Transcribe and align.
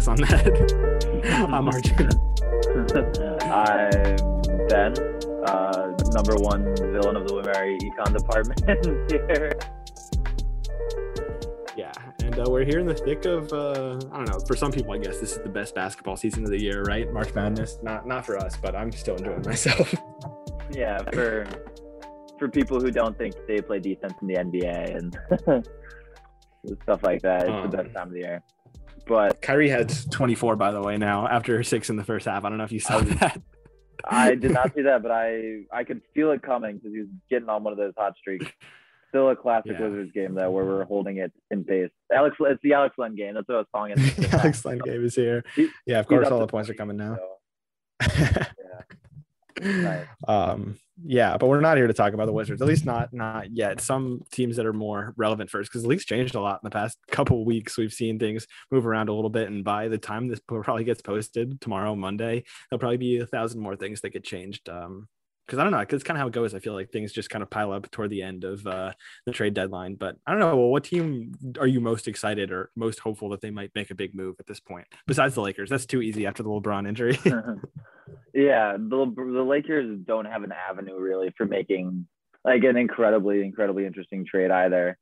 Don't 0.00 0.18
check 0.18 0.30
us 0.30 0.42
on 0.42 0.42
that. 0.42 1.46
I'm 1.52 1.68
Arjun. 1.68 2.08
I'm 3.50 4.68
Ben, 4.68 4.94
uh, 5.46 5.92
number 6.12 6.34
one 6.36 6.74
villain 6.92 7.16
of 7.16 7.26
the 7.26 7.34
Wimmera 7.34 7.78
Econ 7.80 8.16
department 8.16 8.60
here. 9.10 9.52
Yeah, 11.76 11.92
and 12.22 12.38
uh, 12.38 12.44
we're 12.48 12.64
here 12.64 12.78
in 12.78 12.86
the 12.86 12.94
thick 12.94 13.24
of 13.26 13.52
uh, 13.52 13.98
I 14.12 14.16
don't 14.16 14.28
know. 14.28 14.38
For 14.46 14.56
some 14.56 14.72
people, 14.72 14.92
I 14.94 14.98
guess 14.98 15.18
this 15.18 15.32
is 15.32 15.38
the 15.42 15.48
best 15.48 15.74
basketball 15.74 16.16
season 16.16 16.44
of 16.44 16.50
the 16.50 16.60
year, 16.60 16.82
right? 16.84 17.12
March 17.12 17.34
Madness. 17.34 17.78
Not 17.82 18.06
not 18.06 18.24
for 18.24 18.38
us, 18.38 18.56
but 18.56 18.74
I'm 18.74 18.92
still 18.92 19.16
enjoying 19.16 19.42
myself. 19.42 19.94
Yeah, 20.72 20.98
for 21.12 21.46
for 22.38 22.48
people 22.48 22.80
who 22.80 22.90
don't 22.90 23.16
think 23.18 23.34
they 23.46 23.60
play 23.60 23.80
defense 23.80 24.14
in 24.22 24.28
the 24.28 24.34
NBA 24.34 24.96
and 24.96 25.18
stuff 26.82 27.02
like 27.02 27.20
that, 27.22 27.42
it's 27.42 27.50
Um, 27.50 27.70
the 27.70 27.76
best 27.76 27.94
time 27.94 28.06
of 28.08 28.12
the 28.12 28.20
year. 28.20 28.42
But 29.10 29.42
Kyrie 29.42 29.68
had 29.68 29.92
24, 30.12 30.54
by 30.54 30.70
the 30.70 30.80
way, 30.80 30.96
now 30.96 31.26
after 31.26 31.64
six 31.64 31.90
in 31.90 31.96
the 31.96 32.04
first 32.04 32.26
half. 32.26 32.44
I 32.44 32.48
don't 32.48 32.58
know 32.58 32.64
if 32.64 32.70
you 32.70 32.78
saw 32.78 33.00
that. 33.20 33.42
I 34.04 34.36
did 34.36 34.52
not 34.52 34.72
see 34.72 34.82
that, 34.82 35.02
but 35.02 35.10
I 35.10 35.62
I 35.72 35.82
could 35.82 36.00
feel 36.14 36.30
it 36.30 36.42
coming 36.42 36.76
because 36.76 36.92
he 36.92 37.00
was 37.00 37.08
getting 37.28 37.48
on 37.48 37.64
one 37.64 37.72
of 37.72 37.76
those 37.78 37.92
hot 37.98 38.16
streaks. 38.16 38.46
Still 39.08 39.28
a 39.30 39.34
classic 39.34 39.72
Yeah. 39.72 39.88
Wizards 39.88 40.12
game 40.12 40.34
though, 40.34 40.52
where 40.52 40.64
we're 40.64 40.84
holding 40.84 41.16
it 41.16 41.32
in 41.50 41.64
pace. 41.64 41.90
Alex, 42.14 42.36
it's 42.38 42.62
the 42.62 42.72
Alex 42.74 42.94
Len 42.98 43.16
game. 43.16 43.34
That's 43.34 43.48
what 43.48 43.56
I 43.56 43.58
was 43.58 43.66
calling 43.74 43.94
it. 43.96 44.32
Alex 44.34 44.64
Len 44.64 44.78
game 44.78 45.04
is 45.04 45.16
here. 45.16 45.42
He- 45.56 45.68
Yeah, 45.86 45.98
of 45.98 46.06
course, 46.06 46.28
all 46.28 46.38
the 46.38 46.46
points 46.46 46.70
are 46.70 46.74
coming 46.74 46.96
now. 46.96 47.18
so, 48.00 48.42
Nice. 49.60 50.06
um 50.28 50.78
yeah 51.04 51.36
but 51.36 51.48
we're 51.48 51.60
not 51.60 51.76
here 51.76 51.86
to 51.86 51.92
talk 51.92 52.12
about 52.12 52.26
the 52.26 52.32
wizards 52.32 52.60
at 52.60 52.68
least 52.68 52.84
not 52.86 53.12
not 53.12 53.54
yet. 53.54 53.80
Some 53.80 54.22
teams 54.32 54.56
that 54.56 54.66
are 54.66 54.72
more 54.72 55.14
relevant 55.16 55.50
first 55.50 55.70
because 55.70 55.82
the 55.82 55.88
league's 55.88 56.04
changed 56.04 56.34
a 56.34 56.40
lot 56.40 56.60
in 56.62 56.66
the 56.66 56.70
past 56.70 56.98
couple 57.10 57.40
of 57.40 57.46
weeks. 57.46 57.76
We've 57.76 57.92
seen 57.92 58.18
things 58.18 58.46
move 58.70 58.86
around 58.86 59.08
a 59.08 59.14
little 59.14 59.30
bit 59.30 59.48
and 59.48 59.64
by 59.64 59.88
the 59.88 59.98
time 59.98 60.28
this 60.28 60.40
probably 60.46 60.84
gets 60.84 61.02
posted 61.02 61.60
tomorrow 61.60 61.94
monday 61.94 62.44
there'll 62.68 62.80
probably 62.80 62.96
be 62.96 63.18
a 63.18 63.26
thousand 63.26 63.60
more 63.60 63.76
things 63.76 64.00
that 64.00 64.10
get 64.10 64.24
changed 64.24 64.68
um 64.68 65.08
because 65.46 65.58
I 65.58 65.64
don't 65.64 65.72
know, 65.72 65.80
because 65.80 66.02
kind 66.02 66.16
of 66.16 66.20
how 66.20 66.28
it 66.28 66.32
goes. 66.32 66.54
I 66.54 66.58
feel 66.58 66.74
like 66.74 66.90
things 66.90 67.12
just 67.12 67.30
kind 67.30 67.42
of 67.42 67.50
pile 67.50 67.72
up 67.72 67.90
toward 67.90 68.10
the 68.10 68.22
end 68.22 68.44
of 68.44 68.66
uh, 68.66 68.92
the 69.26 69.32
trade 69.32 69.54
deadline. 69.54 69.96
But 69.96 70.16
I 70.26 70.30
don't 70.30 70.40
know. 70.40 70.56
Well, 70.56 70.68
what 70.68 70.84
team 70.84 71.32
are 71.58 71.66
you 71.66 71.80
most 71.80 72.08
excited 72.08 72.52
or 72.52 72.70
most 72.76 73.00
hopeful 73.00 73.30
that 73.30 73.40
they 73.40 73.50
might 73.50 73.72
make 73.74 73.90
a 73.90 73.94
big 73.94 74.14
move 74.14 74.36
at 74.38 74.46
this 74.46 74.60
point? 74.60 74.86
Besides 75.06 75.34
the 75.34 75.42
Lakers, 75.42 75.70
that's 75.70 75.86
too 75.86 76.02
easy 76.02 76.26
after 76.26 76.42
the 76.42 76.48
LeBron 76.48 76.88
injury. 76.88 77.18
yeah, 78.34 78.76
the 78.76 79.12
the 79.16 79.42
Lakers 79.42 79.98
don't 80.04 80.26
have 80.26 80.42
an 80.42 80.52
avenue 80.52 80.98
really 80.98 81.32
for 81.36 81.46
making 81.46 82.06
like 82.44 82.64
an 82.64 82.76
incredibly 82.76 83.42
incredibly 83.42 83.86
interesting 83.86 84.24
trade 84.24 84.50
either. 84.50 84.96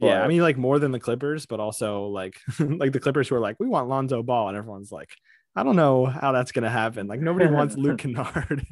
Yeah, 0.00 0.22
I 0.22 0.28
mean, 0.28 0.42
like 0.42 0.56
more 0.56 0.78
than 0.78 0.92
the 0.92 1.00
Clippers, 1.00 1.46
but 1.46 1.58
also 1.58 2.06
like 2.06 2.36
like 2.60 2.92
the 2.92 3.00
Clippers 3.00 3.28
who 3.28 3.34
are 3.34 3.40
like, 3.40 3.56
we 3.58 3.66
want 3.66 3.88
Lonzo 3.88 4.22
Ball, 4.22 4.48
and 4.48 4.56
everyone's 4.56 4.92
like, 4.92 5.10
I 5.56 5.64
don't 5.64 5.76
know 5.76 6.06
how 6.06 6.32
that's 6.32 6.52
gonna 6.52 6.70
happen. 6.70 7.08
Like 7.08 7.20
nobody 7.20 7.46
wants 7.46 7.76
Luke 7.76 7.98
Kennard. 7.98 8.66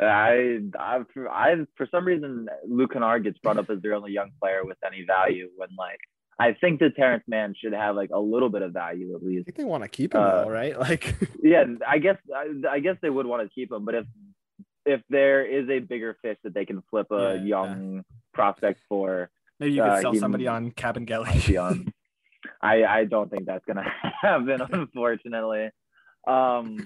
I, 0.00 0.58
I, 0.78 1.00
I, 1.30 1.54
for 1.76 1.88
some 1.90 2.04
reason, 2.04 2.48
Luke 2.68 2.92
Kennard 2.92 3.24
gets 3.24 3.38
brought 3.38 3.58
up 3.58 3.70
as 3.70 3.80
the 3.82 3.94
only 3.94 4.12
young 4.12 4.30
player 4.40 4.64
with 4.64 4.78
any 4.86 5.04
value. 5.04 5.48
When 5.56 5.70
like, 5.76 5.98
I 6.38 6.52
think 6.52 6.80
that 6.80 6.94
Terrence 6.96 7.24
Mann 7.26 7.54
should 7.60 7.72
have 7.72 7.96
like 7.96 8.10
a 8.12 8.18
little 8.18 8.48
bit 8.48 8.62
of 8.62 8.72
value 8.72 9.14
at 9.16 9.22
least. 9.24 9.42
I 9.42 9.44
think 9.46 9.56
they 9.56 9.64
want 9.64 9.82
to 9.82 9.88
keep 9.88 10.14
him 10.14 10.20
Uh, 10.20 10.44
though, 10.44 10.50
right? 10.50 10.78
Like, 10.80 11.14
Yeah, 11.42 11.64
I 11.86 11.98
guess, 11.98 12.16
I, 12.34 12.68
I 12.70 12.78
guess 12.80 12.96
they 13.02 13.10
would 13.10 13.26
want 13.26 13.42
to 13.42 13.52
keep 13.54 13.72
him, 13.72 13.84
but 13.84 13.94
if 13.94 14.06
if 14.86 15.02
there 15.10 15.44
is 15.44 15.68
a 15.68 15.80
bigger 15.80 16.16
fish 16.22 16.38
that 16.44 16.54
they 16.54 16.64
can 16.64 16.82
flip 16.88 17.08
a 17.10 17.34
Yeah, 17.36 17.44
young 17.44 18.04
prospect 18.32 18.80
for, 18.88 19.30
maybe 19.60 19.74
you 19.74 19.82
could 19.82 19.90
uh, 19.90 20.00
sell 20.00 20.12
he 20.12 20.18
somebody 20.18 20.46
on 20.46 20.70
Kabengele. 20.70 21.26
I, 22.62 22.84
I 22.84 23.04
don't 23.04 23.30
think 23.30 23.46
that's 23.46 23.64
gonna 23.66 23.84
happen, 24.22 24.62
unfortunately. 24.72 25.70
Um, 26.26 26.78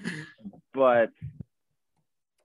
but 0.73 1.11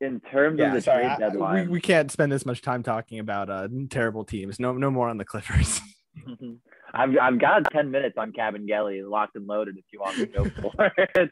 in 0.00 0.20
terms 0.20 0.60
of 0.60 0.72
the 0.72 0.80
sorry, 0.80 1.02
trade 1.04 1.10
I- 1.12 1.18
deadline, 1.18 1.66
we, 1.66 1.72
we 1.74 1.80
can't 1.80 2.10
spend 2.10 2.30
this 2.32 2.46
much 2.46 2.62
time 2.62 2.82
talking 2.82 3.18
about 3.18 3.50
uh 3.50 3.68
terrible 3.90 4.24
teams. 4.24 4.58
No, 4.60 4.72
no 4.72 4.90
more 4.90 5.08
on 5.08 5.16
the 5.18 5.24
Clippers. 5.24 5.80
I've 6.94 7.16
I've 7.20 7.38
got 7.38 7.70
ten 7.70 7.90
minutes 7.90 8.16
on 8.18 8.32
Kabengele 8.32 9.08
locked 9.08 9.36
and 9.36 9.46
loaded 9.46 9.76
if 9.76 9.84
you 9.92 10.00
want 10.00 10.16
to 10.16 10.26
go 10.26 10.44
for 10.76 10.92
it. 11.14 11.30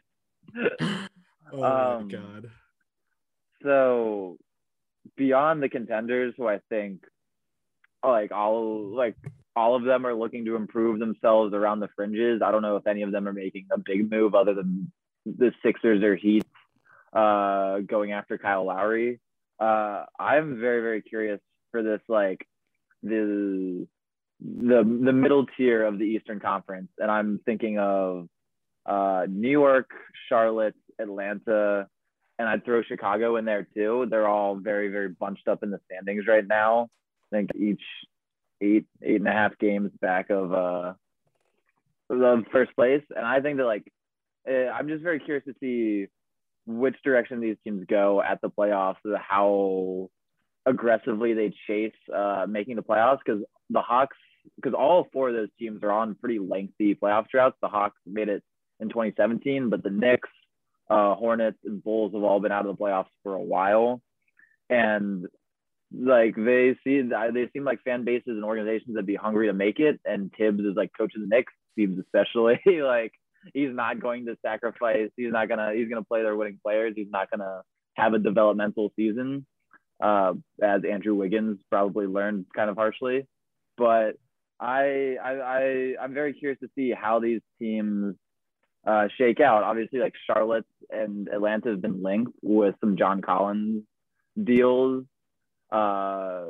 oh 1.53 1.63
Um, 1.63 2.07
my 2.07 2.11
god. 2.13 2.49
so 3.63 4.37
beyond 5.15 5.63
the 5.63 5.69
contenders, 5.69 6.33
who 6.37 6.47
I 6.47 6.59
think 6.69 7.01
like 8.05 8.31
all 8.31 8.95
like 8.95 9.15
all 9.55 9.75
of 9.75 9.83
them 9.83 10.05
are 10.05 10.13
looking 10.13 10.45
to 10.45 10.55
improve 10.55 10.99
themselves 10.99 11.53
around 11.53 11.79
the 11.79 11.89
fringes. 11.95 12.41
I 12.45 12.51
don't 12.51 12.61
know 12.61 12.75
if 12.75 12.85
any 12.87 13.01
of 13.01 13.11
them 13.11 13.27
are 13.27 13.33
making 13.33 13.67
a 13.71 13.79
big 13.79 14.09
move 14.11 14.35
other 14.35 14.53
than 14.53 14.91
the 15.25 15.51
Sixers 15.63 16.03
or 16.03 16.15
Heat 16.15 16.45
uh, 17.17 17.79
going 17.79 18.11
after 18.11 18.37
Kyle 18.37 18.65
Lowry. 18.65 19.19
Uh, 19.59 20.05
I'm 20.19 20.59
very 20.59 20.81
very 20.81 21.01
curious 21.01 21.39
for 21.71 21.81
this 21.81 22.01
like 22.07 22.47
the 23.01 23.87
the 24.39 24.83
the 25.05 25.13
middle 25.13 25.45
tier 25.57 25.83
of 25.83 25.97
the 25.97 26.05
Eastern 26.05 26.39
Conference, 26.39 26.89
and 26.99 27.09
I'm 27.09 27.39
thinking 27.45 27.79
of 27.79 28.27
uh, 28.85 29.25
New 29.27 29.49
York, 29.49 29.89
Charlotte, 30.29 30.75
Atlanta, 30.99 31.87
and 32.37 32.47
I'd 32.47 32.63
throw 32.63 32.83
Chicago 32.83 33.37
in 33.37 33.45
there 33.45 33.67
too. 33.73 34.05
They're 34.09 34.27
all 34.27 34.55
very, 34.55 34.89
very 34.89 35.09
bunched 35.09 35.47
up 35.47 35.63
in 35.63 35.71
the 35.71 35.79
standings 35.85 36.27
right 36.27 36.47
now. 36.47 36.89
I 37.31 37.35
think 37.35 37.49
each 37.55 37.81
eight, 38.61 38.85
eight 39.01 39.19
and 39.19 39.27
a 39.27 39.31
half 39.31 39.57
games 39.57 39.91
back 40.01 40.29
of 40.29 40.53
uh 40.53 40.93
the 42.09 42.43
first 42.51 42.75
place. 42.75 43.03
And 43.15 43.25
I 43.25 43.41
think 43.41 43.57
that 43.57 43.65
like 43.65 43.91
eh, 44.47 44.67
I'm 44.67 44.87
just 44.87 45.03
very 45.03 45.19
curious 45.19 45.45
to 45.45 45.55
see 45.59 46.07
which 46.67 46.95
direction 47.03 47.39
these 47.39 47.57
teams 47.63 47.85
go 47.89 48.21
at 48.21 48.41
the 48.41 48.49
playoffs, 48.49 48.97
how 49.17 50.09
aggressively 50.65 51.33
they 51.33 51.53
chase 51.65 51.93
uh 52.13 52.45
making 52.47 52.75
the 52.75 52.83
playoffs 52.83 53.19
because 53.25 53.41
the 53.69 53.79
Hawks 53.79 54.17
because 54.55 54.73
all 54.73 55.07
four 55.11 55.29
of 55.29 55.35
those 55.35 55.49
teams 55.59 55.81
are 55.83 55.91
on 55.91 56.15
pretty 56.15 56.39
lengthy 56.39 56.95
playoff 56.95 57.29
droughts. 57.29 57.57
The 57.61 57.67
Hawks 57.67 57.99
made 58.05 58.29
it 58.29 58.43
in 58.79 58.89
2017, 58.89 59.69
but 59.69 59.83
the 59.83 59.89
Knicks, 59.89 60.29
uh, 60.89 61.15
Hornets, 61.15 61.57
and 61.65 61.83
Bulls 61.83 62.13
have 62.13 62.23
all 62.23 62.39
been 62.39 62.51
out 62.51 62.65
of 62.65 62.77
the 62.77 62.81
playoffs 62.81 63.09
for 63.23 63.33
a 63.33 63.41
while, 63.41 64.01
and 64.69 65.25
like 65.93 66.35
they 66.35 66.75
see 66.83 67.01
they 67.01 67.49
seem 67.53 67.63
like 67.63 67.81
fan 67.83 68.03
bases 68.03 68.27
and 68.27 68.43
organizations 68.43 68.95
that 68.95 69.05
be 69.05 69.15
hungry 69.15 69.47
to 69.47 69.53
make 69.53 69.79
it. 69.79 69.99
And 70.05 70.31
Tibbs 70.37 70.59
is 70.59 70.75
like 70.75 70.91
coach 70.97 71.13
of 71.15 71.21
the 71.21 71.27
Knicks 71.27 71.53
seems 71.77 71.99
especially 71.99 72.59
like 72.81 73.13
he's 73.53 73.73
not 73.73 74.01
going 74.01 74.25
to 74.25 74.37
sacrifice. 74.45 75.09
He's 75.15 75.31
not 75.31 75.49
gonna 75.49 75.73
he's 75.73 75.89
gonna 75.89 76.03
play 76.03 76.23
their 76.23 76.35
winning 76.35 76.59
players. 76.63 76.93
He's 76.95 77.11
not 77.11 77.29
gonna 77.31 77.61
have 77.95 78.13
a 78.13 78.19
developmental 78.19 78.91
season, 78.95 79.45
uh, 80.01 80.33
as 80.61 80.81
Andrew 80.89 81.15
Wiggins 81.15 81.59
probably 81.69 82.05
learned 82.07 82.45
kind 82.55 82.69
of 82.69 82.75
harshly. 82.75 83.27
But 83.77 84.17
I 84.59 85.17
I, 85.23 85.31
I 85.31 85.93
I'm 86.01 86.13
very 86.13 86.33
curious 86.33 86.59
to 86.61 86.69
see 86.75 86.91
how 86.91 87.19
these 87.19 87.41
teams 87.59 88.15
uh, 88.85 89.07
shake 89.17 89.39
out. 89.39 89.63
Obviously, 89.63 89.99
like 89.99 90.13
Charlotte 90.25 90.65
and 90.89 91.27
Atlanta 91.27 91.69
have 91.69 91.81
been 91.81 92.01
linked 92.01 92.31
with 92.41 92.75
some 92.79 92.97
John 92.97 93.21
Collins 93.21 93.83
deals. 94.41 95.03
Uh, 95.71 96.45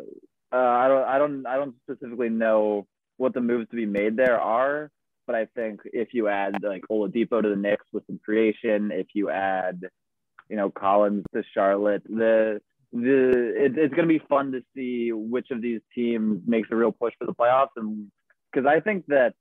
uh, 0.51 0.55
I 0.55 0.87
don't 0.87 1.03
I 1.03 1.17
don't 1.17 1.45
I 1.45 1.55
don't 1.57 1.75
specifically 1.83 2.29
know 2.29 2.85
what 3.17 3.33
the 3.33 3.41
moves 3.41 3.69
to 3.69 3.75
be 3.75 3.85
made 3.85 4.15
there 4.15 4.39
are, 4.39 4.91
but 5.27 5.35
I 5.35 5.45
think 5.55 5.81
if 5.85 6.13
you 6.13 6.29
add 6.29 6.63
like 6.63 6.83
Oladipo 6.89 7.43
to 7.43 7.49
the 7.49 7.55
Knicks 7.55 7.85
with 7.93 8.05
some 8.07 8.19
creation, 8.23 8.91
if 8.91 9.07
you 9.13 9.29
add 9.29 9.81
you 10.49 10.55
know 10.55 10.71
Collins 10.71 11.25
to 11.35 11.43
Charlotte, 11.53 12.03
the 12.05 12.59
the 12.93 13.53
it, 13.65 13.77
it's 13.77 13.93
going 13.93 14.07
to 14.07 14.19
be 14.19 14.25
fun 14.29 14.53
to 14.53 14.61
see 14.73 15.11
which 15.11 15.51
of 15.51 15.61
these 15.61 15.81
teams 15.93 16.41
makes 16.47 16.69
a 16.71 16.75
real 16.75 16.91
push 16.93 17.13
for 17.19 17.25
the 17.25 17.33
playoffs 17.33 17.75
and 17.75 18.09
because 18.51 18.65
I 18.65 18.79
think 18.79 19.05
that 19.07 19.33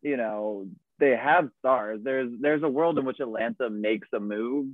you 0.00 0.16
know 0.16 0.66
they 0.98 1.10
have 1.10 1.50
stars 1.58 2.00
there's 2.02 2.32
there's 2.40 2.62
a 2.62 2.68
world 2.68 2.98
in 2.98 3.04
which 3.04 3.20
Atlanta 3.20 3.68
makes 3.68 4.08
a 4.14 4.20
move 4.20 4.68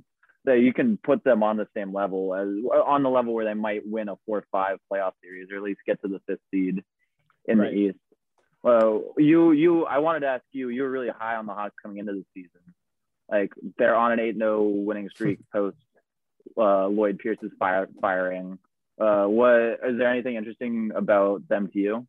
that 0.45 0.61
you 0.61 0.73
can 0.73 0.97
put 0.97 1.25
them 1.25 1.43
on 1.43 1.57
the 1.57 1.67
same 1.75 1.93
level 1.93 2.33
as 2.33 2.47
on 2.87 3.03
the 3.03 3.09
level 3.09 3.33
where 3.33 3.43
they 3.45 3.53
might 3.53 3.81
win 3.85 4.07
a 4.07 4.15
4-5 4.29 4.43
playoff 4.91 5.11
series 5.21 5.49
or 5.51 5.57
at 5.57 5.63
least 5.63 5.81
get 5.85 6.01
to 6.01 6.07
the 6.07 6.21
fifth 6.25 6.39
seed 6.51 6.81
in 7.45 7.57
Right. 7.59 7.71
the 7.71 7.77
East. 7.77 7.97
Well, 8.63 9.13
you 9.17 9.51
you 9.51 9.85
I 9.85 9.99
wanted 9.99 10.21
to 10.21 10.27
ask 10.27 10.43
you 10.51 10.69
you 10.69 10.83
were 10.83 10.89
really 10.89 11.09
high 11.09 11.35
on 11.35 11.45
the 11.45 11.53
Hawks 11.53 11.75
coming 11.81 11.97
into 11.97 12.13
the 12.13 12.25
season. 12.33 12.61
Like 13.29 13.53
they're 13.77 13.95
on 13.95 14.11
an 14.11 14.19
8-0 14.19 14.85
winning 14.85 15.09
streak 15.09 15.39
post 15.53 15.77
uh, 16.57 16.87
Lloyd 16.87 17.19
Pierce's 17.19 17.51
fire, 17.59 17.87
firing. 18.01 18.57
Uh, 18.99 19.25
what 19.25 19.79
is 19.87 19.97
there 19.97 20.09
anything 20.09 20.35
interesting 20.35 20.91
about 20.95 21.47
them 21.47 21.69
to 21.71 21.79
you? 21.79 22.07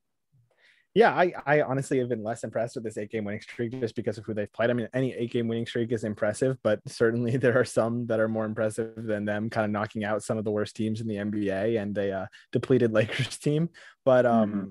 Yeah, 0.92 1.14
I, 1.14 1.32
I 1.46 1.62
honestly 1.62 2.00
have 2.00 2.08
been 2.08 2.24
less 2.24 2.42
impressed 2.42 2.74
with 2.74 2.82
this 2.82 2.98
eight 2.98 3.12
game 3.12 3.24
winning 3.24 3.40
streak 3.40 3.78
just 3.78 3.94
because 3.94 4.18
of 4.18 4.24
who 4.24 4.34
they've 4.34 4.52
played. 4.52 4.70
I 4.70 4.72
mean, 4.72 4.88
any 4.92 5.14
eight 5.14 5.30
game 5.30 5.46
winning 5.46 5.66
streak 5.66 5.92
is 5.92 6.02
impressive, 6.02 6.58
but 6.64 6.80
certainly 6.88 7.36
there 7.36 7.56
are 7.58 7.64
some 7.64 8.06
that 8.08 8.18
are 8.18 8.26
more 8.26 8.44
impressive 8.44 8.94
than 8.96 9.24
them 9.24 9.50
kind 9.50 9.64
of 9.64 9.70
knocking 9.70 10.02
out 10.02 10.24
some 10.24 10.36
of 10.36 10.44
the 10.44 10.50
worst 10.50 10.74
teams 10.74 11.00
in 11.00 11.06
the 11.06 11.14
NBA 11.14 11.80
and 11.80 11.96
a 11.96 12.12
uh, 12.12 12.26
depleted 12.50 12.92
Lakers 12.92 13.38
team. 13.38 13.68
But 14.04 14.26
um, 14.26 14.50
mm-hmm. 14.50 14.70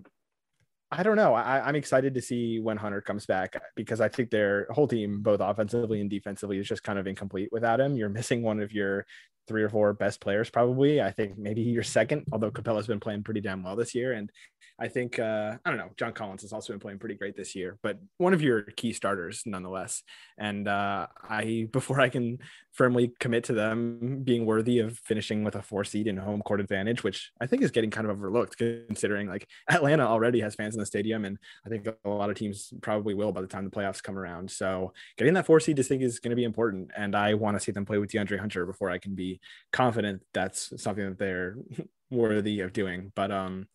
I 0.91 1.03
don't 1.03 1.18
know. 1.18 1.36
I, 1.36 1.69
am 1.69 1.75
excited 1.75 2.15
to 2.15 2.21
see 2.21 2.59
when 2.59 2.77
Hunter 2.77 3.00
comes 3.00 3.27
back 3.27 3.62
because 3.75 4.01
I 4.01 4.09
think 4.09 4.31
their 4.31 4.65
whole 4.71 4.88
team, 4.88 5.21
both 5.21 5.39
offensively 5.39 6.01
and 6.01 6.09
defensively, 6.09 6.57
is 6.57 6.68
just 6.68 6.83
kind 6.83 6.97
of 6.97 7.06
incomplete 7.06 7.50
without 7.51 7.80
him. 7.80 7.95
You're 7.95 8.09
missing 8.09 8.41
one 8.41 8.59
of 8.59 8.71
your 8.74 9.06
three 9.47 9.62
or 9.62 9.69
four 9.69 9.94
best 9.94 10.19
players, 10.19 10.50
probably. 10.50 11.00
I 11.01 11.12
think 11.12 11.38
maybe 11.38 11.62
your 11.62 11.83
second, 11.83 12.25
although 12.31 12.50
Capela's 12.50 12.88
been 12.88 13.00
playing 13.00 13.24
pretty 13.24 13.41
damn 13.41 13.62
well 13.62 13.75
this 13.75 13.94
year. 13.94 14.13
And 14.13 14.31
I 14.80 14.88
think 14.88 15.19
uh, 15.19 15.57
I 15.63 15.69
don't 15.69 15.77
know. 15.77 15.89
John 15.97 16.13
Collins 16.13 16.41
has 16.44 16.53
also 16.53 16.74
been 16.74 16.80
playing 16.80 17.00
pretty 17.00 17.15
great 17.15 17.36
this 17.36 17.56
year, 17.56 17.77
but 17.83 18.00
one 18.18 18.33
of 18.33 18.41
your 18.41 18.62
key 18.62 18.94
starters 18.94 19.44
nonetheless. 19.45 20.03
And 20.38 20.68
uh, 20.68 21.07
I 21.21 21.68
before 21.71 22.00
I 22.00 22.09
can 22.09 22.39
firmly 22.80 23.12
commit 23.20 23.44
to 23.44 23.52
them 23.52 24.22
being 24.24 24.46
worthy 24.46 24.80
of 24.80 24.98
finishing 25.00 25.44
with 25.44 25.54
a 25.54 25.62
four 25.62 25.84
seed 25.84 26.08
in 26.08 26.16
home 26.16 26.42
court 26.42 26.62
advantage, 26.62 27.04
which 27.04 27.30
I 27.42 27.46
think 27.46 27.62
is 27.62 27.72
getting 27.72 27.92
kind 27.92 28.08
of 28.08 28.12
overlooked 28.12 28.56
considering 28.58 29.28
like 29.28 29.50
Atlanta 29.70 30.08
already 30.08 30.40
has 30.40 30.56
fans 30.56 30.76
in 30.76 30.80
the 30.80 30.86
stadium, 30.86 31.26
and 31.26 31.38
I 31.66 31.70
think 31.70 31.90
a 32.06 32.10
lot 32.10 32.30
of 32.30 32.38
teams 32.38 32.72
probably 32.81 33.14
will 33.14 33.34
by 33.34 33.42
the 33.42 33.48
time 33.48 33.66
the 33.66 33.70
playoffs 33.70 34.02
come 34.02 34.18
around. 34.18 34.50
So 34.50 34.94
getting 35.18 35.34
that 35.34 35.46
four 35.46 35.60
seed, 35.60 35.78
I 35.78 35.84
think 35.84 36.02
is 36.02 36.22
going 36.22 36.30
to 36.30 36.38
be 36.38 36.46
important, 36.46 36.92
and 36.96 37.18
I 37.18 37.34
want 37.34 37.58
to 37.58 37.62
see 37.62 37.74
them 37.74 37.86
play 37.86 37.98
with 37.98 38.12
DeAndre 38.12 38.40
Hunter 38.40 38.66
before 38.66 38.90
I 38.90 38.98
can 38.98 39.14
be 39.14 39.42
confident 39.74 40.22
that's 40.34 40.72
something 40.82 41.06
that 41.06 41.20
they're 41.20 41.58
worthy 42.10 42.62
of 42.62 42.72
doing. 42.72 43.12
But 43.14 43.30
um, 43.30 43.68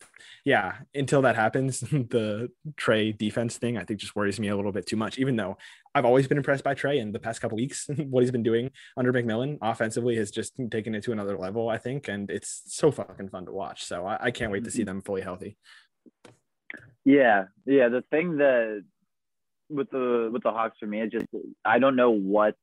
yeah, 0.47 0.77
until 0.95 1.21
that 1.23 1.37
happens, 1.37 1.81
the 1.81 2.49
Trey 2.79 3.12
defense 3.12 3.59
thing 3.59 3.77
I 3.77 3.85
think 3.85 4.00
just 4.00 4.17
worries 4.17 4.41
me 4.41 4.49
a 4.49 4.57
little 4.57 4.73
bit 4.73 4.87
too 4.87 4.97
much. 4.97 5.19
Even 5.19 5.37
though 5.37 5.59
I've 5.94 6.05
always 6.05 6.26
been 6.26 6.38
impressed 6.38 6.64
by 6.64 6.75
Trey 6.75 6.99
in 6.99 7.12
the 7.12 7.20
past 7.20 7.41
couple 7.41 7.56
weeks, 7.56 7.88
what 8.08 8.23
he's 8.23 8.31
been 8.31 8.43
doing 8.43 8.70
under 8.96 9.12
McMillan 9.12 9.58
offensively 9.62 10.17
has 10.17 10.31
just 10.31 10.55
taken 10.70 10.94
it 10.94 11.05
to 11.05 11.12
another 11.12 11.38
level. 11.38 11.69
I 11.69 11.79
think, 11.79 12.08
and 12.08 12.31
it's 12.31 12.62
so 12.67 12.91
fucking 12.91 13.29
fun 13.29 13.46
to 13.46 13.52
watch. 13.52 13.85
So 13.85 14.06
I, 14.06 14.19
I 14.20 14.31
can't 14.31 14.50
wait 14.50 14.64
to 14.64 14.70
see 14.70 14.81
mm-hmm. 14.81 14.87
them 14.87 15.02
fully 15.02 15.23
healthy. 15.23 15.56
Yeah, 17.05 17.44
yeah. 17.67 17.88
The 17.88 18.02
thing 18.11 18.38
that 18.38 18.82
with 19.69 19.91
the 19.91 20.31
with 20.32 20.43
the 20.43 20.50
Hawks 20.50 20.79
for 20.81 20.87
me 20.87 21.00
is 21.00 21.12
just 21.12 21.26
I 21.64 21.79
don't 21.79 21.97
know 21.97 22.11
what 22.11 22.56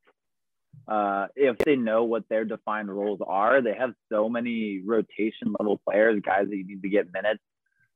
uh, 0.87 1.27
if 1.35 1.57
they 1.59 1.75
know 1.75 2.03
what 2.03 2.27
their 2.29 2.45
defined 2.45 2.89
roles 2.89 3.19
are, 3.25 3.61
they 3.61 3.73
have 3.73 3.93
so 4.11 4.29
many 4.29 4.81
rotation 4.85 5.53
level 5.59 5.79
players, 5.87 6.21
guys 6.23 6.47
that 6.49 6.57
you 6.57 6.65
need 6.65 6.81
to 6.81 6.89
get 6.89 7.13
minutes. 7.13 7.43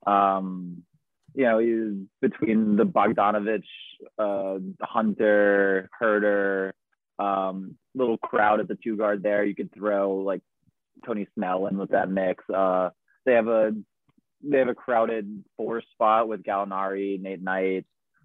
Um, 0.06 0.84
you 1.36 1.44
know, 1.44 2.06
between 2.22 2.76
the 2.76 2.86
Bogdanovich, 2.86 3.62
uh, 4.18 4.58
Hunter, 4.80 5.90
Huerter, 6.00 6.72
um, 7.18 7.76
little 7.94 8.16
crowd 8.16 8.60
at 8.60 8.68
the 8.68 8.78
two 8.82 8.96
guard 8.96 9.22
there, 9.22 9.44
you 9.44 9.54
could 9.54 9.72
throw 9.74 10.16
like 10.16 10.40
Tony 11.04 11.26
Snell 11.34 11.66
in 11.66 11.76
with 11.76 11.90
that 11.90 12.10
mix. 12.10 12.42
Uh, 12.48 12.88
they 13.26 13.34
have 13.34 13.48
a 13.48 13.72
they 14.42 14.58
have 14.58 14.68
a 14.68 14.74
crowded 14.74 15.44
four 15.58 15.82
spot 15.92 16.26
with 16.26 16.42
Gallinari, 16.42 17.20
Nate 17.20 17.42
Knight, 17.42 17.84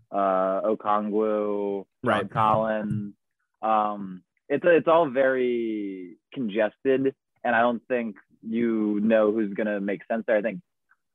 uh, 0.10 0.62
Okongwu, 0.62 1.84
right. 2.04 2.32
Collins. 2.32 3.14
Um, 3.62 4.24
it's 4.48 4.64
it's 4.66 4.88
all 4.88 5.10
very 5.10 6.16
congested, 6.34 7.14
and 7.44 7.56
I 7.56 7.60
don't 7.60 7.86
think 7.90 8.16
you 8.42 9.02
know 9.02 9.34
who's 9.34 9.54
gonna 9.54 9.82
make 9.82 10.02
sense 10.10 10.24
there. 10.28 10.38
I 10.38 10.42
think 10.42 10.62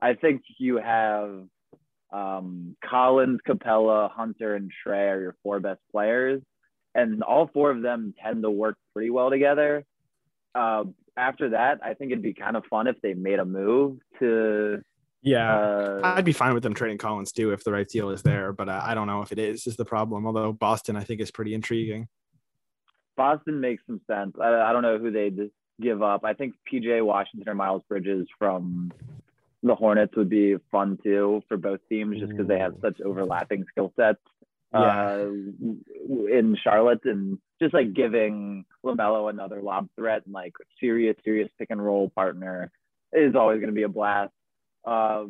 I 0.02 0.12
think 0.12 0.42
you 0.58 0.76
have 0.76 1.46
um, 2.12 2.76
Collins, 2.84 3.40
Capela, 3.46 4.10
Hunter, 4.10 4.54
and 4.54 4.70
Trey 4.82 5.08
are 5.08 5.20
your 5.20 5.36
four 5.42 5.60
best 5.60 5.80
players, 5.90 6.42
and 6.94 7.22
all 7.22 7.50
four 7.52 7.70
of 7.70 7.82
them 7.82 8.14
tend 8.22 8.42
to 8.42 8.50
work 8.50 8.76
pretty 8.94 9.10
well 9.10 9.30
together. 9.30 9.84
Uh, 10.54 10.84
after 11.16 11.50
that, 11.50 11.80
I 11.82 11.94
think 11.94 12.12
it'd 12.12 12.22
be 12.22 12.34
kind 12.34 12.56
of 12.56 12.64
fun 12.66 12.86
if 12.86 13.00
they 13.02 13.14
made 13.14 13.38
a 13.38 13.44
move 13.44 13.98
to. 14.18 14.82
Yeah, 15.22 15.56
uh, 15.56 16.00
I'd 16.04 16.24
be 16.24 16.32
fine 16.32 16.54
with 16.54 16.62
them 16.62 16.74
trading 16.74 16.98
Collins 16.98 17.32
too 17.32 17.52
if 17.52 17.64
the 17.64 17.72
right 17.72 17.88
deal 17.88 18.10
is 18.10 18.22
there, 18.22 18.52
but 18.52 18.68
uh, 18.68 18.80
I 18.82 18.94
don't 18.94 19.06
know 19.06 19.22
if 19.22 19.32
it 19.32 19.38
is. 19.38 19.66
Is 19.66 19.76
the 19.76 19.84
problem? 19.84 20.26
Although 20.26 20.52
Boston, 20.52 20.94
I 20.96 21.02
think, 21.02 21.20
is 21.20 21.30
pretty 21.30 21.54
intriguing. 21.54 22.06
Boston 23.16 23.60
makes 23.60 23.82
some 23.86 24.00
sense. 24.06 24.36
I, 24.40 24.48
I 24.48 24.72
don't 24.72 24.82
know 24.82 24.98
who 24.98 25.10
they'd 25.10 25.50
give 25.80 26.02
up. 26.02 26.24
I 26.24 26.34
think 26.34 26.54
PJ 26.70 27.04
Washington 27.04 27.48
or 27.48 27.54
Miles 27.54 27.82
Bridges 27.88 28.28
from 28.38 28.92
the 29.66 29.74
Hornets 29.74 30.14
would 30.16 30.28
be 30.28 30.56
fun 30.70 30.98
too 31.02 31.42
for 31.48 31.56
both 31.56 31.80
teams 31.88 32.18
just 32.18 32.30
because 32.30 32.46
they 32.46 32.58
have 32.58 32.74
such 32.80 33.00
overlapping 33.00 33.64
skill 33.70 33.92
sets 33.96 34.20
yeah. 34.72 34.80
uh, 34.80 35.28
in 35.28 36.56
Charlotte 36.62 37.04
and 37.04 37.38
just 37.60 37.74
like 37.74 37.94
giving 37.94 38.64
LaMelo 38.84 39.30
another 39.30 39.62
lob 39.62 39.88
threat 39.96 40.22
and 40.24 40.34
like 40.34 40.52
serious, 40.80 41.16
serious 41.24 41.48
pick 41.58 41.70
and 41.70 41.84
roll 41.84 42.10
partner 42.10 42.70
is 43.12 43.34
always 43.34 43.56
going 43.56 43.70
to 43.70 43.74
be 43.74 43.84
a 43.84 43.88
blast. 43.88 44.32
Uh, 44.84 45.24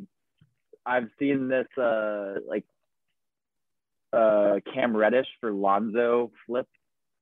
I've 0.84 1.08
seen 1.18 1.48
this 1.48 1.66
uh, 1.78 2.34
like 2.48 2.64
uh, 4.12 4.60
Cam 4.72 4.96
Reddish 4.96 5.28
for 5.40 5.52
Lonzo 5.52 6.30
flip 6.46 6.68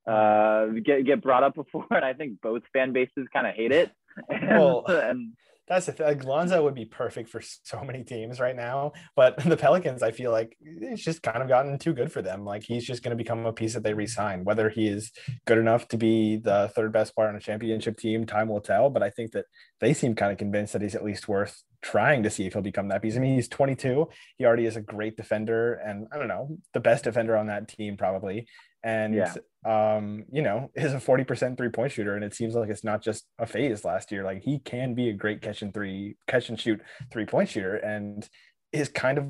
uh, 0.07 0.67
get 0.85 1.07
get 1.07 1.23
brought 1.23 1.43
up 1.43 1.55
before, 1.55 1.87
and 1.91 2.05
I 2.05 2.13
think 2.13 2.41
both 2.41 2.63
fan 2.73 2.93
bases 2.93 3.27
kind 3.33 3.47
of 3.47 3.55
hate 3.55 3.73
it. 3.73 3.91
And, 4.29 4.49
well, 4.49 4.85
and 4.87 5.33
that's 5.67 5.87
the 5.87 5.93
thing. 5.93 6.07
Like 6.07 6.25
Lonzo 6.25 6.63
would 6.63 6.75
be 6.75 6.85
perfect 6.85 7.31
for 7.31 7.41
so 7.41 7.83
many 7.83 8.05
teams 8.05 8.41
right 8.41 8.57
now, 8.57 8.93
but 9.17 9.37
the 9.45 9.57
Pelicans, 9.57 10.03
I 10.03 10.11
feel 10.11 10.31
like 10.31 10.57
it's 10.61 11.03
just 11.03 11.23
kind 11.23 11.43
of 11.43 11.49
gotten 11.49 11.79
too 11.79 11.93
good 11.93 12.13
for 12.13 12.23
them. 12.23 12.45
Like 12.45 12.63
he's 12.63 12.85
just 12.85 13.03
going 13.03 13.17
to 13.17 13.23
become 13.23 13.47
a 13.47 13.53
piece 13.53 13.75
that 13.75 13.83
they 13.83 13.91
mm-hmm. 13.91 13.99
resign. 13.99 14.45
Whether 14.45 14.69
he 14.69 14.89
is 14.89 15.13
good 15.47 15.59
enough 15.59 15.89
to 15.89 15.97
be 15.97 16.37
the 16.37 16.71
third 16.75 16.93
best 16.93 17.15
player 17.15 17.29
on 17.29 17.37
a 17.37 17.41
championship 17.41 17.99
team, 17.99 18.27
time 18.27 18.49
will 18.49 18.61
tell. 18.61 18.91
But 18.91 19.03
I 19.03 19.11
think 19.11 19.33
that 19.33 19.47
they 19.81 19.95
seem 19.95 20.15
kind 20.15 20.33
of 20.33 20.39
convinced 20.39 20.73
that 20.75 20.83
he's 20.83 20.95
at 20.95 21.05
least 21.05 21.29
worth 21.29 21.63
trying 21.83 22.23
to 22.23 22.31
see 22.31 22.47
if 22.47 22.55
he'll 22.55 22.63
become 22.63 22.89
that 22.89 23.03
piece. 23.03 23.17
I 23.17 23.21
mean, 23.21 23.35
he's 23.35 23.49
22. 23.49 24.09
He 24.37 24.45
already 24.45 24.67
is 24.67 24.77
a 24.77 24.81
great 24.81 25.17
defender, 25.17 25.75
and 25.75 26.07
I 26.13 26.19
don't 26.19 26.29
know 26.29 26.59
the 26.73 26.81
best 26.81 27.05
defender 27.05 27.37
on 27.37 27.47
that 27.47 27.69
team 27.69 27.97
probably 27.97 28.47
and 28.85 29.15
yeah. 29.15 29.35
Um, 29.65 30.25
you 30.33 30.43
know, 30.43 30.71
is 30.75 30.93
a 30.93 30.99
40% 30.99 31.57
three 31.57 31.69
point 31.69 31.93
shooter. 31.93 32.15
And 32.15 32.25
it 32.25 32.35
seems 32.35 32.55
like 32.55 32.71
it's 32.71 32.85
not 32.85 33.03
just 33.03 33.27
a 33.39 33.47
phase 33.47 33.85
last 33.85 34.13
year. 34.13 34.25
Like 34.25 34.43
he 34.43 34.59
can 34.59 34.95
be 34.95 35.09
a 35.09 35.13
great 35.13 35.43
catch 35.43 35.63
and 35.63 35.73
three, 35.73 36.17
catch 36.27 36.49
and 36.49 36.61
shoot 36.61 36.81
three 37.11 37.27
point 37.27 37.49
shooter 37.49 37.77
and 37.77 38.29
is 38.73 38.89
kind 38.89 39.19
of 39.19 39.27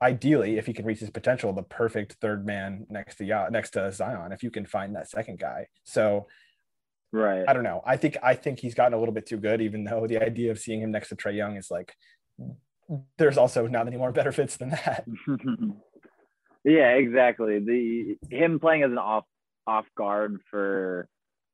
ideally, 0.00 0.58
if 0.58 0.66
he 0.66 0.72
can 0.72 0.84
reach 0.84 1.00
his 1.00 1.10
potential, 1.10 1.52
the 1.52 1.62
perfect 1.62 2.16
third 2.20 2.46
man 2.46 2.86
next 2.88 3.16
to 3.16 3.48
next 3.50 3.70
to 3.70 3.90
Zion, 3.92 4.32
if 4.32 4.42
you 4.42 4.50
can 4.50 4.66
find 4.66 4.94
that 4.96 5.10
second 5.10 5.38
guy. 5.38 5.66
So 5.84 6.26
right. 7.12 7.44
I 7.46 7.52
don't 7.52 7.64
know. 7.64 7.82
I 7.86 7.96
think 7.96 8.16
I 8.22 8.34
think 8.34 8.60
he's 8.60 8.74
gotten 8.74 8.94
a 8.94 8.98
little 8.98 9.14
bit 9.14 9.26
too 9.26 9.38
good, 9.38 9.60
even 9.60 9.84
though 9.84 10.06
the 10.06 10.22
idea 10.22 10.50
of 10.50 10.58
seeing 10.58 10.80
him 10.80 10.90
next 10.90 11.08
to 11.08 11.16
Trey 11.16 11.34
Young 11.34 11.56
is 11.56 11.70
like 11.70 11.94
there's 13.18 13.36
also 13.36 13.66
not 13.66 13.86
any 13.86 13.96
more 13.96 14.12
better 14.12 14.32
fits 14.32 14.56
than 14.56 14.70
that. 14.70 15.04
Yeah, 16.64 16.90
exactly. 16.96 17.60
The 17.60 18.18
him 18.30 18.60
playing 18.60 18.82
as 18.82 18.90
an 18.90 18.98
off 18.98 19.24
off 19.68 19.84
guard 19.96 20.40
for 20.50 21.06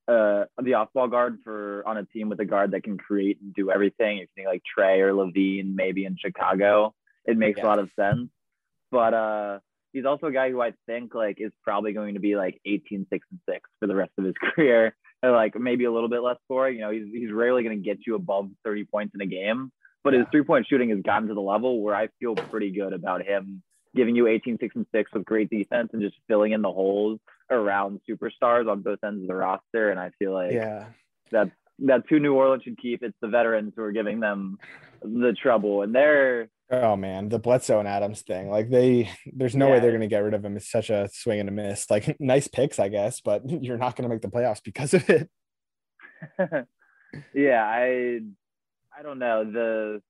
uh 0.06 0.44
the 0.62 0.74
off 0.74 0.88
ball 0.94 1.08
guard 1.08 1.38
for 1.44 1.82
on 1.86 1.96
a 1.96 2.04
team 2.04 2.28
with 2.28 2.38
a 2.40 2.44
guard 2.44 2.70
that 2.70 2.84
can 2.84 2.96
create 2.96 3.38
and 3.42 3.54
do 3.54 3.70
everything. 3.70 4.18
If 4.18 4.22
you 4.22 4.28
think 4.36 4.48
like 4.48 4.62
Trey 4.64 5.00
or 5.00 5.12
LaVine, 5.12 5.74
maybe 5.74 6.04
in 6.04 6.16
Chicago, 6.18 6.94
it 7.24 7.36
makes 7.36 7.58
yeah. 7.58 7.64
a 7.64 7.66
lot 7.66 7.78
of 7.78 7.90
sense. 7.98 8.28
But 8.90 9.14
uh 9.14 9.58
he's 9.92 10.04
also 10.04 10.26
a 10.26 10.32
guy 10.32 10.50
who 10.50 10.60
I 10.60 10.72
think 10.86 11.14
like 11.14 11.40
is 11.40 11.52
probably 11.62 11.92
going 11.92 12.14
to 12.14 12.20
be 12.20 12.36
like 12.36 12.60
18, 12.66 13.06
6 13.10 13.26
and 13.30 13.40
6 13.48 13.70
for 13.80 13.86
the 13.86 13.94
rest 13.94 14.12
of 14.18 14.24
his 14.24 14.34
career. 14.54 14.94
Or 15.22 15.30
like 15.30 15.58
maybe 15.58 15.84
a 15.84 15.92
little 15.92 16.10
bit 16.10 16.20
less 16.20 16.36
scoring. 16.44 16.76
You 16.76 16.82
know, 16.82 16.90
he's 16.90 17.06
he's 17.10 17.32
rarely 17.32 17.62
gonna 17.62 17.76
get 17.76 17.98
you 18.06 18.14
above 18.14 18.50
30 18.64 18.84
points 18.84 19.14
in 19.14 19.22
a 19.22 19.26
game. 19.26 19.72
But 20.02 20.12
yeah. 20.12 20.20
his 20.20 20.28
three 20.30 20.44
point 20.44 20.66
shooting 20.68 20.90
has 20.90 21.00
gotten 21.00 21.28
to 21.28 21.34
the 21.34 21.40
level 21.40 21.80
where 21.82 21.94
I 21.94 22.08
feel 22.20 22.34
pretty 22.34 22.70
good 22.70 22.92
about 22.92 23.24
him 23.24 23.62
giving 23.94 24.16
you 24.16 24.26
18, 24.26 24.58
6, 24.60 24.76
and 24.76 24.86
6 24.92 25.12
with 25.12 25.24
great 25.24 25.50
defense 25.50 25.90
and 25.92 26.02
just 26.02 26.16
filling 26.28 26.52
in 26.52 26.62
the 26.62 26.72
holes 26.72 27.20
around 27.50 28.00
superstars 28.08 28.70
on 28.70 28.82
both 28.82 28.98
ends 29.04 29.22
of 29.22 29.28
the 29.28 29.34
roster. 29.34 29.90
And 29.90 30.00
I 30.00 30.10
feel 30.18 30.32
like 30.32 30.52
yeah, 30.52 30.86
that 31.30 31.50
that's 31.78 32.04
who 32.08 32.20
New 32.20 32.34
Orleans 32.34 32.62
should 32.62 32.78
keep. 32.78 33.02
It's 33.02 33.16
the 33.20 33.28
veterans 33.28 33.72
who 33.76 33.82
are 33.82 33.92
giving 33.92 34.20
them 34.20 34.58
the 35.02 35.32
trouble. 35.32 35.82
And 35.82 35.94
they're 35.94 36.48
Oh 36.70 36.96
man, 36.96 37.28
the 37.28 37.38
Bledsoe 37.38 37.78
and 37.78 37.86
Adams 37.86 38.22
thing. 38.22 38.48
Like 38.48 38.70
they 38.70 39.10
there's 39.32 39.54
no 39.54 39.66
yeah. 39.66 39.72
way 39.72 39.80
they're 39.80 39.92
gonna 39.92 40.06
get 40.06 40.24
rid 40.24 40.34
of 40.34 40.44
him. 40.44 40.56
It's 40.56 40.70
such 40.70 40.90
a 40.90 41.08
swing 41.12 41.40
and 41.40 41.48
a 41.48 41.52
miss. 41.52 41.90
Like 41.90 42.16
nice 42.20 42.48
picks, 42.48 42.78
I 42.78 42.88
guess, 42.88 43.20
but 43.20 43.42
you're 43.62 43.78
not 43.78 43.96
gonna 43.96 44.08
make 44.08 44.22
the 44.22 44.28
playoffs 44.28 44.62
because 44.64 44.94
of 44.94 45.08
it. 45.10 45.28
yeah, 47.34 47.64
I 47.64 48.20
I 48.96 49.02
don't 49.02 49.18
know. 49.18 49.44
The 49.44 50.02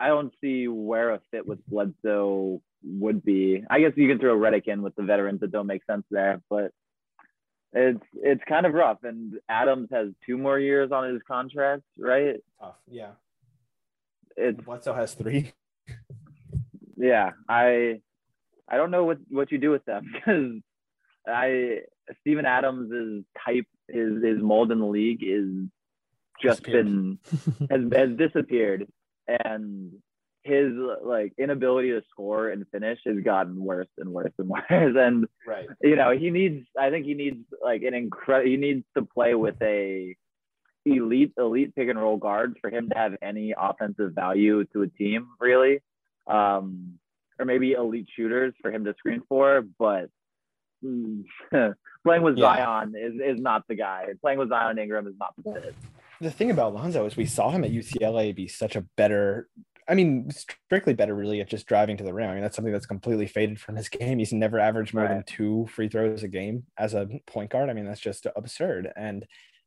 I 0.00 0.08
don't 0.08 0.32
see 0.40 0.68
where 0.68 1.10
a 1.10 1.20
fit 1.30 1.46
with 1.46 1.64
Bledsoe 1.66 2.62
would 2.84 3.24
be. 3.24 3.64
I 3.68 3.80
guess 3.80 3.92
you 3.96 4.08
can 4.08 4.18
throw 4.18 4.36
Redick 4.36 4.66
in 4.66 4.82
with 4.82 4.94
the 4.96 5.02
veterans 5.02 5.40
that 5.40 5.52
don't 5.52 5.66
make 5.66 5.84
sense 5.84 6.04
there, 6.10 6.40
but 6.48 6.70
it's 7.72 8.04
it's 8.14 8.42
kind 8.48 8.66
of 8.66 8.74
rough. 8.74 8.98
And 9.02 9.34
Adams 9.48 9.88
has 9.92 10.08
two 10.26 10.38
more 10.38 10.58
years 10.58 10.92
on 10.92 11.12
his 11.12 11.22
contract, 11.26 11.82
right? 11.98 12.36
Tough, 12.60 12.76
yeah. 12.88 13.12
It's 14.36 14.60
Bledsoe 14.60 14.94
has 14.94 15.14
three. 15.14 15.52
yeah, 16.96 17.30
I 17.48 18.00
I 18.68 18.76
don't 18.76 18.90
know 18.90 19.04
what 19.04 19.18
what 19.28 19.52
you 19.52 19.58
do 19.58 19.70
with 19.70 19.84
them 19.84 20.10
because 20.14 20.60
I 21.26 21.80
Steven 22.20 22.46
Adams' 22.46 22.92
is 22.92 23.24
type 23.44 23.66
his 23.88 24.22
his 24.22 24.40
mold 24.40 24.72
in 24.72 24.78
the 24.78 24.86
league 24.86 25.22
is 25.22 25.48
just 26.42 26.62
been 26.64 27.18
has, 27.70 27.80
has 27.92 28.16
disappeared 28.16 28.86
and 29.26 29.92
his 30.44 30.72
like 31.02 31.32
inability 31.38 31.90
to 31.90 32.02
score 32.10 32.50
and 32.50 32.66
finish 32.70 32.98
has 33.06 33.16
gotten 33.24 33.62
worse 33.64 33.88
and 33.98 34.10
worse 34.10 34.32
and 34.38 34.48
worse. 34.48 34.62
And 34.70 35.26
right. 35.46 35.66
you 35.82 35.96
know 35.96 36.10
he 36.10 36.30
needs 36.30 36.66
i 36.78 36.90
think 36.90 37.06
he 37.06 37.14
needs 37.14 37.44
like 37.62 37.82
an 37.82 37.94
incredible 37.94 38.50
he 38.50 38.56
needs 38.56 38.84
to 38.96 39.04
play 39.04 39.34
with 39.34 39.56
a 39.62 40.14
elite 40.84 41.32
elite 41.38 41.74
pick 41.74 41.88
and 41.88 41.98
roll 41.98 42.18
guard 42.18 42.58
for 42.60 42.68
him 42.70 42.90
to 42.90 42.96
have 42.96 43.14
any 43.22 43.54
offensive 43.58 44.12
value 44.12 44.64
to 44.72 44.82
a 44.82 44.86
team 44.86 45.28
really. 45.40 45.80
Um 46.26 46.98
or 47.38 47.46
maybe 47.46 47.72
elite 47.72 48.06
shooters 48.14 48.54
for 48.62 48.70
him 48.70 48.84
to 48.84 48.94
screen 48.98 49.22
for 49.28 49.64
but 49.78 50.10
playing 52.04 52.22
with 52.22 52.36
yeah. 52.36 52.54
zion 52.54 52.94
is, 52.94 53.14
is 53.14 53.40
not 53.40 53.66
the 53.68 53.74
guy. 53.74 54.08
Playing 54.20 54.38
with 54.38 54.50
zion 54.50 54.78
ingram 54.78 55.06
is 55.06 55.14
not 55.18 55.34
the 55.38 55.54
fit. 55.54 55.74
the 56.20 56.30
thing 56.30 56.50
about 56.50 56.74
Lonzo 56.74 57.06
is 57.06 57.16
we 57.16 57.24
saw 57.24 57.50
him 57.50 57.64
at 57.64 57.70
UCLA 57.70 58.34
be 58.34 58.46
such 58.46 58.76
a 58.76 58.82
better 58.96 59.48
I 59.86 59.94
mean, 59.94 60.30
strictly 60.30 60.94
better 60.94 61.14
really 61.14 61.40
at 61.40 61.48
just 61.48 61.66
driving 61.66 61.96
to 61.98 62.04
the 62.04 62.14
rim. 62.14 62.30
I 62.30 62.34
mean, 62.34 62.42
that's 62.42 62.56
something 62.56 62.72
that's 62.72 62.86
completely 62.86 63.26
faded 63.26 63.60
from 63.60 63.76
his 63.76 63.88
game. 63.90 64.18
He's 64.18 64.32
never 64.32 64.58
averaged 64.58 64.94
more 64.94 65.04
right. 65.04 65.10
than 65.10 65.24
two 65.26 65.66
free 65.66 65.88
throws 65.88 66.22
a 66.22 66.28
game 66.28 66.64
as 66.78 66.94
a 66.94 67.08
point 67.26 67.50
guard. 67.50 67.70
I 67.70 67.74
mean, 67.74 67.86
that's 67.86 68.00
just 68.00 68.26
absurd. 68.34 68.90
And 68.96 69.26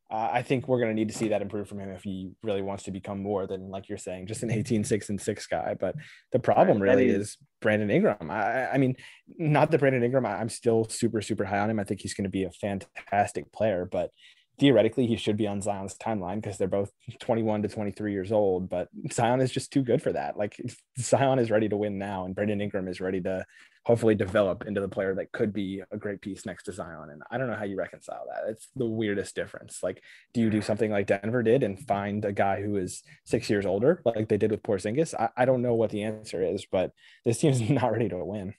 uh, 0.09 0.29
I 0.31 0.41
think 0.41 0.67
we're 0.67 0.79
going 0.79 0.91
to 0.91 0.95
need 0.95 1.09
to 1.09 1.17
see 1.17 1.27
that 1.27 1.41
improve 1.41 1.67
from 1.67 1.79
him 1.79 1.89
if 1.91 2.03
he 2.03 2.31
really 2.41 2.61
wants 2.61 2.83
to 2.83 2.91
become 2.91 3.21
more 3.21 3.45
than, 3.45 3.69
like 3.69 3.89
you're 3.89 3.97
saying, 3.97 4.27
just 4.27 4.41
an 4.41 4.49
18, 4.49 4.85
6 4.85 5.09
and 5.09 5.19
6 5.19 5.47
guy. 5.47 5.75
But 5.77 5.95
the 6.31 6.39
problem 6.39 6.81
right. 6.81 6.91
really 6.91 7.09
I 7.09 7.11
mean, 7.11 7.21
is 7.21 7.37
Brandon 7.61 7.91
Ingram. 7.91 8.31
I, 8.31 8.71
I 8.71 8.77
mean, 8.77 8.95
not 9.37 9.69
that 9.71 9.79
Brandon 9.79 10.03
Ingram, 10.03 10.25
I'm 10.25 10.49
still 10.49 10.85
super, 10.85 11.21
super 11.21 11.43
high 11.43 11.59
on 11.59 11.69
him. 11.69 11.79
I 11.79 11.83
think 11.83 12.01
he's 12.01 12.13
going 12.13 12.23
to 12.23 12.29
be 12.29 12.45
a 12.45 12.51
fantastic 12.51 13.51
player, 13.51 13.85
but 13.85 14.11
theoretically 14.59 15.05
he 15.05 15.15
should 15.15 15.37
be 15.37 15.47
on 15.47 15.61
Zion's 15.61 15.95
timeline 15.95 16.41
because 16.41 16.57
they're 16.57 16.67
both 16.67 16.91
21 17.19 17.61
to 17.61 17.67
23 17.67 18.11
years 18.11 18.31
old, 18.31 18.69
but 18.69 18.89
Zion 19.11 19.39
is 19.39 19.51
just 19.51 19.71
too 19.71 19.83
good 19.83 20.01
for 20.01 20.11
that. 20.13 20.37
Like 20.37 20.59
Zion 20.99 21.39
is 21.39 21.51
ready 21.51 21.69
to 21.69 21.77
win 21.77 21.97
now, 21.97 22.25
and 22.25 22.33
Brandon 22.33 22.61
Ingram 22.61 22.87
is 22.87 22.99
ready 22.99 23.21
to 23.21 23.45
hopefully 23.85 24.15
develop 24.15 24.65
into 24.65 24.81
the 24.81 24.89
player 24.89 25.15
that 25.15 25.31
could 25.31 25.53
be 25.53 25.81
a 25.91 25.97
great 25.97 26.21
piece 26.21 26.45
next 26.45 26.63
to 26.63 26.73
Zion. 26.73 27.09
And 27.11 27.21
I 27.31 27.37
don't 27.37 27.49
know 27.49 27.55
how 27.55 27.63
you 27.65 27.77
reconcile 27.77 28.25
that. 28.27 28.49
It's 28.49 28.67
the 28.75 28.85
weirdest 28.85 29.35
difference. 29.35 29.81
Like, 29.81 30.01
do 30.33 30.41
you 30.41 30.49
do 30.49 30.61
something 30.61 30.91
like 30.91 31.07
Denver 31.07 31.43
did 31.43 31.63
and 31.63 31.79
find 31.87 32.25
a 32.25 32.33
guy 32.33 32.61
who 32.61 32.77
is 32.77 33.03
six 33.25 33.49
years 33.49 33.65
older, 33.65 34.01
like 34.05 34.27
they 34.27 34.37
did 34.37 34.51
with 34.51 34.63
Porzingis? 34.63 35.13
I, 35.13 35.29
I 35.37 35.45
don't 35.45 35.61
know 35.61 35.75
what 35.75 35.91
the 35.91 36.03
answer 36.03 36.43
is, 36.43 36.65
but 36.69 36.91
this 37.25 37.39
team's 37.39 37.61
not 37.69 37.91
ready 37.91 38.09
to 38.09 38.25
win. 38.25 38.55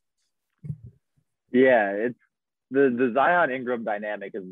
Yeah, 1.50 1.90
it's 1.90 2.19
the 2.71 2.95
the 2.97 3.12
Zion 3.14 3.50
Ingram 3.50 3.83
dynamic 3.83 4.33
is 4.35 4.45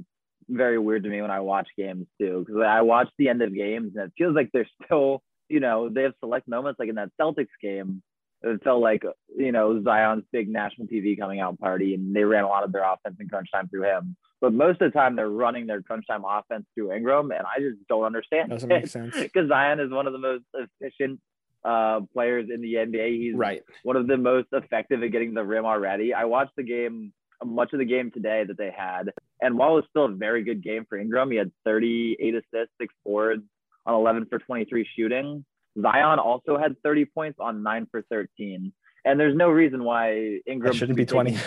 very 0.49 0.79
weird 0.79 1.05
to 1.05 1.09
me 1.09 1.23
when 1.23 1.31
I 1.31 1.41
watch 1.41 1.69
games 1.77 2.07
too, 2.21 2.45
because 2.47 2.63
I 2.63 2.83
watch 2.83 3.09
the 3.19 3.29
end 3.29 3.43
of 3.43 3.55
games 3.55 3.93
and 3.95 4.07
it 4.07 4.13
feels 4.17 4.35
like 4.35 4.51
they're 4.53 4.69
still, 4.85 5.23
you 5.49 5.61
know, 5.61 5.89
they 5.89 6.03
have 6.03 6.15
select 6.21 6.49
moments 6.49 6.79
like 6.79 6.89
in 6.89 6.97
that 6.97 7.11
Celtics 7.21 7.47
game. 7.61 8.03
It 8.43 8.63
felt 8.63 8.81
like, 8.81 9.03
you 9.37 9.51
know, 9.51 9.83
Zion's 9.83 10.25
big 10.31 10.49
national 10.49 10.87
TV 10.89 11.19
coming 11.19 11.41
out 11.41 11.59
party 11.59 11.95
and 11.95 12.15
they 12.15 12.23
ran 12.23 12.45
a 12.45 12.49
lot 12.49 12.65
of 12.65 12.73
their 12.73 12.85
offense 12.85 13.17
in 13.19 13.29
crunch 13.29 13.51
time 13.51 13.69
through 13.69 13.85
him. 13.85 14.17
But 14.41 14.53
most 14.53 14.83
of 14.83 14.93
the 14.93 14.99
time 14.99 15.17
they're 15.17 15.29
running 15.29 15.67
their 15.67 15.83
crunch 15.83 16.07
time 16.07 16.23
offense 16.25 16.67
through 16.75 16.93
Ingram. 16.93 17.31
And 17.31 17.41
I 17.41 17.61
just 17.61 17.79
don't 17.89 18.05
understand. 18.05 18.51
Doesn't 18.51 18.69
make 18.69 18.87
sense. 18.87 19.17
Because 19.21 19.49
Zion 19.49 19.81
is 19.81 19.91
one 19.91 20.07
of 20.07 20.13
the 20.13 20.19
most 20.19 20.45
efficient 20.55 21.19
uh, 21.65 22.01
players 22.13 22.49
in 22.53 22.61
the 22.61 22.75
NBA. 22.75 23.19
He's 23.19 23.35
right. 23.35 23.63
one 23.83 23.97
of 23.97 24.07
the 24.07 24.17
most 24.17 24.49
effective 24.53 25.03
at 25.03 25.11
getting 25.11 25.35
the 25.35 25.43
rim 25.43 25.65
already. 25.65 26.13
I 26.13 26.25
watched 26.25 26.55
the 26.57 26.63
game 26.63 27.13
much 27.45 27.73
of 27.73 27.79
the 27.79 27.85
game 27.85 28.11
today 28.11 28.45
that 28.47 28.59
they 28.59 28.71
had. 28.77 29.13
And 29.41 29.59
while 29.59 29.73
it 29.73 29.75
was 29.75 29.85
still 29.91 30.07
a 30.07 30.13
very 30.13 30.43
good 30.43 30.63
game 30.63 30.87
for 30.89 30.99
Ingram, 30.99 31.31
he 31.31 31.37
had 31.37 31.53
38 31.65 32.35
assists, 32.35 32.75
six 32.81 32.95
boards 33.05 33.43
on 33.85 33.95
11 33.95 34.27
for 34.31 34.39
23 34.39 34.87
shooting. 34.97 35.45
Zion 35.81 36.19
also 36.19 36.59
had 36.59 36.77
30 36.83 37.05
points 37.07 37.39
on 37.41 37.63
nine 37.63 37.87
for 37.91 38.03
13. 38.11 38.73
And 39.05 39.21
there's 39.21 39.37
no 39.37 39.51
reason 39.51 39.85
why 39.85 40.41
Ingram 40.47 40.73
that 40.73 40.75
shouldn't 40.77 40.97
be 40.97 41.07
20. 41.07 41.37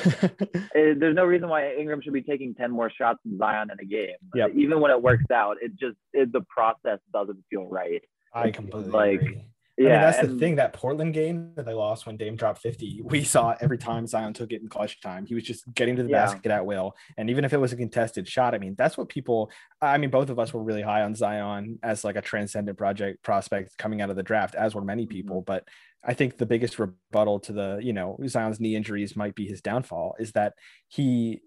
Eh, 0.75 0.93
there's 0.97 1.15
no 1.15 1.25
reason 1.25 1.49
why 1.49 1.73
Ingram 1.73 2.01
should 2.01 2.13
be 2.13 2.21
taking 2.21 2.53
10 2.53 2.71
more 2.71 2.91
shots 2.91 3.19
than 3.25 3.37
Zion 3.37 3.69
in 3.71 3.79
a 3.79 3.85
game. 3.85 4.15
Yep. 4.35 4.51
Even 4.55 4.79
when 4.79 4.91
it 4.91 5.01
works 5.01 5.25
out, 5.33 5.57
it 5.61 5.71
just 5.77 5.97
it, 6.13 6.31
the 6.31 6.41
process 6.41 6.99
doesn't 7.11 7.43
feel 7.49 7.65
right. 7.67 8.01
I 8.33 8.51
completely 8.51 8.91
like, 8.91 9.21
agree. 9.21 9.41
Yeah, 9.79 9.87
I 9.87 9.91
mean, 9.91 10.01
that's 10.01 10.17
and, 10.17 10.29
the 10.29 10.39
thing. 10.39 10.55
That 10.57 10.73
Portland 10.73 11.13
game 11.13 11.53
that 11.55 11.65
they 11.65 11.73
lost 11.73 12.05
when 12.05 12.17
Dame 12.17 12.35
dropped 12.35 12.61
50, 12.61 13.03
we 13.05 13.23
saw 13.23 13.55
every 13.61 13.77
time 13.77 14.05
Zion 14.07 14.33
took 14.33 14.51
it 14.51 14.61
in 14.61 14.67
clutch 14.67 14.99
time. 14.99 15.25
He 15.25 15.33
was 15.33 15.45
just 15.45 15.73
getting 15.73 15.95
to 15.95 16.03
the 16.03 16.09
yeah. 16.09 16.25
basket 16.25 16.51
at 16.51 16.65
will. 16.65 16.97
And 17.17 17.29
even 17.29 17.45
if 17.45 17.53
it 17.53 17.57
was 17.57 17.71
a 17.71 17.77
contested 17.77 18.27
shot, 18.27 18.53
I 18.53 18.57
mean, 18.57 18.75
that's 18.77 18.97
what 18.97 19.07
people, 19.07 19.49
I 19.81 19.97
mean, 19.97 20.09
both 20.09 20.29
of 20.29 20.37
us 20.37 20.53
were 20.53 20.61
really 20.61 20.81
high 20.81 21.03
on 21.03 21.15
Zion 21.15 21.79
as 21.81 22.03
like 22.03 22.17
a 22.17 22.21
transcendent 22.21 22.77
project 22.77 23.23
prospect 23.23 23.77
coming 23.77 24.01
out 24.01 24.09
of 24.09 24.17
the 24.17 24.23
draft, 24.23 24.53
as 24.53 24.75
were 24.75 24.81
many 24.81 25.03
mm-hmm. 25.03 25.11
people. 25.11 25.41
But 25.41 25.63
I 26.03 26.13
think 26.13 26.37
the 26.37 26.45
biggest 26.45 26.77
rebuttal 26.77 27.39
to 27.41 27.53
the, 27.53 27.79
you 27.81 27.93
know, 27.93 28.17
Zion's 28.27 28.59
knee 28.59 28.75
injuries 28.75 29.15
might 29.15 29.35
be 29.35 29.47
his 29.47 29.61
downfall 29.61 30.15
is 30.19 30.33
that 30.33 30.55
he 30.89 31.41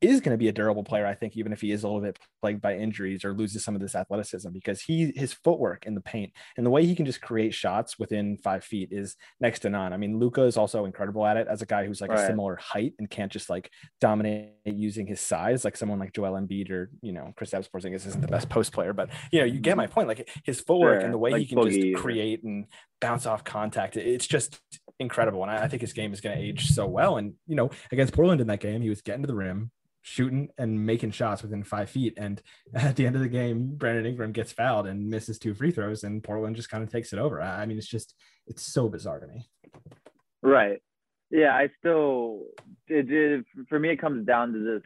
is 0.00 0.20
going 0.20 0.34
to 0.34 0.38
be 0.38 0.48
a 0.48 0.52
durable 0.52 0.84
player, 0.84 1.06
I 1.06 1.14
think, 1.14 1.36
even 1.36 1.52
if 1.52 1.60
he 1.60 1.72
is 1.72 1.82
a 1.82 1.88
little 1.88 2.02
bit 2.02 2.18
plagued 2.40 2.60
by 2.60 2.76
injuries 2.76 3.24
or 3.24 3.34
loses 3.34 3.64
some 3.64 3.74
of 3.74 3.80
this 3.80 3.94
athleticism, 3.94 4.50
because 4.52 4.80
he 4.80 5.12
his 5.14 5.32
footwork 5.32 5.86
in 5.86 5.94
the 5.94 6.00
paint 6.00 6.32
and 6.56 6.64
the 6.64 6.70
way 6.70 6.84
he 6.84 6.94
can 6.94 7.06
just 7.06 7.20
create 7.20 7.54
shots 7.54 7.98
within 7.98 8.36
five 8.38 8.64
feet 8.64 8.88
is 8.92 9.16
next 9.40 9.60
to 9.60 9.70
none. 9.70 9.92
I 9.92 9.96
mean, 9.96 10.18
Luka 10.18 10.42
is 10.42 10.56
also 10.56 10.84
incredible 10.84 11.26
at 11.26 11.36
it 11.36 11.46
as 11.48 11.62
a 11.62 11.66
guy 11.66 11.86
who's 11.86 12.00
like 12.00 12.10
right. 12.10 12.20
a 12.20 12.26
similar 12.26 12.56
height 12.56 12.94
and 12.98 13.10
can't 13.10 13.32
just 13.32 13.50
like 13.50 13.70
dominate 14.00 14.50
using 14.64 15.06
his 15.06 15.20
size, 15.20 15.64
like 15.64 15.76
someone 15.76 15.98
like 15.98 16.12
Joel 16.12 16.40
Embiid 16.40 16.70
or 16.70 16.90
you 17.02 17.12
know 17.12 17.32
Kristaps 17.38 17.68
Porzingis 17.70 18.06
isn't 18.06 18.20
the 18.20 18.28
best 18.28 18.48
post 18.48 18.72
player, 18.72 18.92
but 18.92 19.10
you 19.32 19.40
know 19.40 19.46
you 19.46 19.60
get 19.60 19.72
mm-hmm. 19.72 19.78
my 19.78 19.86
point. 19.86 20.08
Like 20.08 20.28
his 20.44 20.60
footwork 20.60 21.00
sure. 21.00 21.04
and 21.04 21.14
the 21.14 21.18
way 21.18 21.30
like 21.30 21.40
he 21.40 21.46
can 21.46 21.58
boogie. 21.58 21.92
just 21.92 22.02
create 22.02 22.42
and 22.42 22.66
bounce 23.00 23.26
off 23.26 23.44
contact, 23.44 23.96
it's 23.96 24.26
just 24.26 24.60
incredible. 24.98 25.42
And 25.42 25.50
I, 25.50 25.64
I 25.64 25.68
think 25.68 25.80
his 25.80 25.92
game 25.92 26.12
is 26.12 26.20
going 26.20 26.36
to 26.36 26.42
age 26.42 26.70
so 26.70 26.86
well. 26.86 27.16
And 27.16 27.34
you 27.46 27.56
know, 27.56 27.70
against 27.90 28.12
Portland 28.12 28.40
in 28.40 28.46
that 28.48 28.60
game, 28.60 28.82
he 28.82 28.88
was 28.88 29.02
getting 29.02 29.22
to 29.22 29.26
the 29.26 29.34
rim, 29.34 29.70
shooting 30.02 30.48
and 30.58 30.86
making 30.86 31.10
shots 31.10 31.42
within 31.42 31.62
five 31.62 31.90
feet. 31.90 32.14
And 32.16 32.42
at 32.74 32.96
the 32.96 33.06
end 33.06 33.16
of 33.16 33.22
the 33.22 33.28
game, 33.28 33.74
Brandon 33.76 34.06
Ingram 34.06 34.32
gets 34.32 34.52
fouled 34.52 34.86
and 34.86 35.08
misses 35.08 35.38
two 35.38 35.54
free 35.54 35.70
throws, 35.70 36.04
and 36.04 36.22
Portland 36.22 36.56
just 36.56 36.70
kind 36.70 36.82
of 36.82 36.90
takes 36.90 37.12
it 37.12 37.18
over. 37.18 37.40
I 37.40 37.66
mean, 37.66 37.78
it's 37.78 37.86
just 37.86 38.14
it's 38.46 38.62
so 38.62 38.88
bizarre 38.88 39.20
to 39.20 39.26
me. 39.26 39.48
Right. 40.42 40.82
Yeah, 41.30 41.54
I 41.54 41.68
still 41.78 42.46
it, 42.88 43.10
it 43.10 43.44
for 43.68 43.78
me 43.78 43.90
it 43.90 44.00
comes 44.00 44.26
down 44.26 44.52
to 44.52 44.58
this 44.58 44.82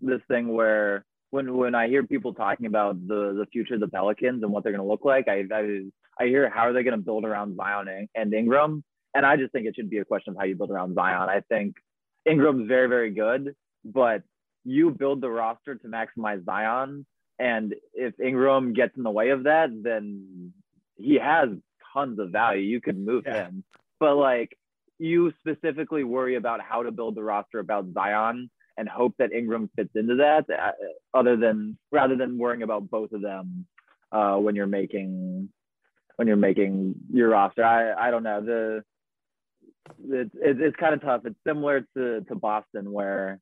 this 0.00 0.20
thing 0.28 0.52
where 0.52 1.04
when 1.30 1.56
when 1.56 1.74
I 1.74 1.88
hear 1.88 2.04
people 2.04 2.34
talking 2.34 2.66
about 2.66 2.96
the 3.06 3.34
the 3.38 3.46
future 3.52 3.74
of 3.74 3.80
the 3.80 3.88
Pelicans 3.88 4.42
and 4.42 4.52
what 4.52 4.62
they're 4.62 4.72
going 4.72 4.84
to 4.84 4.90
look 4.90 5.04
like, 5.04 5.28
I, 5.28 5.44
I 5.52 5.80
I 6.20 6.26
hear 6.26 6.48
how 6.48 6.62
are 6.62 6.72
they 6.72 6.82
going 6.82 6.98
to 6.98 7.04
build 7.04 7.24
around 7.24 7.56
Zion 7.56 8.08
and 8.14 8.34
Ingram, 8.34 8.82
and 9.14 9.24
I 9.24 9.36
just 9.36 9.52
think 9.52 9.66
it 9.66 9.76
should 9.76 9.90
be 9.90 9.98
a 9.98 10.04
question 10.04 10.32
of 10.32 10.38
how 10.38 10.44
you 10.44 10.56
build 10.56 10.70
around 10.70 10.94
Zion. 10.94 11.28
I 11.28 11.40
think 11.48 11.76
Ingram's 12.24 12.66
very 12.66 12.88
very 12.88 13.10
good, 13.10 13.54
but 13.84 14.22
you 14.64 14.90
build 14.90 15.20
the 15.20 15.30
roster 15.30 15.74
to 15.74 15.88
maximize 15.88 16.44
Zion. 16.44 17.06
And 17.38 17.74
if 17.92 18.18
Ingram 18.20 18.72
gets 18.72 18.96
in 18.96 19.02
the 19.02 19.10
way 19.10 19.30
of 19.30 19.44
that, 19.44 19.70
then 19.82 20.52
he 20.96 21.16
has 21.16 21.48
tons 21.92 22.18
of 22.18 22.30
value. 22.30 22.62
You 22.62 22.80
can 22.80 23.04
move 23.04 23.24
yeah. 23.26 23.46
him. 23.46 23.64
But 23.98 24.16
like 24.16 24.56
you 24.98 25.32
specifically 25.40 26.04
worry 26.04 26.36
about 26.36 26.60
how 26.60 26.82
to 26.82 26.92
build 26.92 27.14
the 27.16 27.22
roster 27.22 27.58
about 27.58 27.92
Zion 27.92 28.50
and 28.76 28.88
hope 28.88 29.14
that 29.18 29.32
Ingram 29.32 29.70
fits 29.76 29.90
into 29.94 30.16
that 30.16 30.46
uh, 30.50 30.72
other 31.12 31.36
than 31.36 31.78
rather 31.92 32.16
than 32.16 32.38
worrying 32.38 32.62
about 32.62 32.90
both 32.90 33.12
of 33.12 33.22
them 33.22 33.66
uh, 34.12 34.36
when 34.36 34.54
you're 34.54 34.66
making 34.66 35.48
when 36.16 36.28
you're 36.28 36.36
making 36.36 36.94
your 37.12 37.30
roster. 37.30 37.64
I, 37.64 38.08
I 38.08 38.10
don't 38.10 38.22
know. 38.22 38.40
The 38.40 38.84
it's, 40.08 40.30
it's 40.34 40.76
kind 40.76 40.94
of 40.94 41.02
tough. 41.02 41.22
It's 41.24 41.36
similar 41.46 41.86
to, 41.96 42.22
to 42.22 42.34
Boston 42.34 42.92
where 42.92 43.40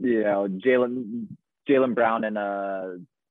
you 0.00 0.22
know, 0.22 0.48
Jalen 0.48 1.26
Jaylen 1.68 1.94
Brown 1.94 2.24
and 2.24 2.38
uh, 2.38 2.82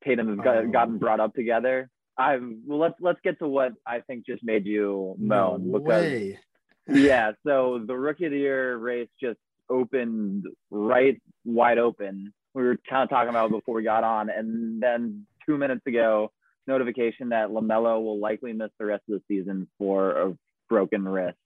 Tatum 0.04 0.30
have 0.30 0.44
got, 0.44 0.58
oh. 0.58 0.68
gotten 0.68 0.98
brought 0.98 1.20
up 1.20 1.34
together. 1.34 1.90
I 2.18 2.38
well, 2.66 2.80
let's 2.80 2.96
let's 3.02 3.20
get 3.24 3.40
to 3.40 3.48
what 3.48 3.74
I 3.86 4.00
think 4.00 4.26
just 4.26 4.44
made 4.44 4.66
you 4.66 5.16
moan 5.18 5.72
no 5.72 5.80
because 5.80 6.04
way. 6.04 6.40
yeah, 6.88 7.32
so 7.46 7.84
the 7.86 7.96
rookie 7.96 8.26
of 8.26 8.32
the 8.32 8.38
year 8.38 8.78
race 8.78 9.10
just 9.22 9.40
opened 9.70 10.46
right 10.72 11.22
wide 11.44 11.78
open. 11.78 12.34
We 12.54 12.64
were 12.64 12.78
kind 12.90 13.04
of 13.04 13.10
talking 13.10 13.30
about 13.30 13.52
before 13.52 13.76
we 13.76 13.84
got 13.84 14.04
on, 14.06 14.30
and 14.30 14.82
then 14.82 15.26
two 15.46 15.58
minutes 15.58 15.86
ago, 15.86 16.32
notification 16.68 17.30
that 17.30 17.50
LaMelo 17.50 18.02
will 18.02 18.20
likely 18.20 18.54
miss 18.54 18.72
the 18.80 18.86
rest 18.86 19.04
of 19.10 19.20
the 19.20 19.22
season 19.28 19.68
for 19.78 20.12
a 20.12 20.38
broken 20.70 21.06
wrist. 21.06 21.38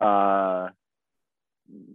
Uh, 0.00 0.68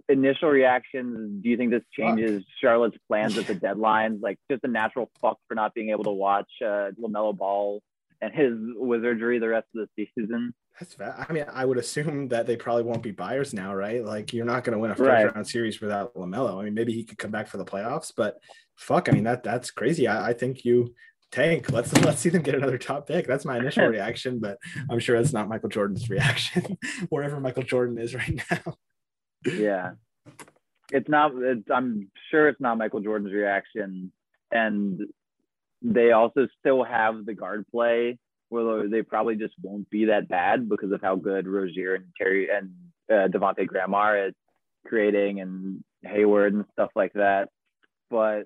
initial 0.07 0.49
reactions 0.49 1.41
do 1.43 1.49
you 1.49 1.55
think 1.55 1.71
this 1.71 1.83
changes 1.91 2.39
fuck. 2.39 2.45
charlotte's 2.59 2.97
plans 3.07 3.37
at 3.37 3.45
the 3.45 3.53
deadline 3.53 4.19
like 4.19 4.37
just 4.49 4.63
a 4.63 4.67
natural 4.67 5.09
fuck 5.21 5.37
for 5.47 5.53
not 5.55 5.73
being 5.73 5.89
able 5.91 6.03
to 6.03 6.11
watch 6.11 6.49
uh, 6.61 6.89
lamelo 7.01 7.37
ball 7.37 7.81
and 8.21 8.33
his 8.33 8.53
wizardry 8.75 9.39
the 9.39 9.47
rest 9.47 9.67
of 9.75 9.87
the 9.97 10.07
season. 10.17 10.53
That's 10.79 10.95
bad. 10.95 11.25
I 11.27 11.33
mean, 11.33 11.45
I 11.51 11.65
would 11.65 11.77
assume 11.77 12.29
that 12.29 12.47
they 12.47 12.55
probably 12.55 12.83
won't 12.83 13.03
be 13.03 13.11
buyers 13.11 13.53
now, 13.53 13.73
right? 13.73 14.03
Like 14.03 14.33
you're 14.33 14.45
not 14.45 14.63
going 14.63 14.73
to 14.73 14.79
win 14.79 14.91
a 14.91 14.95
first 14.95 15.07
Right. 15.07 15.33
round 15.33 15.47
series 15.47 15.81
without 15.81 16.13
Lamelo. 16.15 16.59
I 16.59 16.63
mean, 16.63 16.73
maybe 16.73 16.93
he 16.93 17.03
could 17.03 17.17
come 17.17 17.31
back 17.31 17.47
for 17.47 17.57
the 17.57 17.65
playoffs, 17.65 18.13
but 18.15 18.37
fuck, 18.75 19.09
I 19.09 19.11
mean 19.11 19.25
that 19.25 19.43
that's 19.43 19.71
crazy. 19.71 20.07
I, 20.07 20.29
I 20.29 20.33
think 20.33 20.63
you 20.63 20.93
tank. 21.31 21.71
Let's 21.71 21.93
let's 22.05 22.19
see 22.19 22.29
them 22.29 22.41
get 22.43 22.55
another 22.55 22.77
top 22.77 23.07
pick. 23.07 23.27
That's 23.27 23.45
my 23.45 23.57
initial 23.57 23.87
reaction, 23.87 24.39
but 24.39 24.57
I'm 24.89 24.99
sure 24.99 25.17
that's 25.17 25.33
not 25.33 25.49
Michael 25.49 25.69
Jordan's 25.69 26.09
reaction. 26.09 26.77
Wherever 27.09 27.39
Michael 27.39 27.63
Jordan 27.63 27.97
is 27.97 28.15
right 28.15 28.41
now. 28.51 28.75
Yeah, 29.45 29.91
it's 30.91 31.09
not. 31.09 31.31
It's, 31.35 31.69
I'm 31.73 32.09
sure 32.29 32.49
it's 32.49 32.61
not 32.61 32.77
Michael 32.77 32.99
Jordan's 33.01 33.33
reaction, 33.33 34.11
and 34.51 35.01
they 35.81 36.11
also 36.11 36.47
still 36.59 36.83
have 36.83 37.25
the 37.25 37.33
guard 37.33 37.65
play 37.71 38.17
where 38.49 38.89
they 38.89 39.03
probably 39.03 39.35
just 39.35 39.53
won't 39.61 39.89
be 39.89 40.05
that 40.05 40.27
bad 40.27 40.67
because 40.67 40.91
of 40.91 41.01
how 41.01 41.15
good 41.15 41.47
Rozier 41.47 41.95
and 41.95 42.05
Terry 42.17 42.49
and 42.49 42.71
uh, 43.09 43.27
Devonte' 43.27 43.67
Graham 43.67 43.93
are 43.93 44.17
at 44.17 44.33
creating 44.85 45.39
and 45.39 45.83
Hayward 46.03 46.53
and 46.53 46.65
stuff 46.73 46.89
like 46.95 47.13
that. 47.13 47.49
But 48.09 48.43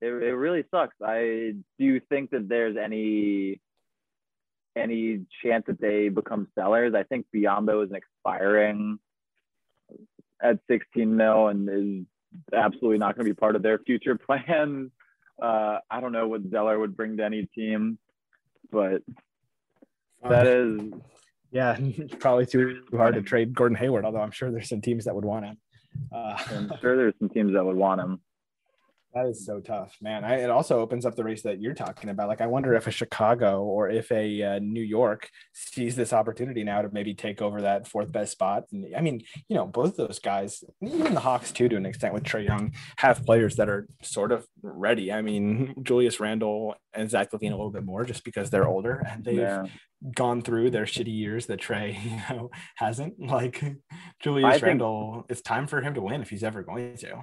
it, 0.00 0.08
it 0.08 0.34
really 0.34 0.64
sucks. 0.70 0.96
I 1.04 1.52
do 1.78 2.00
think 2.08 2.30
that 2.30 2.48
there's 2.48 2.76
any 2.76 3.60
any 4.76 5.24
chance 5.42 5.64
that 5.68 5.80
they 5.80 6.08
become 6.08 6.48
sellers. 6.58 6.94
I 6.96 7.04
think 7.04 7.26
Biyombo 7.34 7.84
is 7.84 7.92
expiring 7.92 8.98
at 10.42 10.58
16 10.68 11.16
mil 11.16 11.48
and 11.48 11.68
is 11.68 12.06
absolutely 12.52 12.98
not 12.98 13.16
going 13.16 13.26
to 13.26 13.34
be 13.34 13.38
part 13.38 13.56
of 13.56 13.62
their 13.62 13.78
future 13.78 14.16
plans. 14.26 14.90
Uh, 15.40 15.78
I 15.90 16.00
don't 16.00 16.12
know 16.12 16.28
what 16.28 16.42
Zeller 16.50 16.78
would 16.78 16.96
bring 16.96 17.16
to 17.16 17.24
any 17.24 17.46
team, 17.46 17.98
but 18.70 19.02
that 20.22 20.46
is 20.46 20.92
yeah, 21.54 21.76
it's 21.80 22.14
probably 22.16 22.44
too 22.44 22.82
hard 22.94 23.14
to 23.14 23.22
trade 23.22 23.54
Gordon 23.54 23.78
Hayward, 23.78 24.04
although 24.04 24.20
I'm 24.20 24.32
sure 24.32 24.50
there's 24.50 24.68
some 24.68 24.82
teams 24.82 25.04
that 25.04 25.14
would 25.14 25.24
want 25.24 25.46
him. 25.46 25.56
Uh, 26.12 26.36
I'm 26.50 26.72
sure 26.80 26.96
there's 26.96 27.14
some 27.20 27.28
teams 27.28 27.54
that 27.54 27.64
would 27.64 27.76
want 27.76 28.00
him. 28.00 28.20
That 29.14 29.26
is 29.26 29.46
so 29.46 29.60
tough, 29.60 29.96
man. 30.02 30.24
I, 30.24 30.40
it 30.40 30.50
also 30.50 30.80
opens 30.80 31.06
up 31.06 31.14
the 31.14 31.22
race 31.22 31.42
that 31.42 31.60
you're 31.60 31.72
talking 31.74 32.10
about. 32.10 32.26
Like, 32.26 32.40
I 32.40 32.46
wonder 32.46 32.74
if 32.74 32.88
a 32.88 32.90
Chicago 32.90 33.62
or 33.62 33.88
if 33.88 34.10
a 34.10 34.42
uh, 34.42 34.58
New 34.58 34.82
York 34.82 35.30
sees 35.52 35.94
this 35.94 36.12
opportunity 36.12 36.64
now 36.64 36.82
to 36.82 36.88
maybe 36.92 37.14
take 37.14 37.40
over 37.40 37.62
that 37.62 37.86
fourth 37.86 38.10
best 38.10 38.32
spot. 38.32 38.64
And 38.72 38.94
I 38.96 39.00
mean, 39.00 39.20
you 39.48 39.54
know, 39.54 39.66
both 39.66 39.96
those 39.96 40.18
guys, 40.18 40.64
even 40.82 41.14
the 41.14 41.20
Hawks 41.20 41.52
too, 41.52 41.68
to 41.68 41.76
an 41.76 41.86
extent 41.86 42.12
with 42.12 42.24
Trey 42.24 42.44
Young, 42.44 42.72
have 42.96 43.24
players 43.24 43.54
that 43.56 43.68
are 43.68 43.86
sort 44.02 44.32
of 44.32 44.46
ready. 44.62 45.12
I 45.12 45.22
mean, 45.22 45.74
Julius 45.84 46.18
Randle 46.18 46.74
and 46.92 47.08
Zach 47.08 47.30
LaVine 47.30 47.52
a 47.52 47.56
little 47.56 47.70
bit 47.70 47.84
more 47.84 48.04
just 48.04 48.24
because 48.24 48.50
they're 48.50 48.66
older 48.66 49.00
and 49.08 49.24
they've 49.24 49.38
Yeah. 49.38 49.66
gone 50.16 50.42
through 50.42 50.70
their 50.70 50.86
shitty 50.86 51.16
years 51.16 51.46
that 51.46 51.60
Trey, 51.60 52.00
you 52.04 52.16
know, 52.36 52.50
hasn't. 52.76 53.20
Like 53.20 53.62
I 53.62 53.74
Julius 54.20 54.54
think- 54.54 54.64
Randle, 54.64 55.24
it's 55.28 55.40
time 55.40 55.68
for 55.68 55.82
him 55.82 55.94
to 55.94 56.00
win 56.00 56.20
if 56.20 56.30
he's 56.30 56.42
ever 56.42 56.64
going 56.64 56.96
to. 56.96 57.22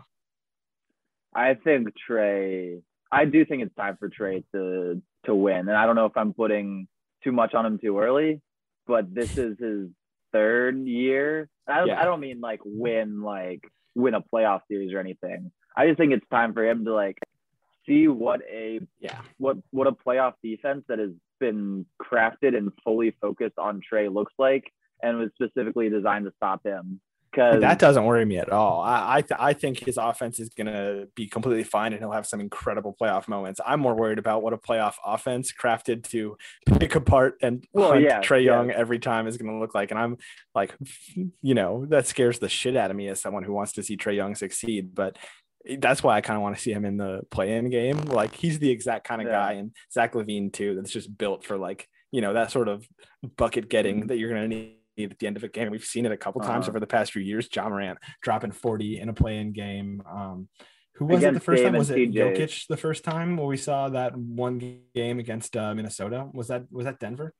I 1.33 1.53
think 1.55 1.89
Trey. 1.95 2.81
I 3.11 3.25
do 3.25 3.45
think 3.45 3.63
it's 3.63 3.75
time 3.75 3.97
for 3.97 4.09
Trey 4.09 4.43
to 4.53 5.01
to 5.25 5.35
win, 5.35 5.59
and 5.69 5.71
I 5.77 5.85
don't 5.85 5.95
know 5.95 6.05
if 6.05 6.17
I'm 6.17 6.33
putting 6.33 6.87
too 7.23 7.31
much 7.31 7.53
on 7.53 7.65
him 7.65 7.77
too 7.77 7.99
early, 7.99 8.41
but 8.87 9.13
this 9.13 9.37
is 9.37 9.57
his 9.59 9.89
third 10.31 10.87
year. 10.87 11.49
I 11.67 11.79
don't, 11.79 11.87
Yeah. 11.89 12.01
I 12.01 12.05
don't 12.05 12.19
mean 12.19 12.39
like 12.41 12.61
win 12.65 13.21
like 13.21 13.61
win 13.95 14.13
a 14.13 14.21
playoff 14.21 14.61
series 14.69 14.93
or 14.93 14.99
anything. 14.99 15.51
I 15.75 15.87
just 15.87 15.97
think 15.97 16.13
it's 16.13 16.27
time 16.31 16.53
for 16.53 16.65
him 16.67 16.85
to 16.85 16.93
like 16.93 17.17
see 17.85 18.07
what 18.07 18.41
a 18.49 18.79
Yeah. 18.99 19.21
what 19.37 19.57
what 19.71 19.87
a 19.87 19.91
playoff 19.91 20.33
defense 20.43 20.83
that 20.87 20.99
has 20.99 21.11
been 21.39 21.85
crafted 22.01 22.55
and 22.57 22.71
fully 22.83 23.11
focused 23.21 23.57
on 23.57 23.81
Trey 23.87 24.07
looks 24.09 24.33
like, 24.37 24.71
and 25.03 25.17
was 25.17 25.29
specifically 25.35 25.89
designed 25.89 26.25
to 26.25 26.33
stop 26.37 26.65
him. 26.65 27.01
Because 27.31 27.61
That 27.61 27.79
doesn't 27.79 28.03
worry 28.03 28.25
me 28.25 28.37
at 28.37 28.51
all. 28.51 28.81
I 28.81 29.17
I, 29.17 29.21
th- 29.21 29.39
I 29.39 29.53
think 29.53 29.79
his 29.79 29.97
offense 29.97 30.39
is 30.39 30.49
gonna 30.49 31.05
be 31.15 31.27
completely 31.27 31.63
fine, 31.63 31.93
and 31.93 32.01
he'll 32.01 32.11
have 32.11 32.25
some 32.27 32.41
incredible 32.41 32.95
playoff 33.01 33.27
moments. 33.27 33.61
I'm 33.65 33.79
more 33.79 33.95
worried 33.95 34.19
about 34.19 34.43
what 34.43 34.51
a 34.53 34.57
playoff 34.57 34.95
offense 35.05 35.53
crafted 35.53 36.03
to 36.09 36.35
pick 36.77 36.95
apart 36.95 37.37
and 37.41 37.65
Well, 37.73 37.91
hunt 37.93 38.03
yeah, 38.03 38.19
Trey 38.19 38.41
yeah. 38.41 38.53
Young 38.57 38.71
every 38.71 38.99
time 38.99 39.27
is 39.27 39.37
gonna 39.37 39.59
look 39.59 39.73
like. 39.73 39.91
And 39.91 39.99
I'm 39.99 40.17
like, 40.53 40.75
you 41.41 41.53
know, 41.53 41.85
that 41.87 42.05
scares 42.07 42.39
the 42.39 42.49
shit 42.49 42.75
out 42.75 42.91
of 42.91 42.97
me 42.97 43.07
as 43.07 43.21
someone 43.21 43.43
who 43.43 43.53
wants 43.53 43.71
to 43.73 43.83
see 43.83 43.95
Trey 43.95 44.15
Young 44.15 44.35
succeed. 44.35 44.93
But 44.93 45.17
that's 45.77 46.01
why 46.03 46.15
I 46.17 46.21
kind 46.21 46.35
of 46.37 46.41
want 46.43 46.55
to 46.57 46.61
see 46.61 46.71
him 46.73 46.85
in 46.85 46.97
the 46.97 47.21
play-in 47.29 47.69
game. 47.69 47.97
Like 48.01 48.35
he's 48.35 48.59
the 48.59 48.69
exact 48.71 49.07
kind 49.07 49.21
of 49.21 49.27
Yeah. 49.27 49.33
guy, 49.33 49.51
and 49.53 49.71
Zach 49.93 50.13
LaVine 50.13 50.51
too. 50.51 50.75
That's 50.75 50.91
just 50.91 51.17
built 51.17 51.45
for 51.45 51.57
like 51.57 51.87
you 52.11 52.19
know 52.19 52.33
that 52.33 52.51
sort 52.51 52.67
of 52.67 52.85
bucket 53.37 53.69
getting 53.69 54.03
Mhm. 54.03 54.07
that 54.09 54.17
you're 54.17 54.29
gonna 54.29 54.47
need 54.49 54.75
at 55.03 55.17
the 55.19 55.27
end 55.27 55.37
of 55.37 55.43
a 55.43 55.47
game. 55.47 55.71
We've 55.71 55.83
seen 55.83 56.05
it 56.05 56.11
a 56.11 56.17
couple 56.17 56.41
times 56.41 56.63
Uh-huh. 56.65 56.71
over 56.71 56.79
the 56.79 56.87
past 56.87 57.11
few 57.13 57.21
years. 57.21 57.49
Ja 57.55 57.67
Morant 57.67 57.97
dropping 58.21 58.51
40 58.51 58.99
in 58.99 59.09
a 59.09 59.13
play-in 59.13 59.51
game. 59.53 60.01
Um, 60.09 60.49
who 60.95 61.05
was 61.05 61.23
it 61.23 61.33
the 61.33 61.39
first 61.39 61.63
time? 61.63 61.73
Was 61.73 61.89
it 61.89 61.95
TJ. 61.97 62.13
Jokic 62.37 62.67
the 62.67 62.77
first 62.77 63.03
time 63.03 63.37
where 63.37 63.47
we 63.47 63.57
saw 63.57 63.89
that 63.89 64.15
one 64.15 64.81
game 64.93 65.17
against 65.19 65.57
uh, 65.57 65.73
Minnesota? 65.73 66.27
Was 66.33 66.49
that 66.49 66.71
was 66.71 66.85
that 66.85 66.99
Denver? 66.99 67.33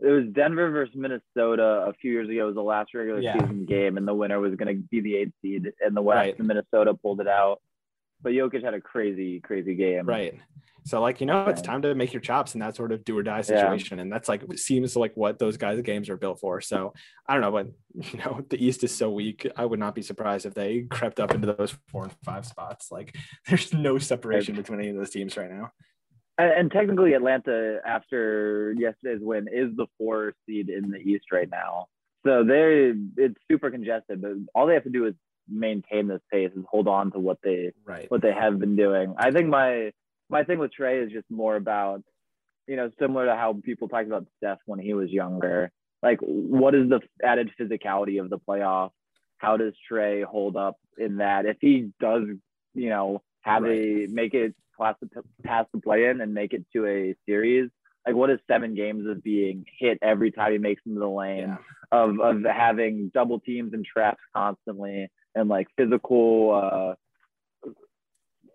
it 0.00 0.06
was 0.10 0.26
Denver 0.32 0.70
versus 0.70 0.94
Minnesota 0.94 1.84
a 1.88 1.92
few 2.00 2.12
years 2.12 2.28
ago. 2.28 2.42
It 2.42 2.46
was 2.46 2.54
the 2.54 2.62
last 2.62 2.94
regular 2.94 3.20
Yeah. 3.20 3.32
season 3.36 3.64
game, 3.66 3.96
and 3.96 4.06
the 4.06 4.14
winner 4.14 4.38
was 4.38 4.54
going 4.54 4.74
to 4.76 4.80
be 4.88 5.00
the 5.00 5.16
eighth 5.16 5.32
seed 5.42 5.72
in 5.84 5.92
the 5.94 6.00
West. 6.00 6.16
Right. 6.18 6.38
And 6.38 6.46
Minnesota 6.46 6.94
pulled 6.94 7.20
it 7.20 7.26
out, 7.26 7.60
but 8.22 8.32
Jokic 8.32 8.64
had 8.64 8.74
a 8.74 8.80
crazy, 8.80 9.40
crazy 9.40 9.74
game. 9.74 10.06
Right. 10.06 10.38
So 10.88 11.02
like 11.02 11.20
you 11.20 11.26
know, 11.26 11.46
it's 11.46 11.60
time 11.60 11.82
to 11.82 11.94
make 11.94 12.14
your 12.14 12.22
chops 12.22 12.54
in 12.54 12.60
that 12.60 12.74
sort 12.74 12.92
of 12.92 13.04
do 13.04 13.18
or 13.18 13.22
die 13.22 13.42
situation, 13.42 13.98
and 13.98 14.10
that's 14.10 14.26
like 14.26 14.42
seems 14.56 14.96
like 14.96 15.14
what 15.16 15.38
those 15.38 15.58
guys' 15.58 15.82
games 15.82 16.08
are 16.08 16.16
built 16.16 16.40
for. 16.40 16.62
So 16.62 16.94
I 17.26 17.34
don't 17.34 17.42
know, 17.42 17.52
but 17.52 17.66
you 18.12 18.18
know, 18.20 18.42
the 18.48 18.64
East 18.64 18.82
is 18.84 18.96
so 18.96 19.10
weak. 19.10 19.46
I 19.54 19.66
would 19.66 19.78
not 19.78 19.94
be 19.94 20.00
surprised 20.00 20.46
if 20.46 20.54
they 20.54 20.86
crept 20.88 21.20
up 21.20 21.34
into 21.34 21.52
those 21.52 21.76
four 21.88 22.04
and 22.04 22.12
five 22.24 22.46
spots. 22.46 22.90
Like 22.90 23.14
there's 23.48 23.74
no 23.74 23.98
separation 23.98 24.54
between 24.54 24.80
any 24.80 24.88
of 24.88 24.96
those 24.96 25.10
teams 25.10 25.36
right 25.36 25.50
now. 25.50 25.72
And, 26.38 26.52
and 26.52 26.70
technically, 26.70 27.12
Atlanta, 27.12 27.80
after 27.84 28.74
yesterday's 28.78 29.20
win, 29.20 29.46
is 29.52 29.76
the 29.76 29.86
four 29.98 30.32
seed 30.46 30.70
in 30.70 30.90
the 30.90 30.98
East 30.98 31.26
right 31.30 31.50
now. 31.50 31.88
So 32.24 32.44
they 32.44 32.94
it's 33.16 33.38
super 33.50 33.70
congested, 33.70 34.22
but 34.22 34.32
all 34.54 34.66
they 34.66 34.74
have 34.74 34.84
to 34.84 34.90
do 34.90 35.04
is 35.04 35.14
maintain 35.50 36.06
this 36.08 36.20
pace 36.30 36.50
and 36.54 36.64
hold 36.70 36.88
on 36.88 37.10
to 37.12 37.18
what 37.18 37.38
they 37.42 37.72
Right. 37.84 38.10
what 38.10 38.22
they 38.22 38.32
have 38.32 38.58
been 38.58 38.76
doing. 38.76 39.14
I 39.18 39.30
think 39.30 39.48
my 39.48 39.92
my 40.30 40.44
thing 40.44 40.58
with 40.58 40.72
Trey 40.72 40.98
is 41.00 41.10
just 41.12 41.30
more 41.30 41.56
about, 41.56 42.02
you 42.66 42.76
know, 42.76 42.90
similar 42.98 43.26
to 43.26 43.34
how 43.34 43.54
people 43.64 43.88
talked 43.88 44.06
about 44.06 44.26
Steph 44.36 44.58
when 44.66 44.78
he 44.78 44.94
was 44.94 45.10
younger. 45.10 45.70
Like, 46.02 46.18
what 46.20 46.74
is 46.74 46.88
the 46.88 47.00
added 47.24 47.50
physicality 47.58 48.20
of 48.20 48.30
the 48.30 48.38
playoff? 48.38 48.90
How 49.38 49.56
does 49.56 49.74
Trey 49.88 50.22
hold 50.22 50.56
up 50.56 50.76
in 50.98 51.16
that? 51.16 51.46
If 51.46 51.56
he 51.60 51.90
does, 52.00 52.24
you 52.74 52.90
know, 52.90 53.22
have 53.42 53.64
a 53.64 54.06
make 54.08 54.34
it 54.34 54.54
past 54.78 55.00
the, 55.00 55.08
past 55.42 55.68
the 55.72 55.80
play 55.80 56.06
in 56.06 56.20
and 56.20 56.34
make 56.34 56.52
it 56.52 56.64
to 56.74 56.86
a 56.86 57.14
series, 57.26 57.70
like 58.06 58.14
what 58.14 58.30
is 58.30 58.38
seven 58.48 58.74
games 58.74 59.06
of 59.08 59.22
being 59.22 59.64
hit 59.78 59.98
every 60.02 60.30
time 60.30 60.52
he 60.52 60.58
makes 60.58 60.82
into 60.86 61.00
the 61.00 61.08
lane? 61.08 61.48
Yeah. 61.48 61.56
of 61.90 62.20
of 62.20 62.42
having 62.44 63.10
double 63.14 63.40
teams 63.40 63.72
and 63.72 63.84
traps 63.84 64.20
constantly 64.36 65.08
and 65.38 65.48
like 65.48 65.68
physical 65.76 66.52
uh 66.54 66.94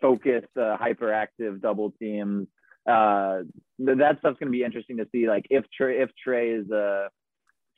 focused 0.02 0.48
uh, 0.58 0.78
hyperactive 0.78 1.62
double 1.62 1.92
teams 1.92 2.48
uh 2.90 3.40
th- 3.84 3.98
that 4.00 4.20
stuff's 4.20 4.38
going 4.40 4.48
to 4.48 4.58
be 4.58 4.64
interesting 4.64 4.98
to 4.98 5.08
see 5.12 5.28
like 5.30 5.46
if 5.50 5.64
Trey 5.76 6.02
if 6.02 6.10
Trey's 6.22 6.70
uh 6.70 7.08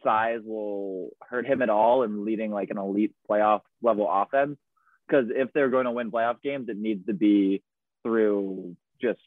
size 0.03 0.39
will 0.43 1.09
hurt 1.21 1.45
him 1.45 1.61
at 1.61 1.69
all 1.69 2.03
in 2.03 2.25
leading 2.25 2.51
like 2.51 2.69
an 2.71 2.77
elite 2.77 3.13
playoff 3.29 3.61
level 3.83 4.07
offense 4.11 4.57
because 5.07 5.25
if 5.29 5.49
they're 5.53 5.69
going 5.69 5.85
to 5.85 5.91
win 5.91 6.11
playoff 6.11 6.41
games 6.41 6.67
it 6.69 6.77
needs 6.77 7.05
to 7.05 7.13
be 7.13 7.61
through 8.03 8.75
just 8.99 9.19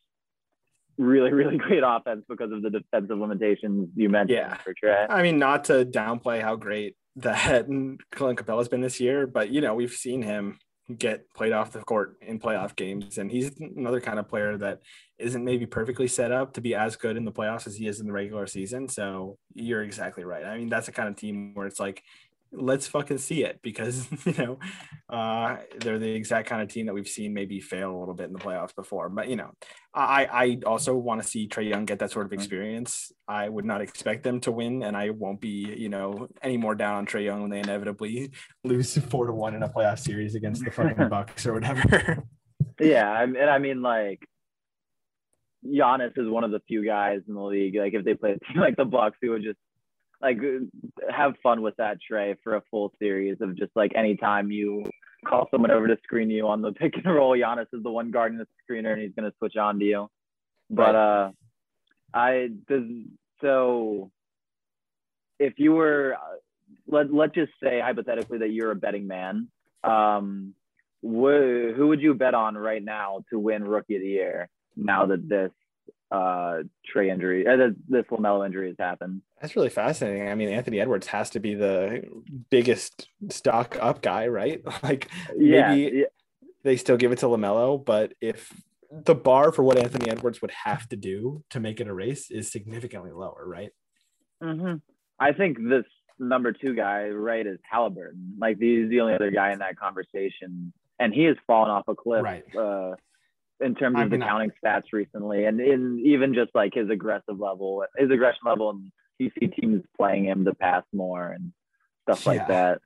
really 0.97 1.33
really 1.33 1.57
great 1.69 1.83
offense 1.87 2.25
because 2.29 2.51
of 2.51 2.63
the 2.63 2.71
defensive 2.71 3.17
limitations 3.19 3.89
you 3.95 4.09
mentioned 4.09 4.37
Yeah. 4.39 4.55
for 4.57 4.75
Trey 4.75 5.07
I 5.09 5.23
mean, 5.23 5.39
not 5.39 5.65
to 5.67 5.85
downplay 5.85 6.43
how 6.43 6.57
great 6.57 6.97
that 7.17 7.67
Clint 8.13 8.39
Capela's 8.39 8.69
been 8.69 8.81
this 8.81 9.01
year, 9.01 9.27
but 9.27 9.51
you 9.51 9.61
know, 9.61 9.75
we've 9.75 9.93
seen 9.93 10.23
him 10.23 10.59
get 10.97 11.29
played 11.35 11.53
off 11.53 11.73
the 11.73 11.81
court 11.81 12.17
in 12.23 12.39
playoff 12.39 12.75
games, 12.75 13.19
and 13.19 13.31
he's 13.31 13.51
another 13.61 14.01
kind 14.01 14.19
of 14.19 14.29
player 14.29 14.57
that 14.57 14.81
isn't 15.19 15.45
maybe 15.45 15.67
perfectly 15.67 16.09
set 16.09 16.33
up 16.33 16.55
to 16.55 16.61
be 16.61 16.75
as 16.75 16.97
good 16.97 17.17
in 17.17 17.25
the 17.25 17.33
playoffs 17.33 17.67
as 17.67 17.77
he 17.77 17.87
is 17.87 18.01
in 18.01 18.07
the 18.07 18.13
regular 18.13 18.47
season. 18.47 18.89
So 18.89 19.37
you're 19.55 19.83
exactly 19.83 20.25
right. 20.25 20.45
I 20.45 20.57
mean, 20.57 20.69
that's 20.69 20.87
the 20.87 20.93
kind 20.93 21.09
of 21.09 21.17
team 21.17 21.53
where 21.55 21.67
it's 21.67 21.81
like, 21.81 22.03
let's 22.53 22.87
fucking 22.87 23.19
see 23.19 23.45
it 23.45 23.61
because 23.63 24.07
you 24.27 24.35
know 24.35 24.59
uh, 25.11 25.57
they're 25.81 25.99
the 25.99 26.11
exact 26.11 26.49
kind 26.49 26.63
of 26.63 26.69
team 26.69 26.87
that 26.87 26.95
we've 26.95 27.09
seen 27.09 27.35
maybe 27.35 27.61
fail 27.61 27.95
a 27.95 27.99
little 27.99 28.15
bit 28.15 28.27
in 28.27 28.33
the 28.33 28.39
playoffs 28.39 28.75
before. 28.75 29.09
But 29.09 29.29
you 29.29 29.37
know, 29.37 29.51
I 29.95 30.25
I 30.27 30.59
also 30.67 30.95
want 30.95 31.23
to 31.23 31.29
see 31.29 31.47
Trey 31.47 31.65
Young 31.69 31.85
get 31.85 31.99
that 32.01 32.11
sort 32.11 32.27
of 32.27 32.33
experience. 32.33 33.13
I 33.27 33.49
would 33.49 33.65
not 33.65 33.81
expect 33.81 34.23
them 34.23 34.41
to 34.41 34.53
win, 34.53 34.83
and 34.83 34.97
I 34.97 35.11
won't 35.11 35.41
be 35.41 35.75
you 35.77 35.89
know 35.89 36.29
any 36.43 36.57
more 36.57 36.75
down 36.75 36.97
on 36.97 37.07
Trey 37.07 37.25
Young 37.25 37.43
when 37.43 37.51
they 37.51 37.61
inevitably 37.61 38.33
lose 38.65 38.97
four 39.11 39.27
to 39.27 39.33
one 39.33 39.55
in 39.55 39.63
a 39.63 39.69
playoff 39.69 39.99
series 39.99 40.35
against 40.35 40.65
the 40.65 40.71
fucking 40.71 41.09
Bucks 41.11 41.47
or 41.47 41.55
whatever. 41.55 42.25
yeah 42.81 43.23
and 43.23 43.37
i 43.39 43.59
mean 43.59 43.83
like 43.83 44.21
Giannis 45.65 46.17
is 46.17 46.29
one 46.29 46.45
of 46.45 46.51
the 46.51 46.61
few 46.69 46.85
guys 46.85 47.21
in 47.29 47.35
the 47.35 47.43
league. 47.43 47.77
Like 47.77 47.95
if 47.95 48.05
they 48.05 48.15
play 48.15 48.33
a 48.33 48.39
team 48.53 48.61
like 48.61 48.77
the 48.77 48.85
Bucks, 48.85 49.19
who 49.21 49.31
would 49.31 49.43
just 49.43 49.59
like 50.21 50.39
have 51.11 51.35
fun 51.43 51.63
with 51.63 51.77
that 51.77 51.99
Trey 52.01 52.37
for 52.43 52.57
a 52.57 52.63
full 52.71 52.93
series 52.99 53.37
of 53.41 53.57
just 53.57 53.71
like 53.77 53.93
anytime 53.95 54.51
you 54.51 54.85
call 55.27 55.49
someone 55.51 55.71
over 55.71 55.87
to 55.87 55.97
screen 56.03 56.31
you 56.31 56.49
on 56.49 56.63
the 56.63 56.73
pick 56.81 56.95
and 56.97 57.15
roll, 57.15 57.37
Giannis 57.37 57.67
is 57.73 57.83
the 57.83 57.91
one 57.91 58.11
guarding 58.11 58.39
the 58.39 58.47
screener 58.69 58.93
and 58.93 59.03
he's 59.03 59.13
gonna 59.15 59.33
switch 59.39 59.57
on 59.57 59.79
to 59.79 59.85
you. 59.85 60.11
But 60.71 60.95
right. 60.95 61.25
uh, 61.27 61.31
I 62.13 62.49
does 62.69 62.85
so 63.41 64.11
if 65.39 65.55
you 65.59 65.73
were 65.73 66.17
let 66.87 67.13
let's 67.13 67.35
just 67.35 67.53
say 67.63 67.81
hypothetically 67.81 68.39
that 68.39 68.51
you're 68.51 68.73
a 68.73 68.77
betting 68.77 69.07
man, 69.07 69.49
um, 69.85 70.55
wh- 71.03 71.75
who 71.77 71.87
would 71.89 72.01
you 72.01 72.15
bet 72.15 72.35
on 72.35 72.57
right 72.57 72.83
now 72.83 73.25
to 73.31 73.39
win 73.39 73.65
Rookie 73.65 73.97
of 73.97 74.03
the 74.03 74.09
Year? 74.09 74.49
Now 74.77 75.07
that 75.07 75.29
this 75.29 75.51
uh, 76.11 76.59
Trey 76.87 77.11
injury, 77.11 77.47
uh, 77.47 77.71
this 77.89 78.05
Lamelo 78.11 78.45
injury 78.45 78.69
has 78.69 78.77
happened. 78.79 79.23
That's 79.41 79.57
really 79.57 79.69
fascinating. 79.69 80.29
I 80.29 80.35
mean, 80.35 80.49
Anthony 80.49 80.81
Edwards 80.81 81.07
has 81.09 81.31
to 81.31 81.41
be 81.41 81.55
the 81.55 82.03
biggest 82.51 83.09
stock 83.29 83.77
up 83.81 84.03
guy, 84.03 84.29
right? 84.29 84.63
like 84.83 85.11
yeah, 85.37 85.75
maybe 85.75 85.99
yeah. 85.99 86.05
they 86.63 86.77
still 86.77 86.97
give 86.97 87.13
it 87.13 87.19
to 87.19 87.27
Lamelo, 87.27 87.85
but 87.85 88.15
if 88.21 88.53
the 88.91 89.15
bar 89.15 89.53
for 89.53 89.63
what 89.63 89.79
Anthony 89.79 90.11
Edwards 90.11 90.41
would 90.41 90.51
have 90.51 90.89
to 90.89 90.97
do 90.97 91.45
to 91.51 91.61
make 91.61 91.81
it 91.81 91.89
a 91.89 91.95
race 91.95 92.31
is 92.31 92.51
significantly 92.51 93.13
lower, 93.13 93.45
right? 93.47 93.71
Mm-hmm. 94.43 94.77
I 95.21 95.33
think 95.33 95.59
this 95.69 95.85
number 96.19 96.53
two 96.53 96.75
guy, 96.75 97.09
right, 97.09 97.47
is 97.47 97.59
Halliburton. 97.71 98.37
Like 98.39 98.59
he's 98.59 98.89
the 98.89 99.01
only 99.01 99.15
other 99.15 99.31
guy 99.31 99.53
in 99.53 99.59
that 99.59 99.79
conversation, 99.79 100.73
and 100.99 101.13
he 101.13 101.25
has 101.25 101.37
fallen 101.47 101.71
off 101.71 101.87
a 101.89 101.95
cliff. 101.95 102.23
Right. 102.23 102.45
Uh, 102.57 102.95
in 103.61 103.75
terms 103.75 103.95
of 103.95 104.01
I 104.01 104.05
mean, 104.05 104.21
the 104.21 104.27
counting 104.27 104.53
stats 104.65 104.93
recently, 104.93 105.45
and 105.45 105.61
in 105.61 106.01
even 106.05 106.35
just 106.35 106.51
like 106.55 106.75
his 106.75 106.91
aggressive 106.91 107.39
level, 107.39 107.85
his 107.97 108.11
aggression 108.11 108.41
level, 108.45 108.71
and 108.71 108.93
you 109.19 109.31
see 109.39 109.49
teams 109.49 109.83
playing 109.97 110.25
him 110.27 110.45
to 110.45 110.55
pass 110.55 110.85
more 110.93 111.31
and 111.31 111.53
stuff 112.03 112.27
like 112.27 112.39
Yeah. 112.41 112.47
that. 112.49 112.81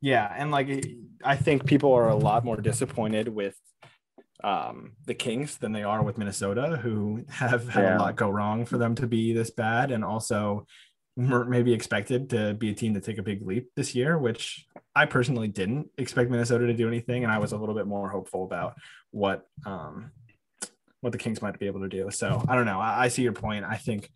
Yeah, 0.00 0.32
and 0.36 0.50
like 0.50 0.86
I 1.24 1.36
think 1.36 1.66
people 1.66 1.92
are 1.94 2.08
a 2.08 2.14
lot 2.16 2.44
more 2.44 2.56
disappointed 2.58 3.28
with 3.28 3.58
um, 4.42 4.92
the 5.06 5.14
Kings 5.14 5.56
than 5.56 5.72
they 5.72 5.82
are 5.82 6.02
with 6.02 6.18
Minnesota, 6.18 6.78
who 6.82 7.24
have 7.30 7.68
had 7.70 7.84
Yeah. 7.84 7.96
a 7.96 7.98
lot 7.98 8.16
go 8.16 8.28
wrong 8.28 8.66
for 8.66 8.76
them 8.76 8.94
to 8.96 9.06
be 9.06 9.32
this 9.32 9.50
bad, 9.50 9.90
and 9.90 10.04
also 10.04 10.66
maybe 11.16 11.72
expected 11.72 12.30
to 12.30 12.54
be 12.54 12.70
a 12.70 12.74
team 12.74 12.94
to 12.94 13.00
take 13.00 13.18
a 13.18 13.22
big 13.22 13.46
leap 13.46 13.70
this 13.76 13.94
year, 13.94 14.18
which 14.18 14.66
I 14.94 15.06
personally 15.06 15.48
didn't 15.48 15.90
expect 15.98 16.30
Minnesota 16.30 16.66
to 16.66 16.74
do 16.74 16.88
anything, 16.88 17.24
and 17.24 17.32
I 17.32 17.38
was 17.38 17.52
a 17.52 17.56
little 17.56 17.74
bit 17.74 17.86
more 17.86 18.08
hopeful 18.08 18.44
about 18.44 18.74
what 19.10 19.46
um, 19.64 20.10
what 21.00 21.12
the 21.12 21.18
Kings 21.18 21.40
might 21.42 21.58
be 21.58 21.66
able 21.66 21.80
to 21.80 21.88
do. 21.88 22.10
So 22.10 22.44
I 22.48 22.54
don't 22.56 22.66
know. 22.66 22.80
I, 22.80 23.04
I 23.04 23.08
see 23.08 23.22
your 23.22 23.32
point. 23.32 23.64
I 23.64 23.76
think 23.76 24.10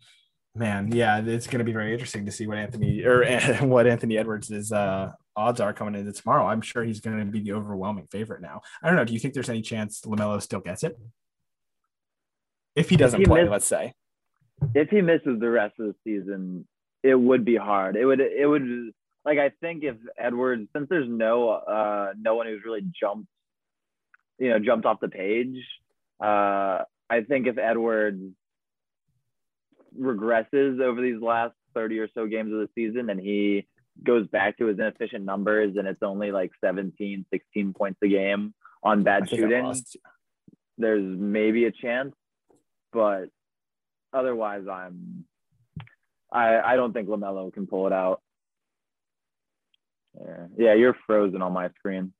man 0.55 0.91
yeah 0.91 1.21
it's 1.23 1.45
going 1.45 1.59
to 1.59 1.63
be 1.63 1.71
very 1.71 1.93
interesting 1.93 2.25
to 2.25 2.31
see 2.31 2.47
what 2.47 2.57
anthony 2.57 3.03
or 3.03 3.23
what 3.61 3.85
anthony 3.85 4.17
edwards 4.17 4.49
is 4.49 4.71
uh 4.71 5.11
odds 5.35 5.61
are 5.61 5.73
coming 5.73 5.93
into 5.93 6.11
tomorrow 6.11 6.47
i'm 6.47 6.59
sure 6.59 6.83
he's 6.83 6.99
going 6.99 7.17
to 7.19 7.25
be 7.25 7.39
the 7.39 7.53
overwhelming 7.53 8.07
favorite 8.11 8.41
now 8.41 8.59
i 8.81 8.87
don't 8.87 8.95
know 8.95 9.05
do 9.05 9.13
you 9.13 9.19
think 9.19 9.35
there's 9.35 9.47
any 9.47 9.61
chance 9.61 10.01
lamelo 10.01 10.41
still 10.41 10.59
gets 10.59 10.83
it 10.83 10.97
if 12.75 12.89
he 12.89 12.97
doesn't 12.97 13.19
he 13.19 13.25
play 13.27 13.41
missed- 13.41 13.51
let's 13.51 13.67
say 13.67 13.93
If 14.73 14.89
he 14.89 15.01
misses 15.01 15.39
the 15.39 15.49
rest 15.49 15.75
of 15.79 15.85
the 15.85 15.95
season, 16.03 16.67
it 17.03 17.15
would 17.15 17.45
be 17.45 17.55
hard. 17.55 17.95
It 17.95 18.05
would 18.05 18.19
it 18.19 18.47
would 18.47 18.91
like 19.25 19.37
I 19.37 19.51
think 19.61 19.83
if 19.83 19.95
Edwards, 20.17 20.67
since 20.75 20.87
there's 20.89 21.09
no 21.09 21.49
uh 21.49 22.13
no 22.19 22.35
one 22.35 22.47
who's 22.47 22.63
really 22.65 22.85
jumped, 22.99 23.29
you 24.37 24.49
know, 24.49 24.59
jumped 24.59 24.85
off 24.85 24.99
the 24.99 25.09
page, 25.09 25.57
uh 26.21 26.83
I 27.11 27.21
think 27.27 27.47
if 27.47 27.57
Edwards 27.57 28.21
regresses 29.99 30.79
over 30.81 31.01
these 31.01 31.21
last 31.21 31.53
30 31.73 31.99
or 31.99 32.09
so 32.13 32.27
games 32.27 32.51
of 32.53 32.59
the 32.59 32.69
season 32.75 33.09
and 33.09 33.19
he 33.19 33.67
goes 34.03 34.27
back 34.27 34.57
to 34.57 34.67
his 34.67 34.77
inefficient 34.77 35.25
numbers 35.25 35.75
and 35.77 35.87
it's 35.87 36.03
only 36.03 36.31
like 36.31 36.51
17 36.63 37.25
16 37.31 37.73
points 37.73 37.99
a 38.03 38.07
game 38.07 38.53
on 38.83 39.03
bad 39.03 39.29
shooting 39.29 39.73
there's 40.77 41.03
maybe 41.03 41.65
a 41.65 41.71
chance 41.71 42.13
but 42.93 43.25
otherwise 44.13 44.63
i'm 44.71 45.25
i 46.31 46.59
i 46.59 46.75
don't 46.75 46.93
think 46.93 47.07
lamelo 47.09 47.51
can 47.53 47.67
pull 47.67 47.87
it 47.87 47.93
out. 47.93 48.21
Yeah, 50.19 50.47
yeah 50.57 50.73
you're 50.73 50.97
frozen 51.05 51.41
on 51.41 51.53
my 51.53 51.69
screen 51.77 52.13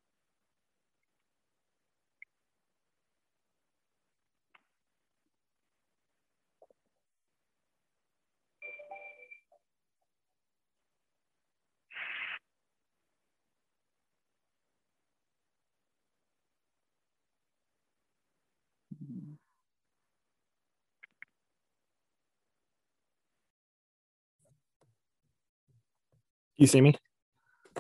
you 26.60 26.68
see 26.68 26.82
me 26.82 26.94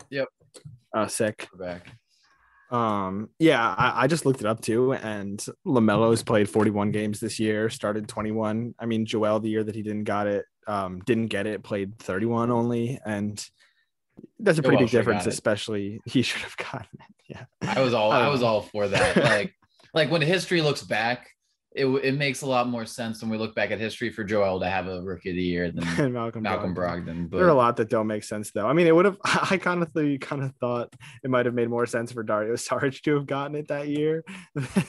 Yep. 0.10 0.28
uh 0.94 1.08
sick 1.08 1.48
We're 1.54 1.66
back. 1.66 1.88
Um, 2.72 3.30
yeah, 3.40 3.68
I, 3.68 4.04
I 4.04 4.08
just 4.08 4.28
looked 4.28 4.42
it 4.42 4.46
up 4.46 4.62
too, 4.62 4.94
and 4.94 5.44
Lamelo's 5.66 6.22
played 6.22 6.48
41 6.48 6.92
games 6.92 7.20
this 7.20 7.40
year, 7.40 7.68
started 7.70 8.08
21. 8.08 8.76
I 8.78 8.86
mean, 8.86 9.08
Joel, 9.08 9.40
the 9.40 9.50
year 9.50 9.64
that 9.64 9.74
he 9.74 9.82
didn't 9.82 10.04
got 10.04 10.28
it, 10.28 10.46
um, 10.68 11.00
didn't 11.00 11.28
get 11.28 11.48
it, 11.48 11.64
played 11.64 11.98
31 11.98 12.52
only, 12.52 13.00
and 13.04 13.44
that's 14.40 14.60
a 14.60 14.62
pretty 14.62 14.78
Joel 14.78 14.86
big 14.86 14.92
difference. 14.92 15.26
Especially, 15.26 16.00
he 16.06 16.22
should 16.22 16.42
have 16.42 16.56
gotten 16.58 17.00
it. 17.00 17.16
Yeah, 17.28 17.46
I 17.76 17.82
was 17.82 17.96
all 17.96 18.12
I 18.12 18.26
I 18.26 18.28
was 18.28 18.44
all 18.44 18.62
for 18.62 18.88
that. 18.88 19.18
Like 19.18 19.56
like 19.96 20.12
when 20.12 20.22
history 20.22 20.62
looks 20.62 20.84
back, 20.84 21.32
it 21.76 21.86
it 21.86 22.16
makes 22.18 22.42
a 22.42 22.48
lot 22.48 22.68
more 22.68 22.84
sense 22.86 23.22
when 23.22 23.30
we 23.30 23.38
look 23.38 23.54
back 23.54 23.70
at 23.70 23.80
history 23.80 24.10
for 24.10 24.24
Joel 24.24 24.60
to 24.60 24.68
have 24.70 24.88
a 24.88 25.02
rookie 25.04 25.30
of 25.30 25.36
the 25.36 25.42
year 25.44 25.72
than 25.72 25.84
and 26.00 26.14
Malcolm, 26.14 26.42
Malcolm 26.42 26.74
Brogdon. 26.74 27.06
Brogdon. 27.06 27.32
There 27.32 27.46
are 27.46 27.50
a 27.50 27.54
lot 27.54 27.78
that 27.78 27.90
don't 27.90 28.08
make 28.08 28.24
sense 28.24 28.52
though. 28.52 28.66
I 28.68 28.74
mean, 28.74 28.88
it 28.88 28.96
would 28.96 29.06
have. 29.06 29.18
I 29.24 29.58
kind 29.58 29.84
of 29.84 29.94
kind 30.20 30.44
of 30.44 30.56
thought 30.56 30.94
it 31.24 31.30
might 31.30 31.46
have 31.46 31.54
made 31.54 31.70
more 31.70 31.86
sense 31.86 32.12
for 32.12 32.24
Dario 32.24 32.54
Saric 32.56 33.02
to 33.04 33.16
have 33.16 33.28
gotten 33.28 33.56
it 33.56 33.68
that 33.68 33.88
year 33.88 34.24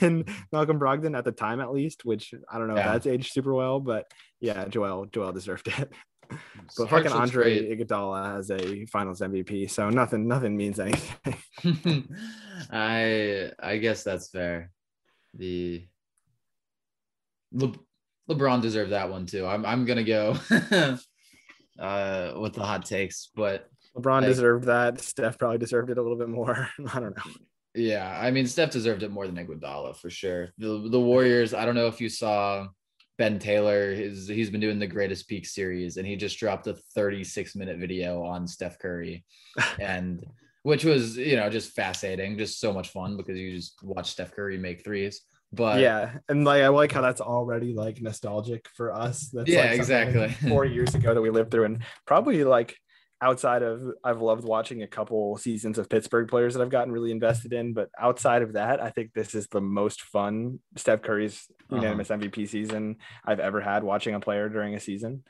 than 0.01 0.25
Malcolm 0.53 0.79
Brogdon 0.81 1.17
at 1.17 1.25
the 1.25 1.33
time, 1.33 1.61
at 1.61 1.71
least. 1.73 2.05
Which 2.05 2.33
I 2.51 2.59
don't 2.59 2.69
know 2.69 2.77
Yeah. 2.77 2.87
if 2.87 2.93
that's 2.95 3.07
aged 3.07 3.33
super 3.33 3.53
well, 3.53 3.79
but 3.81 4.07
yeah, 4.41 4.67
Joel 4.69 5.07
Joel 5.07 5.33
deserved 5.33 5.69
it. 5.69 5.93
But 6.77 6.89
Sarge 6.89 6.91
fucking 6.91 7.11
Andre 7.13 7.59
great. 7.67 7.89
Iguodala 7.89 8.37
has 8.37 8.53
a 8.53 8.85
Finals 8.87 9.21
MVP, 9.21 9.69
so 9.69 9.91
nothing 9.91 10.29
nothing 10.29 10.57
means 10.57 10.79
anything. 10.79 12.09
I 12.71 13.51
I 13.59 13.79
guess 13.79 14.05
that's 14.05 14.31
fair. 14.31 14.71
The 15.35 15.85
Le, 17.53 17.73
LeBron 18.29 18.63
deserved 18.63 18.93
that 18.93 19.11
one 19.11 19.27
too. 19.27 19.47
I'm 19.47 19.65
I'm 19.67 19.85
gonna 19.85 20.05
go 20.05 20.37
uh 21.79 22.33
with 22.37 22.55
the 22.55 22.63
hot 22.65 22.85
takes, 22.85 23.31
but 23.35 23.69
LeBron 23.97 24.21
Like- 24.23 24.27
deserved 24.31 24.65
that. 24.67 25.01
Steph 25.01 25.39
probably 25.39 25.59
deserved 25.59 25.91
it 25.91 25.99
a 25.99 26.03
little 26.03 26.19
bit 26.19 26.29
more. 26.29 26.69
I 26.95 27.01
don't 27.01 27.17
know. 27.17 27.33
Yeah, 27.75 28.19
I 28.21 28.31
mean 28.31 28.47
Steph 28.47 28.71
deserved 28.71 29.03
it 29.03 29.11
more 29.11 29.27
than 29.27 29.37
Iguodala 29.37 29.97
for 29.97 30.11
sure. 30.11 30.51
The 30.59 30.89
the 30.91 31.01
Warriors. 31.01 31.55
I 31.55 31.65
don't 31.65 31.77
know 31.77 31.87
if 31.87 32.01
you 32.01 32.09
saw 32.09 32.67
Ben 33.19 33.39
Taylor. 33.39 33.95
His 33.95 34.27
he's 34.27 34.51
been 34.51 34.61
doing 34.61 34.79
the 34.79 34.87
greatest 34.87 35.29
peak 35.29 35.47
series, 35.47 35.97
and 35.97 36.07
he 36.07 36.17
just 36.17 36.39
dropped 36.39 36.67
a 36.67 36.75
36 36.95 37.55
minute 37.57 37.79
video 37.79 38.23
on 38.25 38.47
Steph 38.49 38.79
Curry, 38.79 39.25
and 39.81 40.25
which 40.65 40.85
was 40.85 41.17
you 41.17 41.37
know 41.37 41.49
just 41.49 41.73
fascinating, 41.73 42.37
just 42.39 42.59
so 42.61 42.73
much 42.73 42.89
fun 42.91 43.17
because 43.17 43.39
you 43.39 43.53
just 43.57 43.81
watch 43.85 44.11
Steph 44.11 44.33
Curry 44.33 44.59
make 44.59 44.83
threes. 44.85 45.21
But 45.53 45.79
yeah, 45.79 46.19
and 46.29 46.45
like 46.45 46.63
I 46.63 46.69
like 46.69 46.93
how 46.93 47.01
that's 47.01 47.21
already 47.21 47.75
like 47.75 48.01
nostalgic 48.03 48.69
for 48.77 48.93
us. 48.93 49.29
That's 49.33 49.49
Yeah, 49.49 49.57
like 49.57 49.73
something 49.73 50.15
like 50.17 50.33
exactly. 50.33 50.37
four 50.49 50.65
years 50.65 50.95
ago 50.95 51.15
that 51.15 51.21
we 51.23 51.31
lived 51.31 51.51
through, 51.51 51.65
and 51.65 51.83
probably 52.07 52.45
like 52.45 52.77
outside 53.23 53.63
of 53.63 53.83
I've 54.03 54.21
loved 54.23 54.45
watching 54.45 54.83
a 54.83 54.87
couple 54.89 55.37
seasons 55.37 55.79
of 55.79 55.89
Pittsburgh 55.91 56.29
players 56.29 56.55
that 56.55 56.63
I've 56.63 56.71
gotten 56.71 56.93
really 56.93 57.11
invested 57.11 57.53
in, 57.53 57.75
but 57.75 57.91
outside 57.99 58.43
of 58.43 58.55
that, 58.55 58.81
I 58.83 58.91
think 58.91 59.13
this 59.13 59.35
is 59.35 59.47
the 59.49 59.61
most 59.61 60.03
fun 60.03 60.61
Steph 60.77 61.03
Curry's 61.03 61.47
Uh-huh. 61.71 61.77
unanimous 61.77 62.11
MVP 62.11 62.47
season 62.47 62.97
I've 63.25 63.41
ever 63.41 63.61
had 63.61 63.85
watching 63.85 64.15
a 64.15 64.21
player 64.21 64.49
during 64.49 64.75
a 64.75 64.81
season. 64.81 65.25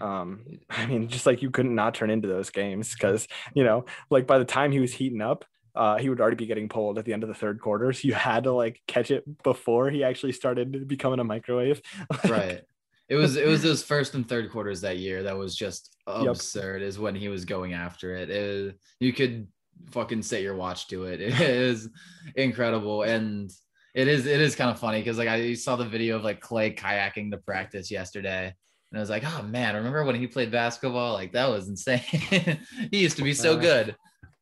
Um, 0.00 0.44
I 0.70 0.86
mean, 0.86 1.08
just 1.08 1.26
like 1.26 1.42
you 1.42 1.50
couldn't 1.50 1.74
not 1.74 1.94
turn 1.94 2.10
into 2.10 2.28
those 2.28 2.50
games 2.50 2.92
because 2.94 3.28
you 3.54 3.64
know, 3.64 3.84
like 4.10 4.26
by 4.26 4.38
the 4.38 4.44
time 4.44 4.72
he 4.72 4.80
was 4.80 4.92
heating 4.92 5.20
up, 5.20 5.44
uh, 5.74 5.96
he 5.98 6.08
would 6.08 6.20
already 6.20 6.36
be 6.36 6.46
getting 6.46 6.68
pulled 6.68 6.98
at 6.98 7.04
the 7.04 7.12
end 7.12 7.22
of 7.22 7.28
the 7.28 7.34
third 7.34 7.60
quarter. 7.60 7.92
So 7.92 8.06
you 8.08 8.14
had 8.14 8.44
to 8.44 8.52
like 8.52 8.80
catch 8.86 9.10
it 9.10 9.24
before 9.42 9.90
he 9.90 10.04
actually 10.04 10.32
started 10.32 10.86
becoming 10.88 11.20
a 11.20 11.24
microwave. 11.24 11.80
right. 12.28 12.62
It 13.08 13.16
was 13.16 13.36
it 13.36 13.46
was 13.46 13.62
those 13.62 13.82
first 13.82 14.14
and 14.14 14.26
third 14.28 14.50
quarters 14.50 14.80
that 14.80 14.96
year 14.98 15.22
that 15.24 15.36
was 15.36 15.54
just 15.56 15.90
Yep. 16.06 16.26
absurd. 16.26 16.82
Is 16.82 16.98
when 16.98 17.14
he 17.14 17.28
was 17.28 17.44
going 17.44 17.72
after 17.74 18.14
it. 18.14 18.30
It- 18.30 18.78
you 19.00 19.12
could 19.12 19.46
fucking 19.90 20.22
set 20.22 20.42
your 20.42 20.54
watch 20.54 20.88
to 20.88 21.04
it. 21.04 21.20
It 21.20 21.40
is 21.40 21.88
incredible, 22.36 23.02
and 23.02 23.50
It 23.94 24.08
is 24.08 24.26
it 24.26 24.40
is 24.40 24.56
kind 24.56 24.70
of 24.70 24.78
funny 24.78 25.00
because 25.00 25.18
like 25.18 25.28
I 25.28 25.54
saw 25.54 25.76
the 25.76 25.84
video 25.84 26.16
of 26.16 26.24
like 26.24 26.40
Clay 26.40 26.72
kayaking 26.74 27.30
to 27.32 27.38
practice 27.38 27.90
yesterday. 27.90 28.52
And 28.90 28.98
I 28.98 29.00
was 29.00 29.10
like, 29.10 29.24
oh 29.26 29.42
man, 29.42 29.74
remember 29.74 30.04
when 30.04 30.14
he 30.16 30.26
played 30.26 30.50
basketball? 30.52 31.12
Like 31.14 31.32
that 31.32 31.48
was 31.48 31.68
insane. 31.68 31.98
he 32.90 32.98
used 33.00 33.16
to 33.16 33.22
be 33.24 33.34
so 33.34 33.54
Uh, 33.54 33.60
good. 33.60 33.96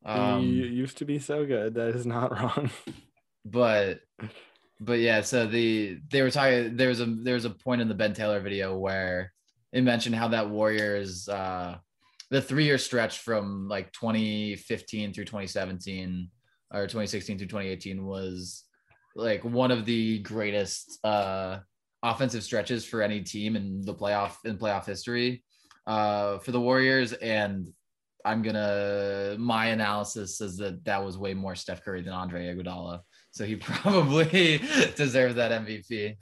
He 0.05 0.11
Um, 0.11 0.43
used 0.45 0.99
to 0.99 1.05
be 1.05 1.19
so 1.19 1.47
good. 1.47 1.75
That 1.75 1.95
is 1.95 2.07
not 2.07 2.31
wrong. 2.39 2.71
but 3.45 4.01
but 4.81 4.99
yeah, 4.99 5.21
so 5.21 5.47
the 5.47 5.99
they 6.11 6.23
were 6.23 6.31
talking 6.31 6.77
there 6.77 6.89
was 6.89 7.01
a 7.01 7.07
there 7.07 7.35
was 7.35 7.45
a 7.45 7.51
point 7.51 7.81
in 7.81 7.89
the 7.89 7.95
Ben 7.95 8.15
Taylor 8.15 8.41
video 8.41 8.77
where 8.77 9.33
it 9.73 9.83
mentioned 9.83 10.15
how 10.15 10.29
that 10.29 10.51
Warriors 10.51 11.29
uh 11.29 11.77
the 12.31 12.43
three 12.43 12.65
year 12.65 12.79
stretch 12.79 13.19
from 13.19 13.69
like 13.69 13.93
2015 13.93 15.13
through 15.13 15.25
2017 15.25 16.29
or 16.75 16.83
2016 16.87 17.39
through 17.39 17.47
2018 17.47 18.05
was 18.05 18.65
like 19.15 19.45
one 19.45 19.71
of 19.71 19.85
the 19.85 20.19
greatest 20.21 20.99
uh 21.05 21.59
offensive 22.03 22.43
stretches 22.43 22.85
for 22.85 23.03
any 23.03 23.21
team 23.23 23.55
in 23.55 23.83
the 23.83 23.95
playoff 23.95 24.37
in 24.45 24.57
playoff 24.59 24.87
history 24.87 25.45
uh 25.87 26.39
for 26.39 26.51
the 26.53 26.61
Warriors 26.61 27.13
and 27.13 27.69
I'm 28.25 28.43
gonna 28.43 29.37
my 29.39 29.67
analysis 29.67 30.39
says 30.39 30.57
that 30.59 30.85
that 30.85 31.05
was 31.05 31.19
way 31.19 31.35
more 31.35 31.55
Steph 31.55 31.85
Curry 31.85 32.03
than 32.03 32.13
Andre 32.13 32.55
Iguodala 32.55 33.01
so 33.33 33.45
he 33.45 33.57
probably 33.61 34.59
deserved 34.95 35.37
that 35.37 35.51
MVP. 35.51 36.17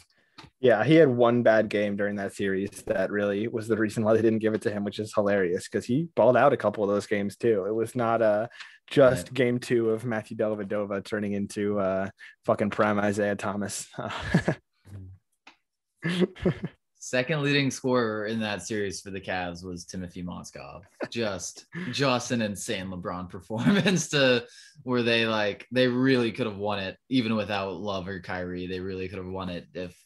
Yeah, 0.58 0.82
he 0.84 0.94
had 0.94 1.08
one 1.08 1.42
bad 1.42 1.68
game 1.68 1.96
during 1.96 2.16
that 2.16 2.32
series 2.34 2.70
that 2.86 3.10
really 3.10 3.46
was 3.46 3.68
the 3.68 3.76
reason 3.76 4.04
why 4.04 4.14
they 4.14 4.22
didn't 4.22 4.38
give 4.38 4.54
it 4.54 4.62
to 4.62 4.70
him, 4.70 4.84
which 4.84 4.98
is 4.98 5.12
hilarious 5.14 5.68
because 5.68 5.84
he 5.84 6.08
balled 6.16 6.36
out 6.36 6.54
a 6.54 6.56
couple 6.56 6.82
of 6.82 6.88
those 6.88 7.06
games 7.06 7.36
too. 7.36 7.66
It 7.66 7.74
was 7.74 7.94
not 7.94 8.22
uh, 8.22 8.46
just 8.88 9.28
Right. 9.28 9.34
game 9.34 9.58
two 9.58 9.90
of 9.90 10.06
Matthew 10.06 10.38
Dellavedova 10.38 11.04
turning 11.04 11.34
into 11.34 11.78
uh, 11.78 12.08
fucking 12.46 12.70
prime 12.70 12.98
Isaiah 12.98 13.36
Thomas. 13.36 13.86
Second 17.02 17.42
leading 17.42 17.70
scorer 17.70 18.26
in 18.26 18.38
that 18.40 18.62
series 18.62 19.00
for 19.00 19.10
the 19.10 19.20
Cavs 19.20 19.64
was 19.64 19.86
Timofey 19.86 20.22
Mozgov. 20.22 20.82
Just, 21.08 21.64
just 21.92 22.30
an 22.30 22.42
insane 22.42 22.88
LeBron 22.88 23.30
performance 23.30 24.10
to 24.10 24.44
where 24.82 25.02
they 25.02 25.24
like 25.24 25.66
they 25.72 25.88
really 25.88 26.30
could 26.30 26.44
have 26.46 26.58
won 26.58 26.78
it 26.78 26.98
even 27.08 27.36
without 27.36 27.72
Love 27.80 28.06
or 28.06 28.20
Kyrie. 28.20 28.66
They 28.66 28.80
really 28.80 29.08
could 29.08 29.16
have 29.16 29.26
won 29.26 29.48
it 29.48 29.66
if 29.72 29.96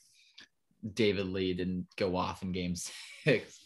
David 0.95 1.27
Lee 1.27 1.53
didn't 1.53 1.89
go 1.97 2.15
off 2.17 2.45
in 2.45 2.53
Game 2.53 2.75
Six. 3.25 3.59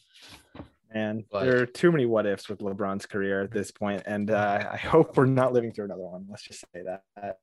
Man, 0.94 1.22
But- 1.30 1.44
there 1.44 1.60
are 1.60 1.66
too 1.66 1.92
many 1.92 2.06
what 2.06 2.24
ifs 2.24 2.48
with 2.48 2.60
LeBron's 2.60 3.04
career 3.04 3.42
at 3.42 3.50
this 3.50 3.70
point, 3.70 4.04
and 4.06 4.30
uh, 4.30 4.70
I 4.72 4.78
hope 4.78 5.18
we're 5.18 5.26
not 5.26 5.52
living 5.52 5.70
through 5.72 5.84
another 5.84 6.00
one. 6.00 6.24
Let's 6.30 6.44
just 6.44 6.64
say 6.74 6.82
that. 6.82 7.36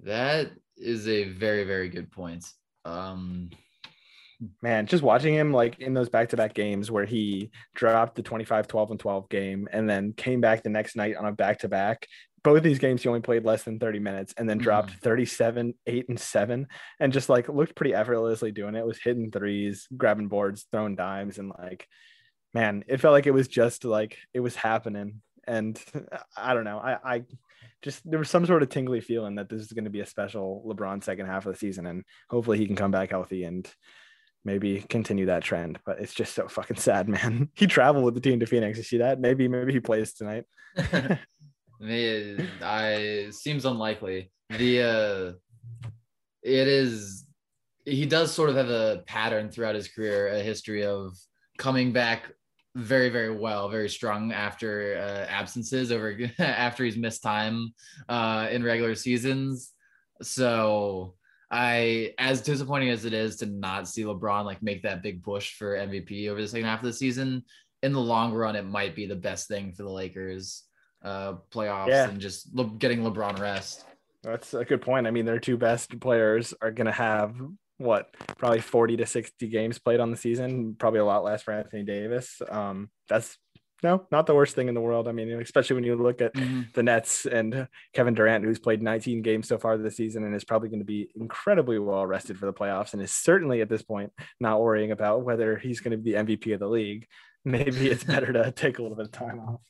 That 0.00 0.50
is 0.76 1.06
a 1.06 1.28
very, 1.28 1.62
very 1.62 1.88
good 1.88 2.10
point. 2.10 2.44
Um, 2.84 3.50
man, 4.60 4.86
just 4.86 5.02
watching 5.02 5.34
him 5.34 5.52
like 5.52 5.80
in 5.80 5.94
those 5.94 6.08
back-to-back 6.08 6.54
games 6.54 6.90
where 6.90 7.04
he 7.04 7.50
dropped 7.74 8.16
the 8.16 8.22
25, 8.22 8.68
12, 8.68 8.90
and 8.92 9.00
12 9.00 9.28
game 9.28 9.68
and 9.72 9.88
then 9.88 10.12
came 10.12 10.40
back 10.40 10.62
the 10.62 10.70
next 10.70 10.96
night 10.96 11.16
on 11.16 11.26
a 11.26 11.32
back-to-back. 11.32 12.06
Both 12.42 12.62
these 12.62 12.80
games 12.80 13.02
he 13.02 13.08
only 13.08 13.20
played 13.20 13.44
less 13.44 13.62
than 13.62 13.78
30 13.78 14.00
minutes 14.00 14.34
and 14.36 14.48
then 14.48 14.58
mm-hmm. 14.58 14.64
dropped 14.64 14.94
37, 14.94 15.74
8, 15.86 16.08
and 16.08 16.18
7 16.18 16.66
and 16.98 17.12
just 17.12 17.28
like 17.28 17.48
looked 17.48 17.76
pretty 17.76 17.94
effortlessly 17.94 18.50
doing 18.50 18.74
it. 18.74 18.84
Was 18.84 19.00
hitting 19.02 19.30
threes, 19.30 19.86
grabbing 19.96 20.28
boards, 20.28 20.66
throwing 20.72 20.96
dimes, 20.96 21.38
and 21.38 21.52
like 21.56 21.86
man, 22.54 22.84
it 22.88 23.00
felt 23.00 23.12
like 23.12 23.26
it 23.26 23.32
was 23.32 23.48
just 23.48 23.84
like 23.84 24.18
it 24.34 24.40
was 24.40 24.56
happening. 24.56 25.22
And 25.46 25.80
I 26.36 26.54
don't 26.54 26.64
know. 26.64 26.78
I, 26.78 26.98
I 27.04 27.22
just 27.82 28.08
there 28.08 28.18
was 28.18 28.30
some 28.30 28.46
sort 28.46 28.62
of 28.62 28.68
tingly 28.68 29.00
feeling 29.00 29.36
that 29.36 29.48
this 29.48 29.62
is 29.62 29.72
going 29.72 29.84
to 29.84 29.90
be 29.90 30.00
a 30.00 30.06
special 30.06 30.64
LeBron 30.66 31.02
second 31.02 31.26
half 31.26 31.46
of 31.46 31.52
the 31.52 31.58
season, 31.58 31.86
and 31.86 32.04
hopefully 32.30 32.58
he 32.58 32.66
can 32.66 32.76
come 32.76 32.90
back 32.90 33.10
healthy 33.10 33.44
and 33.44 33.68
maybe 34.44 34.84
continue 34.88 35.26
that 35.26 35.42
trend. 35.42 35.78
But 35.84 36.00
it's 36.00 36.14
just 36.14 36.34
so 36.34 36.48
fucking 36.48 36.76
sad, 36.76 37.08
man. 37.08 37.48
He 37.54 37.66
traveled 37.66 38.04
with 38.04 38.14
the 38.14 38.20
team 38.20 38.40
to 38.40 38.46
Phoenix. 38.46 38.78
You 38.78 38.84
see 38.84 38.98
that? 38.98 39.20
Maybe 39.20 39.48
maybe 39.48 39.72
he 39.72 39.80
plays 39.80 40.12
tonight. 40.12 40.44
It, 41.84 42.48
I 42.62 43.30
seems 43.32 43.64
unlikely. 43.64 44.30
The 44.50 44.82
uh, 44.82 45.88
it 46.42 46.68
is 46.68 47.26
he 47.84 48.06
does 48.06 48.32
sort 48.32 48.50
of 48.50 48.56
have 48.56 48.70
a 48.70 49.02
pattern 49.06 49.50
throughout 49.50 49.74
his 49.74 49.88
career, 49.88 50.28
a 50.28 50.40
history 50.40 50.84
of 50.84 51.16
coming 51.58 51.92
back 51.92 52.30
very 52.76 53.08
very 53.08 53.34
well, 53.34 53.68
very 53.68 53.88
strong 53.88 54.32
after 54.32 54.96
uh, 54.96 55.30
absences 55.30 55.90
over 55.90 56.16
after 56.38 56.84
he's 56.84 56.96
missed 56.96 57.22
time 57.22 57.74
uh, 58.08 58.48
in 58.50 58.62
regular 58.62 58.94
seasons. 58.94 59.72
So 60.22 61.14
I, 61.52 62.14
as 62.18 62.40
disappointing 62.40 62.88
as 62.88 63.04
it 63.04 63.12
is 63.12 63.36
to 63.36 63.46
not 63.46 63.86
see 63.86 64.02
LeBron 64.04 64.46
like 64.46 64.62
make 64.62 64.82
that 64.82 65.02
big 65.02 65.22
push 65.22 65.54
for 65.54 65.76
MVP 65.76 66.28
over 66.28 66.40
the 66.40 66.48
second 66.48 66.64
half 66.66 66.80
of 66.80 66.86
the 66.86 66.92
season, 66.92 67.44
in 67.82 67.92
the 67.92 68.00
long 68.00 68.32
run, 68.32 68.56
it 68.56 68.64
might 68.64 68.96
be 68.96 69.06
the 69.06 69.14
best 69.14 69.48
thing 69.48 69.72
for 69.72 69.82
the 69.82 69.90
Lakers 69.90 70.64
uh 71.04 71.34
playoffs 71.50 71.88
Yeah. 71.88 72.08
and 72.08 72.20
just 72.20 72.54
Le- 72.54 72.70
getting 72.78 73.00
LeBron 73.02 73.38
rest. 73.38 73.84
That's 74.22 74.54
a 74.54 74.64
good 74.64 74.80
point. 74.80 75.06
I 75.06 75.10
mean, 75.10 75.26
their 75.26 75.40
two 75.40 75.56
best 75.56 75.98
players 76.00 76.54
are 76.62 76.70
going 76.70 76.86
to 76.86 76.92
have 76.92 77.34
what 77.78 78.14
probably 78.38 78.60
40 78.60 78.98
to 78.98 79.06
60 79.06 79.48
games 79.48 79.80
played 79.80 79.98
on 79.98 80.12
the 80.12 80.16
season, 80.16 80.76
probably 80.78 81.00
a 81.00 81.04
lot 81.04 81.24
less 81.24 81.42
for 81.42 81.52
Anthony 81.52 81.82
Davis. 81.82 82.40
Um, 82.48 82.88
that's 83.08 83.36
no, 83.82 84.06
not 84.10 84.26
the 84.26 84.34
worst 84.34 84.54
thing 84.54 84.68
in 84.68 84.74
the 84.74 84.80
world. 84.80 85.08
I 85.08 85.12
mean, 85.12 85.30
especially 85.40 85.74
when 85.74 85.84
you 85.84 85.96
look 85.96 86.20
at 86.20 86.34
the 86.74 86.82
Nets 86.82 87.26
and 87.26 87.66
Kevin 87.92 88.14
Durant, 88.14 88.44
who's 88.44 88.58
played 88.58 88.82
19 88.82 89.22
games 89.22 89.48
so 89.48 89.58
far 89.58 89.76
this 89.76 89.96
season 89.96 90.24
and 90.24 90.34
is 90.34 90.44
probably 90.44 90.68
going 90.68 90.80
to 90.80 90.84
be 90.84 91.10
incredibly 91.16 91.78
well 91.78 92.06
rested 92.06 92.38
for 92.38 92.46
the 92.46 92.52
playoffs 92.52 92.92
and 92.92 93.02
is 93.02 93.12
certainly 93.12 93.60
at 93.60 93.68
this 93.68 93.82
point 93.82 94.12
not 94.38 94.60
worrying 94.60 94.92
about 94.92 95.22
whether 95.22 95.56
he's 95.56 95.80
going 95.80 95.90
to 95.90 95.96
be 95.96 96.12
the 96.12 96.18
MVP 96.18 96.54
of 96.54 96.60
the 96.60 96.68
league. 96.68 97.06
Maybe 97.44 97.88
it's 97.88 98.04
better 98.04 98.32
to 98.32 98.52
take 98.56 98.78
a 98.78 98.82
little 98.82 98.96
bit 98.96 99.06
of 99.06 99.12
time 99.12 99.40
off. 99.40 99.60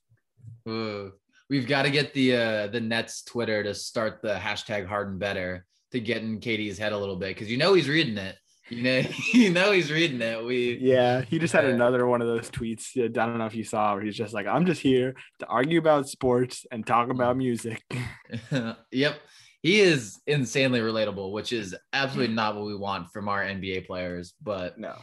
Ooh. 0.69 1.13
We've 1.49 1.67
got 1.67 1.83
to 1.83 1.91
get 1.91 2.15
the 2.15 2.37
uh 2.37 2.67
the 2.69 2.81
Nets 2.81 3.25
Twitter 3.25 3.63
to 3.63 3.75
start 3.75 4.21
the 4.23 4.35
hashtag 4.35 4.87
Harden 4.87 5.19
better 5.19 5.67
to 5.91 6.01
get 6.01 6.23
in 6.23 6.41
KD's 6.41 6.79
head 6.79 6.93
a 6.93 6.99
little 6.99 7.17
bit 7.17 7.29
because 7.29 7.51
you 7.51 7.59
know 7.59 7.75
he's 7.75 7.89
reading 7.89 8.17
it. 8.17 8.37
You 8.73 8.83
know, 8.83 9.03
you 9.35 9.51
know 9.51 9.73
he's 9.73 9.91
reading 9.93 10.21
it. 10.23 10.43
We 10.45 10.79
Yeah, 10.81 11.23
he 11.23 11.39
just 11.39 11.53
had 11.53 11.65
Yeah. 11.65 11.71
another 11.71 12.07
one 12.07 12.23
of 12.23 12.27
those 12.29 12.51
tweets. 12.51 12.97
uh, 12.97 13.05
I 13.05 13.09
don't 13.09 13.39
know 13.39 13.47
if 13.47 13.55
you 13.55 13.65
saw 13.65 13.95
where 13.95 14.03
he's 14.03 14.17
just 14.17 14.33
like, 14.33 14.47
"I'm 14.47 14.65
just 14.67 14.81
here 14.81 15.15
to 15.41 15.47
argue 15.47 15.79
about 15.79 16.09
sports 16.09 16.65
and 16.73 16.87
talk 16.87 17.11
about 17.11 17.37
music." 17.37 17.83
yep. 18.91 19.21
He 19.63 19.81
is 19.81 20.21
insanely 20.27 20.81
relatable, 20.81 21.33
which 21.33 21.53
is 21.53 21.77
absolutely 21.93 22.35
not 22.35 22.57
what 22.57 22.65
we 22.67 22.77
want 22.77 23.13
from 23.13 23.29
our 23.29 23.43
NBA 23.45 23.87
players, 23.87 24.35
but 24.43 24.79
No, 24.79 24.97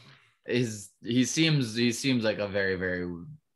his 0.46 0.90
he 1.04 1.24
seems 1.24 1.76
he 1.76 1.92
seems 1.92 2.24
like 2.24 2.40
a 2.40 2.48
very, 2.48 2.76
very 2.76 3.08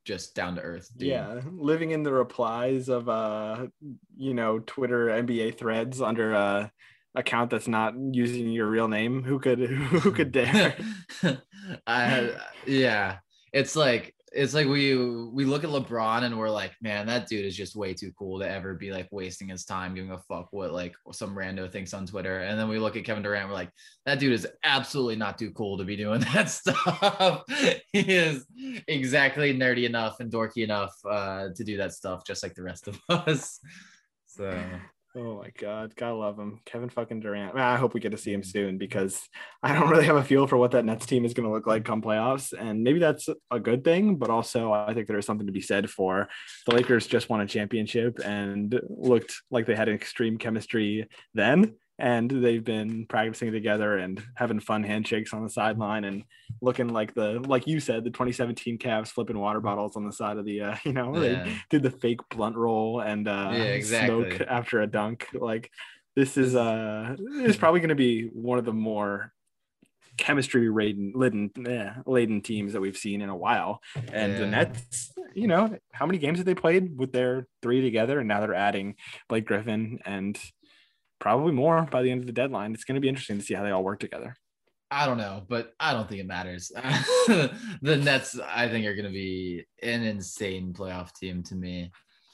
just 0.06 0.36
down 0.36 0.56
to 0.56 0.62
earth 0.62 0.90
dude. 0.96 1.10
yeah, 1.10 1.42
living 1.52 1.92
in 1.92 2.04
the 2.04 2.12
replies 2.14 2.88
of 2.90 3.10
uh, 3.10 3.68
you 4.16 4.34
know, 4.34 4.60
Twitter 4.60 5.08
NBA 5.08 5.58
threads 5.58 6.02
under 6.02 6.34
a 6.34 6.72
account 7.16 7.52
that's 7.52 7.68
not 7.68 7.94
using 8.12 8.50
your 8.50 8.68
real 8.68 8.88
name. 8.88 9.24
Who 9.24 9.40
could 9.40 9.60
who 9.60 10.12
could 10.12 10.32
dare? 10.32 10.76
I 11.88 12.32
yeah, 12.66 13.18
it's 13.52 13.76
like 13.76 14.16
it's 14.34 14.54
like 14.54 14.68
we 14.68 14.96
we 14.96 15.46
look 15.46 15.64
at 15.64 15.70
LeBron 15.70 16.24
and 16.24 16.38
we're 16.38 16.50
like, 16.50 16.74
man, 16.82 17.06
that 17.06 17.28
dude 17.28 17.46
is 17.46 17.56
just 17.56 17.76
way 17.76 17.94
too 17.94 18.12
cool 18.18 18.40
to 18.40 18.50
ever 18.50 18.74
be 18.74 18.92
like 18.92 19.08
wasting 19.12 19.50
his 19.50 19.64
time 19.64 19.94
giving 19.94 20.12
a 20.12 20.18
fuck 20.18 20.48
what 20.52 20.74
like 20.74 20.96
some 21.12 21.36
rando 21.36 21.72
thinks 21.72 21.94
on 21.94 22.08
Twitter. 22.08 22.40
And 22.40 22.60
then 22.60 22.68
we 22.68 22.80
look 22.80 22.96
at 22.96 23.06
Kevin 23.06 23.22
Durant, 23.22 23.48
we're 23.48 23.54
like, 23.54 23.70
that 24.06 24.20
dude 24.20 24.34
is 24.34 24.48
absolutely 24.64 25.18
not 25.18 25.38
too 25.38 25.52
cool 25.52 25.78
to 25.78 25.84
be 25.84 25.96
doing 25.96 26.20
that 26.34 26.50
stuff. 26.50 27.44
he 27.92 28.00
is 28.00 28.46
exactly 28.88 29.54
nerdy 29.54 29.86
enough 29.86 30.20
and 30.20 30.32
dorky 30.32 30.64
enough 30.64 30.94
uh, 31.08 31.50
to 31.56 31.64
do 31.64 31.78
that 31.78 31.94
stuff, 31.94 32.26
just 32.26 32.42
like 32.42 32.56
the 32.56 32.64
rest 32.64 32.88
of 32.88 33.00
us. 33.10 33.60
So 34.26 34.64
Oh 35.16 35.38
my 35.38 35.52
god, 35.60 35.96
gotta 35.96 36.16
love 36.16 36.40
him, 36.40 36.60
Kevin 36.66 36.90
fucking 36.90 37.20
Durant. 37.20 37.54
Ah, 37.56 37.74
I 37.74 37.78
hope 37.78 37.94
we 37.94 38.00
get 38.00 38.14
to 38.14 38.18
see 38.18 38.34
him 38.34 38.42
soon 38.42 38.80
because 38.80 39.30
I 39.62 39.72
don't 39.72 39.88
really 39.90 40.06
have 40.06 40.16
a 40.16 40.24
feel 40.24 40.48
for 40.48 40.58
what 40.58 40.72
that 40.72 40.86
Nets 40.86 41.06
team 41.06 41.24
is 41.24 41.36
going 41.36 41.48
to 41.48 41.54
look 41.54 41.68
like 41.68 41.86
come 41.86 42.02
playoffs, 42.02 42.52
and 42.52 42.84
maybe 42.84 42.98
that's 42.98 43.30
a 43.52 43.60
good 43.60 43.84
thing. 43.84 44.16
But 44.16 44.32
also, 44.32 44.72
I 44.72 44.92
think 44.96 45.08
there 45.08 45.20
is 45.20 45.28
something 45.28 45.46
to 45.46 45.54
be 45.54 45.62
said 45.62 45.88
for 45.88 46.30
the 46.66 46.74
Lakers 46.74 47.06
just 47.06 47.30
won 47.30 47.42
a 47.42 47.48
championship 47.48 48.20
and 48.26 48.80
looked 48.90 49.36
like 49.52 49.68
they 49.68 49.76
had 49.76 49.88
an 49.88 49.94
extreme 49.94 50.40
chemistry 50.40 51.08
then, 51.36 51.76
and 52.00 52.30
they've 52.30 52.64
been 52.64 53.06
practicing 53.08 53.52
together 53.52 53.98
and 53.98 54.24
having 54.36 54.60
fun 54.60 54.84
handshakes 54.84 55.34
on 55.34 55.44
the 55.44 55.50
sideline 55.50 56.04
and 56.06 56.24
looking 56.62 56.88
like 56.88 57.14
the 57.14 57.40
like 57.48 57.68
you 57.68 57.80
said 57.80 58.04
the 58.04 58.10
2017 58.10 58.78
Cavs 58.78 59.10
flipping 59.10 59.38
water 59.38 59.60
bottles 59.60 59.96
on 59.96 60.06
the 60.06 60.12
side 60.14 60.38
of 60.38 60.46
the 60.46 60.62
uh, 60.62 60.76
you 60.86 60.94
know 60.94 61.20
they 61.20 61.40
did 61.70 61.84
the 61.84 61.92
fake 61.92 62.22
blunt 62.32 62.56
roll 62.56 63.02
and 63.02 63.28
uh 63.28 63.52
Yeah, 63.54 63.64
exactly. 63.66 64.08
smoke 64.32 64.42
after 64.50 64.82
a 64.82 64.88
dunk 64.88 65.28
like 65.34 65.70
this 66.16 66.38
is 66.38 66.56
uh 66.56 67.16
is 67.42 67.58
probably 67.58 67.80
going 67.80 67.90
to 67.90 67.96
be 67.96 68.26
one 68.28 68.58
of 68.60 68.66
the 68.66 68.74
more 68.74 69.34
chemistry 70.18 70.70
laden 70.70 71.12
laden, 71.16 71.52
yeah, 71.58 71.98
laden 72.06 72.42
teams 72.42 72.74
that 72.74 72.82
we've 72.82 72.98
seen 72.98 73.22
in 73.22 73.30
a 73.30 73.36
while 73.36 73.82
and 74.12 74.36
the 74.38 74.44
Yeah. 74.44 74.50
nets 74.50 75.12
you 75.36 75.48
know 75.48 75.76
how 75.92 76.06
many 76.06 76.20
games 76.20 76.38
have 76.38 76.46
they 76.46 76.54
played 76.56 76.98
with 76.98 77.12
their 77.12 77.48
three 77.64 77.82
together 77.82 78.20
and 78.20 78.28
now 78.28 78.40
they're 78.40 78.54
adding 78.54 78.96
blake 79.28 79.46
griffin 79.46 80.00
and 80.06 80.40
probably 81.24 81.54
more 81.54 81.88
by 81.90 82.02
the 82.02 82.12
end 82.12 82.20
of 82.20 82.28
the 82.28 82.34
deadline. 82.34 82.74
It's 82.74 82.84
going 82.84 82.96
to 82.96 83.02
be 83.02 83.08
interesting 83.08 83.40
to 83.40 83.46
see 83.46 83.54
how 83.54 83.64
they 83.64 83.72
all 83.72 83.82
work 83.82 84.02
together. 84.02 84.36
I 84.92 85.06
don't 85.06 85.18
know, 85.18 85.44
but 85.48 85.74
I 85.80 85.94
don't 85.94 86.08
think 86.08 86.20
it 86.20 86.28
matters. 86.28 86.68
the 87.28 87.98
Nets, 87.98 88.38
I 88.38 88.68
think, 88.68 88.86
are 88.86 88.94
going 88.94 89.06
to 89.06 89.12
be 89.12 89.66
an 89.82 90.04
insane 90.04 90.74
playoff 90.74 91.16
team 91.16 91.42
to 91.44 91.56
me. 91.56 91.92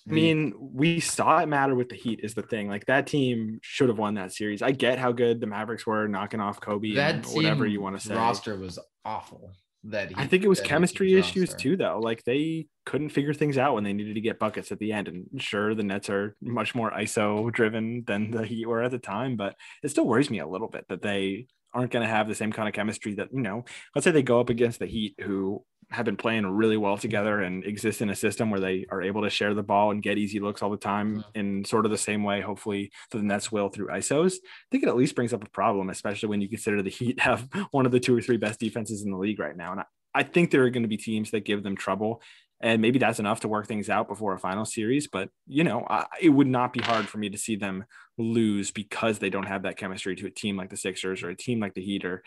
I 0.10 0.12
mean, 0.12 0.56
we 0.58 1.00
saw 1.00 1.38
it 1.38 1.46
matter 1.46 1.76
with 1.76 1.90
the 1.90 1.96
Heat 1.96 2.22
is 2.24 2.34
the 2.34 2.42
thing. 2.42 2.68
Like 2.68 2.88
that 2.88 3.06
team 3.06 3.60
should 3.62 3.90
have 3.90 4.00
won 4.00 4.16
that 4.16 4.34
series. 4.34 4.64
I 4.64 4.72
get 4.72 4.98
how 4.98 5.12
good 5.12 5.40
the 5.40 5.46
Mavericks 5.46 5.86
were 5.86 6.08
knocking 6.08 6.40
off 6.40 6.60
Kobe 6.60 6.96
that 6.96 7.28
whatever 7.28 7.68
you 7.68 7.80
want 7.80 7.96
to 8.00 8.04
say. 8.04 8.16
The 8.16 8.20
roster 8.20 8.58
was 8.58 8.80
awful. 9.06 9.52
That 9.86 10.12
I 10.16 10.28
think 10.28 10.44
it 10.44 10.50
was 10.50 10.60
chemistry 10.60 11.14
issues 11.14 11.54
too, 11.54 11.78
though. 11.78 12.00
Like 12.00 12.24
they 12.26 12.68
couldn't 12.86 13.10
figure 13.10 13.34
things 13.34 13.58
out 13.58 13.76
when 13.76 13.86
they 13.86 13.94
needed 13.94 14.16
to 14.16 14.22
get 14.22 14.38
buckets 14.38 14.74
at 14.74 14.80
the 14.80 14.92
end. 14.92 15.08
And 15.08 15.42
sure, 15.42 15.74
the 15.74 15.84
Nets 15.84 16.10
are 16.10 16.36
much 16.42 16.76
more 16.76 16.92
ISO 16.92 17.50
driven 17.52 18.04
than 18.06 18.32
the 18.32 18.46
Heat 18.46 18.66
were 18.66 18.84
at 18.84 18.92
the 18.92 19.00
time, 19.00 19.38
but 19.38 19.56
it 19.82 19.90
still 19.90 20.06
worries 20.06 20.30
me 20.30 20.40
a 20.40 20.48
little 20.48 20.68
bit 20.68 20.86
that 20.90 21.02
they 21.02 21.48
aren't 21.74 21.92
going 21.92 22.06
to 22.06 22.14
have 22.14 22.28
the 22.28 22.36
same 22.36 22.52
kind 22.52 22.68
of 22.68 22.74
chemistry 22.74 23.16
that, 23.16 23.30
you 23.34 23.42
know, 23.42 23.66
let's 23.96 24.04
say 24.06 24.12
they 24.12 24.24
go 24.24 24.40
up 24.40 24.50
against 24.50 24.80
the 24.80 24.86
Heat 24.86 25.16
who 25.22 25.64
have 25.92 26.06
been 26.06 26.18
playing 26.18 26.46
really 26.46 26.78
well 26.78 26.98
together 26.98 27.42
and 27.42 27.66
exist 27.66 28.02
in 28.02 28.10
a 28.10 28.16
system 28.16 28.52
where 28.52 28.60
they 28.60 28.86
are 28.92 29.02
able 29.02 29.24
to 29.24 29.30
share 29.30 29.56
the 29.56 29.64
ball 29.64 29.90
and 29.90 30.04
get 30.04 30.20
easy 30.20 30.40
looks 30.40 30.62
all 30.62 30.70
the 30.70 30.78
time 30.78 31.18
mm-hmm. 31.18 31.40
in 31.40 31.66
sort 31.66 31.86
of 31.86 31.92
the 31.92 31.98
same 31.98 32.24
way, 32.24 32.42
hopefully, 32.42 32.92
that 33.12 33.18
the 33.18 33.24
Nets 33.24 33.52
will 33.52 33.70
through 33.70 33.88
ISOs. 33.88 34.36
I 34.36 34.68
think 34.72 34.84
it 34.84 34.90
at 34.90 34.96
least 34.96 35.16
brings 35.16 35.34
up 35.34 35.44
a 35.44 35.50
problem, 35.50 35.90
especially 35.90 36.30
when 36.30 36.42
you 36.42 36.50
consider 36.50 36.84
the 36.84 36.92
Heat 36.92 37.20
have 37.22 37.50
one 37.72 37.86
of 37.86 37.92
the 37.92 38.00
two 38.00 38.16
or 38.16 38.22
three 38.22 38.38
best 38.38 38.60
defenses 38.60 39.04
in 39.04 39.12
the 39.12 39.18
league 39.18 39.40
right 39.40 39.58
now. 39.58 39.72
And 39.72 39.82
I, 39.82 39.86
I 40.14 40.24
think 40.24 40.52
there 40.52 40.64
are 40.64 40.70
going 40.70 40.84
to 40.84 40.90
be 40.90 40.98
teams 40.98 41.32
that 41.32 41.46
give 41.46 41.64
them 41.64 41.76
trouble. 41.76 42.22
And 42.62 42.82
maybe 42.82 43.00
that's 43.00 43.20
enough 43.20 43.40
to 43.42 43.48
work 43.48 43.68
things 43.68 43.90
out 43.90 44.08
before 44.08 44.34
a 44.34 44.40
final 44.40 44.66
series. 44.66 45.08
But, 45.08 45.30
you 45.48 45.64
know, 45.64 45.86
I, 45.90 46.06
it 46.22 46.30
would 46.30 46.48
not 46.48 46.74
be 46.74 46.82
hard 46.82 47.08
for 47.08 47.18
me 47.18 47.30
to 47.30 47.38
see 47.38 47.56
them 47.56 47.86
lose 48.18 48.70
because 48.72 49.20
they 49.20 49.30
don't 49.30 49.48
have 49.48 49.64
that 49.64 49.78
chemistry 49.78 50.16
to 50.18 50.28
a 50.28 50.30
team 50.30 50.58
like 50.58 50.70
the 50.70 50.76
Sixers 50.76 51.24
or 51.24 51.30
a 51.30 51.36
team 51.36 51.60
like 51.60 51.74
the 51.74 51.82
Heat 51.82 52.04
or 52.04 52.22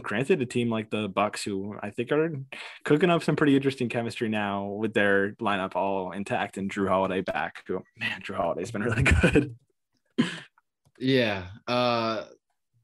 granted 0.00 0.40
a 0.40 0.46
team 0.46 0.70
like 0.70 0.90
the 0.90 1.08
Bucks, 1.08 1.42
who 1.42 1.74
I 1.82 1.90
think 1.90 2.12
are 2.12 2.32
cooking 2.84 3.10
up 3.10 3.24
some 3.24 3.36
pretty 3.36 3.56
interesting 3.56 3.88
chemistry 3.88 4.28
now 4.28 4.66
with 4.66 4.94
their 4.94 5.32
lineup 5.40 5.74
all 5.74 6.12
intact 6.12 6.58
and 6.58 6.70
Jrue 6.70 6.88
Holiday 6.88 7.20
back. 7.20 7.64
Who, 7.66 7.82
man, 7.98 8.20
Jrue 8.22 8.36
Holiday's 8.36 8.70
been 8.70 8.82
really 8.82 9.02
good. 9.02 9.56
Yeah. 10.98 11.46
Uh 11.66 12.24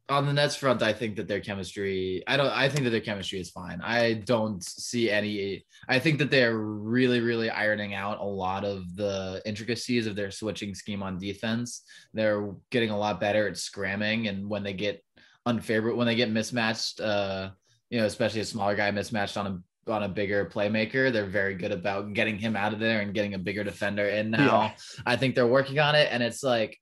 on 0.08 0.26
the 0.26 0.32
Nets 0.32 0.56
front, 0.56 0.82
I 0.82 0.92
think 0.92 1.16
that 1.16 1.28
their 1.28 1.40
chemistry, 1.40 2.22
I 2.26 2.36
don't 2.36 2.50
I 2.50 2.68
think 2.68 2.84
that 2.84 2.90
their 2.90 3.00
chemistry 3.00 3.40
is 3.40 3.50
fine. 3.50 3.80
I 3.82 4.14
don't 4.14 4.62
see 4.62 5.10
any 5.10 5.64
I 5.88 5.98
think 5.98 6.18
that 6.18 6.30
they're 6.30 6.56
really, 6.56 7.20
really 7.20 7.50
ironing 7.50 7.94
out 7.94 8.20
a 8.20 8.24
lot 8.24 8.64
of 8.64 8.96
the 8.96 9.42
intricacies 9.44 10.06
of 10.06 10.16
their 10.16 10.30
switching 10.30 10.74
scheme 10.74 11.02
on 11.02 11.18
defense. 11.18 11.82
They're 12.14 12.54
getting 12.70 12.90
a 12.90 12.98
lot 12.98 13.20
better 13.20 13.48
at 13.48 13.58
scramming 13.58 14.28
and 14.28 14.48
when 14.48 14.62
they 14.62 14.72
get 14.72 15.02
unfavorable 15.46 15.98
when 15.98 16.06
they 16.06 16.16
get 16.16 16.30
mismatched, 16.30 17.00
uh, 17.00 17.50
you 17.90 18.00
know, 18.00 18.06
especially 18.06 18.40
a 18.40 18.44
smaller 18.44 18.76
guy 18.76 18.90
mismatched 18.90 19.36
on 19.36 19.46
a 19.46 19.90
on 19.90 20.02
a 20.02 20.08
bigger 20.08 20.44
playmaker, 20.46 21.12
they're 21.12 21.26
very 21.26 21.54
good 21.54 21.72
about 21.72 22.12
getting 22.12 22.38
him 22.38 22.56
out 22.56 22.72
of 22.72 22.78
there 22.78 23.00
and 23.00 23.14
getting 23.14 23.34
a 23.34 23.38
bigger 23.38 23.64
defender 23.64 24.06
in 24.06 24.30
now. 24.30 24.62
Yeah. 24.62 24.72
I 25.06 25.16
think 25.16 25.34
they're 25.34 25.46
working 25.46 25.78
on 25.78 25.94
it, 25.94 26.08
and 26.10 26.22
it's 26.22 26.42
like 26.42 26.78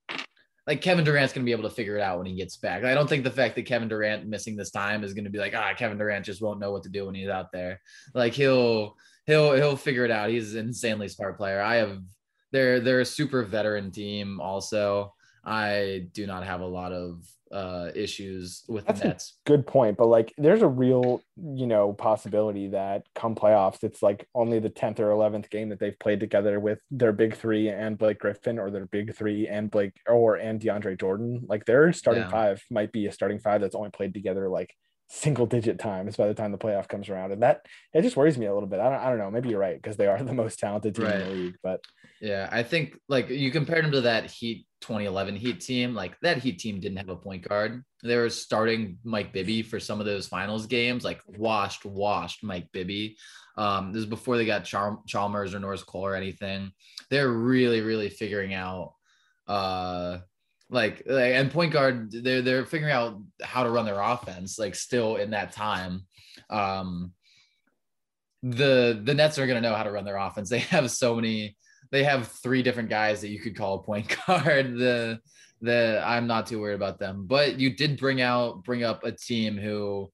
like 0.66 0.80
Kevin 0.80 1.04
Durant's 1.04 1.32
gonna 1.32 1.44
be 1.44 1.52
able 1.52 1.68
to 1.68 1.74
figure 1.74 1.96
it 1.96 2.02
out 2.02 2.18
when 2.18 2.26
he 2.26 2.34
gets 2.34 2.56
back. 2.56 2.84
I 2.84 2.94
don't 2.94 3.08
think 3.08 3.24
the 3.24 3.30
fact 3.30 3.54
that 3.54 3.66
Kevin 3.66 3.88
Durant 3.88 4.26
missing 4.26 4.56
this 4.56 4.70
time 4.70 5.04
is 5.04 5.14
gonna 5.14 5.30
be 5.30 5.38
like, 5.38 5.54
ah, 5.54 5.74
Kevin 5.74 5.98
Durant 5.98 6.26
just 6.26 6.42
won't 6.42 6.60
know 6.60 6.72
what 6.72 6.82
to 6.84 6.88
do 6.88 7.06
when 7.06 7.14
he's 7.14 7.28
out 7.28 7.52
there. 7.52 7.80
Like 8.14 8.32
he'll 8.32 8.96
he'll 9.26 9.54
he'll 9.54 9.76
figure 9.76 10.04
it 10.04 10.10
out. 10.10 10.30
He's 10.30 10.54
an 10.54 10.66
insanely 10.66 11.08
smart 11.08 11.36
player. 11.36 11.60
I 11.60 11.76
have 11.76 12.00
they're 12.52 12.80
they're 12.80 13.00
a 13.00 13.04
super 13.04 13.44
veteran 13.44 13.90
team 13.90 14.40
also. 14.40 15.14
I 15.44 16.06
do 16.12 16.26
not 16.26 16.44
have 16.44 16.60
a 16.60 16.66
lot 16.66 16.92
of 16.92 17.22
uh 17.52 17.90
issues 17.94 18.64
with 18.68 18.86
That's 18.86 19.00
the 19.00 19.06
a- 19.06 19.08
Nets. 19.10 19.38
good 19.46 19.66
point, 19.66 19.96
but 19.96 20.06
like 20.08 20.34
there's 20.36 20.62
a 20.62 20.68
real, 20.68 21.22
you 21.36 21.66
know, 21.66 21.92
possibility 21.92 22.68
that 22.68 23.06
come 23.14 23.34
playoffs, 23.34 23.84
it's 23.84 24.02
like 24.02 24.26
only 24.34 24.58
the 24.58 24.70
10th 24.70 24.98
or 24.98 25.10
11th 25.10 25.48
game 25.50 25.68
that 25.68 25.78
they've 25.78 25.98
played 25.98 26.18
together 26.20 26.58
with 26.58 26.80
their 26.90 27.12
big 27.12 27.36
three 27.36 27.68
and 27.68 27.98
Blake 27.98 28.18
Griffin 28.18 28.58
or 28.58 28.70
their 28.70 28.86
big 28.86 29.14
three 29.14 29.46
and 29.46 29.70
Blake 29.70 29.92
or 30.08 30.36
and 30.36 30.60
DeAndre 30.60 30.98
Jordan. 30.98 31.44
Like 31.48 31.64
their 31.66 31.92
starting 31.92 32.24
Yeah. 32.24 32.30
five 32.30 32.62
might 32.70 32.90
be 32.92 33.06
a 33.06 33.12
starting 33.12 33.38
five 33.38 33.60
that's 33.60 33.74
only 33.76 33.90
played 33.90 34.12
together 34.14 34.48
like 34.48 34.74
single 35.08 35.46
digit 35.46 35.78
times 35.78 36.16
by 36.16 36.26
the 36.26 36.34
time 36.34 36.52
the 36.52 36.58
playoff 36.58 36.88
comes 36.88 37.08
around. 37.08 37.32
And 37.32 37.42
that 37.42 37.64
it 37.94 38.02
just 38.02 38.16
worries 38.16 38.38
me 38.38 38.46
a 38.46 38.54
little 38.54 38.68
bit. 38.68 38.80
I 38.80 38.90
don't, 38.90 39.00
I 39.00 39.08
don't 39.08 39.18
know. 39.18 39.30
Maybe 39.30 39.50
you're 39.50 39.60
right 39.60 39.80
because 39.80 39.96
they 39.96 40.06
are 40.06 40.22
the 40.22 40.34
most 40.42 40.58
talented 40.58 40.94
team 40.94 41.06
in 41.06 41.20
the 41.20 41.30
league, 41.30 41.56
but 41.62 41.84
Yeah, 42.20 42.48
I 42.50 42.62
think 42.62 42.98
like 43.08 43.28
you 43.28 43.50
compared 43.50 43.84
them 43.84 43.92
to 43.92 44.00
that 44.02 44.30
Heat 44.30 44.66
2011 44.80 45.36
Heat 45.36 45.60
team. 45.60 45.94
Like 45.94 46.18
that 46.20 46.38
Heat 46.38 46.58
team 46.58 46.80
didn't 46.80 46.98
have 46.98 47.08
a 47.08 47.16
point 47.16 47.48
guard. 47.48 47.84
They 48.02 48.16
were 48.16 48.30
starting 48.30 48.98
Mike 49.04 49.32
Bibby 49.32 49.62
for 49.62 49.80
some 49.80 50.00
of 50.00 50.06
those 50.06 50.26
finals 50.26 50.66
games, 50.66 51.04
like 51.04 51.20
washed, 51.26 51.84
washed 51.84 52.42
Mike 52.42 52.68
Bibby. 52.72 53.16
Um, 53.56 53.92
this 53.92 54.00
is 54.00 54.06
before 54.06 54.36
they 54.36 54.44
got 54.44 54.64
Char- 54.64 55.00
Chalmers 55.06 55.54
or 55.54 55.60
Norris 55.60 55.82
Cole 55.82 56.06
or 56.06 56.14
anything. 56.14 56.72
They're 57.10 57.30
really, 57.30 57.80
really 57.80 58.10
figuring 58.10 58.54
out 58.54 58.92
uh 59.46 60.18
like, 60.68 61.02
like 61.06 61.34
and 61.34 61.50
point 61.50 61.72
guard 61.72 62.10
they're 62.10 62.42
they're 62.42 62.66
figuring 62.66 62.92
out 62.92 63.20
how 63.42 63.62
to 63.62 63.70
run 63.70 63.84
their 63.84 64.00
offense 64.00 64.58
like 64.58 64.74
still 64.74 65.16
in 65.16 65.30
that 65.30 65.52
time 65.52 66.04
um 66.50 67.12
the 68.42 69.00
the 69.04 69.14
nets 69.14 69.38
are 69.38 69.46
going 69.46 69.62
to 69.62 69.68
know 69.68 69.76
how 69.76 69.84
to 69.84 69.92
run 69.92 70.04
their 70.04 70.16
offense 70.16 70.48
they 70.50 70.58
have 70.58 70.90
so 70.90 71.14
many 71.14 71.56
they 71.90 72.04
have 72.04 72.28
three 72.28 72.62
different 72.62 72.88
guys 72.88 73.20
that 73.20 73.28
you 73.28 73.38
could 73.38 73.56
call 73.56 73.76
a 73.76 73.82
point 73.82 74.16
guard. 74.26 74.76
The 74.76 75.20
the 75.60 76.02
I'm 76.04 76.26
not 76.26 76.46
too 76.46 76.60
worried 76.60 76.74
about 76.74 76.98
them. 76.98 77.26
But 77.26 77.58
you 77.58 77.74
did 77.74 77.98
bring 77.98 78.20
out 78.20 78.64
bring 78.64 78.84
up 78.84 79.04
a 79.04 79.12
team 79.12 79.56
who 79.56 80.10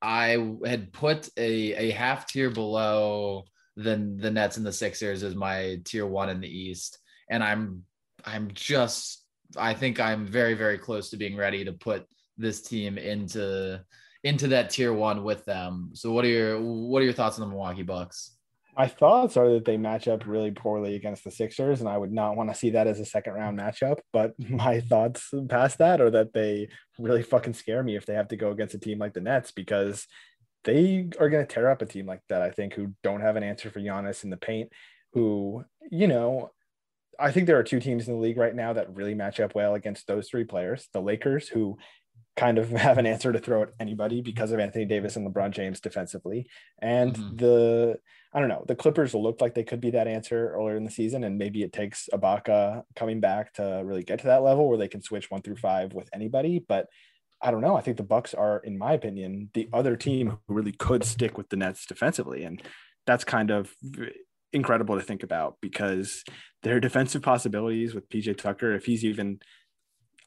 I 0.00 0.54
had 0.64 0.92
put 0.92 1.28
a 1.36 1.74
a 1.74 1.90
half 1.90 2.26
tier 2.26 2.50
below 2.50 3.44
than 3.76 4.16
the 4.16 4.30
Nets 4.30 4.56
and 4.56 4.66
the 4.66 4.72
Sixers 4.72 5.22
as 5.22 5.34
my 5.34 5.80
tier 5.84 6.06
one 6.06 6.30
in 6.30 6.40
the 6.40 6.48
East, 6.48 6.98
and 7.30 7.42
I'm 7.42 7.84
I'm 8.24 8.50
just 8.52 9.17
I 9.56 9.74
think 9.74 10.00
I'm 10.00 10.26
very 10.26 10.54
very 10.54 10.78
close 10.78 11.10
to 11.10 11.16
being 11.16 11.36
ready 11.36 11.64
to 11.64 11.72
put 11.72 12.06
this 12.36 12.62
team 12.62 12.98
into 12.98 13.80
into 14.24 14.48
that 14.48 14.70
tier 14.70 14.92
one 14.92 15.24
with 15.24 15.44
them. 15.44 15.90
So 15.94 16.12
what 16.12 16.24
are 16.24 16.28
your 16.28 16.60
what 16.60 17.00
are 17.00 17.04
your 17.04 17.14
thoughts 17.14 17.38
on 17.38 17.48
the 17.48 17.54
Milwaukee 17.54 17.82
Bucks? 17.82 18.38
my 18.78 18.86
thoughts 18.86 19.36
are 19.36 19.54
that 19.54 19.64
they 19.64 19.76
match 19.76 20.06
up 20.06 20.24
really 20.24 20.52
poorly 20.52 20.94
against 20.94 21.24
the 21.24 21.32
Sixers, 21.32 21.80
and 21.80 21.88
I 21.88 21.98
would 21.98 22.12
not 22.12 22.36
want 22.36 22.48
to 22.50 22.54
see 22.54 22.70
that 22.70 22.86
as 22.86 23.00
a 23.00 23.04
second 23.04 23.34
round 23.34 23.58
matchup. 23.58 23.98
But 24.12 24.34
my 24.48 24.80
thoughts 24.80 25.34
past 25.48 25.78
that 25.78 26.00
are 26.00 26.12
that 26.12 26.32
they 26.32 26.68
really 26.96 27.24
fucking 27.24 27.54
scare 27.54 27.82
me 27.82 27.96
if 27.96 28.06
they 28.06 28.14
have 28.14 28.28
to 28.28 28.36
go 28.36 28.52
against 28.52 28.76
a 28.76 28.78
team 28.78 28.98
like 28.98 29.14
the 29.14 29.20
Nets 29.20 29.50
because 29.50 30.06
they 30.62 31.08
are 31.18 31.28
going 31.28 31.44
to 31.44 31.52
tear 31.52 31.68
up 31.68 31.82
a 31.82 31.86
team 31.86 32.06
like 32.06 32.20
that. 32.28 32.40
I 32.40 32.50
think 32.50 32.74
who 32.74 32.94
don't 33.02 33.20
have 33.20 33.34
an 33.34 33.42
answer 33.42 33.68
for 33.68 33.80
Giannis 33.80 34.22
in 34.22 34.30
the 34.30 34.36
paint. 34.36 34.70
Who 35.14 35.64
you 35.90 36.06
know, 36.06 36.52
I 37.18 37.32
think 37.32 37.46
there 37.46 37.58
are 37.58 37.62
two 37.64 37.80
teams 37.80 38.06
in 38.08 38.14
the 38.14 38.20
league 38.20 38.38
right 38.38 38.54
now 38.54 38.72
that 38.74 38.94
really 38.94 39.14
match 39.14 39.40
up 39.40 39.54
well 39.54 39.74
against 39.74 40.06
those 40.06 40.28
three 40.28 40.44
players: 40.44 40.88
the 40.92 41.00
Lakers, 41.02 41.48
who 41.48 41.76
kind 42.36 42.58
of 42.58 42.70
have 42.86 42.98
an 42.98 43.06
answer 43.06 43.32
to 43.32 43.38
throw 43.40 43.62
at 43.62 43.70
anybody 43.80 44.20
because 44.20 44.52
of 44.52 44.60
Anthony 44.60 44.84
Davis 44.84 45.16
and 45.16 45.26
LeBron 45.26 45.50
James 45.50 45.80
defensively, 45.80 46.48
and 46.80 47.14
Mhm. 47.14 47.38
the 47.38 47.98
I 48.32 48.40
don't 48.40 48.50
know. 48.50 48.64
The 48.68 48.76
Clippers 48.76 49.14
looked 49.14 49.40
like 49.40 49.54
they 49.54 49.64
could 49.64 49.80
be 49.80 49.90
that 49.92 50.06
answer 50.06 50.50
earlier 50.52 50.76
in 50.76 50.84
the 50.84 50.90
season, 50.90 51.24
and 51.24 51.38
maybe 51.38 51.62
it 51.62 51.72
takes 51.72 52.08
Ibaka 52.12 52.82
coming 52.94 53.20
back 53.20 53.54
to 53.54 53.80
really 53.84 54.02
get 54.04 54.18
to 54.20 54.26
that 54.26 54.42
level 54.42 54.68
where 54.68 54.76
they 54.76 54.86
can 54.86 55.00
switch 55.02 55.30
one 55.30 55.40
through 55.40 55.56
five 55.56 55.94
with 55.94 56.10
anybody. 56.12 56.58
But 56.58 56.88
I 57.40 57.50
don't 57.50 57.62
know. 57.62 57.74
I 57.74 57.80
think 57.80 57.96
the 57.96 58.02
Bucks 58.02 58.34
are, 58.34 58.58
in 58.58 58.76
my 58.76 58.92
opinion, 58.92 59.48
the 59.54 59.68
other 59.72 59.96
team 59.96 60.38
who 60.46 60.54
really 60.54 60.72
could 60.72 61.04
stick 61.04 61.38
with 61.38 61.48
the 61.48 61.56
Nets 61.56 61.86
defensively, 61.86 62.44
and 62.44 62.62
that's 63.06 63.24
kind 63.24 63.50
of 63.50 63.74
incredible 64.52 64.96
to 64.96 65.02
think 65.02 65.22
about 65.22 65.56
because 65.60 66.24
their 66.62 66.80
defensive 66.80 67.22
possibilities 67.22 67.94
with 67.94 68.08
PJ 68.08 68.38
Tucker, 68.38 68.74
if 68.74 68.86
he's 68.86 69.04
even 69.04 69.40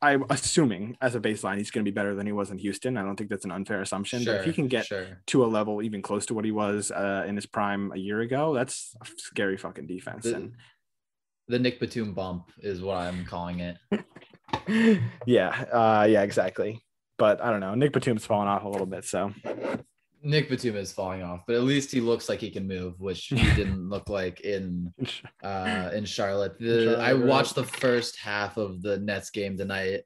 I'm 0.04 0.26
assuming 0.32 0.98
as 1.00 1.14
a 1.14 1.20
baseline, 1.20 1.58
he's 1.58 1.70
going 1.70 1.86
to 1.86 1.92
be 1.92 1.94
better 1.94 2.16
than 2.16 2.26
he 2.26 2.32
was 2.32 2.50
in 2.50 2.58
Houston. 2.58 2.98
I 2.98 3.04
don't 3.04 3.16
think 3.16 3.30
that's 3.30 3.46
an 3.46 3.52
unfair 3.52 3.82
assumption. 3.82 4.26
but 4.26 4.38
if 4.38 4.46
he 4.46 4.54
can 4.54 4.68
get 4.68 4.86
sure. 4.88 5.22
to 5.28 5.44
a 5.44 5.46
level 5.46 5.84
even 5.84 6.02
close 6.02 6.26
to 6.28 6.34
what 6.34 6.44
he 6.44 6.52
was 6.52 6.90
uh, 6.90 7.24
in 7.28 7.36
his 7.36 7.46
prime 7.46 7.92
a 7.94 7.98
year 7.98 8.22
ago, 8.22 8.54
that's 8.56 8.96
a 9.00 9.06
scary 9.18 9.58
fucking 9.58 9.86
defense. 9.86 10.24
The- 10.24 10.36
And 10.36 10.54
the 11.48 11.60
Nick 11.60 11.80
Batum 11.80 12.14
bump 12.14 12.52
is 12.58 12.82
what 12.82 12.98
I'm 12.98 13.26
calling 13.26 13.60
it. 13.60 13.78
yeah, 15.28 15.50
uh, 15.72 16.08
yeah, 16.10 16.24
exactly. 16.24 16.84
But 17.20 17.40
I 17.40 17.52
don't 17.52 17.60
know. 17.60 17.76
Nick 17.76 17.94
Batum's 17.94 18.26
fallen 18.26 18.48
off 18.48 18.64
a 18.64 18.70
little 18.70 18.88
bit, 18.88 19.06
so 19.06 19.32
Nick 20.24 20.50
Batum 20.50 20.76
is 20.76 20.92
falling 20.92 21.24
off, 21.24 21.42
but 21.48 21.56
at 21.56 21.64
least 21.64 21.92
he 21.92 22.00
looks 22.00 22.30
like 22.30 22.40
he 22.40 22.52
can 22.52 22.68
move, 22.68 23.00
which 23.00 23.26
he 23.26 23.36
didn't 23.56 23.90
look 23.90 24.10
like 24.10 24.42
in 24.42 24.94
uh 25.44 25.92
in 25.94 26.06
Charlotte. 26.06 26.60
The 26.60 26.86
Charlotte, 26.86 27.00
I 27.00 27.14
right. 27.14 27.26
watched 27.26 27.56
the 27.56 27.64
first 27.64 28.18
half 28.18 28.58
of 28.58 28.82
the 28.82 28.98
Nets 29.00 29.30
game 29.30 29.58
tonight, 29.58 30.02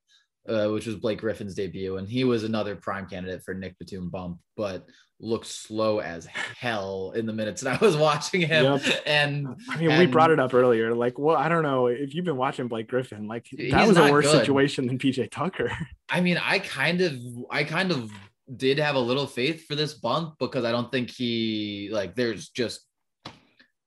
uh, 0.47 0.67
which 0.69 0.87
was 0.87 0.95
Blake 0.95 1.19
Griffin's 1.19 1.55
debut, 1.55 1.97
and 1.97 2.07
he 2.07 2.23
was 2.23 2.43
another 2.43 2.75
prime 2.75 3.07
candidate 3.07 3.43
for 3.43 3.53
Nick 3.53 3.77
Batum 3.79 4.09
bump. 4.09 4.39
But 4.55 4.85
looked 5.19 5.45
slow 5.45 5.99
as 5.99 6.25
hell 6.25 7.13
in 7.15 7.25
the 7.25 7.31
minutes 7.31 7.61
that 7.61 7.81
I 7.81 7.85
was 7.85 7.95
watching 7.95 8.41
him. 8.41 8.65
Yep. 8.65 9.03
And 9.05 9.47
I 9.69 9.77
mean, 9.77 9.97
we 9.97 10.05
brought 10.05 10.31
it 10.31 10.39
up 10.39 10.53
earlier. 10.53 10.93
Like, 10.93 11.17
well, 11.17 11.37
I 11.37 11.47
don't 11.49 11.63
know 11.63 11.87
if 11.87 12.13
you've 12.13 12.25
been 12.25 12.37
watching 12.37 12.67
Blake 12.67 12.87
Griffin. 12.87 13.27
Like, 13.27 13.47
that 13.71 13.87
was 13.87 13.97
a 13.97 14.11
worse 14.11 14.25
good. 14.25 14.39
situation 14.39 14.87
than 14.87 14.97
PJ 14.97 15.31
Tucker. 15.31 15.71
I 16.09 16.21
mean, 16.21 16.37
I 16.41 16.59
kind 16.59 17.01
of, 17.01 17.17
I 17.49 17.63
kind 17.63 17.91
of 17.91 18.11
did 18.53 18.77
have 18.79 18.95
a 18.95 18.99
little 18.99 19.27
faith 19.27 19.65
for 19.65 19.75
this 19.75 19.93
bump 19.93 20.35
because 20.39 20.65
I 20.65 20.71
don't 20.71 20.91
think 20.91 21.09
he 21.11 21.89
like. 21.91 22.15
There's 22.15 22.49
just 22.49 22.81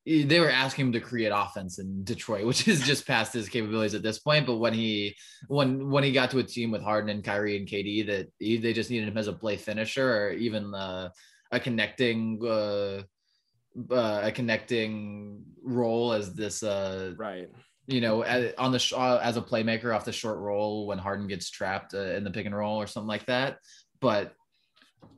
they 0.06 0.40
were 0.40 0.50
asking 0.50 0.86
him 0.86 0.92
to 0.92 1.00
create 1.00 1.32
offense 1.34 1.78
in 1.78 2.02
Detroit, 2.04 2.46
which 2.50 2.66
is 2.66 2.80
just 2.80 3.06
past 3.06 3.32
his 3.32 3.48
capabilities 3.48 3.94
at 3.94 4.02
this 4.02 4.18
point. 4.18 4.46
But 4.46 4.56
when 4.56 4.72
he, 4.74 5.14
when 5.48 5.90
when 5.90 6.04
he 6.04 6.12
got 6.12 6.30
to 6.30 6.38
a 6.38 6.44
team 6.44 6.70
with 6.70 6.82
Harden 6.82 7.10
and 7.10 7.22
Kyrie 7.24 7.56
and 7.56 7.68
KD, 7.68 8.06
that 8.06 8.28
he, 8.38 8.56
they 8.56 8.72
just 8.72 8.90
needed 8.90 9.08
him 9.08 9.18
as 9.18 9.28
a 9.28 9.32
play 9.32 9.56
finisher 9.56 10.26
or 10.28 10.32
even 10.32 10.74
uh, 10.74 11.10
a 11.52 11.60
connecting. 11.60 12.40
Uh, 12.44 13.02
uh, 13.92 14.20
a 14.24 14.32
connecting 14.32 15.44
role 15.62 16.12
as 16.12 16.34
this 16.34 16.64
uh, 16.64 17.12
Right. 17.16 17.48
you 17.86 18.00
know, 18.00 18.22
as, 18.22 18.52
on 18.58 18.72
the 18.72 18.78
sh- 18.78 18.94
uh, 18.96 19.20
as 19.22 19.36
a 19.36 19.42
playmaker 19.42 19.94
off 19.94 20.04
the 20.04 20.10
short 20.10 20.38
roll 20.38 20.86
when 20.88 20.98
Harden 20.98 21.28
gets 21.28 21.48
trapped 21.48 21.94
uh, 21.94 21.98
in 21.98 22.24
the 22.24 22.30
pick 22.30 22.46
and 22.46 22.56
roll 22.56 22.80
or 22.80 22.88
something 22.88 23.06
like 23.06 23.26
that. 23.26 23.58
But 24.00 24.32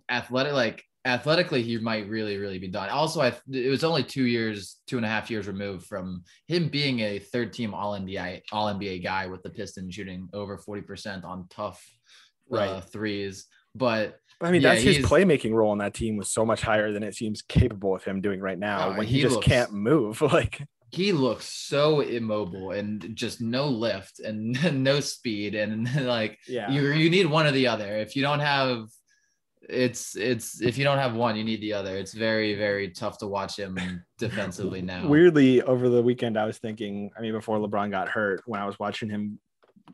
athletic, 0.09 0.53
like 0.53 0.85
athletically, 1.05 1.63
he 1.63 1.79
might 1.79 2.09
really, 2.09 2.37
really 2.37 2.59
be 2.59 2.69
done. 2.69 2.89
Also, 2.91 3.21
I 3.21 3.33
it 3.51 3.71
was 3.71 3.85
only 3.85 4.03
two 4.03 4.25
years, 4.25 4.79
two 4.87 4.97
and 4.97 5.07
a 5.07 5.09
half 5.09 5.31
years 5.31 5.47
removed 5.47 5.87
from 5.87 6.25
him 6.49 6.69
being 6.69 7.01
a 7.01 7.19
third 7.19 7.53
team 7.53 7.75
All 7.75 7.93
NBA 7.99 8.43
All 8.53 8.73
NBA 8.73 9.03
guy 9.03 9.27
with 9.27 9.43
the 9.43 9.51
Pistons 9.51 9.95
shooting 9.95 10.29
over 10.33 10.59
forty 10.59 10.83
percent 10.83 11.25
on 11.25 11.47
tough 11.51 11.85
uh, 12.53 12.81
threes. 12.81 13.47
But 13.75 14.19
But 14.41 14.49
I 14.49 14.53
mean, 14.53 14.63
Yeah, 14.63 14.71
that's 14.75 14.83
his 14.83 14.99
playmaking 14.99 15.53
role 15.53 15.71
on 15.71 15.79
that 15.79 15.95
team 15.95 16.17
was 16.17 16.31
so 16.33 16.45
much 16.45 16.61
higher 16.61 16.93
than 16.93 17.03
it 17.03 17.15
seems 17.15 17.41
capable 17.43 17.95
of 17.95 18.03
him 18.03 18.21
doing 18.21 18.41
right 18.41 18.59
now 18.59 18.91
Uh, 18.91 18.97
when 18.97 19.07
he, 19.07 19.17
he 19.17 19.23
just 19.23 19.37
looks- 19.37 19.47
can't 19.47 19.73
move. 19.73 20.21
Like, 20.33 20.63
he 20.93 21.13
looks 21.13 21.45
so 21.45 22.01
immobile 22.01 22.73
and 22.73 23.15
just 23.15 23.41
no 23.41 23.69
lift 23.69 24.19
and 24.19 24.59
no 24.85 24.99
speed 24.99 25.55
and 25.55 25.89
like 26.05 26.37
yeah. 26.49 26.69
you 26.69 26.91
you 26.91 27.09
need 27.11 27.27
one 27.27 27.47
or 27.47 27.53
the 27.53 27.69
other. 27.69 27.97
If 27.99 28.17
you 28.17 28.23
don't 28.23 28.41
have 28.41 28.89
it's 29.71 30.17
it's 30.17 30.61
if 30.61 30.77
you 30.77 30.85
don't 30.85 30.99
have 30.99 31.15
one, 31.15 31.37
you 31.37 31.45
need 31.45 31.61
the 31.61 31.73
other. 31.73 31.97
It's 31.97 32.13
very 32.13 32.55
very 32.55 32.91
tough 32.91 33.19
to 33.19 33.27
watch 33.27 33.57
him 33.57 33.79
defensively 34.19 34.83
now. 34.83 35.07
Weirdly, 35.07 35.63
over 35.63 35.89
the 35.89 36.03
weekend, 36.03 36.39
I 36.39 36.45
was 36.45 36.59
thinking, 36.59 37.11
I 37.17 37.21
mean, 37.21 37.33
before 37.33 37.59
LeBron 37.59 37.91
got 37.91 38.09
hurt, 38.09 38.43
when 38.47 38.61
I 38.61 38.67
was 38.67 38.79
watching 38.79 39.09
him 39.09 39.39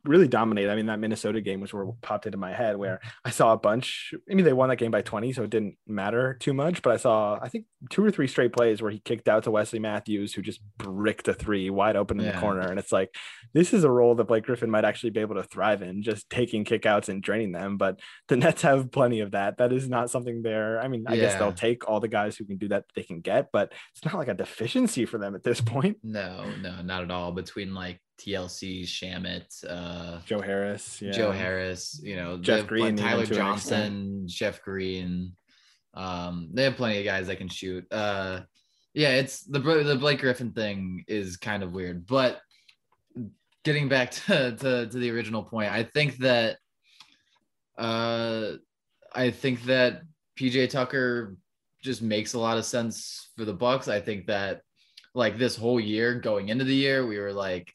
really 0.06 0.28
dominate, 0.28 0.68
I 0.68 0.76
mean, 0.76 0.86
that 0.86 0.98
Minnesota 0.98 1.40
game 1.40 1.60
was 1.60 1.72
where 1.72 1.86
popped 2.02 2.26
into 2.26 2.38
my 2.38 2.52
head 2.52 2.76
where 2.76 3.00
I 3.24 3.30
saw 3.30 3.52
a 3.52 3.58
bunch. 3.58 4.12
I 4.30 4.34
mean, 4.34 4.44
they 4.44 4.52
won 4.52 4.68
that 4.68 4.76
game 4.76 4.90
by 4.90 5.02
20, 5.02 5.32
so 5.32 5.42
it 5.42 5.50
didn't 5.50 5.76
matter 5.86 6.34
too 6.40 6.54
much, 6.54 6.82
but 6.82 6.92
I 6.92 6.96
saw, 6.96 7.38
I 7.40 7.48
think, 7.48 7.66
two 7.90 8.04
or 8.04 8.10
three 8.10 8.26
straight 8.26 8.52
plays 8.52 8.82
where 8.82 8.90
he 8.90 8.98
kicked 8.98 9.28
out 9.28 9.44
to 9.44 9.50
Wesley 9.50 9.78
Matthews, 9.78 10.34
who 10.34 10.42
just 10.42 10.60
bricked 10.78 11.28
a 11.28 11.34
three 11.34 11.70
wide 11.70 11.96
open 11.96 12.20
in 12.20 12.26
the 12.26 12.38
corner. 12.38 12.62
And 12.62 12.78
it's 12.78 12.92
like, 12.92 13.14
this 13.54 13.72
is 13.72 13.84
a 13.84 13.90
role 13.90 14.14
that 14.14 14.24
Blake 14.24 14.44
Griffin 14.44 14.70
might 14.70 14.84
actually 14.84 15.10
be 15.10 15.20
able 15.20 15.36
to 15.36 15.42
thrive 15.42 15.82
in, 15.82 16.02
just 16.02 16.28
taking 16.30 16.64
kickouts 16.64 17.08
and 17.08 17.22
draining 17.22 17.52
them. 17.52 17.76
But 17.76 18.00
the 18.28 18.36
Nets 18.36 18.62
have 18.62 18.90
plenty 18.90 19.20
of 19.20 19.32
that. 19.32 19.58
That 19.58 19.72
is 19.72 19.88
not 19.88 20.10
something 20.10 20.42
they're, 20.42 20.80
I 20.80 20.88
mean, 20.88 21.04
I 21.06 21.16
guess 21.16 21.34
they'll 21.34 21.52
take 21.52 21.88
all 21.88 22.00
the 22.00 22.08
guys 22.08 22.36
who 22.36 22.44
can 22.44 22.56
do 22.56 22.68
that 22.68 22.84
they 22.94 23.02
can 23.02 23.20
get, 23.20 23.50
but 23.52 23.72
it's 23.94 24.04
not 24.04 24.14
like 24.14 24.28
a 24.28 24.34
deficiency 24.34 25.06
for 25.06 25.18
them 25.18 25.34
at 25.34 25.42
this 25.42 25.60
point. 25.60 25.98
No, 26.02 26.44
no, 26.60 26.82
not 26.82 27.02
at 27.02 27.10
all. 27.10 27.32
Between 27.32 27.74
like 27.74 28.00
TLC, 28.18 28.84
Shamet, 28.84 29.64
uh, 29.68 30.20
Joe 30.24 30.40
Harris, 30.40 31.00
yeah. 31.02 31.12
Joe 31.12 31.30
Harris, 31.30 32.00
you 32.02 32.16
know, 32.16 32.38
Jeff 32.38 32.66
Green 32.66 32.96
Tyler 32.96 33.26
Johnson, 33.26 34.24
Jeff 34.26 34.62
Green. 34.62 35.32
Um, 35.94 36.50
they 36.52 36.64
have 36.64 36.76
plenty 36.76 36.98
of 36.98 37.04
guys 37.04 37.26
that 37.26 37.38
can 37.38 37.48
shoot. 37.48 37.86
Uh, 37.92 38.40
yeah, 38.94 39.10
it's 39.10 39.42
the 39.42 39.58
the 39.58 39.96
Blake 39.96 40.20
Griffin 40.20 40.52
thing 40.52 41.04
is 41.06 41.36
kind 41.36 41.62
of 41.62 41.72
weird, 41.72 42.06
but 42.06 42.40
getting 43.64 43.88
back 43.88 44.10
to, 44.26 44.56
to, 44.56 44.86
to 44.86 44.98
the 44.98 45.10
original 45.10 45.42
point, 45.42 45.70
I 45.70 45.82
think 45.82 46.16
that 46.18 46.56
uh, 47.76 48.52
I 49.12 49.30
think 49.30 49.64
that 49.64 50.02
PJ 50.38 50.70
Tucker 50.70 51.36
just 51.82 52.00
makes 52.00 52.32
a 52.32 52.38
lot 52.38 52.56
of 52.56 52.64
sense 52.64 53.30
for 53.36 53.44
the 53.44 53.52
Bucks. 53.52 53.88
I 53.88 54.00
think 54.00 54.26
that 54.26 54.62
like 55.14 55.36
this 55.36 55.56
whole 55.56 55.80
year 55.80 56.14
going 56.14 56.48
into 56.48 56.64
the 56.64 56.74
year, 56.74 57.06
we 57.06 57.18
were 57.18 57.32
like, 57.32 57.72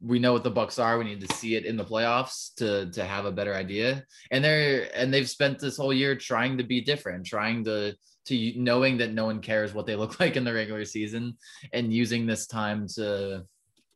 we 0.00 0.18
know 0.18 0.32
what 0.32 0.44
the 0.44 0.50
Bucks 0.50 0.78
are. 0.78 0.98
We 0.98 1.04
need 1.04 1.26
to 1.26 1.34
see 1.34 1.54
it 1.54 1.64
in 1.64 1.76
the 1.76 1.84
playoffs 1.84 2.54
to 2.56 2.90
to 2.90 3.04
have 3.04 3.24
a 3.24 3.32
better 3.32 3.54
idea. 3.54 4.04
And 4.30 4.44
they're 4.44 4.88
and 4.94 5.12
they've 5.12 5.28
spent 5.28 5.58
this 5.58 5.76
whole 5.76 5.92
year 5.92 6.14
trying 6.14 6.58
to 6.58 6.64
be 6.64 6.80
different, 6.80 7.26
trying 7.26 7.64
to 7.64 7.94
to 8.26 8.52
knowing 8.56 8.98
that 8.98 9.14
no 9.14 9.26
one 9.26 9.40
cares 9.40 9.72
what 9.72 9.86
they 9.86 9.96
look 9.96 10.20
like 10.20 10.36
in 10.36 10.44
the 10.44 10.52
regular 10.52 10.84
season, 10.84 11.36
and 11.72 11.92
using 11.92 12.26
this 12.26 12.46
time 12.46 12.86
to 12.96 13.44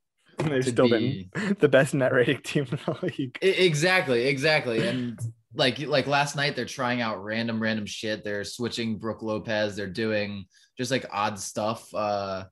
They've 0.39 0.65
to 0.65 0.71
still 0.71 0.89
be- 0.89 1.29
been 1.35 1.57
the 1.61 1.69
best 1.69 1.95
net 1.95 2.13
rating 2.13 2.41
team 2.43 2.67
in 2.71 2.79
the 2.87 2.99
league. 3.03 3.39
Exactly, 3.43 4.27
exactly. 4.27 4.87
And 4.87 5.19
like 5.55 5.79
like 5.81 6.07
last 6.07 6.35
night, 6.37 6.57
they're 6.57 6.65
trying 6.65 7.03
out 7.03 7.23
random, 7.23 7.61
random 7.61 7.87
shit. 7.87 8.25
They're 8.25 8.45
switching 8.45 8.99
Brook 8.99 9.23
Lopez. 9.23 9.77
They're 9.77 9.87
doing 9.87 10.47
just 10.79 10.91
like 10.91 11.05
odd 11.13 11.39
stuff 11.39 11.93
uh 11.95 12.45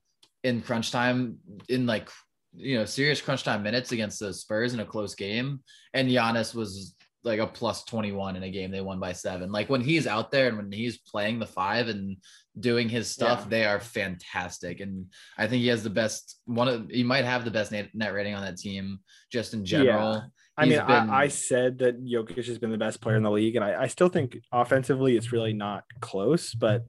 in 0.43 0.61
crunch 0.61 0.91
time 0.91 1.37
in 1.67 1.85
like 1.85 2.09
you 2.55 2.77
know 2.77 2.85
serious 2.85 3.21
crunch 3.21 3.43
time 3.43 3.63
minutes 3.63 3.91
against 3.91 4.19
the 4.19 4.33
Spurs 4.33 4.73
in 4.73 4.79
a 4.79 4.85
close 4.85 5.15
game. 5.15 5.59
And 5.93 6.09
Giannis 6.09 6.53
was 6.55 6.95
like 7.23 7.39
a 7.39 7.47
plus 7.47 7.83
21 7.83 8.37
in 8.37 8.43
a 8.43 8.49
game 8.49 8.71
they 8.71 8.79
won 8.81 8.99
by 8.99 9.11
seven. 9.11 9.51
Like 9.51 9.69
when 9.69 9.81
he's 9.81 10.07
out 10.07 10.31
there 10.31 10.47
and 10.47 10.55
when 10.57 10.71
he's 10.71 10.99
playing 10.99 11.39
the 11.39 11.45
five 11.45 11.89
and 11.89 12.15
doing 12.59 12.87
his 12.87 13.09
stuff, 13.09 13.41
Yeah. 13.43 13.49
they 13.49 13.65
are 13.65 13.79
fantastic. 13.81 14.79
And 14.79 15.07
I 15.37 15.45
think 15.47 15.61
he 15.61 15.67
has 15.67 15.83
the 15.83 15.89
best 15.89 16.39
one 16.45 16.67
of 16.69 16.89
he 16.89 17.03
might 17.03 17.25
have 17.25 17.43
the 17.43 17.51
best 17.51 17.71
net, 17.73 17.89
net 17.93 18.13
rating 18.13 18.35
on 18.35 18.41
that 18.43 18.57
team 18.57 18.99
just 19.31 19.53
in 19.53 19.65
general. 19.65 20.23
I 20.57 20.65
mean, 20.65 20.77
been- 20.79 21.09
I, 21.09 21.23
I 21.23 21.27
said 21.29 21.77
that 21.79 22.03
Jokic 22.03 22.45
has 22.45 22.57
been 22.57 22.71
the 22.71 22.77
best 22.77 22.99
player 22.99 23.15
in 23.15 23.23
the 23.23 23.31
league, 23.31 23.55
and 23.55 23.63
I, 23.63 23.83
I 23.83 23.87
still 23.87 24.09
think 24.09 24.37
offensively 24.51 25.15
it's 25.15 25.31
really 25.31 25.53
not 25.53 25.83
close. 26.01 26.53
But 26.53 26.85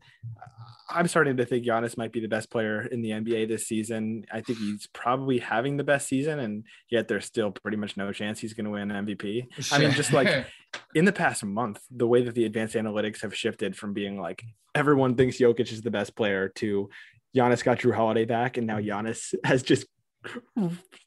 I'm 0.93 1.07
starting 1.09 1.37
to 1.37 1.45
think 1.47 1.65
Giannis 1.65 1.97
might 1.97 2.13
be 2.13 2.21
the 2.21 2.29
best 2.29 2.51
player 2.51 2.83
in 2.83 3.01
the 3.01 3.11
NBA 3.11 3.47
this 3.49 3.67
season. 3.67 4.25
I 4.33 4.41
think 4.41 4.59
he's 4.59 4.89
probably 4.93 5.39
having 5.39 5.77
the 5.77 5.85
best 5.85 6.09
season, 6.09 6.39
and 6.41 6.65
yet 6.91 7.09
there's 7.09 7.25
still 7.25 7.51
pretty 7.53 7.77
much 7.77 7.97
no 7.97 8.13
chance 8.13 8.41
he's 8.41 8.55
going 8.55 8.65
to 8.65 8.71
win 8.71 8.89
MVP. 8.89 9.47
I 9.73 9.79
mean, 9.79 9.93
just 9.93 10.13
like 10.13 10.47
in 10.95 11.05
the 11.05 11.13
past 11.13 11.45
month, 11.45 11.81
the 11.91 12.07
way 12.07 12.23
that 12.23 12.35
the 12.35 12.45
advanced 12.45 12.75
analytics 12.75 13.23
have 13.23 13.35
shifted 13.37 13.77
from 13.77 13.93
being 13.93 14.21
like 14.21 14.43
everyone 14.75 15.15
thinks 15.17 15.39
Jokic 15.39 15.73
is 15.73 15.83
the 15.83 15.91
best 15.91 16.15
player 16.17 16.49
to 16.57 16.89
Giannis 17.37 17.63
got 17.63 17.79
Jrue 17.79 17.95
Holiday 17.95 18.25
back, 18.25 18.57
and 18.57 18.67
now 18.67 18.79
Giannis 18.79 19.35
has 19.45 19.63
just 19.63 19.87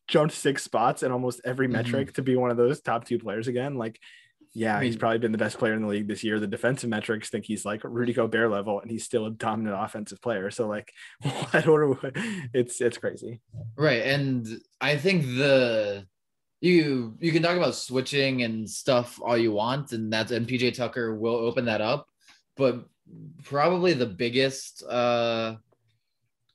jumped 0.08 0.34
six 0.34 0.64
spots 0.64 1.04
in 1.04 1.12
almost 1.12 1.42
every 1.46 1.68
Mhm. 1.68 1.72
metric 1.72 2.14
to 2.14 2.22
be 2.22 2.36
one 2.36 2.52
of 2.52 2.58
those 2.58 2.82
top 2.82 3.06
two 3.06 3.20
players 3.20 3.48
again. 3.48 3.76
Like, 3.76 4.00
yeah, 4.54 4.78
I 4.78 4.84
he's 4.84 4.98
probably 4.98 5.20
been 5.20 5.32
the 5.32 5.38
best 5.38 5.58
player 5.58 5.74
in 5.74 5.82
the 5.82 5.88
league 5.88 6.08
this 6.08 6.24
year. 6.24 6.40
The 6.40 6.48
defensive 6.48 6.90
metrics 6.90 7.30
think 7.30 7.46
he's 7.46 7.66
like 7.66 7.82
Rudy 7.84 8.14
Gobert 8.14 8.52
level, 8.52 8.80
and 8.80 8.90
he's 8.92 9.04
still 9.04 9.26
a 9.26 9.32
dominant 9.32 9.76
offensive 9.80 10.22
player. 10.22 10.52
So 10.52 10.68
like, 10.68 10.92
what 11.22 11.68
order? 11.68 12.12
It's 12.54 12.80
it's 12.82 12.98
crazy. 12.98 13.42
right 13.76 14.04
and 14.04 14.48
i 14.80 14.96
think 14.96 15.26
the 15.26 16.06
you 16.62 17.16
you 17.20 17.32
can 17.32 17.44
talk 17.44 17.58
about 17.58 17.76
switching 17.76 18.44
and 18.44 18.70
stuff 18.70 19.20
all 19.22 19.38
you 19.38 19.52
want 19.52 19.92
and 19.92 20.12
that's 20.12 20.32
and 20.32 20.48
pj 20.48 20.74
tucker 20.74 21.16
will 21.16 21.36
open 21.36 21.66
that 21.66 21.82
up 21.82 22.08
but 22.56 22.86
probably 23.44 23.94
the 23.94 24.06
biggest 24.06 24.84
uh 24.84 25.56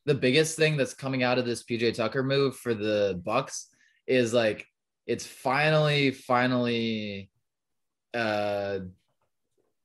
the 0.06 0.14
biggest 0.14 0.56
thing 0.56 0.76
that's 0.76 0.94
coming 0.94 1.22
out 1.22 1.38
of 1.38 1.44
this 1.44 1.62
pj 1.62 1.92
tucker 1.94 2.22
move 2.22 2.56
for 2.56 2.74
the 2.74 3.20
bucks 3.24 3.68
is 4.06 4.32
like 4.32 4.66
it's 5.06 5.26
finally 5.26 6.10
finally 6.10 7.30
uh 8.14 8.80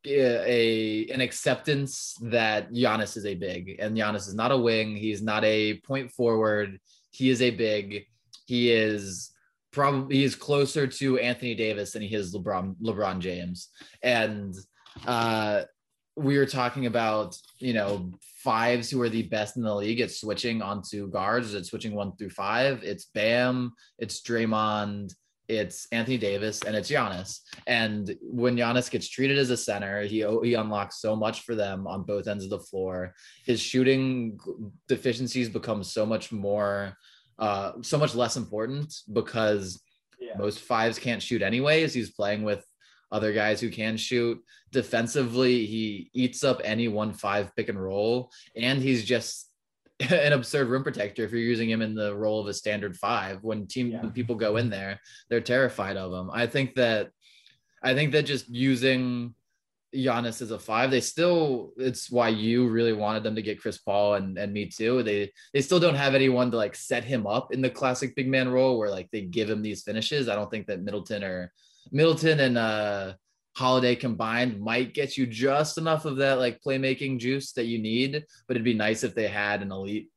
a 0.06 1.08
an 1.10 1.22
acceptance 1.22 2.18
that 2.22 2.72
Giannis 2.72 3.16
is 3.16 3.26
a 3.26 3.36
big 3.36 3.78
and 3.80 3.98
Giannis 3.98 4.28
is 4.28 4.36
not 4.36 4.52
a 4.52 4.58
wing. 4.58 4.96
He's 4.96 5.22
not 5.22 5.44
a 5.46 5.80
point 5.80 6.12
forward. 6.12 6.80
He 7.12 7.30
is 7.30 7.42
a 7.42 7.52
big. 7.52 8.06
He 8.46 8.72
is 8.72 9.32
probably 9.72 10.18
he 10.18 10.24
is 10.24 10.36
closer 10.36 10.88
to 10.88 11.18
Anthony 11.20 11.56
Davis 11.56 11.94
than 11.94 12.02
he 12.02 12.14
is 12.14 12.36
LeBron 12.36 12.76
LeBron 12.82 13.20
James. 13.20 13.70
And 14.02 14.54
uh 15.06 15.64
we 16.16 16.38
were 16.38 16.46
talking 16.46 16.86
about 16.86 17.38
you 17.60 17.74
know 17.74 18.12
fives 18.44 18.90
who 18.90 19.02
are 19.02 19.10
the 19.10 19.24
best 19.24 19.56
in 19.56 19.64
the 19.64 19.74
league 19.74 20.02
It's 20.02 20.20
switching 20.20 20.62
onto 20.62 21.10
guards. 21.10 21.54
It's 21.54 21.70
switching 21.70 21.96
one 21.96 22.16
through 22.18 22.32
five. 22.32 22.84
It's 22.84 23.06
Bam. 23.06 23.74
It's 23.98 24.22
Draymond. 24.22 25.16
It's 25.48 25.88
Anthony 25.92 26.18
Davis 26.18 26.62
and 26.64 26.76
it's 26.76 26.90
Giannis. 26.90 27.40
And 27.68 28.16
when 28.22 28.56
Giannis 28.56 28.90
gets 28.90 29.10
treated 29.10 29.38
as 29.38 29.50
a 29.50 29.58
center, 29.58 30.04
he 30.04 30.26
he 30.44 30.54
unlocks 30.54 31.02
so 31.02 31.16
much 31.16 31.42
for 31.42 31.56
them 31.56 31.86
on 31.88 32.04
both 32.04 32.28
ends 32.28 32.44
of 32.46 32.50
the 32.50 32.60
floor. 32.60 33.14
His 33.46 33.60
shooting 33.60 34.40
deficiencies 34.88 35.50
become 35.50 35.84
so 35.84 36.06
much 36.06 36.32
more, 36.32 36.96
uh, 37.40 37.74
so 37.82 37.98
much 37.98 38.16
less 38.16 38.38
important 38.38 38.94
because 39.12 39.82
Yeah. 40.20 40.38
most 40.38 40.60
fives 40.60 40.98
can't 41.00 41.22
shoot 41.22 41.42
anyways. 41.42 41.94
He's 41.94 42.12
playing 42.12 42.44
with 42.44 42.64
other 43.12 43.34
guys 43.34 43.60
who 43.62 43.70
can 43.70 43.98
shoot. 43.98 44.42
Defensively, 44.72 45.66
he 45.66 46.10
eats 46.14 46.44
up 46.44 46.62
any 46.64 46.88
one 46.88 47.14
five 47.14 47.54
pick 47.56 47.70
and 47.70 47.82
roll, 47.82 48.32
and 48.56 48.82
he's 48.82 49.04
just 49.06 49.52
an 50.12 50.34
absurd 50.34 50.68
rim 50.68 50.84
protector 50.84 51.24
if 51.24 51.32
you're 51.32 51.40
using 51.40 51.70
him 51.70 51.82
in 51.82 51.94
the 51.96 52.16
role 52.16 52.40
of 52.40 52.48
a 52.48 52.54
standard 52.54 52.98
five. 52.98 53.44
When 53.44 53.68
team 53.68 53.92
Yeah. 53.92 54.02
when 54.02 54.12
people 54.12 54.36
go 54.36 54.58
in 54.58 54.70
there, 54.70 55.00
they're 55.30 55.42
terrified 55.42 55.98
of 55.98 56.12
him. 56.14 56.30
I 56.34 56.48
think 56.48 56.76
that 56.76 57.10
I 57.84 57.94
think 57.94 58.12
that 58.14 58.24
just 58.24 58.50
using 58.50 59.36
Giannis 59.94 60.42
as 60.42 60.50
a 60.50 60.58
five, 60.58 60.90
they 60.90 61.02
still 61.02 61.74
it's 61.78 62.10
why 62.10 62.30
you 62.30 62.68
really 62.68 62.94
wanted 62.94 63.22
them 63.24 63.36
to 63.36 63.42
get 63.44 63.62
Chris 63.62 63.78
Paul 63.78 64.16
and, 64.16 64.38
and 64.38 64.52
me 64.52 64.66
too. 64.68 65.04
They 65.04 65.32
they 65.54 65.62
still 65.62 65.80
don't 65.80 65.96
have 65.96 66.16
anyone 66.16 66.50
to 66.52 66.58
like 66.58 66.76
set 66.76 67.04
him 67.04 67.28
up 67.28 67.54
in 67.54 67.62
the 67.62 67.70
classic 67.70 68.16
big 68.16 68.28
man 68.28 68.50
role 68.50 68.80
where 68.80 68.90
like 68.90 69.10
they 69.12 69.22
give 69.22 69.50
him 69.50 69.62
these 69.62 69.84
finishes. 69.84 70.28
I 70.28 70.36
don't 70.36 70.50
think 70.50 70.68
that 70.68 70.82
Middleton 70.82 71.24
or 71.24 71.52
Middleton 71.92 72.40
and 72.40 72.58
uh 72.58 73.14
Holiday 73.56 73.96
combined 73.96 74.60
might 74.60 74.94
get 74.94 75.18
you 75.18 75.28
just 75.28 75.78
enough 75.78 76.06
of 76.06 76.18
that 76.18 76.40
like 76.40 76.62
playmaking 76.66 77.20
juice 77.20 77.52
that 77.54 77.66
you 77.66 77.80
need, 77.80 78.26
but 78.48 78.56
it'd 78.56 78.64
be 78.64 78.74
nice 78.74 79.04
if 79.04 79.14
they 79.14 79.28
had 79.28 79.62
an 79.62 79.72
elite 79.72 80.10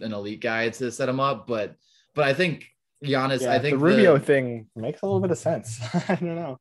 an 0.00 0.12
elite 0.12 0.40
guy 0.40 0.68
to 0.70 0.90
set 0.90 1.08
him 1.08 1.20
up. 1.20 1.46
But 1.46 1.74
but 2.14 2.24
I 2.24 2.34
think 2.34 2.66
Giannis, 3.04 3.42
Yeah, 3.42 3.52
I 3.52 3.58
think 3.58 3.78
the 3.78 3.84
Rubio 3.84 4.18
thing 4.18 4.66
makes 4.74 5.02
a 5.02 5.06
little 5.06 5.20
bit 5.20 5.30
of 5.30 5.38
sense. 5.38 5.80
I 6.08 6.14
don't 6.14 6.34
know. 6.34 6.58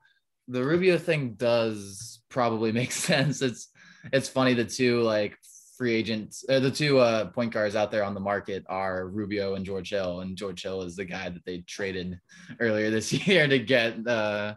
the 0.47 0.63
Rubio 0.63 0.97
thing 0.97 1.33
does 1.33 2.21
probably 2.29 2.71
make 2.81 2.91
sense. 2.91 3.41
It's 3.41 3.69
it's 4.11 4.29
funny 4.29 4.53
the 4.53 4.65
two 4.65 5.01
like 5.01 5.37
free 5.77 5.93
agents, 5.93 6.43
uh, 6.49 6.59
the 6.59 6.71
two 6.71 6.97
uh, 6.97 7.25
point 7.25 7.53
guards 7.53 7.75
out 7.75 7.91
there 7.91 8.03
on 8.03 8.15
the 8.15 8.19
market 8.19 8.65
are 8.67 9.07
Rubio 9.07 9.55
and 9.55 9.65
George 9.65 9.91
Hill, 9.91 10.21
and 10.21 10.35
George 10.35 10.63
Hill 10.63 10.81
is 10.81 10.95
the 10.95 11.05
guy 11.05 11.29
that 11.29 11.45
they 11.45 11.59
traded 11.59 12.19
earlier 12.59 12.89
this 12.89 13.13
year 13.27 13.47
to 13.47 13.59
get 13.59 14.05
uh, 14.07 14.55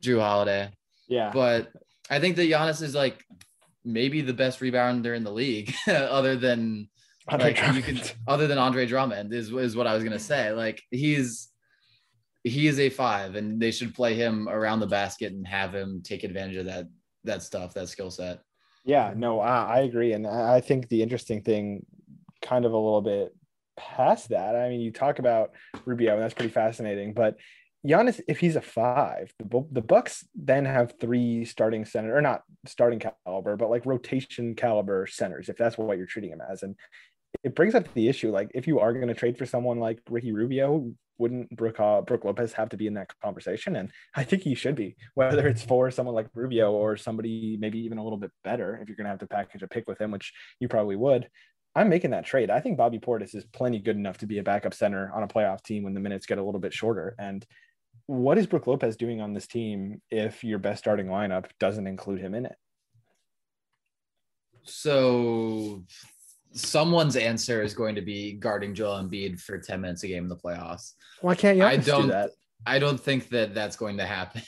Jrue 0.00 0.20
Holiday. 0.20 0.70
Yeah. 1.12 1.30
But 1.32 1.70
I 2.08 2.20
think 2.20 2.36
that 2.36 2.48
Giannis 2.48 2.80
is 2.80 2.94
like 2.94 3.22
maybe 3.84 4.22
the 4.22 4.32
best 4.32 4.60
rebounder 4.60 5.14
in 5.14 5.24
the 5.24 5.30
league, 5.30 5.74
other 5.86 6.36
than 6.36 6.88
Andre 7.28 7.48
like 7.48 7.56
you 7.56 7.62
Drummond. 7.82 7.84
can 7.84 8.16
other 8.26 8.46
than 8.46 8.58
Andre 8.58 8.86
Drummond 8.86 9.32
is 9.34 9.52
is 9.52 9.76
what 9.76 9.86
I 9.86 9.94
was 9.94 10.02
gonna 10.02 10.18
say. 10.18 10.52
Like 10.52 10.82
he's 10.90 11.50
he 12.44 12.66
is 12.66 12.80
a 12.80 12.88
five, 12.88 13.34
and 13.34 13.60
they 13.60 13.70
should 13.70 13.94
play 13.94 14.14
him 14.14 14.48
around 14.48 14.80
the 14.80 14.86
basket 14.86 15.32
and 15.32 15.46
have 15.46 15.74
him 15.74 16.02
take 16.02 16.24
advantage 16.24 16.56
of 16.56 16.66
that 16.66 16.86
that 17.24 17.42
stuff, 17.42 17.74
that 17.74 17.90
skill 17.90 18.10
set. 18.10 18.40
Yeah, 18.84 19.12
no, 19.14 19.38
I, 19.38 19.64
I 19.64 19.80
agree. 19.80 20.14
And 20.14 20.26
I 20.26 20.56
I 20.56 20.60
think 20.62 20.88
the 20.88 21.02
interesting 21.02 21.42
thing, 21.42 21.84
kind 22.40 22.64
of 22.64 22.72
a 22.72 22.76
little 22.76 23.02
bit 23.02 23.36
past 23.76 24.30
that, 24.30 24.56
I 24.56 24.70
mean, 24.70 24.80
you 24.80 24.92
talk 24.92 25.18
about 25.18 25.52
Rubio, 25.84 26.14
and 26.14 26.22
that's 26.22 26.34
pretty 26.34 26.52
fascinating. 26.52 27.12
But 27.12 27.36
Giannis, 27.86 28.20
if 28.28 28.38
he's 28.38 28.56
a 28.56 28.60
five, 28.60 29.32
the, 29.38 29.66
the 29.72 29.80
Bucks 29.80 30.24
then 30.34 30.64
have 30.64 30.94
three 31.00 31.44
starting 31.44 31.84
center, 31.84 32.16
or 32.16 32.20
not 32.20 32.42
starting 32.66 33.00
caliber, 33.26 33.56
but 33.56 33.70
like 33.70 33.86
rotation 33.86 34.54
caliber 34.54 35.06
centers, 35.06 35.48
if 35.48 35.56
that's 35.56 35.76
what 35.76 35.96
you're 35.96 36.06
treating 36.06 36.30
him 36.30 36.42
as. 36.48 36.62
And 36.62 36.76
it 37.42 37.54
brings 37.54 37.74
up 37.74 37.92
the 37.94 38.08
issue 38.08 38.30
like, 38.30 38.50
if 38.54 38.66
you 38.66 38.78
are 38.78 38.92
going 38.92 39.08
to 39.08 39.14
trade 39.14 39.36
for 39.36 39.46
someone 39.46 39.80
like 39.80 40.00
Ricky 40.08 40.32
Rubio, 40.32 40.92
wouldn't 41.18 41.50
Brook, 41.50 41.80
uh, 41.80 42.02
Brook 42.02 42.24
Lopez 42.24 42.52
have 42.52 42.68
to 42.70 42.76
be 42.76 42.86
in 42.86 42.94
that 42.94 43.10
conversation? 43.22 43.76
And 43.76 43.90
I 44.14 44.24
think 44.24 44.42
he 44.42 44.54
should 44.54 44.74
be, 44.74 44.96
whether 45.14 45.48
it's 45.48 45.62
for 45.62 45.90
someone 45.90 46.14
like 46.14 46.28
Rubio 46.34 46.72
or 46.72 46.96
somebody 46.96 47.56
maybe 47.60 47.78
even 47.80 47.98
a 47.98 48.02
little 48.04 48.18
bit 48.18 48.30
better. 48.44 48.78
If 48.80 48.88
you're 48.88 48.96
going 48.96 49.06
to 49.06 49.10
have 49.10 49.20
to 49.20 49.26
package 49.26 49.62
a 49.62 49.68
pick 49.68 49.88
with 49.88 50.00
him, 50.00 50.10
which 50.10 50.32
you 50.60 50.68
probably 50.68 50.96
would, 50.96 51.28
I'm 51.74 51.88
making 51.88 52.10
that 52.10 52.26
trade. 52.26 52.50
I 52.50 52.60
think 52.60 52.76
Bobby 52.76 52.98
Portis 52.98 53.34
is 53.34 53.44
plenty 53.46 53.78
good 53.78 53.96
enough 53.96 54.18
to 54.18 54.26
be 54.26 54.38
a 54.38 54.42
backup 54.42 54.74
center 54.74 55.10
on 55.14 55.22
a 55.22 55.28
playoff 55.28 55.62
team 55.62 55.84
when 55.84 55.94
the 55.94 56.00
minutes 56.00 56.26
get 56.26 56.38
a 56.38 56.44
little 56.44 56.60
bit 56.60 56.74
shorter. 56.74 57.14
And 57.18 57.46
what 58.06 58.38
is 58.38 58.46
Brook 58.46 58.66
Lopez 58.66 58.96
doing 58.96 59.20
on 59.20 59.32
this 59.32 59.46
team 59.46 60.00
if 60.10 60.42
your 60.44 60.58
best 60.58 60.80
starting 60.80 61.06
lineup 61.06 61.46
doesn't 61.58 61.86
include 61.86 62.20
him 62.20 62.34
in 62.34 62.46
it? 62.46 62.56
So 64.64 65.84
someone's 66.52 67.16
answer 67.16 67.62
is 67.62 67.74
going 67.74 67.94
to 67.96 68.02
be 68.02 68.32
guarding 68.34 68.74
Joel 68.74 69.02
Embiid 69.02 69.40
for 69.40 69.58
10 69.58 69.80
minutes 69.80 70.02
a 70.04 70.08
game 70.08 70.24
in 70.24 70.28
the 70.28 70.36
playoffs. 70.36 70.92
Why 71.20 71.34
can't 71.34 71.56
you? 71.58 71.64
I 71.64 71.76
don't 71.76 72.02
do 72.02 72.08
that? 72.08 72.30
I 72.66 72.78
don't 72.78 73.00
think 73.00 73.28
that 73.30 73.54
that's 73.54 73.76
going 73.76 73.98
to 73.98 74.06
happen. 74.06 74.42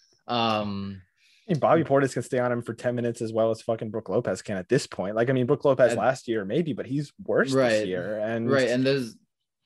um 0.28 1.02
I 1.48 1.52
mean, 1.54 1.58
Bobby 1.58 1.82
Portis 1.82 2.12
can 2.12 2.22
stay 2.22 2.38
on 2.38 2.52
him 2.52 2.62
for 2.62 2.72
10 2.72 2.94
minutes 2.94 3.20
as 3.20 3.32
well 3.32 3.50
as 3.50 3.60
fucking 3.62 3.90
Brook 3.90 4.08
Lopez 4.08 4.42
can 4.42 4.56
at 4.56 4.68
this 4.68 4.86
point. 4.86 5.16
Like, 5.16 5.28
I 5.28 5.32
mean, 5.32 5.46
Brook 5.46 5.64
Lopez 5.64 5.90
And- 5.90 5.98
last 6.00 6.28
year, 6.28 6.44
maybe, 6.44 6.72
but 6.72 6.86
he's 6.86 7.12
worse 7.24 7.52
Right. 7.52 7.70
this 7.70 7.88
year. 7.88 8.20
And 8.20 8.48
right 8.48 8.68
and 8.68 8.86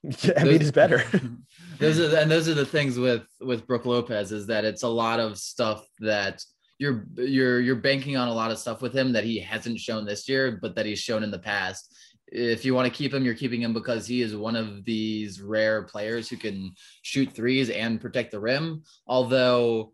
those 0.06 0.32
I 0.36 0.44
mean, 0.44 0.62
is 0.62 0.72
better. 0.72 1.02
those 1.78 1.98
are 1.98 2.16
and 2.16 2.30
those 2.30 2.48
are 2.48 2.54
the 2.54 2.66
things 2.66 2.98
with 2.98 3.26
with 3.40 3.66
Brook 3.66 3.86
Lopez 3.86 4.32
is 4.32 4.46
that 4.46 4.64
it's 4.64 4.82
a 4.82 4.88
lot 4.88 5.20
of 5.20 5.38
stuff 5.38 5.86
that 6.00 6.42
you're 6.78 7.06
you're 7.16 7.60
you're 7.60 7.76
banking 7.76 8.16
on 8.16 8.28
a 8.28 8.34
lot 8.34 8.50
of 8.50 8.58
stuff 8.58 8.82
with 8.82 8.94
him 8.94 9.12
that 9.12 9.24
he 9.24 9.38
hasn't 9.40 9.80
shown 9.80 10.04
this 10.04 10.28
year, 10.28 10.58
but 10.60 10.74
that 10.76 10.86
he's 10.86 11.00
shown 11.00 11.22
in 11.22 11.30
the 11.30 11.38
past. 11.38 11.94
If 12.28 12.64
you 12.64 12.74
want 12.74 12.92
to 12.92 12.96
keep 12.96 13.14
him, 13.14 13.24
you're 13.24 13.34
keeping 13.34 13.62
him 13.62 13.72
because 13.72 14.06
he 14.06 14.20
is 14.20 14.36
one 14.36 14.56
of 14.56 14.84
these 14.84 15.40
rare 15.40 15.84
players 15.84 16.28
who 16.28 16.36
can 16.36 16.72
shoot 17.02 17.32
threes 17.32 17.70
and 17.70 18.00
protect 18.00 18.32
the 18.32 18.40
rim. 18.40 18.82
Although 19.06 19.92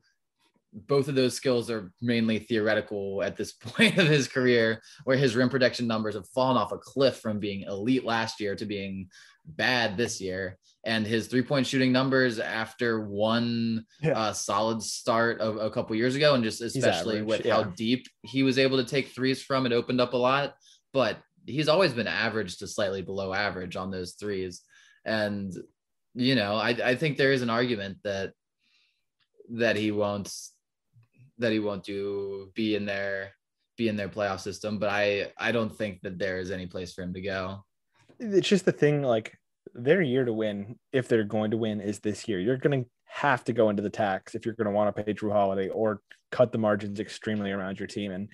both 0.73 1.09
of 1.09 1.15
those 1.15 1.35
skills 1.35 1.71
are 1.71 1.93
mainly 2.01 2.39
theoretical 2.39 3.23
at 3.23 3.37
this 3.37 3.53
point 3.61 3.99
of 3.99 4.07
his 4.07 4.29
career, 4.29 4.81
where 5.05 5.17
his 5.17 5.37
rim 5.37 5.49
protection 5.51 5.87
numbers 5.87 6.15
have 6.15 6.29
fallen 6.29 6.57
off 6.57 6.73
a 6.73 6.79
cliff 6.79 7.19
from 7.19 7.39
being 7.39 7.63
elite 7.63 8.05
last 8.05 8.41
year 8.41 8.57
to 8.57 8.65
being 8.65 9.09
bad 9.45 9.97
this 9.97 10.21
year. 10.21 10.59
And 10.85 11.07
his 11.07 11.29
three 11.29 11.43
point 11.43 11.67
shooting 11.67 11.93
numbers 11.93 12.41
after 12.41 13.07
one 13.07 13.85
Yeah. 14.01 14.19
uh, 14.19 14.33
solid 14.33 14.83
start 14.83 15.41
of 15.41 15.57
a 15.57 15.71
couple 15.71 15.95
years 15.95 16.17
ago, 16.17 16.35
and 16.35 16.43
just 16.43 16.61
especially 16.61 17.19
average, 17.19 17.29
with 17.29 17.47
yeah. 17.47 17.55
how 17.55 17.65
deep 17.65 18.07
he 18.23 18.43
was 18.43 18.59
able 18.59 18.79
to 18.79 18.85
take 18.85 19.09
threes 19.09 19.43
from, 19.43 19.65
it 19.65 19.73
opened 19.73 20.01
up 20.01 20.13
a 20.13 20.17
lot. 20.17 20.55
But 20.93 21.19
he's 21.47 21.69
always 21.69 21.93
been 21.93 22.09
average 22.09 22.59
to 22.59 22.67
slightly 22.67 23.03
below 23.03 23.33
average 23.33 23.77
on 23.77 23.91
those 23.91 24.15
threes. 24.15 24.63
And, 25.05 25.53
you 26.15 26.35
know, 26.35 26.55
I, 26.55 26.71
I 26.71 26.95
think 26.97 27.17
there 27.17 27.33
is 27.33 27.43
an 27.43 27.51
argument 27.51 27.99
that 28.03 28.33
that 29.51 29.77
he 29.77 29.91
won't 29.91 30.33
that 31.39 31.53
he 31.53 31.59
won't 31.59 31.85
do 31.85 32.51
be 32.55 32.75
in 32.75 32.87
their 32.87 33.33
be 33.77 33.89
in 33.89 33.97
their 33.97 34.09
playoff 34.09 34.41
system 34.41 34.79
but 34.79 34.89
i 34.89 35.31
i 35.39 35.51
don't 35.51 35.77
think 35.77 36.01
that 36.03 36.19
there 36.19 36.39
is 36.39 36.51
any 36.51 36.67
place 36.67 36.93
for 36.93 37.03
him 37.03 37.13
to 37.13 37.21
go 37.21 37.65
it's 38.23 38.49
just 38.49 38.65
the 38.65 38.73
thing 38.73 39.03
like 39.03 39.37
their 39.75 40.01
year 40.01 40.25
to 40.25 40.33
win 40.33 40.77
if 40.93 41.09
they're 41.09 41.25
going 41.25 41.51
to 41.51 41.57
win 41.57 41.81
is 41.81 42.01
this 42.01 42.29
year. 42.29 42.41
You're 42.41 42.57
going 42.57 42.85
to 42.85 42.91
have 43.07 43.45
to 43.45 43.53
go 43.53 43.69
into 43.69 43.83
the 43.83 43.91
tax 43.91 44.35
if 44.35 44.47
you're 44.47 44.55
going 44.55 44.67
to 44.67 44.73
want 44.73 44.95
to 44.95 45.03
pay 45.03 45.13
jrue 45.13 45.33
holiday 45.33 45.69
or 45.69 46.01
cut 46.31 46.53
the 46.53 46.59
margins 46.59 47.01
extremely 47.01 47.51
around 47.51 47.79
your 47.79 47.87
team. 47.87 48.13
And 48.13 48.29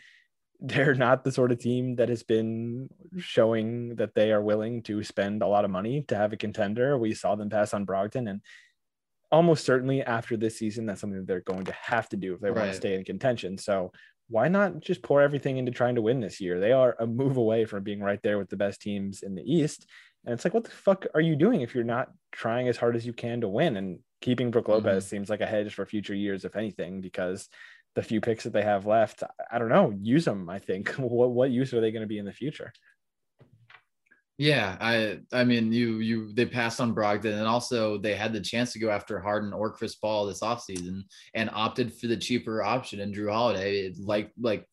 they're 0.61 0.95
not 0.95 1.25
the 1.25 1.33
sort 1.33 1.53
of 1.53 1.59
team 1.59 1.97
that 1.97 2.09
has 2.09 2.23
been 2.23 2.89
showing 3.19 3.97
that 3.97 4.15
they 4.15 4.33
are 4.33 4.43
willing 4.43 4.83
to 4.85 5.03
spend 5.05 5.43
a 5.43 5.47
lot 5.47 5.65
of 5.65 5.71
money 5.71 6.03
to 6.09 6.17
have 6.17 6.33
a 6.33 6.37
contender. 6.37 6.99
We 6.99 7.15
saw 7.15 7.37
them 7.37 7.51
pass 7.51 7.75
on 7.75 7.87
brogdon 7.87 8.29
and 8.29 8.41
almost 9.31 9.65
certainly 9.65 10.03
after 10.03 10.37
this 10.37 10.59
season 10.59 10.87
that's 10.87 11.01
something 11.01 11.19
that 11.19 11.27
they're 11.27 11.41
going 11.41 11.65
to 11.67 11.73
have 11.73 12.09
to 12.09 12.17
do 12.17 12.35
if 12.35 12.41
they 12.41 12.51
want 12.51 12.71
to 12.71 12.77
stay 12.77 12.95
in 12.95 13.05
contention. 13.05 13.59
So 13.59 13.93
why 14.29 14.49
not 14.49 14.81
just 14.81 15.03
pour 15.03 15.23
everything 15.23 15.57
into 15.57 15.73
trying 15.73 15.95
to 15.95 16.03
win 16.03 16.21
this 16.21 16.41
year? 16.41 16.61
They 16.61 16.73
are 16.73 16.97
a 16.99 17.07
move 17.07 17.37
away 17.37 17.65
from 17.65 17.83
being 17.83 18.01
right 18.01 18.21
there 18.23 18.39
with 18.39 18.51
the 18.51 18.57
best 18.57 18.81
teams 18.81 19.23
in 19.23 19.35
the 19.35 19.43
East. 19.43 19.87
And 20.25 20.35
it's 20.35 20.45
like, 20.45 20.55
what 20.55 20.65
the 20.65 20.71
fuck 20.71 21.07
are 21.15 21.21
you 21.21 21.37
doing 21.37 21.63
if 21.63 21.75
you're 21.75 21.85
not 21.85 22.11
trying 22.33 22.69
as 22.69 22.77
hard 22.77 22.97
as 22.97 23.07
you 23.07 23.13
can 23.13 23.41
to 23.41 23.49
win? 23.49 23.77
And 23.77 24.01
keeping 24.21 24.51
Brook 24.51 24.69
Lopez 24.69 25.05
mm-hmm. 25.05 25.09
seems 25.09 25.31
like 25.31 25.41
a 25.41 25.47
hedge 25.47 25.73
for 25.73 25.87
future 25.87 26.15
years, 26.15 26.45
if 26.45 26.57
anything, 26.57 27.01
because 27.01 27.49
the 27.95 28.03
few 28.03 28.21
picks 28.21 28.45
that 28.45 28.53
they 28.53 28.63
have 28.63 28.87
left, 28.87 29.23
I 29.51 29.59
don't 29.59 29.71
know, 29.71 29.95
use 30.03 30.25
them. 30.25 30.51
I 30.51 30.59
think. 30.59 30.91
What 30.99 31.31
what 31.31 31.51
use 31.51 31.73
are 31.73 31.81
they 31.81 31.91
going 31.91 32.03
to 32.03 32.09
be 32.09 32.19
in 32.19 32.27
the 32.27 32.33
future? 32.33 32.73
Yeah 34.39 34.77
i 34.81 35.19
i 35.33 35.43
mean 35.43 35.73
you 35.73 35.99
you 35.99 36.33
they 36.33 36.47
passed 36.47 36.81
on 36.81 36.95
brogdon 36.95 37.37
and 37.39 37.47
also 37.47 37.99
they 37.99 38.15
had 38.15 38.33
the 38.33 38.41
chance 38.41 38.73
to 38.73 38.79
go 38.79 38.89
after 38.89 39.19
harden 39.19 39.53
or 39.53 39.73
chris 39.73 39.97
paul 39.97 40.27
this 40.27 40.43
offseason 40.43 41.03
and 41.35 41.51
opted 41.53 41.93
for 41.93 42.07
the 42.07 42.17
cheaper 42.17 42.63
option 42.63 43.01
and 43.01 43.13
jrue 43.13 43.33
holiday 43.33 43.93
like 43.99 44.31
like 44.41 44.65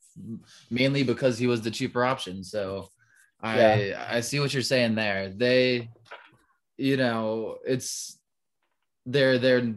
mainly 0.69 1.01
because 1.01 1.39
he 1.39 1.47
was 1.47 1.61
the 1.61 1.71
cheaper 1.71 2.05
option 2.05 2.43
so 2.43 2.87
i 3.41 3.57
Yeah. 3.57 4.07
i 4.07 4.19
see 4.21 4.39
what 4.39 4.53
you're 4.53 4.61
saying 4.61 4.93
there 4.93 5.29
they 5.29 5.89
you 6.77 6.97
know 6.97 7.57
it's 7.65 8.19
they're 9.07 9.39
they're 9.39 9.73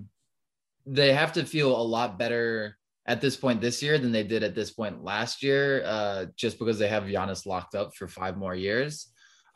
they 0.84 1.14
have 1.14 1.32
to 1.32 1.44
feel 1.44 1.74
a 1.74 1.82
lot 1.82 2.18
better 2.18 2.76
at 3.06 3.22
this 3.22 3.36
point 3.36 3.60
this 3.62 3.82
year 3.82 3.98
than 3.98 4.12
they 4.12 4.22
did 4.22 4.42
at 4.42 4.54
this 4.54 4.70
point 4.70 5.02
last 5.02 5.42
year, 5.42 5.82
uh, 5.84 6.26
just 6.36 6.58
because 6.58 6.78
they 6.78 6.88
have 6.88 7.04
Giannis 7.04 7.46
locked 7.46 7.74
up 7.74 7.94
for 7.94 8.06
five 8.06 8.36
more 8.36 8.54
years. 8.54 9.08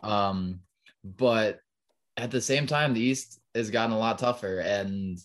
Um, 0.03 0.61
but 1.05 1.61
at 2.17 2.31
the 2.31 2.41
same 2.41 2.67
time, 2.67 2.95
the 2.95 3.01
East 3.01 3.41
has 3.55 3.71
gotten 3.71 3.93
a 3.95 3.99
lot 3.99 4.19
tougher, 4.19 4.61
and 4.61 5.19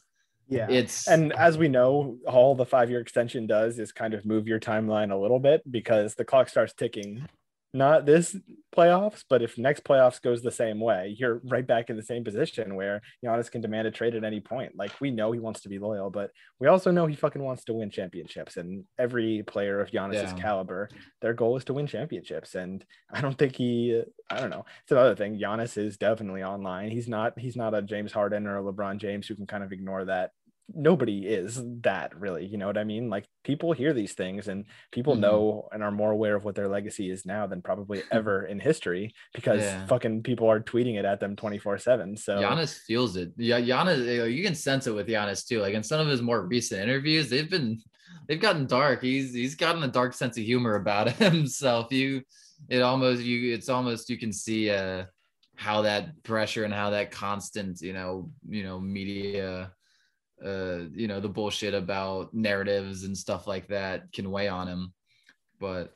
Yeah. 0.47 0.69
it's 0.69 1.07
And 1.07 1.33
as 1.33 1.57
we 1.57 1.67
know, 1.67 2.17
all 2.27 2.55
the 2.55 2.65
five 2.65 2.89
year 2.89 2.99
extension 3.01 3.47
does 3.47 3.79
is 3.79 3.91
kind 3.91 4.13
of 4.13 4.25
move 4.25 4.47
your 4.47 4.59
timeline 4.59 5.11
a 5.11 5.17
little 5.17 5.39
bit 5.39 5.61
because 5.69 6.15
the 6.15 6.25
clock 6.25 6.49
starts 6.49 6.73
ticking 6.73 7.27
not 7.73 8.05
this 8.05 8.35
playoffs, 8.77 9.23
but 9.29 9.41
if 9.41 9.57
next 9.57 9.83
playoffs 9.83 10.21
goes 10.21 10.41
the 10.41 10.51
same 10.51 10.79
way, 10.79 11.15
you're 11.17 11.41
right 11.45 11.65
back 11.65 11.89
in 11.89 11.97
the 11.97 12.03
same 12.03 12.23
position 12.23 12.75
where 12.75 13.01
Giannis 13.25 13.49
can 13.49 13.61
demand 13.61 13.87
a 13.87 13.91
trade 13.91 14.15
at 14.15 14.23
any 14.23 14.39
point. 14.39 14.73
Like 14.77 14.91
we 15.01 15.09
know 15.11 15.31
he 15.31 15.39
wants 15.39 15.61
to 15.61 15.69
be 15.69 15.79
loyal, 15.79 16.09
but 16.09 16.29
we 16.59 16.67
also 16.67 16.91
know 16.91 17.05
he 17.07 17.15
fucking 17.15 17.43
wants 17.43 17.63
to 17.65 17.73
win 17.73 17.89
championships. 17.89 18.57
And 18.57 18.83
every 18.99 19.43
player 19.47 19.81
of 19.81 19.89
Giannis's 19.89 20.33
Yeah. 20.33 20.41
caliber, 20.41 20.89
their 21.21 21.33
goal 21.33 21.57
is 21.57 21.65
to 21.65 21.73
win 21.73 21.87
championships. 21.87 22.55
And 22.55 22.85
I 23.11 23.21
don't 23.21 23.37
think 23.37 23.55
he, 23.55 24.03
I 24.29 24.39
don't 24.39 24.49
know. 24.51 24.65
It's 24.83 24.91
another 24.91 25.15
thing. 25.15 25.39
Giannis 25.39 25.77
is 25.77 25.97
definitely 25.97 26.43
online. 26.43 26.91
He's 26.91 27.07
not. 27.07 27.37
He's 27.39 27.55
not 27.55 27.73
a 27.73 27.81
James 27.81 28.11
Harden 28.11 28.45
or 28.45 28.57
a 28.59 28.63
LeBron 28.63 28.97
James 28.99 29.27
who 29.27 29.35
can 29.35 29.47
kind 29.47 29.63
of 29.63 29.71
ignore 29.71 30.05
that. 30.05 30.31
Nobody 30.73 31.25
is 31.25 31.61
that 31.81 32.13
really. 32.19 32.45
You 32.45 32.57
know 32.57 32.67
what 32.67 32.77
I 32.77 32.83
mean? 32.83 33.09
Like 33.09 33.25
people 33.45 33.71
hear 33.71 33.93
these 33.93 34.13
things 34.13 34.49
and 34.49 34.65
people 34.91 35.15
Mhm. 35.15 35.19
know 35.21 35.69
and 35.71 35.81
are 35.81 35.91
more 35.91 36.11
aware 36.11 36.35
of 36.35 36.43
what 36.43 36.55
their 36.55 36.67
legacy 36.67 37.09
is 37.09 37.25
now 37.25 37.47
than 37.47 37.61
probably 37.61 38.03
ever 38.11 38.45
in 38.45 38.59
history 38.59 39.13
because 39.33 39.63
Yeah. 39.63 39.85
fucking 39.87 40.23
people 40.23 40.49
are 40.51 40.59
tweeting 40.59 40.99
it 40.99 41.05
at 41.05 41.21
them 41.21 41.35
24 41.37 41.77
7 41.77 42.17
so 42.17 42.41
Giannis 42.41 42.77
feels 42.79 43.15
it. 43.15 43.31
Yeah, 43.37 43.61
Giannis, 43.61 44.05
you 44.05 44.25
you 44.25 44.43
can 44.43 44.55
sense 44.55 44.87
it 44.87 44.91
with 44.91 45.07
Giannis 45.07 45.47
too. 45.47 45.61
Like 45.61 45.73
in 45.73 45.83
some 45.83 46.01
of 46.01 46.07
his 46.07 46.21
more 46.21 46.45
recent 46.45 46.81
interviews, 46.81 47.29
they've 47.29 47.49
been 47.49 47.81
they've 48.27 48.41
gotten 48.41 48.65
dark. 48.67 49.01
He's 49.01 49.33
he's 49.33 49.55
gotten 49.55 49.83
a 49.83 49.87
dark 49.87 50.13
sense 50.13 50.37
of 50.37 50.43
humor 50.43 50.75
about 50.75 51.09
himself. 51.13 51.93
You 51.93 52.23
it 52.67 52.81
almost 52.81 53.21
you 53.21 53.53
it's 53.53 53.69
almost 53.69 54.09
you 54.09 54.17
can 54.17 54.33
see 54.33 54.69
uh 54.69 55.05
how 55.55 55.81
that 55.83 56.21
pressure 56.23 56.65
and 56.65 56.73
how 56.73 56.89
that 56.91 57.09
constant, 57.11 57.81
you 57.81 57.93
know, 57.93 58.29
you 58.49 58.63
know, 58.63 58.79
media 58.81 59.71
uh 60.45 60.85
you 60.93 61.07
know 61.07 61.19
the 61.19 61.29
bullshit 61.29 61.73
about 61.73 62.33
narratives 62.33 63.03
and 63.03 63.17
stuff 63.17 63.47
like 63.47 63.67
that 63.67 64.11
can 64.13 64.31
weigh 64.31 64.47
on 64.47 64.67
him. 64.67 64.93
But 65.59 65.93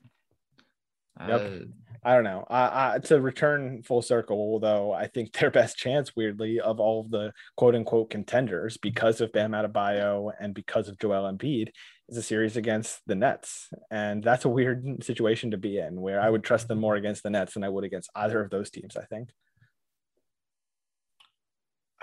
Yep. 1.28 1.42
uh, 1.42 1.66
i 2.04 2.16
don't 2.16 2.24
know. 2.24 2.46
I, 2.50 2.96
I, 2.96 3.00
to 3.00 3.22
return 3.22 3.84
full 3.84 4.02
circle 4.02 4.60
though 4.60 4.92
i 4.92 5.08
think 5.08 5.34
their 5.38 5.52
best 5.52 5.78
chance 5.78 6.16
weirdly 6.16 6.60
of 6.60 6.80
all 6.80 7.02
of 7.02 7.12
the 7.12 7.32
quote 7.58 7.76
unquote 7.76 8.10
contenders 8.10 8.78
because 8.78 9.22
of 9.22 9.32
bam 9.32 9.52
Adebayo 9.52 10.32
and 10.40 10.54
because 10.54 10.88
of 10.88 10.98
joel 11.00 11.32
Embiid 11.32 11.70
is 12.10 12.18
a 12.18 12.24
series 12.24 12.58
against 12.58 13.00
the 13.08 13.16
nets. 13.16 13.70
And 13.90 14.22
that's 14.24 14.46
a 14.46 14.50
weird 14.50 15.04
situation 15.04 15.52
to 15.52 15.58
be 15.58 15.78
in 15.78 16.00
where 16.02 16.22
i 16.22 16.30
would 16.30 16.44
trust 16.44 16.68
them 16.68 16.80
more 16.80 16.96
against 16.96 17.24
the 17.24 17.30
nets 17.30 17.54
than 17.54 17.64
i 17.64 17.70
would 17.70 17.84
against 17.84 18.10
either 18.16 18.42
of 18.42 18.50
those 18.50 18.70
teams 18.70 18.96
i 18.98 19.06
think. 19.06 19.30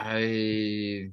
I 0.01 1.11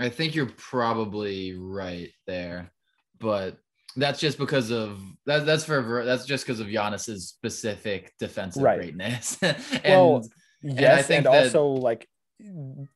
I 0.00 0.08
think 0.08 0.34
you're 0.34 0.50
probably 0.56 1.52
right 1.56 2.10
there, 2.26 2.70
but 3.18 3.58
that's 3.96 4.18
just 4.20 4.38
because 4.38 4.70
of 4.70 5.00
that. 5.26 5.46
That's 5.46 5.64
for 5.64 6.02
that's 6.04 6.24
just 6.24 6.44
because 6.46 6.60
of 6.60 6.68
Giannis's 6.68 7.28
specific 7.28 8.12
defensive 8.18 8.62
Right. 8.62 8.78
greatness. 8.78 9.36
and 9.42 9.84
Well, 9.84 10.22
yes 10.62 11.06
think 11.06 11.26
and 11.26 11.34
that- 11.34 11.44
also 11.44 11.66
like 11.68 12.08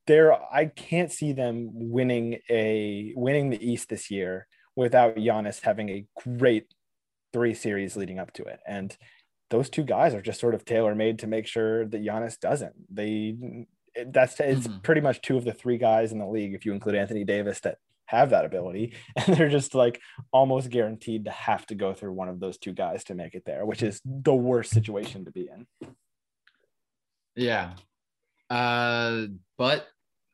there 0.07 0.33
i 0.55 0.65
can't 0.65 1.13
see 1.13 1.33
them 1.35 1.69
winning 1.73 2.39
a 2.49 3.13
winning 3.15 3.51
the 3.51 3.63
east 3.63 3.91
this 3.91 4.11
year 4.11 4.47
without 4.75 5.17
Giannis 5.17 5.61
having 5.61 5.91
a 5.91 6.07
great 6.39 6.65
three 7.35 7.53
series 7.53 7.95
leading 7.97 8.19
up 8.19 8.33
to 8.33 8.43
it 8.45 8.61
and 8.67 8.97
those 9.51 9.69
two 9.69 9.83
guys 9.83 10.15
are 10.15 10.23
just 10.23 10.41
sort 10.41 10.55
of 10.55 10.65
tailor 10.65 10.95
made 10.95 11.19
to 11.19 11.27
make 11.27 11.47
sure 11.47 11.85
that 11.87 12.03
Giannis 12.03 12.41
doesn't 12.41 12.75
they 12.91 13.37
that's 14.09 14.39
it's 14.41 14.67
Mhm. 14.67 14.83
pretty 14.83 15.01
much 15.01 15.21
two 15.23 15.37
of 15.37 15.45
the 15.45 15.53
three 15.53 15.79
guys 15.79 16.13
in 16.13 16.19
the 16.19 16.27
league 16.27 16.55
if 16.55 16.65
you 16.67 16.73
include 16.73 16.95
Anthony 16.97 17.25
Davis 17.25 17.61
that 17.61 17.79
have 18.07 18.31
that 18.31 18.45
ability 18.45 18.95
and 19.17 19.37
they're 19.37 19.49
just 19.49 19.75
like 19.75 20.01
almost 20.33 20.69
guaranteed 20.71 21.25
to 21.25 21.31
have 21.31 21.65
to 21.67 21.75
go 21.75 21.95
through 21.95 22.13
one 22.13 22.29
of 22.29 22.39
those 22.41 22.59
two 22.59 22.73
guys 22.73 23.03
to 23.05 23.15
make 23.15 23.35
it 23.35 23.45
there 23.47 23.65
which 23.65 23.83
is 23.83 24.01
the 24.05 24.35
worst 24.35 24.71
situation 24.73 25.25
to 25.25 25.31
be 25.31 25.49
in 25.49 25.67
yeah, 27.37 27.75
uh, 28.49 29.27
but 29.59 29.87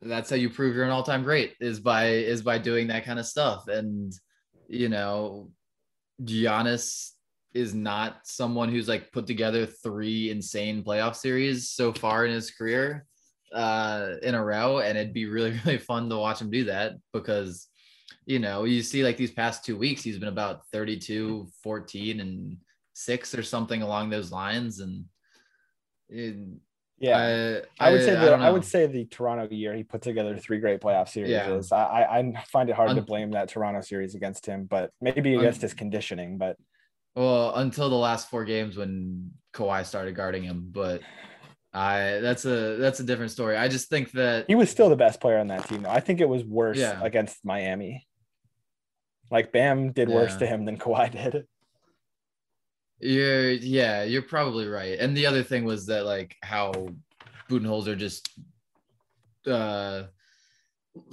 that's 0.02 0.28
how 0.30 0.36
you 0.36 0.50
prove 0.50 0.74
you're 0.74 0.84
an 0.84 0.90
all-time 0.90 1.22
great 1.22 1.54
is 1.60 1.80
by 1.80 2.08
is 2.08 2.42
by 2.42 2.58
doing 2.58 2.88
that 2.88 3.04
kind 3.04 3.18
of 3.18 3.26
stuff. 3.26 3.68
And 3.68 4.12
you 4.68 4.88
know, 4.88 5.50
Giannis 6.22 7.12
is 7.54 7.74
not 7.74 8.18
someone 8.24 8.68
who's 8.68 8.88
like 8.88 9.10
put 9.12 9.26
together 9.26 9.66
three 9.66 10.30
insane 10.30 10.84
playoff 10.84 11.16
series 11.16 11.70
so 11.70 11.92
far 11.92 12.24
in 12.26 12.32
his 12.32 12.50
career 12.50 13.06
uh 13.52 14.14
in 14.22 14.34
a 14.34 14.44
row 14.44 14.78
and 14.78 14.96
it'd 14.96 15.12
be 15.12 15.26
really 15.26 15.58
really 15.64 15.78
fun 15.78 16.08
to 16.08 16.16
watch 16.16 16.40
him 16.40 16.50
do 16.50 16.64
that 16.64 16.94
because 17.12 17.68
you 18.26 18.38
know 18.38 18.64
you 18.64 18.82
see 18.82 19.02
like 19.02 19.16
these 19.16 19.32
past 19.32 19.64
two 19.64 19.76
weeks 19.76 20.02
he's 20.02 20.18
been 20.18 20.28
about 20.28 20.66
32 20.72 21.48
14 21.62 22.20
and 22.20 22.56
6 22.94 23.34
or 23.34 23.42
something 23.42 23.82
along 23.82 24.10
those 24.10 24.30
lines 24.30 24.80
and 24.80 25.04
it, 26.08 26.36
yeah 26.98 27.62
I, 27.80 27.88
I 27.88 27.92
would 27.92 28.02
say 28.02 28.16
I 28.16 28.20
the 28.20 28.30
don't 28.30 28.42
I, 28.42 28.50
would 28.50 28.64
say 28.64 28.86
the 28.86 29.06
Toronto 29.06 29.48
year 29.54 29.74
he 29.74 29.82
put 29.82 30.02
together 30.02 30.36
three 30.36 30.58
great 30.58 30.80
playoff 30.80 31.08
series. 31.08 31.30
Yeah. 31.30 31.60
I, 31.72 32.02
I 32.02 32.18
I 32.18 32.44
find 32.52 32.68
it 32.68 32.76
hard 32.76 32.94
to 32.94 33.00
blame 33.00 33.30
that 33.30 33.48
Toronto 33.48 33.80
series 33.80 34.14
against 34.14 34.44
him, 34.44 34.66
but 34.66 34.90
maybe 35.00 35.34
against 35.34 35.62
his 35.62 35.72
conditioning. 35.72 36.36
But 36.36 36.56
Well, 37.14 37.54
until 37.54 37.88
the 37.88 37.96
last 37.96 38.28
four 38.28 38.44
games 38.44 38.76
when 38.76 39.30
Kawhi 39.54 39.86
started 39.86 40.14
guarding 40.14 40.42
him, 40.42 40.68
but 40.70 41.00
I 41.72 42.18
that's 42.20 42.44
a 42.44 42.76
that's 42.76 42.98
a 43.00 43.04
different 43.04 43.30
story. 43.30 43.56
I 43.56 43.68
just 43.68 43.88
think 43.88 44.10
that 44.12 44.46
he 44.48 44.54
was 44.56 44.70
still 44.70 44.88
the 44.88 44.96
best 44.96 45.20
player 45.20 45.38
on 45.38 45.46
that 45.48 45.68
team. 45.68 45.82
Though. 45.82 45.90
I 45.90 46.00
think 46.00 46.20
it 46.20 46.28
was 46.28 46.44
worse 46.44 46.78
Yeah. 46.78 47.00
against 47.02 47.44
Miami. 47.44 48.06
Like 49.30 49.52
Bam 49.52 49.92
did 49.92 50.08
worse 50.08 50.34
to 50.36 50.46
him 50.46 50.64
than 50.64 50.76
Kawhi 50.76 51.12
did. 51.12 51.46
you're 52.98 53.50
yeah, 53.52 54.02
you're 54.02 54.22
probably 54.22 54.66
right. 54.66 54.98
And 54.98 55.16
the 55.16 55.26
other 55.26 55.44
thing 55.44 55.64
was 55.64 55.86
that 55.86 56.04
like 56.04 56.36
how 56.42 56.72
Budenholzer 57.48 57.96
just 57.96 58.28
uh 59.46 60.04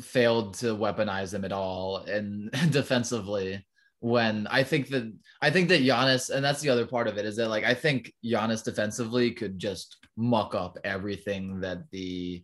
failed 0.02 0.56
to 0.56 0.76
weaponize 0.76 1.32
him 1.36 1.46
at 1.46 1.52
all 1.52 1.98
and 1.98 2.50
defensively 2.72 3.64
when 4.00 4.48
I 4.48 4.64
think 4.64 4.90
that 4.90 5.12
I 5.42 5.50
think 5.50 5.70
that 5.70 5.82
Giannis 5.82 6.30
and 6.30 6.44
that's 6.44 6.62
the 6.62 6.70
other 6.70 6.86
part 6.86 7.08
of 7.08 7.18
it 7.18 7.26
is 7.26 7.36
that 7.38 7.50
like 7.50 7.64
I 7.64 7.74
think 7.74 8.14
Giannis 8.24 8.64
defensively 8.64 9.32
could 9.32 9.58
just 9.58 9.98
muck 10.16 10.54
up 10.56 10.78
everything 10.84 11.60
that 11.62 11.90
the 11.92 12.44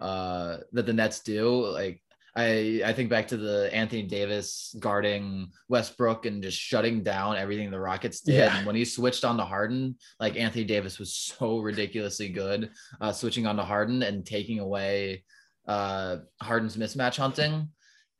uh 0.00 0.58
that 0.72 0.86
the 0.86 0.92
Nets 0.92 1.20
do 1.20 1.66
like 1.66 2.02
I 2.36 2.82
I 2.84 2.92
think 2.92 3.10
back 3.10 3.28
to 3.28 3.36
the 3.36 3.70
Anthony 3.74 4.02
Davis 4.02 4.74
guarding 4.78 5.50
Westbrook 5.68 6.26
and 6.26 6.42
just 6.42 6.58
shutting 6.58 7.02
down 7.02 7.36
everything 7.36 7.70
the 7.70 7.80
Rockets 7.80 8.20
did. 8.20 8.36
Yeah. 8.36 8.56
And 8.56 8.66
when 8.66 8.76
he 8.76 8.84
switched 8.84 9.24
on 9.24 9.36
to 9.38 9.44
Harden, 9.44 9.96
like 10.20 10.36
Anthony 10.36 10.64
Davis 10.64 10.98
was 10.98 11.14
so 11.14 11.58
ridiculously 11.58 12.28
good, 12.28 12.70
uh, 13.00 13.12
switching 13.12 13.46
on 13.46 13.56
to 13.56 13.64
Harden 13.64 14.02
and 14.02 14.24
taking 14.24 14.60
away 14.60 15.24
uh, 15.66 16.18
Harden's 16.40 16.76
mismatch 16.76 17.16
hunting. 17.16 17.68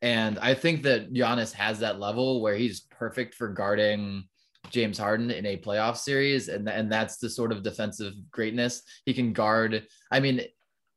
And 0.01 0.39
I 0.39 0.53
think 0.53 0.83
that 0.83 1.13
Giannis 1.13 1.53
has 1.53 1.79
that 1.79 1.99
level 1.99 2.41
where 2.41 2.55
he's 2.55 2.81
perfect 2.81 3.35
for 3.35 3.49
guarding 3.49 4.23
James 4.69 4.97
Harden 4.97 5.31
in 5.31 5.45
a 5.45 5.57
playoff 5.57 5.97
series, 5.97 6.47
and 6.47 6.67
and 6.69 6.91
that's 6.91 7.17
the 7.17 7.29
sort 7.29 7.51
of 7.51 7.63
defensive 7.63 8.13
greatness 8.31 8.83
he 9.05 9.13
can 9.13 9.33
guard. 9.33 9.85
I 10.11 10.19
mean, 10.19 10.41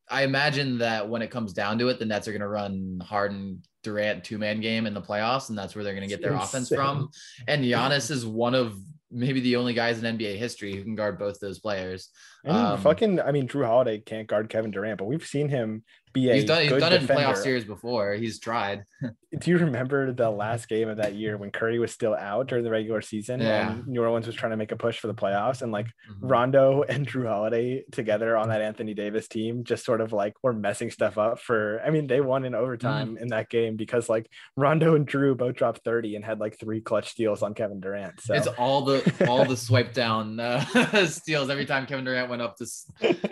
I 0.09 0.23
imagine 0.23 0.79
that 0.79 1.09
when 1.09 1.23
it 1.23 1.31
comes 1.31 1.53
down 1.53 1.79
to 1.79 1.89
it, 1.89 1.99
the 1.99 2.05
Nets 2.05 2.29
are 2.29 2.33
going 2.33 2.41
to 2.41 2.49
run 2.49 3.01
Harden 3.05 3.63
Durant 3.83 4.25
two 4.25 4.39
man 4.39 4.61
game 4.61 4.87
in 4.87 4.95
the 4.95 5.03
playoffs, 5.03 5.49
and 5.49 5.59
that's 5.59 5.75
where 5.75 5.85
they're 5.85 5.95
going 5.95 6.09
to 6.09 6.15
get 6.15 6.23
their 6.23 6.35
offense 6.35 6.69
from. 6.69 7.11
And 7.49 7.65
Giannis 7.65 8.11
is 8.11 8.25
one 8.25 8.55
of 8.55 8.79
maybe 9.11 9.41
the 9.41 9.57
only 9.57 9.75
guys 9.75 10.03
in 10.03 10.19
NBA 10.19 10.37
history 10.37 10.75
who 10.75 10.83
can 10.83 10.95
guard 10.95 11.19
both 11.19 11.41
those 11.41 11.59
players. 11.59 12.09
Um, 12.47 12.79
fucking, 12.81 13.21
I 13.21 13.33
mean, 13.33 13.49
Jrue 13.49 13.67
Holiday 13.67 13.99
can't 14.01 14.27
guard 14.29 14.49
Kevin 14.49 14.71
Durant, 14.71 14.99
but 14.99 15.07
we've 15.07 15.25
seen 15.25 15.49
him 15.49 15.83
be 16.13 16.31
a 16.31 16.35
He's 16.35 16.45
done. 16.45 16.63
He's 16.63 16.71
done 16.71 16.93
it 16.93 17.03
in 17.03 17.09
playoff 17.09 17.37
series 17.39 17.65
before. 17.65 18.13
He's 18.15 18.39
tried. 18.39 18.85
Do 19.41 19.51
you 19.51 19.59
remember 19.59 20.13
the 20.13 20.31
last 20.31 20.69
game 20.69 20.89
of 20.89 20.99
that 20.99 21.15
year 21.15 21.37
when 21.37 21.51
Curry 21.51 21.81
was 21.81 21.91
still 21.91 22.15
out 22.15 22.47
during 22.47 22.63
the 22.63 22.71
regular 22.71 23.01
season? 23.03 23.41
Yeah. 23.41 23.73
And 23.73 23.87
New 23.89 24.01
Orleans 24.01 24.29
was 24.29 24.37
trying 24.37 24.51
to 24.51 24.57
make 24.57 24.71
a 24.71 24.77
push 24.77 25.01
for 25.01 25.09
the 25.09 25.15
playoffs, 25.15 25.61
and 25.63 25.73
like 25.73 25.87
Mhm. 25.87 25.91
Rondo 26.21 26.83
and 26.89 27.05
Jrue 27.05 27.27
Holiday 27.27 27.83
together 27.91 28.37
on 28.37 28.49
that 28.51 28.63
Anthony 28.63 28.95
Davis 28.95 29.27
team 29.27 29.65
just 29.65 29.85
sort 29.85 30.01
of 30.01 30.13
like 30.13 30.35
were 30.45 30.53
messing 30.53 30.89
stuff 30.93 31.19
up 31.19 31.41
for 31.41 31.83
I 31.85 31.91
mean 31.91 32.07
they 32.07 32.21
won 32.21 32.45
in 32.45 32.55
overtime 32.55 33.15
Mm-hmm. 33.15 33.23
in 33.25 33.29
that 33.31 33.51
game 33.51 33.75
because 33.75 34.09
like 34.09 34.29
Rondo 34.57 34.95
and 34.95 35.09
Jrue 35.09 35.37
both 35.37 35.57
dropped 35.57 35.83
30 35.85 36.15
and 36.15 36.25
had 36.25 36.39
like 36.39 36.57
three 36.61 36.81
clutch 36.81 37.09
steals 37.11 37.43
on 37.43 37.55
Kevin 37.55 37.81
Durant. 37.81 38.21
So 38.21 38.35
It's 38.35 38.47
all 38.47 38.83
the 38.83 39.27
all 39.29 39.45
the 39.45 39.57
swipe 39.67 39.93
down 39.95 40.39
uh, 40.39 40.65
steals 41.09 41.51
every 41.51 41.67
time 41.67 41.87
Kevin 41.87 42.05
Durant 42.05 42.31
went 42.31 42.34
up 42.41 42.57
to 42.57 42.67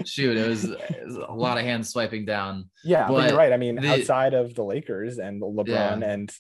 shoot. 0.05 0.37
It 0.37 0.49
was, 0.49 0.65
it 0.65 1.03
was 1.07 1.17
a 1.17 1.33
lot 1.33 1.59
of 1.59 1.65
hands 1.65 1.91
swiping 1.91 2.25
down. 2.25 2.71
yeah, 2.85 3.09
but, 3.09 3.29
you're 3.29 3.39
right. 3.39 3.53
I 3.53 3.57
mean, 3.57 3.77
the- 3.77 3.89
outside 3.89 4.35
of 4.35 4.55
the 4.55 4.65
Lakers 4.65 5.19
and 5.19 5.41
LeBron 5.43 6.03
and 6.05 6.33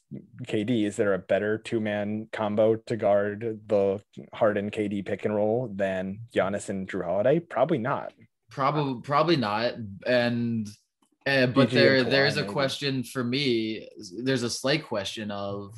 KD, 0.47 0.85
is 0.85 0.97
there 0.97 1.15
a 1.15 1.19
better 1.19 1.59
two-man 1.59 2.29
combo 2.33 2.77
to 2.77 2.97
guard 2.97 3.61
the 3.67 4.01
Harden 4.33 4.71
KD 4.71 5.05
pick 5.05 5.25
and 5.25 5.35
roll 5.35 5.71
than 5.75 6.21
Giannis 6.35 6.69
and 6.69 6.89
Jrue 6.89 7.05
Holiday? 7.05 7.41
Probably 7.41 7.79
not. 7.79 8.13
Probably 8.51 9.01
probably 9.03 9.37
not. 9.37 9.75
And 10.07 10.69
uh, 11.27 11.47
but 11.47 11.71
PG 11.71 11.77
there 11.77 11.97
and 11.97 12.13
there 12.13 12.25
Kawhi, 12.25 12.29
is 12.29 12.37
a 12.37 12.41
maybe. 12.43 12.53
question 12.53 13.03
for 13.05 13.25
me. 13.25 13.89
There's 14.23 14.43
a 14.43 14.51
slight 14.51 14.85
question 14.87 15.31
of, 15.31 15.75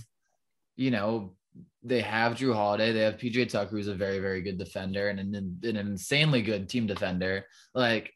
you 0.76 0.90
know, 0.90 1.34
they 1.82 2.00
have 2.00 2.34
Jrue 2.34 2.54
Holiday, 2.54 2.92
they 2.92 3.00
have 3.00 3.18
PJ 3.18 3.50
Tucker, 3.50 3.70
who's 3.70 3.88
a 3.88 3.94
very, 3.94 4.18
very 4.18 4.40
good 4.42 4.58
defender 4.58 5.08
and 5.08 5.20
an, 5.20 5.58
an 5.62 5.76
insanely 5.76 6.42
good 6.42 6.68
team 6.68 6.86
defender. 6.86 7.44
Like, 7.74 8.12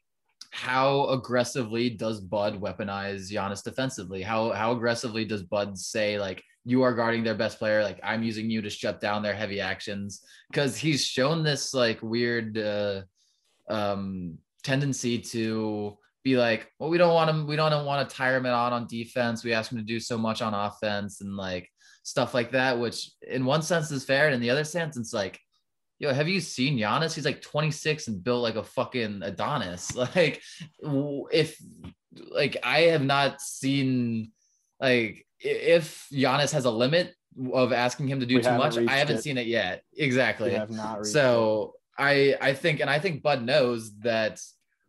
how 0.50 1.08
aggressively 1.08 1.90
does 1.90 2.20
Bud 2.20 2.60
weaponize 2.60 3.30
Giannis 3.30 3.62
defensively? 3.62 4.22
How 4.22 4.50
how 4.52 4.72
aggressively 4.72 5.24
does 5.24 5.42
Bud 5.42 5.76
say 5.78 6.18
like 6.18 6.42
you 6.64 6.82
are 6.82 6.94
guarding 6.94 7.22
their 7.22 7.34
best 7.34 7.58
player? 7.58 7.82
Like 7.82 8.00
I'm 8.02 8.22
using 8.22 8.48
you 8.48 8.62
to 8.62 8.70
shut 8.70 9.00
down 9.00 9.22
their 9.22 9.34
heavy 9.34 9.60
actions 9.60 10.22
because 10.50 10.76
he's 10.76 11.04
shown 11.04 11.42
this 11.42 11.74
like 11.74 12.00
weird 12.02 12.56
uh, 12.56 13.02
um, 13.68 14.38
tendency 14.62 15.18
to 15.18 15.98
be 16.24 16.36
like, 16.36 16.70
well, 16.78 16.90
we 16.90 16.98
don't 16.98 17.14
want 17.14 17.30
him, 17.30 17.46
we 17.46 17.56
don't 17.56 17.84
want 17.84 18.08
to 18.08 18.16
tire 18.16 18.36
him 18.36 18.46
out 18.46 18.72
on 18.72 18.86
defense. 18.86 19.44
We 19.44 19.52
ask 19.52 19.70
him 19.70 19.78
to 19.78 19.84
do 19.84 20.00
so 20.00 20.18
much 20.18 20.42
on 20.42 20.54
offense 20.54 21.20
and 21.20 21.36
like 21.36 21.68
stuff 22.08 22.32
like 22.32 22.52
that, 22.52 22.78
which 22.78 23.10
in 23.26 23.44
one 23.44 23.62
sense 23.62 23.90
is 23.90 24.04
fair, 24.04 24.26
and 24.26 24.34
in 24.34 24.40
the 24.40 24.50
other 24.50 24.64
sense, 24.64 24.96
it's 24.96 25.12
like 25.12 25.38
yo, 25.98 26.12
have 26.14 26.28
you 26.28 26.40
seen 26.40 26.78
Giannis? 26.78 27.14
He's 27.14 27.24
like 27.24 27.42
26 27.42 28.08
and 28.08 28.22
built 28.22 28.42
like 28.42 28.56
a 28.56 28.62
fucking 28.62 29.22
Adonis. 29.22 29.94
Like, 29.96 30.42
if 30.80 31.60
like 32.30 32.56
I 32.62 32.82
have 32.82 33.02
not 33.02 33.40
seen 33.40 34.32
like 34.80 35.26
if 35.40 36.06
Giannis 36.12 36.52
has 36.52 36.64
a 36.64 36.70
limit 36.70 37.14
of 37.52 37.72
asking 37.72 38.08
him 38.08 38.20
to 38.20 38.26
do 38.26 38.36
we 38.36 38.42
too 38.42 38.56
much, 38.56 38.76
I 38.78 38.96
haven't 38.96 39.16
it. 39.16 39.22
seen 39.22 39.38
it 39.38 39.46
yet. 39.46 39.82
Exactly. 39.96 40.52
Have 40.52 40.70
not. 40.70 41.06
so 41.06 41.74
it. 41.98 42.36
I 42.40 42.48
I 42.50 42.54
think 42.54 42.80
and 42.80 42.88
I 42.88 42.98
think 42.98 43.22
Bud 43.22 43.42
knows 43.42 43.96
that 43.98 44.40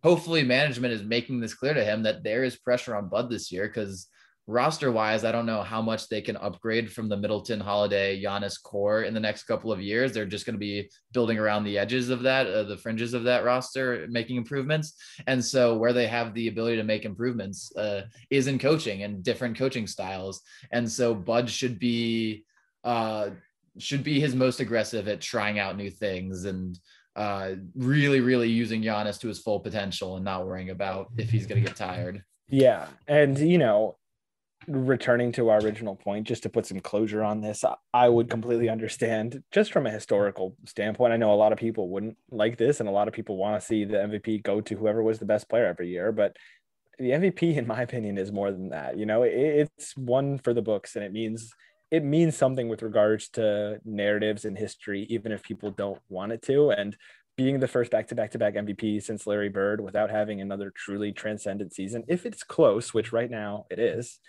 hopefully 0.03 0.43
management 0.43 0.93
is 0.93 1.03
making 1.03 1.39
this 1.39 1.53
clear 1.53 1.73
to 1.73 1.83
him 1.83 2.03
that 2.03 2.23
there 2.23 2.43
is 2.43 2.55
pressure 2.55 2.95
on 2.95 3.09
Bud 3.09 3.29
this 3.29 3.51
year 3.51 3.67
because 3.67 4.07
roster 4.49 4.91
wise, 4.91 5.23
I 5.23 5.31
don't 5.31 5.45
know 5.45 5.61
how 5.61 5.79
much 5.79 6.09
they 6.09 6.21
can 6.21 6.35
upgrade 6.37 6.91
from 6.91 7.07
the 7.07 7.15
Middleton, 7.15 7.59
Holiday, 7.59 8.21
Giannis 8.21 8.61
core 8.61 9.03
in 9.03 9.13
the 9.13 9.19
next 9.19 9.43
couple 9.43 9.71
of 9.71 9.79
years. 9.79 10.11
They're 10.11 10.25
just 10.25 10.45
going 10.45 10.55
to 10.55 10.59
be 10.59 10.89
building 11.13 11.37
around 11.37 11.63
the 11.63 11.77
edges 11.77 12.09
of 12.09 12.23
that, 12.23 12.47
uh, 12.47 12.63
the 12.63 12.75
fringes 12.77 13.13
of 13.13 13.23
that 13.25 13.43
roster, 13.43 14.07
making 14.09 14.37
improvements. 14.37 14.95
And 15.27 15.43
so, 15.43 15.77
where 15.77 15.93
they 15.93 16.07
have 16.07 16.33
the 16.33 16.47
ability 16.47 16.77
to 16.77 16.83
make 16.83 17.05
improvements 17.05 17.71
uh, 17.75 18.01
is 18.31 18.47
in 18.47 18.57
coaching 18.57 19.03
and 19.03 19.23
different 19.23 19.55
coaching 19.55 19.85
styles. 19.85 20.41
And 20.71 20.91
so, 20.91 21.13
Bud 21.13 21.47
should 21.47 21.77
be 21.77 22.43
uh, 22.83 23.29
should 23.77 24.03
be 24.03 24.19
his 24.19 24.35
most 24.35 24.59
aggressive 24.59 25.07
at 25.07 25.21
trying 25.21 25.59
out 25.59 25.77
new 25.77 25.91
things 25.91 26.45
and 26.45 26.77
uh, 27.15 27.51
really, 27.75 28.19
really 28.19 28.49
using 28.49 28.81
Giannis 28.81 29.19
to 29.19 29.27
his 29.27 29.39
full 29.39 29.59
potential 29.59 30.15
and 30.15 30.25
not 30.25 30.47
worrying 30.47 30.71
about 30.71 31.07
if 31.17 31.29
he's 31.29 31.45
going 31.45 31.61
to 31.61 31.67
get 31.67 31.77
tired. 31.77 32.23
Yeah. 32.47 32.87
And, 33.07 33.37
you 33.37 33.59
know, 33.59 33.98
returning 34.69 35.31
to 35.33 35.49
our 35.49 35.59
original 35.59 35.95
point, 35.95 36.27
just 36.27 36.43
to 36.43 36.49
put 36.49 36.65
some 36.65 36.79
closure 36.79 37.23
on 37.23 37.41
this, 37.41 37.63
I 37.93 38.07
would 38.07 38.29
completely 38.29 38.69
understand 38.69 39.43
just 39.51 39.71
from 39.71 39.87
a 39.87 39.91
historical 39.91 40.55
standpoint. 40.65 41.13
I 41.13 41.17
know 41.17 41.33
a 41.33 41.35
lot 41.35 41.51
of 41.51 41.57
people 41.57 41.89
wouldn't 41.89 42.17
like 42.31 42.57
this, 42.57 42.79
and 42.79 42.87
a 42.87 42.91
lot 42.91 43.07
of 43.07 43.13
people 43.13 43.37
want 43.37 43.59
to 43.59 43.65
see 43.65 43.85
the 43.85 43.97
MVP 43.97 44.43
go 44.43 44.61
to 44.61 44.75
whoever 44.75 45.03
was 45.03 45.19
the 45.19 45.25
best 45.25 45.49
player 45.49 45.65
every 45.65 45.89
year. 45.89 46.11
But 46.11 46.37
the 46.97 47.11
MVP, 47.11 47.55
in 47.55 47.67
my 47.67 47.81
opinion, 47.81 48.17
is 48.17 48.31
more 48.31 48.51
than 48.51 48.69
that. 48.69 48.97
You 48.97 49.05
know, 49.05 49.23
it's 49.23 49.95
one 49.97 50.37
for 50.37 50.53
the 50.53 50.61
books, 50.61 50.95
and 50.95 51.03
it 51.03 51.11
means 51.11 51.53
it 51.91 52.03
means 52.03 52.37
something 52.37 52.69
with 52.69 52.83
regards 52.83 53.29
to 53.29 53.79
narratives 53.83 54.45
and 54.45 54.57
history, 54.57 55.07
even 55.09 55.31
if 55.31 55.41
people 55.41 55.71
don't 55.71 55.99
want 56.07 56.31
it 56.31 56.41
to. 56.43 56.69
And 56.71 56.95
being 57.35 57.59
the 57.59 57.67
first 57.67 57.89
back-to-back-to-back 57.89 58.53
MVP 58.53 59.01
since 59.01 59.25
Larry 59.25 59.49
Bird 59.49 59.81
without 59.81 60.11
having 60.11 60.41
another 60.41 60.71
truly 60.75 61.11
transcendent 61.11 61.73
season, 61.73 62.03
if 62.07 62.25
it's 62.25 62.43
close, 62.43 62.93
which 62.93 63.11
right 63.11 63.31
now 63.31 63.65
it 63.71 63.79
is, 63.79 64.19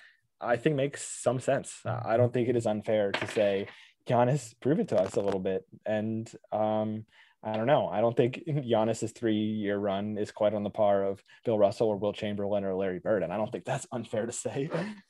I 0.40 0.56
think 0.56 0.76
makes 0.76 1.02
some 1.02 1.40
sense. 1.40 1.80
I 1.84 2.16
don't 2.16 2.32
think 2.32 2.48
it 2.48 2.56
is 2.56 2.66
unfair 2.66 3.12
to 3.12 3.26
say, 3.26 3.68
Giannis, 4.08 4.54
prove 4.60 4.80
it 4.80 4.88
to 4.88 5.00
us 5.00 5.16
a 5.16 5.20
little 5.20 5.40
bit. 5.40 5.64
And 5.84 6.30
um, 6.52 7.04
I 7.42 7.56
don't 7.56 7.66
know. 7.66 7.88
I 7.88 8.00
don't 8.00 8.16
think 8.16 8.42
Giannis's 8.48 9.12
three-year 9.12 9.78
run 9.78 10.18
is 10.18 10.30
quite 10.30 10.54
on 10.54 10.62
the 10.62 10.70
par 10.70 11.04
of 11.04 11.22
Bill 11.44 11.58
Russell 11.58 11.88
or 11.88 11.96
Wilt 11.96 12.16
Chamberlain 12.16 12.64
or 12.64 12.74
Larry 12.74 12.98
Bird, 12.98 13.22
and 13.22 13.32
I 13.32 13.36
don't 13.36 13.50
think 13.50 13.64
that's 13.64 13.86
unfair 13.92 14.26
to 14.26 14.32
say. 14.32 14.68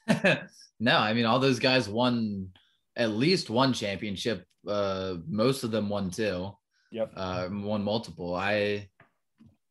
no, 0.81 0.97
I 0.97 1.13
mean 1.13 1.27
all 1.27 1.41
those 1.41 1.59
guys 1.59 1.89
won 1.89 2.49
at 2.97 3.11
least 3.11 3.51
one 3.51 3.73
championship. 3.73 4.45
Uh, 4.67 5.15
most 5.29 5.65
of 5.65 5.71
them 5.71 5.89
won 5.89 6.11
two. 6.11 6.53
Yep. 6.93 7.13
Uh, 7.17 7.49
won 7.51 7.83
multiple. 7.83 8.35
I. 8.35 8.89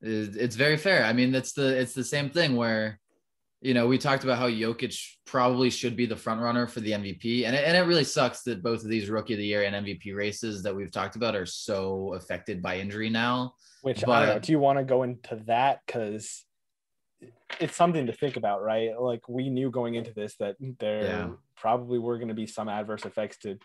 It's 0.02 0.56
very 0.56 0.78
fair. 0.78 1.04
I 1.04 1.12
mean, 1.12 1.36
it's 1.36 1.52
the 1.52 1.78
it's 1.78 1.94
the 1.94 2.06
same 2.06 2.30
thing 2.30 2.56
where 2.56 3.00
you 3.62 3.74
know, 3.74 3.88
we 3.88 3.98
talked 3.98 4.24
about 4.24 4.38
how 4.38 4.48
Jokic 4.48 4.98
probably 5.26 5.70
should 5.70 5.98
be 5.98 6.06
the 6.06 6.16
front 6.16 6.42
runner 6.42 6.66
for 6.66 6.80
the 6.80 6.92
MVP. 6.92 7.46
And 7.46 7.56
it, 7.56 7.66
and 7.66 7.76
it 7.76 7.82
really 7.82 8.06
sucks 8.06 8.42
that 8.44 8.64
both 8.64 8.84
of 8.84 8.90
these 8.90 9.10
rookie 9.10 9.34
of 9.34 9.40
the 9.40 9.46
year 9.46 9.64
and 9.64 9.86
MVP 9.86 10.16
races 10.16 10.64
that 10.64 10.74
we've 10.74 10.92
talked 10.92 11.18
about 11.18 11.36
are 11.36 11.46
so 11.46 12.14
affected 12.14 12.62
by 12.62 12.80
injury 12.80 13.10
now. 13.10 13.54
Which 13.82 14.02
but, 14.02 14.12
I 14.12 14.26
don't 14.26 14.36
know. 14.36 14.40
Do 14.40 14.52
you 14.54 14.60
want 14.60 14.80
to 14.80 14.86
go 14.86 15.04
into 15.04 15.42
that? 15.48 15.82
Because 15.86 16.46
it's 17.60 17.76
something 17.76 18.06
to 18.06 18.14
think 18.14 18.38
about, 18.38 18.64
right? 18.64 19.00
Like 19.00 19.28
we 19.28 19.50
knew 19.50 19.70
going 19.70 19.96
into 19.96 20.14
this 20.14 20.36
that 20.38 20.56
there 20.80 21.04
yeah. 21.04 21.30
probably 21.58 22.00
were 22.00 22.18
going 22.18 22.30
to 22.30 22.34
be 22.34 22.48
some 22.48 22.70
adverse 22.70 23.04
effects 23.04 23.38
to 23.40 23.58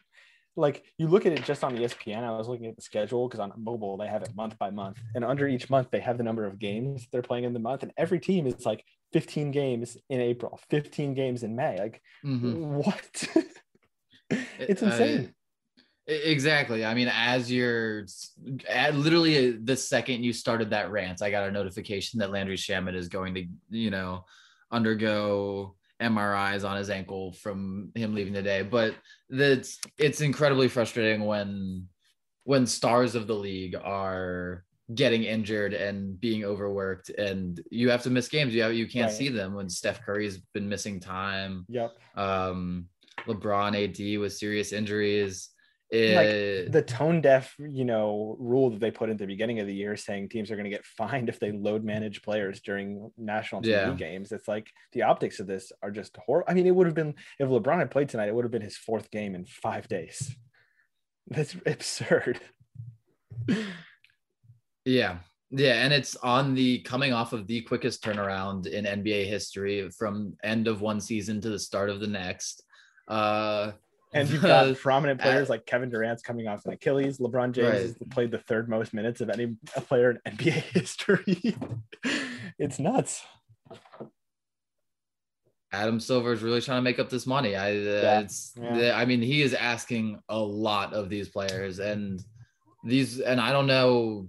like 0.56 0.84
you 0.98 1.08
look 1.08 1.26
at 1.26 1.32
it 1.32 1.44
just 1.44 1.64
on 1.64 1.76
ESPN. 1.76 2.22
I 2.22 2.36
was 2.36 2.48
looking 2.48 2.66
at 2.66 2.76
the 2.76 2.82
schedule 2.82 3.28
because 3.28 3.40
on 3.40 3.52
mobile 3.56 3.96
they 3.96 4.06
have 4.06 4.22
it 4.22 4.34
month 4.36 4.56
by 4.58 4.70
month, 4.70 5.00
and 5.14 5.24
under 5.24 5.48
each 5.48 5.68
month 5.68 5.88
they 5.90 6.00
have 6.00 6.16
the 6.16 6.22
number 6.24 6.46
of 6.46 6.58
games 6.58 7.08
they're 7.10 7.22
playing 7.22 7.44
in 7.44 7.52
the 7.52 7.58
month, 7.58 7.82
and 7.82 7.92
every 7.96 8.20
team 8.20 8.46
is 8.46 8.64
like 8.64 8.84
15 9.14 9.52
games 9.52 9.96
in 10.10 10.20
April, 10.20 10.58
15 10.70 11.14
games 11.14 11.44
in 11.44 11.54
May. 11.54 11.78
Like 11.78 12.02
mm-hmm. 12.26 12.74
what? 12.74 13.28
it's 14.58 14.82
insane. 14.82 15.32
exactly. 16.08 16.84
I 16.84 16.94
mean, 16.94 17.08
as 17.14 17.50
you're 17.50 18.06
at 18.68 18.96
literally 18.96 19.52
the 19.52 19.76
second 19.76 20.24
you 20.24 20.32
started 20.32 20.70
that 20.70 20.90
rant, 20.90 21.22
I 21.22 21.30
got 21.30 21.48
a 21.48 21.52
notification 21.52 22.18
that 22.18 22.32
Landry 22.32 22.56
Shamet 22.56 22.96
is 22.96 23.08
going 23.08 23.34
to, 23.34 23.46
you 23.70 23.92
know, 23.92 24.24
undergo 24.72 25.76
MRIs 26.02 26.68
on 26.68 26.76
his 26.76 26.90
ankle 26.90 27.34
from 27.34 27.92
him 27.94 28.16
leaving 28.16 28.32
the 28.32 28.42
day. 28.42 28.62
But 28.62 28.96
that's 29.30 29.78
it's 29.96 30.22
incredibly 30.22 30.66
frustrating 30.66 31.24
when 31.24 31.86
when 32.42 32.66
stars 32.66 33.14
of 33.14 33.28
the 33.28 33.36
league 33.36 33.76
are 33.76 34.64
getting 34.94 35.24
injured 35.24 35.72
and 35.72 36.20
being 36.20 36.44
overworked 36.44 37.08
and 37.10 37.60
you 37.70 37.88
have 37.88 38.02
to 38.02 38.10
miss 38.10 38.28
games. 38.28 38.54
You 38.54 38.62
have, 38.62 38.74
you 38.74 38.86
can't 38.86 39.06
right. 39.06 39.16
see 39.16 39.28
them 39.28 39.54
when 39.54 39.68
Steph 39.68 40.02
Curry's 40.02 40.38
been 40.52 40.68
missing 40.68 41.00
time. 41.00 41.64
Yep. 41.68 41.96
Um 42.16 42.86
LeBron 43.26 43.74
AD 43.74 44.20
with 44.20 44.34
serious 44.34 44.72
injuries 44.72 45.50
it, 45.94 46.64
like 46.66 46.72
the 46.72 46.82
tone 46.82 47.20
deaf, 47.20 47.54
you 47.58 47.84
know, 47.84 48.36
rule 48.40 48.70
that 48.70 48.80
they 48.80 48.90
put 48.90 49.10
in 49.10 49.16
the 49.16 49.26
beginning 49.26 49.60
of 49.60 49.66
the 49.66 49.74
year 49.74 49.96
saying 49.96 50.28
teams 50.28 50.50
are 50.50 50.56
going 50.56 50.64
to 50.64 50.70
get 50.70 50.84
fined 50.84 51.28
if 51.28 51.38
they 51.38 51.52
load 51.52 51.84
manage 51.84 52.22
players 52.22 52.60
during 52.60 53.10
national 53.16 53.62
TV 53.62 53.68
yeah. 53.68 53.94
games. 53.94 54.32
It's 54.32 54.48
like 54.48 54.70
the 54.92 55.02
optics 55.02 55.40
of 55.40 55.46
this 55.46 55.72
are 55.82 55.90
just 55.90 56.16
horrible. 56.26 56.50
I 56.50 56.54
mean, 56.54 56.66
it 56.66 56.74
would 56.74 56.86
have 56.86 56.96
been 56.96 57.14
if 57.38 57.48
LeBron 57.48 57.78
had 57.78 57.90
played 57.90 58.08
tonight, 58.08 58.28
it 58.28 58.34
would 58.34 58.44
have 58.44 58.52
been 58.52 58.62
his 58.62 58.76
fourth 58.76 59.10
game 59.10 59.34
in 59.34 59.44
five 59.44 59.86
days. 59.86 60.34
That's 61.28 61.54
absurd. 61.66 62.40
Yeah. 64.84 65.18
Yeah, 65.50 65.84
and 65.84 65.92
it's 65.92 66.16
on 66.16 66.54
the 66.54 66.80
coming 66.80 67.12
off 67.12 67.32
of 67.32 67.46
the 67.46 67.60
quickest 67.62 68.02
turnaround 68.02 68.66
in 68.66 68.84
NBA 68.84 69.26
history 69.26 69.88
from 69.90 70.36
end 70.42 70.66
of 70.66 70.80
one 70.80 71.00
season 71.00 71.40
to 71.42 71.48
the 71.48 71.58
start 71.58 71.90
of 71.90 72.00
the 72.00 72.08
next. 72.08 72.62
Uh 73.06 73.72
and 74.14 74.28
you've 74.30 74.42
got 74.42 74.76
prominent 74.78 75.20
players 75.20 75.48
like 75.48 75.66
Kevin 75.66 75.90
Durant's 75.90 76.22
coming 76.22 76.46
off 76.46 76.64
an 76.66 76.72
Achilles. 76.72 77.18
LeBron 77.18 77.52
James 77.52 77.96
right. 78.00 78.10
played 78.10 78.30
the 78.30 78.38
third 78.38 78.68
most 78.68 78.94
minutes 78.94 79.20
of 79.20 79.28
any 79.28 79.56
player 79.88 80.10
in 80.10 80.36
NBA 80.36 80.52
history. 80.72 81.56
it's 82.58 82.78
nuts. 82.78 83.24
Adam 85.72 85.98
Silver 85.98 86.32
is 86.32 86.42
really 86.42 86.60
trying 86.60 86.78
to 86.78 86.82
make 86.82 87.00
up 87.00 87.10
this 87.10 87.26
money. 87.26 87.56
I, 87.56 87.70
uh, 87.72 88.26
yeah. 88.56 88.76
Yeah. 88.76 88.96
I 88.96 89.04
mean, 89.04 89.20
he 89.20 89.42
is 89.42 89.52
asking 89.52 90.20
a 90.28 90.38
lot 90.38 90.94
of 90.94 91.08
these 91.08 91.28
players, 91.28 91.80
and 91.80 92.22
these, 92.84 93.18
and 93.18 93.40
I 93.40 93.50
don't 93.50 93.66
know 93.66 94.28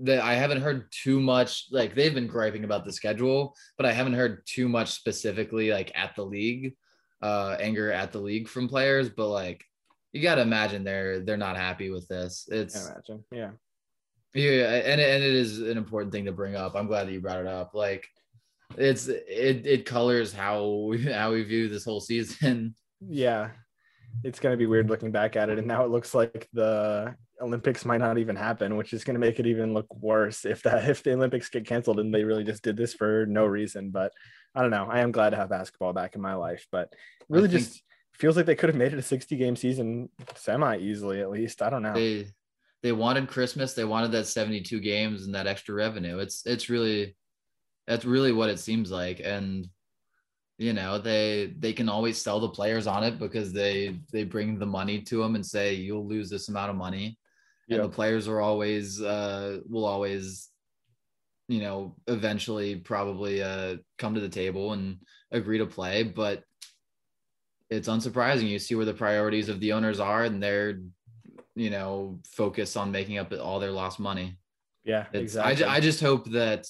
that 0.00 0.20
I 0.20 0.34
haven't 0.34 0.62
heard 0.62 0.90
too 0.90 1.20
much. 1.20 1.66
Like 1.70 1.94
they've 1.94 2.14
been 2.14 2.26
griping 2.26 2.64
about 2.64 2.84
the 2.84 2.92
schedule, 2.92 3.54
but 3.76 3.86
I 3.86 3.92
haven't 3.92 4.14
heard 4.14 4.46
too 4.46 4.68
much 4.68 4.90
specifically 4.90 5.70
like 5.70 5.92
at 5.94 6.16
the 6.16 6.24
league 6.24 6.74
uh, 7.22 7.56
anger 7.60 7.92
at 7.92 8.12
the 8.12 8.18
league 8.18 8.48
from 8.48 8.68
players, 8.68 9.08
but 9.08 9.28
like 9.28 9.64
you 10.12 10.22
got 10.22 10.34
to 10.34 10.42
imagine 10.42 10.84
they're 10.84 11.20
they're 11.20 11.36
not 11.36 11.56
happy 11.56 11.90
with 11.90 12.06
this. 12.08 12.48
It's 12.50 12.88
imagine, 12.88 13.24
yeah, 13.30 13.50
yeah, 14.34 14.74
and 14.74 15.00
and 15.00 15.22
it 15.22 15.34
is 15.34 15.60
an 15.60 15.78
important 15.78 16.12
thing 16.12 16.24
to 16.26 16.32
bring 16.32 16.56
up. 16.56 16.74
I'm 16.74 16.86
glad 16.86 17.06
that 17.06 17.12
you 17.12 17.20
brought 17.20 17.40
it 17.40 17.46
up. 17.46 17.70
Like 17.74 18.08
it's 18.76 19.06
it 19.08 19.66
it 19.66 19.86
colors 19.86 20.32
how 20.32 20.66
we 20.88 21.04
how 21.04 21.32
we 21.32 21.42
view 21.44 21.68
this 21.68 21.84
whole 21.84 22.00
season. 22.00 22.74
Yeah, 23.00 23.50
it's 24.22 24.40
gonna 24.40 24.56
be 24.56 24.66
weird 24.66 24.88
looking 24.88 25.12
back 25.12 25.36
at 25.36 25.48
it, 25.48 25.58
and 25.58 25.66
now 25.66 25.84
it 25.84 25.90
looks 25.90 26.14
like 26.14 26.48
the 26.52 27.14
Olympics 27.42 27.84
might 27.84 27.98
not 27.98 28.18
even 28.18 28.36
happen, 28.36 28.76
which 28.76 28.92
is 28.92 29.04
going 29.04 29.14
to 29.14 29.20
make 29.20 29.38
it 29.38 29.46
even 29.46 29.74
look 29.74 29.92
worse 29.94 30.44
if 30.44 30.62
that 30.62 30.88
if 30.88 31.02
the 31.02 31.12
Olympics 31.12 31.48
get 31.48 31.66
canceled 31.66 32.00
and 32.00 32.14
they 32.14 32.24
really 32.24 32.44
just 32.44 32.62
did 32.62 32.76
this 32.76 32.94
for 32.94 33.26
no 33.26 33.44
reason. 33.44 33.90
But 33.90 34.12
I 34.54 34.62
don't 34.62 34.70
know. 34.70 34.86
I 34.90 35.00
am 35.00 35.12
glad 35.12 35.30
to 35.30 35.36
have 35.36 35.50
basketball 35.50 35.92
back 35.92 36.14
in 36.14 36.20
my 36.20 36.34
life, 36.34 36.66
but 36.70 36.92
really 37.28 37.48
just 37.48 37.82
feels 38.12 38.36
like 38.36 38.46
they 38.46 38.54
could 38.54 38.68
have 38.68 38.76
made 38.76 38.92
it 38.92 38.98
a 38.98 39.02
60 39.02 39.36
game 39.36 39.56
season 39.56 40.08
semi 40.36 40.78
easily 40.78 41.20
at 41.20 41.30
least. 41.30 41.62
I 41.62 41.70
don't 41.70 41.82
know. 41.82 41.94
They 41.94 42.28
they 42.82 42.92
wanted 42.92 43.28
Christmas, 43.28 43.74
they 43.74 43.84
wanted 43.84 44.12
that 44.12 44.26
72 44.26 44.80
games 44.80 45.24
and 45.24 45.34
that 45.34 45.46
extra 45.46 45.74
revenue. 45.74 46.18
It's 46.18 46.44
it's 46.46 46.68
really 46.68 47.16
that's 47.86 48.04
really 48.04 48.32
what 48.32 48.50
it 48.50 48.58
seems 48.58 48.90
like. 48.90 49.20
And 49.24 49.68
you 50.58 50.72
know, 50.72 50.98
they 50.98 51.54
they 51.58 51.72
can 51.72 51.88
always 51.88 52.20
sell 52.20 52.40
the 52.40 52.48
players 52.48 52.86
on 52.86 53.04
it 53.04 53.18
because 53.18 53.52
they 53.52 53.98
they 54.12 54.24
bring 54.24 54.58
the 54.58 54.66
money 54.66 55.00
to 55.02 55.22
them 55.22 55.34
and 55.34 55.44
say 55.44 55.74
you'll 55.74 56.06
lose 56.06 56.30
this 56.30 56.48
amount 56.48 56.70
of 56.70 56.76
money. 56.76 57.18
And 57.70 57.84
the 57.84 57.88
players 57.88 58.28
are 58.28 58.40
always 58.40 59.00
uh 59.00 59.60
will 59.68 59.86
always 59.86 60.48
you 61.48 61.60
know 61.60 61.96
eventually 62.06 62.76
probably 62.76 63.42
uh 63.42 63.76
come 63.98 64.14
to 64.14 64.20
the 64.20 64.28
table 64.28 64.72
and 64.72 64.98
agree 65.30 65.58
to 65.58 65.66
play 65.66 66.02
but 66.02 66.42
it's 67.70 67.88
unsurprising 67.88 68.48
you 68.48 68.58
see 68.58 68.74
where 68.74 68.84
the 68.84 68.94
priorities 68.94 69.48
of 69.48 69.60
the 69.60 69.72
owners 69.72 70.00
are 70.00 70.24
and 70.24 70.42
they're 70.42 70.80
you 71.54 71.70
know 71.70 72.20
focused 72.24 72.76
on 72.76 72.92
making 72.92 73.18
up 73.18 73.32
all 73.40 73.60
their 73.60 73.70
lost 73.70 73.98
money 73.98 74.38
Yeah, 74.84 75.06
it's, 75.12 75.34
exactly. 75.34 75.64
I, 75.64 75.76
I 75.76 75.80
just 75.80 76.00
hope 76.00 76.30
that 76.30 76.66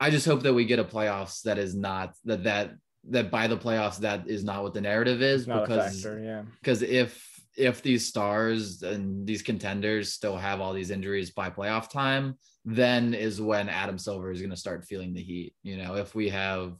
i 0.00 0.10
just 0.10 0.26
hope 0.26 0.42
that 0.42 0.54
we 0.54 0.64
get 0.64 0.78
a 0.78 0.84
playoffs 0.84 1.42
that 1.42 1.58
is 1.58 1.74
not 1.74 2.14
that 2.24 2.44
that 2.44 2.74
that 3.10 3.30
by 3.30 3.46
the 3.46 3.56
playoffs 3.56 3.98
that 4.00 4.28
is 4.28 4.44
not 4.44 4.62
what 4.62 4.74
the 4.74 4.80
narrative 4.80 5.22
is 5.22 5.42
it's 5.42 5.48
not 5.48 5.64
a 5.64 5.66
because 5.66 6.02
factor. 6.02 6.20
Yeah. 6.20 6.42
because 6.60 6.82
if 6.82 7.27
if 7.58 7.82
these 7.82 8.06
stars 8.06 8.82
and 8.82 9.26
these 9.26 9.42
contenders 9.42 10.12
still 10.12 10.36
have 10.36 10.60
all 10.60 10.72
these 10.72 10.90
injuries 10.90 11.30
by 11.30 11.50
playoff 11.50 11.90
time, 11.90 12.36
then 12.64 13.14
is 13.14 13.40
when 13.40 13.68
Adam 13.68 13.98
Silver 13.98 14.30
is 14.30 14.40
going 14.40 14.50
to 14.50 14.56
start 14.56 14.84
feeling 14.84 15.12
the 15.12 15.22
heat. 15.22 15.54
You 15.62 15.76
know, 15.76 15.96
if 15.96 16.14
we 16.14 16.28
have 16.30 16.76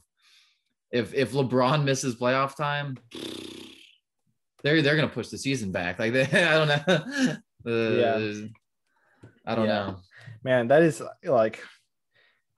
if 0.91 1.13
if 1.13 1.33
LeBron 1.33 1.83
misses 1.83 2.15
playoff 2.15 2.55
time, 2.55 2.97
they're 4.63 4.81
they're 4.81 4.95
going 4.95 5.07
to 5.09 5.13
push 5.13 5.27
the 5.27 5.37
season 5.37 5.71
back. 5.71 5.99
Like 5.99 6.13
they, 6.13 6.23
I 6.31 6.65
don't 6.65 6.67
know. 6.67 7.35
Uh, 7.67 7.91
Yeah. 7.95 8.31
I 9.45 9.55
don't 9.55 9.65
Yeah. 9.65 9.85
know. 9.87 9.99
Man, 10.43 10.67
that 10.69 10.81
is 10.81 11.01
like 11.23 11.61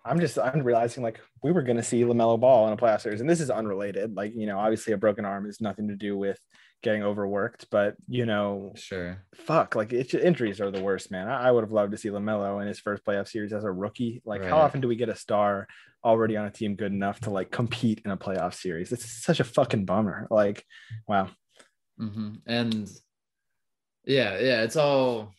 I'm 0.05 0.19
just 0.19 0.37
I'm 0.37 0.61
realizing 0.63 1.03
like 1.03 1.19
we 1.43 1.51
were 1.51 1.61
gonna 1.61 1.83
see 1.83 2.03
LaMelo 2.03 2.39
Ball 2.39 2.67
in 2.67 2.73
a 2.73 2.77
playoff 2.77 3.01
series, 3.01 3.21
and 3.21 3.29
this 3.29 3.39
is 3.39 3.49
unrelated. 3.49 4.15
Like, 4.15 4.33
you 4.35 4.45
know, 4.47 4.59
obviously 4.59 4.93
a 4.93 4.97
broken 4.97 5.25
arm 5.25 5.45
has 5.45 5.61
nothing 5.61 5.87
to 5.87 5.95
do 5.95 6.17
with 6.17 6.39
getting 6.81 7.03
overworked, 7.03 7.67
but 7.69 7.95
you 8.07 8.25
know, 8.25 8.73
Sure. 8.75 9.23
fuck, 9.35 9.75
like 9.75 9.93
it's 9.93 10.13
injuries 10.13 10.59
are 10.61 10.71
the 10.71 10.81
worst, 10.81 11.11
man. 11.11 11.27
I, 11.29 11.47
I 11.47 11.51
would 11.51 11.63
have 11.63 11.71
loved 11.71 11.91
to 11.91 11.97
see 11.97 12.09
LaMelo 12.09 12.61
in 12.61 12.67
his 12.67 12.79
first 12.79 13.05
playoff 13.05 13.27
series 13.27 13.53
as 13.53 13.63
a 13.63 13.71
rookie. 13.71 14.21
Like, 14.25 14.43
how 14.43 14.57
often 14.57 14.81
do 14.81 14.87
we 14.87 14.95
get 14.95 15.09
a 15.09 15.15
star 15.15 15.67
already 16.03 16.35
on 16.37 16.45
a 16.45 16.51
team 16.51 16.75
good 16.75 16.91
enough 16.91 17.19
to 17.21 17.29
like 17.29 17.51
compete 17.51 18.01
in 18.05 18.11
a 18.11 18.17
playoff 18.17 18.53
series? 18.55 18.91
It's 18.91 19.23
such 19.23 19.39
a 19.39 19.43
fucking 19.43 19.85
bummer. 19.85 20.27
Like, 20.29 20.65
wow. 21.07 21.29
hmm 21.97 22.35
And 22.47 22.89
yeah, 24.05 24.39
yeah, 24.39 24.63
it's 24.63 24.75
all 24.75 25.33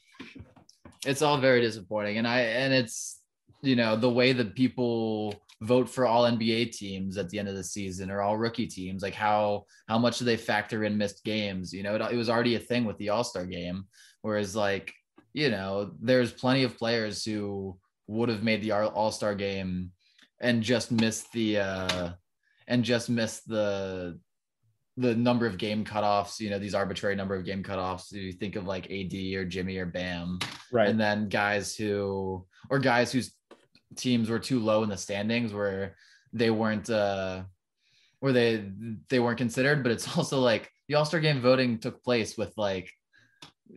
it's 1.05 1.23
all 1.23 1.39
very 1.39 1.61
disappointing. 1.61 2.19
And 2.19 2.27
I 2.29 2.41
and 2.41 2.73
it's 2.73 3.21
you 3.61 3.77
know 3.77 3.97
the 3.97 4.11
way 4.11 4.33
that 4.33 4.55
people 4.55 5.35
vote 5.63 5.89
for 5.89 6.07
all 6.07 6.25
NBA 6.25 6.73
teams 6.73 7.17
at 7.17 7.29
the 7.31 7.39
end 7.39 7.49
of 7.49 7.55
the 7.55 7.63
season 7.65 8.11
or 8.11 8.21
all 8.21 8.37
rookie 8.37 8.67
teams, 8.67 9.03
like 9.03 9.15
how 9.15 9.65
how 9.89 9.99
much 9.99 10.19
do 10.19 10.25
they 10.25 10.37
factor 10.37 10.85
in 10.85 10.99
missed 10.99 11.25
games? 11.25 11.73
You 11.73 11.83
know, 11.83 11.95
it, 11.95 12.03
it 12.13 12.17
was 12.17 12.29
already 12.29 12.57
a 12.57 12.59
thing 12.61 12.85
with 12.85 12.99
the 12.99 13.11
All 13.11 13.25
Star 13.25 13.47
game, 13.47 13.85
whereas 14.23 14.55
like 14.57 14.93
you 15.33 15.51
know 15.51 15.93
there's 16.01 16.33
plenty 16.33 16.63
of 16.65 16.77
players 16.77 17.25
who 17.25 17.79
would 18.09 18.29
have 18.29 18.43
made 18.43 18.63
the 18.63 18.73
All 18.73 19.13
Star 19.13 19.35
game 19.35 19.93
and 20.41 20.63
just 20.63 20.91
missed 20.91 21.33
the 21.33 21.59
uh 21.59 22.11
and 22.67 22.85
just 22.85 23.09
missed 23.09 23.47
the 23.49 24.19
the 24.99 25.15
number 25.15 25.47
of 25.47 25.57
game 25.57 25.85
cutoffs, 25.87 26.39
you 26.39 26.51
know, 26.51 26.59
these 26.59 26.75
arbitrary 26.75 27.17
number 27.17 27.35
of 27.35 27.47
game 27.47 27.63
cutoffs. 27.63 28.13
You 28.13 28.33
think 28.33 28.57
of 28.57 28.67
like 28.67 28.91
AD 28.91 29.15
or 29.35 29.45
Jimmy 29.47 29.79
or 29.79 29.87
Bam, 29.87 30.39
Right. 30.71 30.89
and 30.89 31.01
then 31.01 31.29
guys 31.31 31.75
who 31.75 32.47
or 32.69 32.79
guys 32.79 33.11
whose 33.11 33.33
teams 33.97 34.29
were 34.29 34.39
too 34.39 34.61
low 34.61 34.83
in 34.83 34.89
the 34.89 34.97
standings 34.97 35.53
where 35.53 35.97
they 36.33 36.51
weren't 36.51 36.89
uh 36.89 37.43
where 38.21 38.33
they 38.33 38.71
they 39.09 39.21
weren't 39.21 39.39
considered. 39.39 39.83
But 39.83 39.93
it's 39.93 40.17
also 40.17 40.41
like 40.41 40.71
the 40.89 40.95
All-Star 40.95 41.21
game 41.21 41.41
voting 41.41 41.79
took 41.79 42.03
place 42.03 42.37
with 42.37 42.53
like 42.57 42.91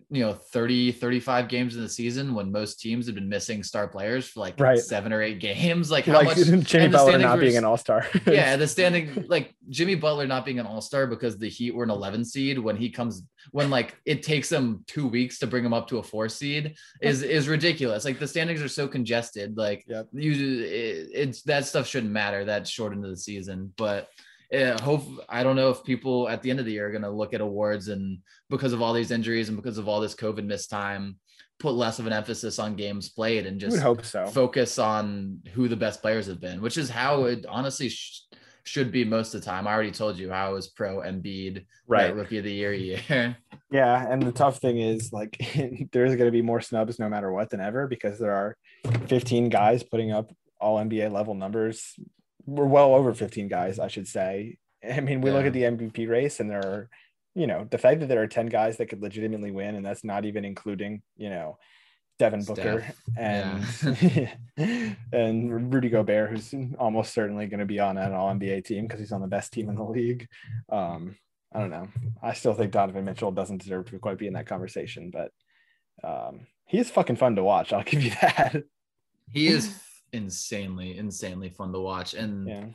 you 0.10 0.22
know 0.22 0.34
30 0.34 0.92
35 0.92 1.48
games 1.48 1.76
in 1.76 1.82
the 1.82 1.90
season 1.90 2.34
when 2.36 2.52
most 2.52 2.80
teams 2.80 3.06
have 3.06 3.16
been 3.16 3.30
missing 3.30 3.64
star 3.64 3.88
players 3.88 4.28
for 4.28 4.42
like 4.42 4.60
Right. 4.60 4.78
seven 4.78 5.14
or 5.14 5.22
eight 5.22 5.40
games 5.50 5.90
like 5.90 6.06
how 6.06 6.14
like 6.16 6.26
much 6.28 6.38
Jimmy 6.64 6.90
Butler 6.90 7.18
not 7.18 7.40
being 7.40 7.58
an 7.58 7.64
all 7.64 7.78
star. 7.78 8.06
yeah, 8.28 8.56
the 8.58 8.68
standing 8.68 9.26
like 9.30 9.54
Jimmy 9.70 9.96
Butler 9.96 10.28
not 10.28 10.46
being 10.46 10.60
an 10.60 10.66
all 10.66 10.82
star 10.82 11.08
because 11.08 11.38
the 11.38 11.50
Heat 11.50 11.74
were 11.74 11.84
an 11.84 11.90
11 11.90 12.26
seed 12.26 12.60
when 12.60 12.76
he 12.76 12.90
comes 12.90 13.24
when 13.52 13.70
like 13.70 13.96
it 14.06 14.22
takes 14.24 14.52
him 14.52 14.84
two 14.88 15.08
weeks 15.08 15.40
to 15.40 15.48
bring 15.48 15.64
him 15.66 15.74
up 15.74 15.88
to 15.88 15.98
a 16.00 16.04
four 16.04 16.28
seed 16.30 16.76
is 17.02 17.22
is 17.22 17.48
ridiculous. 17.48 18.04
Like 18.06 18.20
the 18.20 18.28
standings 18.28 18.62
are 18.62 18.68
so 18.68 18.88
congested. 18.88 19.58
Like 19.58 19.86
Yep. 19.88 20.08
you, 20.14 20.32
it, 20.64 21.10
it's 21.14 21.42
that 21.44 21.66
stuff 21.66 21.88
shouldn't 21.88 22.12
matter. 22.12 22.44
That's 22.44 22.70
short 22.70 22.94
into 22.94 23.08
the 23.08 23.18
season, 23.18 23.74
but. 23.78 24.10
Yeah, 24.52 24.80
hope 24.82 25.04
I 25.28 25.44
don't 25.44 25.56
know 25.56 25.70
if 25.70 25.84
people 25.84 26.30
at 26.30 26.42
the 26.42 26.50
end 26.50 26.60
of 26.60 26.66
the 26.66 26.72
year 26.74 26.88
are 26.88 26.92
going 26.92 27.02
to 27.04 27.10
look 27.10 27.34
at 27.34 27.42
awards 27.42 27.88
and 27.88 28.20
because 28.50 28.74
of 28.74 28.82
all 28.82 28.94
these 28.94 29.12
injuries 29.12 29.50
and 29.50 29.56
because 29.58 29.78
of 29.78 29.88
all 29.88 30.00
this 30.00 30.16
COVID 30.16 30.46
missed 30.46 30.70
time, 30.70 31.18
put 31.60 31.74
less 31.74 32.00
of 32.00 32.06
an 32.08 32.14
emphasis 32.14 32.60
on 32.60 32.76
games 32.76 33.10
played 33.10 33.46
and 33.46 33.60
just 33.60 33.80
hope 33.80 34.06
so. 34.06 34.26
focus 34.28 34.78
on 34.78 35.40
who 35.54 35.68
the 35.68 35.76
best 35.76 36.02
players 36.02 36.28
have 36.28 36.40
been, 36.42 36.62
which 36.62 36.78
is 36.78 36.90
how 36.90 37.24
it 37.26 37.46
honestly 37.48 37.90
sh- 37.90 38.22
should 38.64 38.92
be 38.92 39.04
most 39.06 39.34
of 39.34 39.42
the 39.42 39.46
time. 39.46 39.68
I 39.68 39.74
already 39.74 39.92
told 39.92 40.18
you 40.18 40.30
how 40.32 40.48
I 40.48 40.52
was 40.52 40.68
pro 40.68 40.98
Embiid, 40.98 41.66
Right. 41.88 42.16
rookie 42.16 42.40
of 42.40 42.44
the 42.44 42.52
year 42.54 42.74
year. 42.74 43.38
Yeah, 43.72 44.08
and 44.10 44.22
the 44.22 44.32
tough 44.32 44.60
thing 44.60 44.80
is 44.80 45.12
like 45.12 45.38
there's 45.92 46.12
going 46.16 46.26
to 46.28 46.32
be 46.32 46.42
more 46.42 46.62
snubs 46.62 46.98
no 47.00 47.10
matter 47.10 47.32
what 47.32 47.50
than 47.50 47.60
ever 47.60 47.88
because 47.88 48.20
there 48.20 48.32
are 48.32 48.56
15 49.08 49.50
guys 49.50 49.84
putting 49.84 50.12
up 50.12 50.32
all 50.62 50.78
NBA 50.78 51.12
level 51.12 51.34
numbers. 51.34 51.94
We're 52.46 52.66
well 52.66 52.94
over 52.94 53.14
15 53.14 53.48
guys, 53.48 53.80
I 53.80 53.88
should 53.88 54.08
say. 54.08 54.58
I 54.88 55.00
mean, 55.00 55.22
we 55.22 55.32
look 55.32 55.46
at 55.46 55.54
the 55.54 55.64
MVP 55.64 56.08
race 56.08 56.40
and 56.40 56.50
there 56.50 56.60
are, 56.60 56.90
you 57.34 57.48
know, 57.48 57.68
the 57.70 57.78
fact 57.78 58.00
that 58.00 58.08
there 58.08 58.22
are 58.22 58.28
10 58.28 58.48
guys 58.48 58.78
that 58.78 58.88
could 58.88 59.02
legitimately 59.02 59.52
win, 59.52 59.76
and 59.76 59.86
that's 59.86 60.04
not 60.04 60.26
even 60.26 60.46
including, 60.46 61.02
you 61.18 61.30
know, 61.30 61.58
Devin 62.18 62.44
Booker 62.44 62.86
Steph. 62.86 63.18
and 63.18 64.38
and 65.12 65.74
Rudy 65.74 65.90
Gobert, 65.90 66.30
who's 66.30 66.54
almost 66.80 67.14
certainly 67.14 67.48
going 67.48 67.60
to 67.60 67.66
be 67.66 67.80
on 67.80 67.98
an 67.98 68.14
All 68.14 68.34
NBA 68.34 68.64
team 68.66 68.86
because 68.86 69.00
he's 69.00 69.12
on 69.12 69.22
the 69.22 69.28
best 69.28 69.52
team 69.52 69.68
in 69.70 69.76
the 69.76 69.84
league. 69.84 70.28
Um, 70.70 71.18
I 71.54 71.60
don't 71.60 71.72
know. 71.72 71.88
I 72.22 72.34
still 72.34 72.54
think 72.54 72.72
Donovan 72.72 73.06
Mitchell 73.06 73.32
doesn't 73.32 73.62
deserve 73.62 73.90
to 73.90 74.00
quite 74.00 74.18
be 74.18 74.28
in 74.28 74.34
that 74.34 74.48
conversation, 74.48 75.12
but 75.12 75.32
um, 76.04 76.48
he 76.66 76.78
is 76.78 76.90
fucking 76.90 77.16
fun 77.18 77.36
to 77.36 77.44
watch. 77.44 77.74
I'll 77.74 77.84
give 77.84 78.04
you 78.04 78.12
that. 78.22 78.64
he 79.32 79.48
is 79.48 79.78
insanely, 80.16 80.98
insanely 80.98 81.50
fun 81.50 81.72
to 81.74 81.80
watch. 81.80 82.14
And 82.14 82.48
Yeah. 82.48 82.66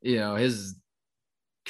you 0.00 0.16
know, 0.16 0.36
his 0.36 0.76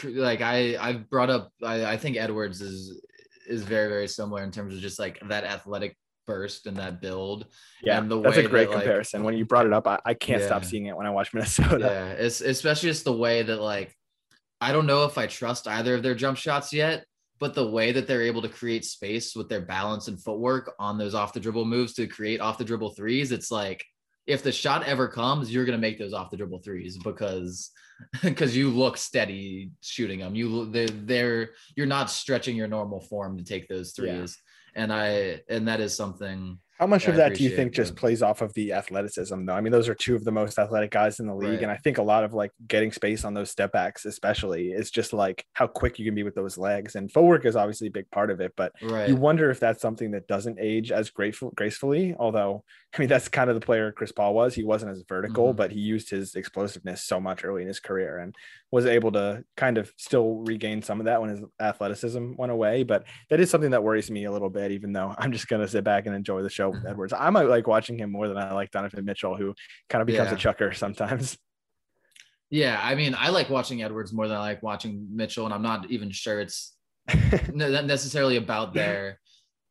like 0.05 0.41
I 0.41 0.77
I've 0.79 1.09
brought 1.09 1.31
up 1.31 1.51
I, 1.63 1.85
I 1.85 1.97
think 1.97 2.17
Edwards 2.17 2.61
is 2.61 3.01
is 3.49 3.63
very, 3.63 3.89
very 3.89 4.09
similar 4.09 4.43
in 4.43 4.51
terms 4.51 4.75
of 4.75 4.81
just 4.81 4.99
like 4.99 5.21
that 5.29 5.45
athletic 5.45 5.97
burst 6.27 6.67
and 6.67 6.77
that 6.79 7.01
build. 7.03 7.47
Yeah. 7.83 7.99
And 7.99 8.11
the 8.11 8.21
that's 8.21 8.37
a 8.39 8.43
great 8.43 8.69
that, 8.69 8.75
like- 8.77 8.85
comparison. 8.85 9.23
when 9.25 9.37
you 9.37 9.45
brought 9.45 9.67
it 9.67 9.73
up, 9.73 9.87
I, 9.87 9.99
I 10.07 10.15
can't 10.15 10.43
stop 10.43 10.65
seeing 10.65 10.87
it 10.87 10.97
when 10.97 11.07
I 11.07 11.11
watch 11.11 11.35
Minnesota. 11.35 11.79
yeah 11.81 12.25
it's 12.25 12.41
especially 12.41 12.89
just 12.91 13.05
the 13.05 13.13
way 13.13 13.43
that 13.43 13.61
like 13.61 13.95
i 14.61 14.73
don't 14.73 14.87
know 14.87 15.05
if 15.05 15.19
i 15.19 15.27
trust 15.27 15.67
either 15.69 15.97
of 15.97 16.03
their 16.05 16.15
jump 16.15 16.39
shots 16.39 16.73
yet 16.73 17.05
but 17.41 17.53
the 17.55 17.69
way 17.69 17.91
that 17.93 18.07
they're 18.07 18.23
able 18.23 18.41
to 18.41 18.49
create 18.49 18.85
space 18.85 19.35
with 19.35 19.49
their 19.49 19.61
balance 19.61 20.07
and 20.09 20.23
footwork 20.23 20.73
on 20.79 20.97
those 20.97 21.15
off 21.15 21.33
the 21.33 21.41
dribble 21.41 21.65
moves 21.65 21.93
to 21.93 22.07
create 22.07 22.41
off 22.41 22.57
the 22.57 22.65
dribble 22.65 22.91
threes 22.95 23.33
it's 23.33 23.51
like 23.51 23.85
if 24.27 24.43
the 24.43 24.53
shot 24.53 24.85
ever 24.85 25.09
comes 25.09 25.53
you're 25.53 25.65
going 25.65 25.79
to 25.79 25.81
make 25.81 25.99
those 25.99 26.13
off 26.13 26.31
the 26.31 26.37
dribble 26.37 26.61
threes 26.61 26.99
because 26.99 27.71
because 28.23 28.57
you 28.57 28.71
look 28.71 28.97
steady 28.97 29.71
shooting 29.81 30.19
them 30.19 30.35
you 30.35 30.71
they're, 30.71 30.89
they're 30.89 31.51
you're 31.77 31.87
not 31.87 32.11
stretching 32.11 32.57
your 32.57 32.69
normal 32.69 33.01
form 33.01 33.37
to 33.37 33.45
take 33.45 33.69
those 33.69 33.93
Yeah. 33.99 34.17
threes 34.17 34.37
and 34.75 34.93
i 34.93 35.41
and 35.49 35.69
that 35.69 35.81
is 35.81 35.97
something 35.97 36.59
How 36.79 36.87
much 36.89 37.05
Yeah, 37.05 37.11
of 37.11 37.17
that 37.17 37.35
do 37.35 37.45
you 37.45 37.51
think 37.51 37.73
just 37.73 37.95
the- 37.95 38.01
plays 38.01 38.21
off 38.23 38.43
of 38.43 38.53
the 38.55 38.73
athleticism, 38.73 39.45
though? 39.45 39.53
I 39.55 39.61
mean, 39.61 39.71
those 39.73 39.89
are 39.89 39.95
two 39.95 40.17
of 40.17 40.25
the 40.25 40.33
most 40.33 40.59
athletic 40.59 40.91
guys 40.91 41.21
in 41.21 41.27
the 41.27 41.35
league. 41.35 41.51
Right. 41.51 41.63
And 41.63 41.71
I 41.71 41.77
think 41.77 41.99
a 41.99 42.03
lot 42.03 42.25
of 42.25 42.35
like 42.35 42.51
getting 42.67 42.91
space 42.91 43.25
on 43.25 43.33
those 43.33 43.51
step 43.51 43.71
backs, 43.73 44.05
especially, 44.05 44.73
is 44.73 44.91
just 44.91 45.13
like 45.13 45.45
how 45.53 45.67
quick 45.69 45.99
you 46.01 46.05
can 46.05 46.15
be 46.17 46.25
with 46.25 46.35
those 46.35 46.59
legs. 46.59 46.97
And 46.97 47.11
footwork 47.13 47.45
is 47.45 47.55
obviously 47.55 47.87
a 47.87 47.91
big 47.93 48.11
part 48.11 48.31
of 48.31 48.41
it, 48.41 48.53
but 48.57 48.73
right 48.83 49.09
you 49.09 49.15
wonder 49.17 49.51
if 49.51 49.61
that's 49.61 49.81
something 49.81 50.11
that 50.13 50.27
doesn't 50.27 50.59
age 50.61 50.91
as 50.91 51.11
grateful 51.11 51.53
gracefully. 51.55 52.15
Although, 52.19 52.65
I 52.95 52.99
mean, 52.99 53.09
that's 53.09 53.29
kind 53.29 53.49
of 53.51 53.55
the 53.55 53.65
player 53.65 53.93
Chris 53.93 54.11
Paul 54.13 54.35
was. 54.35 54.55
He 54.55 54.65
wasn't 54.65 54.93
as 54.93 55.05
vertical, 55.09 55.53
Mhm. 55.53 55.57
but 55.57 55.71
he 55.71 55.79
used 55.81 56.11
his 56.11 56.35
explosiveness 56.35 57.05
so 57.05 57.21
much 57.21 57.45
early 57.45 57.63
in 57.63 57.69
his 57.69 57.81
career 57.81 58.19
and 58.19 58.35
was 58.73 58.87
able 58.87 59.13
to 59.13 59.45
kind 59.57 59.79
of 59.79 59.93
still 59.97 60.43
regain 60.47 60.83
some 60.83 60.99
of 61.01 61.07
that 61.07 61.21
when 61.21 61.31
his 61.31 61.41
athleticism 61.61 62.33
went 62.37 62.51
away. 62.51 62.83
But 62.83 63.05
that 63.31 63.39
is 63.39 63.49
something 63.49 63.71
that 63.71 63.85
worries 63.85 64.11
me 64.11 64.25
a 64.25 64.33
little 64.33 64.51
bit, 64.51 64.73
even 64.73 64.93
though 64.93 65.15
I'm 65.19 65.31
just 65.31 65.47
gonna 65.47 65.69
sit 65.69 65.85
back 65.85 66.07
and 66.07 66.15
enjoy 66.17 66.43
the 66.43 66.51
show 66.51 66.64
with 66.71 66.87
Edwards. 66.89 67.13
I 67.13 67.31
might 67.31 67.49
like 67.49 67.67
watching 67.67 67.99
him 67.99 68.11
more 68.11 68.29
than 68.29 68.37
I 68.37 68.53
like 68.53 68.71
Donovan 68.71 69.05
Mitchell, 69.05 69.37
who 69.37 69.55
kind 69.89 70.01
of 70.01 70.07
becomes 70.07 70.33
a 70.33 70.37
chucker 70.37 70.73
sometimes. 70.73 71.37
Yeah, 72.51 72.79
I 72.81 72.95
mean, 72.95 73.17
I 73.19 73.31
like 73.31 73.51
watching 73.51 73.83
Edwards 73.83 74.13
more 74.13 74.29
than 74.29 74.37
I 74.37 74.41
like 74.41 74.63
watching 74.63 75.09
Mitchell, 75.11 75.45
and 75.45 75.53
I'm 75.53 75.63
not 75.63 75.91
even 75.91 76.11
sure 76.11 76.41
it's 76.41 76.77
necessarily 77.53 78.37
about 78.37 78.75
their 78.75 79.19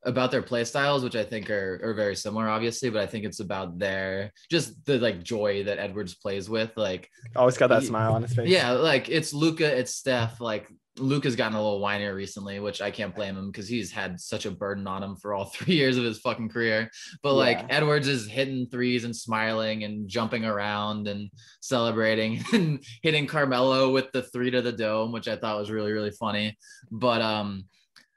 about 0.06 0.32
their 0.32 0.42
play 0.42 0.66
styles, 0.66 1.02
which 1.02 1.16
I 1.16 1.24
think 1.24 1.50
are, 1.50 1.80
are 1.82 1.94
very 1.94 2.16
similar, 2.16 2.50
obviously, 2.50 2.90
but 2.90 3.02
I 3.02 3.06
think 3.08 3.24
it's 3.24 3.40
about 3.40 3.80
their 3.80 4.34
just 4.52 4.84
the 4.86 4.98
like 5.00 5.24
joy 5.24 5.64
that 5.64 5.80
Edwards 5.80 6.16
plays 6.16 6.50
with. 6.50 6.72
Like 6.76 7.10
Always 7.38 7.58
got 7.58 7.68
that 7.68 7.84
Ye- 7.84 7.88
smile 7.88 8.14
on 8.14 8.24
his 8.24 8.34
face. 8.34 8.50
Yeah, 8.50 8.72
like 8.72 9.08
it's 9.08 9.34
Luka, 9.34 9.78
it's 9.80 9.96
Steph. 9.96 10.42
Like 10.42 10.68
Luka's 11.00 11.36
gotten 11.36 11.58
a 11.58 11.62
little 11.64 11.82
whinier 11.82 12.14
recently, 12.16 12.60
which 12.60 12.82
I 12.82 12.92
can't 12.92 13.16
blame 13.16 13.36
him 13.36 13.50
because 13.52 13.68
he's 13.68 13.92
had 13.92 14.20
such 14.20 14.46
a 14.46 14.52
burden 14.52 14.86
on 14.86 15.02
him 15.02 15.16
for 15.16 15.34
all 15.34 15.46
three 15.56 15.76
years 15.76 15.98
of 15.98 16.04
his 16.04 16.20
fucking 16.20 16.50
career. 16.50 16.90
But 17.24 17.34
like 17.34 17.60
Yeah. 17.60 17.68
Edwards 17.70 18.08
is 18.08 18.28
hitting 18.28 18.68
threes 18.68 19.04
and 19.04 19.16
smiling 19.16 19.84
and 19.84 20.08
jumping 20.08 20.46
around 20.46 21.08
and 21.08 21.32
celebrating 21.62 22.44
and 22.54 22.84
hitting 23.02 23.26
Carmelo 23.28 23.92
with 23.92 24.12
the 24.12 24.22
three 24.24 24.52
to 24.52 24.62
the 24.62 24.72
dome, 24.72 25.12
which 25.12 25.28
I 25.28 25.36
thought 25.36 25.60
was 25.60 25.72
really, 25.72 25.92
really 25.92 26.12
funny. 26.12 26.58
But 26.92 27.22
um 27.22 27.66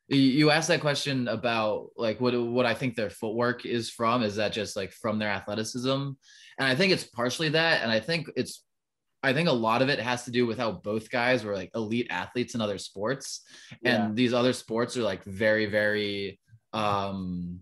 you- 0.08 0.18
you 0.18 0.50
asked 0.50 0.68
that 0.68 0.80
question 0.82 1.26
about 1.28 1.88
like 1.96 2.20
what 2.20 2.32
what 2.40 2.66
I 2.66 2.74
think 2.74 2.94
their 2.94 3.10
footwork 3.10 3.64
is 3.66 3.90
from. 3.90 4.22
Is 4.22 4.36
that 4.36 4.52
just 4.52 4.76
like 4.76 4.92
from 4.92 5.18
their 5.18 5.30
athleticism? 5.30 5.90
And 6.58 6.66
I 6.68 6.74
think 6.74 6.92
it's 6.92 7.04
partially 7.04 7.48
that, 7.50 7.82
and 7.82 7.90
I 7.90 8.00
think 8.00 8.28
it's 8.36 8.62
I 9.22 9.32
think 9.32 9.48
a 9.48 9.52
lot 9.52 9.82
of 9.82 9.88
it 9.88 9.98
has 9.98 10.24
to 10.26 10.30
do 10.30 10.46
with 10.46 10.58
how 10.58 10.72
both 10.72 11.10
guys 11.10 11.42
were 11.44 11.54
like 11.54 11.70
elite 11.74 12.06
athletes 12.10 12.54
in 12.54 12.60
other 12.60 12.78
sports, 12.78 13.40
Yeah. 13.82 14.04
and 14.06 14.16
these 14.16 14.32
other 14.32 14.52
sports 14.52 14.96
are 14.96 15.02
like 15.02 15.24
very, 15.24 15.66
very, 15.66 16.38
um, 16.72 17.60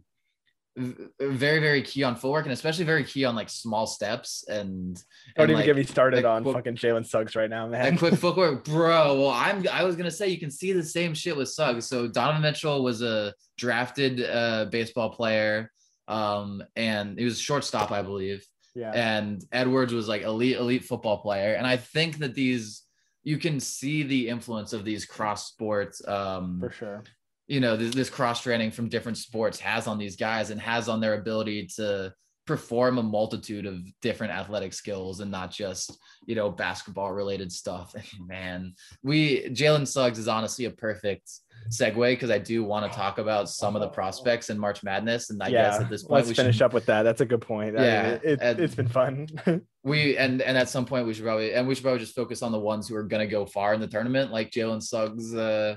very, 0.76 1.60
very 1.60 1.82
key 1.82 2.02
on 2.02 2.16
footwork, 2.16 2.44
and 2.46 2.52
especially 2.52 2.84
very 2.84 3.04
key 3.04 3.24
on 3.24 3.36
like 3.36 3.48
small 3.48 3.86
steps 3.86 4.44
and. 4.48 4.96
Don't 5.36 5.44
and, 5.44 5.50
even 5.50 5.56
like, 5.56 5.66
get 5.66 5.76
me 5.76 5.84
started 5.84 6.24
on 6.24 6.42
what- 6.42 6.54
fucking 6.56 6.74
Jalen 6.76 7.06
Suggs 7.06 7.36
right 7.36 7.48
now, 7.48 7.68
man. 7.68 7.86
and 7.86 7.98
quick 7.98 8.14
footwork, 8.24 8.64
bro. 8.64 9.20
Well, 9.20 9.30
I'm 9.30 9.66
I 9.72 9.84
was 9.84 9.94
gonna 9.94 10.10
say 10.10 10.28
you 10.28 10.38
can 10.40 10.50
see 10.50 10.72
the 10.72 10.82
same 10.82 11.14
shit 11.14 11.36
with 11.36 11.48
Suggs. 11.48 11.86
So 11.86 12.08
Donovan 12.08 12.42
Mitchell 12.42 12.82
was 12.82 13.02
a 13.02 13.32
drafted 13.56 14.20
uh, 14.22 14.64
baseball 14.66 15.10
player, 15.10 15.70
um, 16.08 16.62
and 16.74 17.16
he 17.18 17.24
was 17.24 17.38
a 17.38 17.42
shortstop, 17.42 17.92
I 17.92 18.02
believe 18.02 18.44
yeah. 18.74 18.92
and 18.92 19.42
Edwards 19.52 19.92
was 19.92 20.08
like 20.08 20.22
elite 20.22 20.56
elite 20.56 20.84
football 20.84 21.18
player 21.18 21.54
and 21.54 21.66
I 21.66 21.76
think 21.76 22.18
that 22.18 22.34
these 22.34 22.82
you 23.22 23.38
can 23.38 23.58
see 23.60 24.02
the 24.02 24.28
influence 24.28 24.72
of 24.72 24.84
these 24.84 25.04
cross 25.04 25.48
sports 25.48 26.06
um 26.06 26.60
for 26.60 26.70
sure. 26.70 27.02
you 27.46 27.60
know 27.60 27.76
this, 27.76 27.94
this 27.94 28.10
cross 28.10 28.42
training 28.42 28.70
from 28.70 28.88
different 28.88 29.18
sports 29.18 29.58
has 29.60 29.86
on 29.86 29.98
these 29.98 30.16
guys 30.16 30.50
and 30.50 30.60
has 30.60 30.88
on 30.88 31.00
their 31.00 31.14
ability 31.14 31.66
to 31.76 32.12
perform 32.46 32.98
a 32.98 33.02
multitude 33.02 33.64
of 33.64 33.80
different 34.02 34.32
athletic 34.32 34.72
skills 34.72 35.20
and 35.20 35.30
not 35.30 35.50
just 35.50 35.98
you 36.26 36.34
know 36.34 36.50
basketball 36.50 37.12
related 37.12 37.50
stuff 37.50 37.94
and 37.94 38.04
man 38.28 38.74
we 39.02 39.44
Jalen 39.48 39.86
Suggs 39.86 40.18
is 40.18 40.28
honestly 40.28 40.66
a 40.66 40.70
perfect 40.70 41.30
segue 41.70 42.12
because 42.12 42.30
I 42.30 42.38
do 42.38 42.62
want 42.62 42.90
to 42.90 42.96
talk 42.96 43.18
about 43.18 43.48
some 43.48 43.74
of 43.74 43.80
the 43.80 43.88
prospects 43.88 44.50
in 44.50 44.58
March 44.58 44.82
Madness 44.82 45.30
and 45.30 45.42
I 45.42 45.48
yeah. 45.48 45.70
guess 45.70 45.80
at 45.80 45.88
this 45.88 46.02
point 46.02 46.26
we 46.26 46.34
finish 46.34 46.56
should 46.56 46.64
up 46.64 46.74
with 46.74 46.86
that. 46.86 47.04
That's 47.04 47.22
a 47.22 47.26
good 47.26 47.40
point. 47.40 47.78
I 47.78 47.80
mean, 47.80 47.86
Yeah, 47.86 48.18
it, 48.22 48.58
has 48.58 48.74
been 48.74 48.88
fun. 48.88 49.26
we 49.82 50.16
and 50.16 50.42
and 50.42 50.58
at 50.58 50.68
some 50.68 50.84
point 50.84 51.06
we 51.06 51.14
should 51.14 51.24
probably 51.24 51.54
and 51.54 51.66
we 51.66 51.74
should 51.74 51.84
probably 51.84 52.00
just 52.00 52.14
focus 52.14 52.42
on 52.42 52.52
the 52.52 52.58
ones 52.58 52.88
who 52.88 52.96
are 52.96 53.02
going 53.02 53.26
to 53.26 53.30
go 53.30 53.46
far 53.46 53.74
in 53.74 53.80
the 53.80 53.86
tournament 53.86 54.32
like 54.32 54.50
jalen 54.50 54.82
suggs 54.82 55.34
uh 55.34 55.76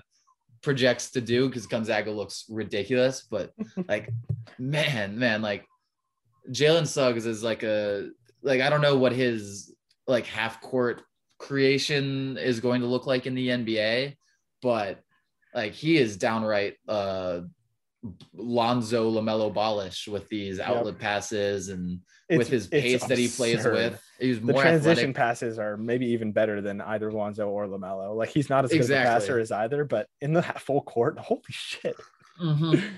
projects 0.62 1.12
to 1.12 1.22
do 1.22 1.48
because 1.48 1.68
gonzaga 1.68 2.10
looks 2.10 2.46
ridiculous 2.50 3.28
but 3.30 3.52
like 3.88 4.10
man 4.60 5.18
man 5.20 5.42
like 5.42 5.66
jalen 6.52 6.88
suggs 6.88 7.26
is 7.26 7.44
like 7.44 7.64
a 7.64 8.10
like 8.42 8.62
i 8.62 8.70
don't 8.70 8.82
know 8.82 8.98
what 8.98 9.12
his 9.12 9.74
like 10.08 10.26
half 10.26 10.62
court 10.62 11.02
creation 11.40 12.38
is 12.38 12.60
going 12.60 12.82
to 12.82 12.88
look 12.88 13.06
like 13.06 13.26
in 13.26 13.36
the 13.36 13.48
nba 13.50 14.16
but 14.62 15.00
like 15.54 15.74
he 15.74 15.98
is 15.98 16.18
downright 16.18 16.76
uh 16.88 17.42
lonzo 18.34 19.12
lamelo 19.12 19.54
ballish 19.54 20.08
with 20.08 20.28
these 20.30 20.60
outlet 20.60 20.98
passes 20.98 21.70
and 21.70 22.00
with 22.30 22.50
his 22.50 22.68
it's 22.72 22.84
pace 22.84 23.04
that 23.06 23.18
he 23.18 23.28
plays 23.28 23.64
with. 23.64 24.02
He's 24.20 24.42
The 24.42 24.52
transition 24.52 24.92
athletic. 25.12 25.16
passes 25.16 25.60
are 25.60 25.78
maybe 25.78 26.08
even 26.08 26.34
better 26.34 26.60
than 26.60 26.82
either 26.82 27.10
Lonzo 27.12 27.48
or 27.48 27.68
Lamelo. 27.68 28.16
Like 28.18 28.30
he's 28.30 28.50
not 28.50 28.66
as 28.66 28.72
good 28.72 28.82
of 28.82 28.90
a 28.90 28.94
passer 28.94 29.40
as 29.40 29.52
either, 29.52 29.86
but 29.86 30.08
in 30.20 30.34
the 30.34 30.42
full 30.58 30.82
court, 30.82 31.18
holy 31.18 31.42
shit! 31.50 31.96
Mhm. 32.42 32.84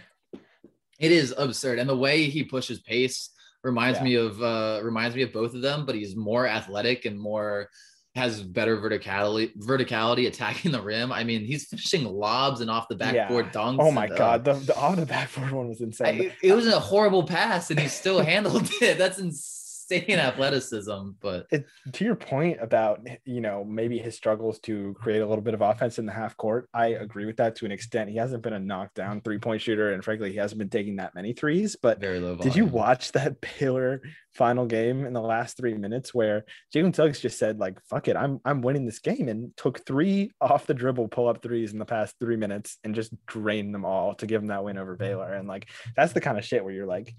It 1.00 1.14
is 1.14 1.34
absurd, 1.38 1.80
and 1.80 1.88
the 1.89 1.95
way 1.95 2.26
he 2.26 2.43
pushes 2.43 2.82
pace 2.82 3.30
reminds 3.64 3.99
Yeah. 3.99 4.03
me 4.05 4.16
of 4.16 4.41
uh 4.41 4.80
reminds 4.84 5.16
me 5.16 5.22
of 5.24 5.34
both 5.34 5.53
of 5.53 5.62
them. 5.62 5.86
But 5.86 5.95
he's 5.95 6.16
more 6.16 6.47
athletic 6.47 7.05
and 7.05 7.20
more 7.20 7.70
has 8.16 8.41
better 8.41 8.78
verticality 8.78 9.55
verticality 9.57 10.28
attacking 10.28 10.72
the 10.72 10.82
rim. 10.82 11.12
I 11.12 11.24
mean, 11.24 11.45
he's 11.45 11.66
finishing 11.68 12.05
lobs 12.05 12.60
and 12.62 12.70
off 12.70 12.88
the 12.88 12.95
backboard 12.95 13.45
Yeah. 13.47 13.51
dunks. 13.62 13.78
Oh 13.80 13.91
my 13.91 14.07
uh, 14.07 14.18
god, 14.18 14.45
the 14.45 14.53
the 14.53 14.78
on 14.78 14.95
the 14.95 15.05
backboard 15.05 15.51
one 15.51 15.70
was 15.70 15.82
insane. 15.82 16.22
it, 16.22 16.34
it 16.41 16.53
was 16.53 16.68
a 16.68 16.80
horrible 16.80 17.24
pass, 17.24 17.70
and 17.70 17.80
he 17.80 17.88
still 17.88 18.20
handled 18.20 18.68
it. 18.82 18.97
That's 18.97 19.20
insane 19.20 19.55
athleticism. 19.91 21.11
But 21.19 21.47
it, 21.51 21.65
to 21.93 22.05
your 22.05 22.15
point 22.15 22.57
about 22.61 23.05
you 23.25 23.41
know 23.41 23.63
maybe 23.63 23.97
his 23.97 24.15
struggles 24.15 24.59
to 24.59 24.93
create 24.99 25.21
a 25.21 25.25
little 25.25 25.43
bit 25.43 25.53
of 25.53 25.61
offense 25.61 25.99
in 25.99 26.05
the 26.05 26.11
half 26.11 26.35
court 26.37 26.69
i 26.73 26.87
agree 26.87 27.25
with 27.25 27.37
that 27.37 27.55
to 27.55 27.65
an 27.65 27.71
extent 27.71 28.09
he 28.09 28.17
hasn't 28.17 28.43
been 28.43 28.53
a 28.53 28.59
knockdown 28.59 29.21
three 29.21 29.37
point 29.37 29.61
shooter 29.61 29.93
and 29.93 30.03
frankly 30.03 30.31
he 30.31 30.37
hasn't 30.37 30.59
been 30.59 30.69
taking 30.69 30.97
that 30.97 31.15
many 31.15 31.33
threes 31.33 31.75
but 31.75 31.99
very 31.99 32.19
low. 32.19 32.35
did 32.35 32.55
you 32.55 32.65
watch 32.65 33.11
that 33.13 33.37
Baylor 33.41 34.01
final 34.33 34.65
game 34.65 35.05
in 35.05 35.13
the 35.13 35.21
last 35.21 35.57
three 35.57 35.73
minutes 35.73 36.13
where 36.13 36.45
Jalen 36.73 36.95
Suggs 36.95 37.19
just 37.19 37.39
said 37.39 37.59
like 37.59 37.79
fuck 37.85 38.07
it 38.07 38.15
I'm 38.15 38.39
I'm 38.45 38.61
winning 38.61 38.85
this 38.85 38.99
game 38.99 39.27
and 39.27 39.55
took 39.57 39.85
three 39.85 40.31
off 40.39 40.67
the 40.67 40.73
dribble 40.73 41.07
pull 41.09 41.27
up 41.27 41.41
threes 41.41 41.73
in 41.73 41.79
the 41.79 41.85
past 41.85 42.15
three 42.19 42.37
minutes 42.37 42.77
and 42.83 42.95
just 42.95 43.13
drained 43.25 43.73
them 43.73 43.85
all 43.85 44.13
to 44.15 44.27
give 44.27 44.41
him 44.41 44.47
that 44.47 44.63
win 44.63 44.77
over 44.77 44.95
Baylor 44.95 45.33
and 45.33 45.47
like 45.47 45.69
that's 45.95 46.13
the 46.13 46.21
kind 46.21 46.37
of 46.37 46.45
shit 46.45 46.63
where 46.63 46.73
you're 46.73 46.85
like 46.85 47.13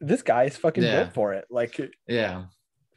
this 0.00 0.22
guy 0.22 0.44
is 0.44 0.56
fucking 0.56 0.84
Yeah. 0.84 1.04
built 1.04 1.14
for 1.14 1.32
it 1.34 1.46
like 1.50 1.80
Yeah. 2.06 2.46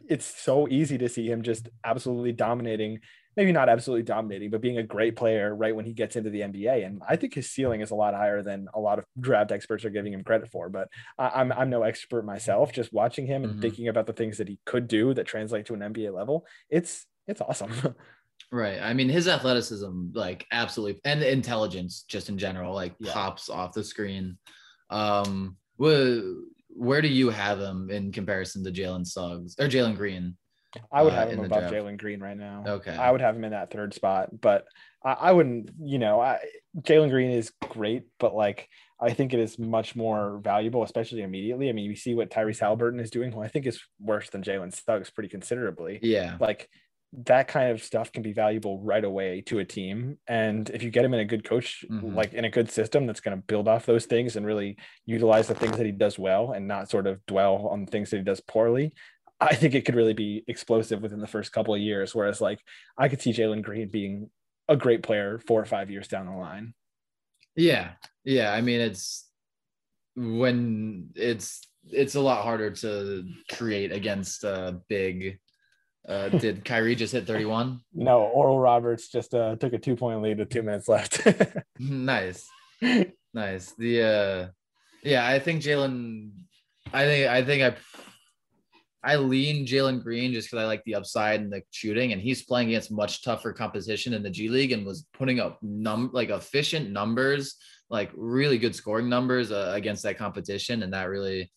it's 0.08 0.26
so 0.26 0.68
easy 0.68 0.98
to 0.98 1.10
see 1.10 1.30
him 1.30 1.44
just 1.44 1.70
absolutely 1.84 2.32
dominating 2.34 3.00
maybe 3.38 3.52
not 3.54 3.70
absolutely 3.70 4.04
dominating 4.04 4.50
but 4.50 4.60
being 4.60 4.78
a 4.80 4.84
great 4.84 5.16
player 5.16 5.56
right 5.56 5.76
when 5.76 5.86
he 5.86 5.94
gets 5.94 6.16
into 6.18 6.30
the 6.30 6.42
nba 6.42 6.86
and 6.86 7.02
i 7.08 7.16
think 7.16 7.34
his 7.34 7.50
ceiling 7.50 7.80
is 7.82 7.92
a 7.92 7.96
lot 7.96 8.14
higher 8.14 8.42
than 8.44 8.68
a 8.74 8.80
lot 8.80 9.00
of 9.00 9.06
draft 9.20 9.52
experts 9.52 9.86
are 9.86 9.90
giving 9.90 10.12
him 10.12 10.24
credit 10.24 10.50
for 10.52 10.68
but 10.70 10.90
I, 11.18 11.30
I'm, 11.30 11.52
I'm 11.54 11.70
no 11.70 11.84
expert 11.84 12.26
myself 12.26 12.74
just 12.74 12.92
watching 12.92 13.26
him 13.28 13.44
and 13.46 13.56
Mhm. 13.56 13.62
thinking 13.62 13.88
about 13.88 14.08
the 14.08 14.14
things 14.14 14.38
that 14.40 14.50
he 14.50 14.60
could 14.66 14.88
do 14.88 15.14
that 15.14 15.26
translate 15.28 15.68
to 15.68 15.74
an 15.74 15.80
nba 15.82 16.14
level 16.14 16.46
it's 16.70 17.06
it's 17.28 17.42
awesome 17.42 17.72
Right. 18.52 18.80
I 18.82 18.94
mean, 18.96 19.10
his 19.10 19.28
athleticism, 19.28 20.08
like 20.14 20.48
absolutely, 20.52 21.00
and 21.06 21.22
intelligence, 21.22 22.04
just 22.08 22.30
in 22.30 22.38
general, 22.40 22.74
like 22.74 22.96
Yeah. 23.00 23.12
pops 23.14 23.48
off 23.48 23.74
the 23.74 23.84
screen. 23.84 24.40
Um, 24.90 25.58
where 25.76 26.24
where 26.80 27.02
do 27.02 27.08
you 27.08 27.30
have 27.30 27.60
him 27.60 27.90
in 27.90 28.12
comparison 28.12 28.64
to 28.64 28.72
Jalen 28.72 29.06
Suggs 29.06 29.56
or 29.60 29.68
Jalen 29.68 29.96
Green? 29.96 30.38
i 30.92 31.02
would 31.02 31.14
Uh, 31.14 31.16
have 31.16 31.32
him 31.32 31.40
above 31.44 31.64
jalen 31.72 31.98
green 31.98 32.20
right 32.20 32.38
now 32.38 32.64
Okay. 32.76 32.96
I 32.96 33.10
would 33.10 33.22
have 33.22 33.36
him 33.36 33.44
in 33.44 33.52
that 33.52 33.72
third 33.72 33.92
spot, 33.96 34.30
but 34.40 34.66
I, 35.04 35.14
I 35.14 35.32
wouldn't, 35.32 35.72
you 35.82 35.98
know, 35.98 36.22
I, 36.22 36.38
Jalen 36.82 37.10
Green 37.10 37.32
is 37.32 37.52
great, 37.70 38.04
but 38.20 38.36
like 38.36 38.70
I 39.02 39.14
think 39.14 39.34
it 39.34 39.40
is 39.40 39.58
much 39.58 39.96
more 39.96 40.40
valuable, 40.44 40.84
especially 40.84 41.24
immediately. 41.24 41.70
I 41.70 41.72
mean, 41.72 41.86
you 41.86 41.96
see 41.96 42.14
what 42.14 42.30
Tyrese 42.30 42.60
Halliburton 42.60 43.00
is 43.00 43.10
doing, 43.10 43.32
who 43.32 43.42
I 43.42 43.48
think 43.48 43.66
is 43.66 43.82
worse 44.00 44.30
than 44.30 44.44
Jalen 44.44 44.72
Suggs 44.74 45.10
pretty 45.10 45.30
considerably. 45.30 46.00
yeah. 46.04 46.38
Like 46.40 46.70
that 47.12 47.48
kind 47.48 47.72
of 47.72 47.82
stuff 47.84 48.12
can 48.12 48.22
be 48.22 48.34
valuable 48.34 48.80
right 48.82 49.04
away 49.04 49.42
to 49.42 49.60
a 49.60 49.66
team. 49.66 50.20
And 50.28 50.70
if 50.70 50.84
you 50.84 50.92
get 50.92 51.04
him 51.04 51.14
in 51.14 51.20
a 51.20 51.26
good 51.26 51.44
coach, 51.44 51.84
Mhm. 51.90 52.14
like 52.16 52.34
in 52.34 52.46
a 52.46 52.52
good 52.52 52.70
system 52.70 53.08
that's 53.08 53.20
going 53.20 53.36
to 53.36 53.44
build 53.44 53.68
off 53.68 53.88
those 53.88 54.06
things 54.06 54.36
and 54.36 54.46
really 54.46 54.78
utilize 55.06 55.48
the 55.48 55.56
things 55.56 55.78
that 55.78 55.86
he 55.88 55.92
does 55.92 56.20
well 56.20 56.52
and 56.52 56.68
not 56.68 56.90
sort 56.90 57.08
of 57.08 57.26
dwell 57.26 57.68
on 57.68 57.86
the 57.86 57.92
things 57.92 58.12
that 58.12 58.18
he 58.18 58.24
does 58.24 58.42
poorly, 58.42 58.94
I 59.40 59.56
think 59.56 59.74
it 59.74 59.86
could 59.86 59.96
really 59.96 60.14
be 60.14 60.44
explosive 60.48 61.02
within 61.02 61.20
the 61.20 61.28
first 61.28 61.52
couple 61.52 61.74
of 61.74 61.82
years. 61.82 62.14
Whereas, 62.14 62.42
like, 62.42 62.60
I 62.98 63.08
could 63.10 63.22
see 63.22 63.32
Jalen 63.32 63.64
Green 63.64 63.90
being 63.90 64.30
a 64.68 64.78
great 64.78 65.02
player 65.02 65.40
four 65.40 65.60
or 65.62 65.66
five 65.66 65.90
years 65.90 66.08
down 66.08 66.28
the 66.28 66.34
line. 66.34 66.74
Yeah. 67.56 67.94
Yeah. 68.24 68.54
I 68.54 68.62
mean, 68.62 68.82
it's 68.82 69.32
when 70.16 71.10
it's 71.16 71.62
it's 71.92 72.16
a 72.16 72.22
lot 72.22 72.44
harder 72.44 72.70
to 72.72 73.24
create 73.52 73.92
against 73.92 74.44
a 74.44 74.80
big. 74.90 75.40
Uh, 76.08 76.30
did 76.30 76.66
Kyrie 76.66 76.96
just 76.96 77.14
hit 77.14 77.28
31? 77.28 77.82
No, 77.94 78.22
Oral 78.22 78.60
Roberts 78.60 79.10
just 79.10 79.34
uh, 79.34 79.56
took 79.58 79.74
a 79.74 79.78
two 79.78 79.96
point 79.96 80.22
lead 80.22 80.40
with 80.40 80.50
two 80.50 80.64
minutes 80.64 80.88
left. 80.88 81.28
nice. 81.80 82.48
Nice. 83.34 83.74
The 83.78 84.02
uh 84.04 84.48
yeah, 85.04 85.26
I 85.28 85.40
think 85.40 85.62
Jalen 85.62 86.32
I 86.94 87.06
think 87.06 87.28
I 87.30 87.44
think 87.44 87.62
I 87.64 87.76
I 89.04 89.16
lean 89.18 89.66
Jalen 89.66 90.02
Green 90.04 90.34
just 90.34 90.50
because 90.50 90.64
I 90.64 90.68
like 90.68 90.84
the 90.86 90.96
upside 90.96 91.40
and 91.42 91.52
the 91.52 91.62
shooting, 91.72 92.12
and 92.12 92.22
he's 92.22 92.44
playing 92.44 92.70
against 92.70 92.92
much 92.92 93.24
tougher 93.24 93.54
competition 93.54 94.14
in 94.14 94.24
the 94.24 94.30
G 94.30 94.50
League 94.50 94.72
and 94.72 94.86
was 94.86 95.06
putting 95.14 95.40
up 95.40 95.58
num 95.62 96.10
like 96.14 96.30
efficient 96.30 96.92
numbers, 96.92 97.56
like 97.90 98.12
really 98.16 98.58
good 98.58 98.76
scoring 98.76 99.08
numbers 99.10 99.52
uh, 99.52 99.72
against 99.76 100.04
that 100.04 100.18
competition, 100.18 100.84
and 100.84 100.94
that 100.94 101.08
really 101.10 101.52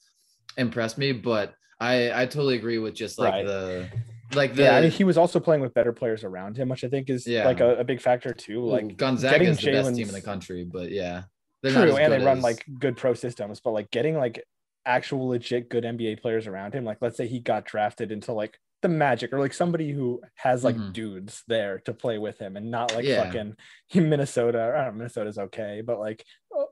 impressed 0.57 0.99
me. 0.99 1.13
But 1.13 1.55
I 1.81 2.13
I 2.23 2.27
totally 2.27 2.57
agree 2.57 2.79
with 2.79 2.95
just 2.95 3.19
like 3.19 3.33
Right. 3.33 3.47
the 3.47 3.89
Like 4.35 4.55
the 4.55 4.63
yeah, 4.65 4.77
I 4.77 4.81
mean, 4.81 4.91
he 4.91 5.05
was 5.05 5.19
also 5.19 5.41
playing 5.41 5.61
with 5.63 5.75
better 5.75 5.93
players 5.93 6.25
around 6.25 6.57
him, 6.57 6.69
which 6.69 6.85
I 6.85 6.89
think 6.89 7.11
is 7.11 7.27
Yeah. 7.27 7.45
like 7.45 7.61
a, 7.61 7.77
a 7.77 7.85
big 7.85 8.01
factor 8.01 8.33
too. 8.33 8.65
Like 8.65 8.97
Gonzaga 8.97 9.35
getting 9.39 9.49
is 9.49 9.59
the 9.61 9.73
best 9.73 9.95
team 9.95 10.09
in 10.09 10.15
the 10.15 10.21
country, 10.23 10.65
but 10.65 10.91
yeah, 10.91 11.25
they're 11.63 11.73
not 11.73 11.83
true, 11.83 11.93
as 11.93 11.99
and 11.99 12.13
they 12.13 12.19
good 12.19 12.25
run 12.27 12.41
like 12.43 12.65
good 12.79 12.97
pro 12.97 13.15
systems, 13.15 13.61
but 13.61 13.71
like 13.73 13.91
getting 13.91 14.17
like 14.17 14.43
actual 14.85 15.29
legit 15.29 15.69
good 15.69 15.85
NBA 15.85 16.21
players 16.21 16.47
around 16.47 16.75
him. 16.75 16.85
Like 16.85 16.99
let's 17.01 17.17
say 17.17 17.27
he 17.27 17.41
got 17.41 17.65
drafted 17.65 18.11
into 18.11 18.33
like 18.33 18.59
the 18.81 18.89
Magic 18.89 19.33
or 19.33 19.39
like 19.39 19.53
somebody 19.55 19.93
who 19.93 20.21
has 20.35 20.65
like 20.65 20.75
Mhm. 20.77 20.93
dudes 20.93 21.45
there 21.47 21.79
to 21.85 21.95
play 21.95 22.19
with 22.19 22.39
him, 22.39 22.57
and 22.57 22.71
not 22.71 22.93
like 22.95 23.05
Yeah. 23.05 23.25
fucking 23.25 23.55
Minnesota. 23.95 24.59
Or, 24.59 24.75
I 24.77 24.85
don't 24.85 24.95
know, 24.95 24.99
Minnesota's 24.99 25.39
okay, 25.39 25.83
but 25.87 26.01
like 26.01 26.25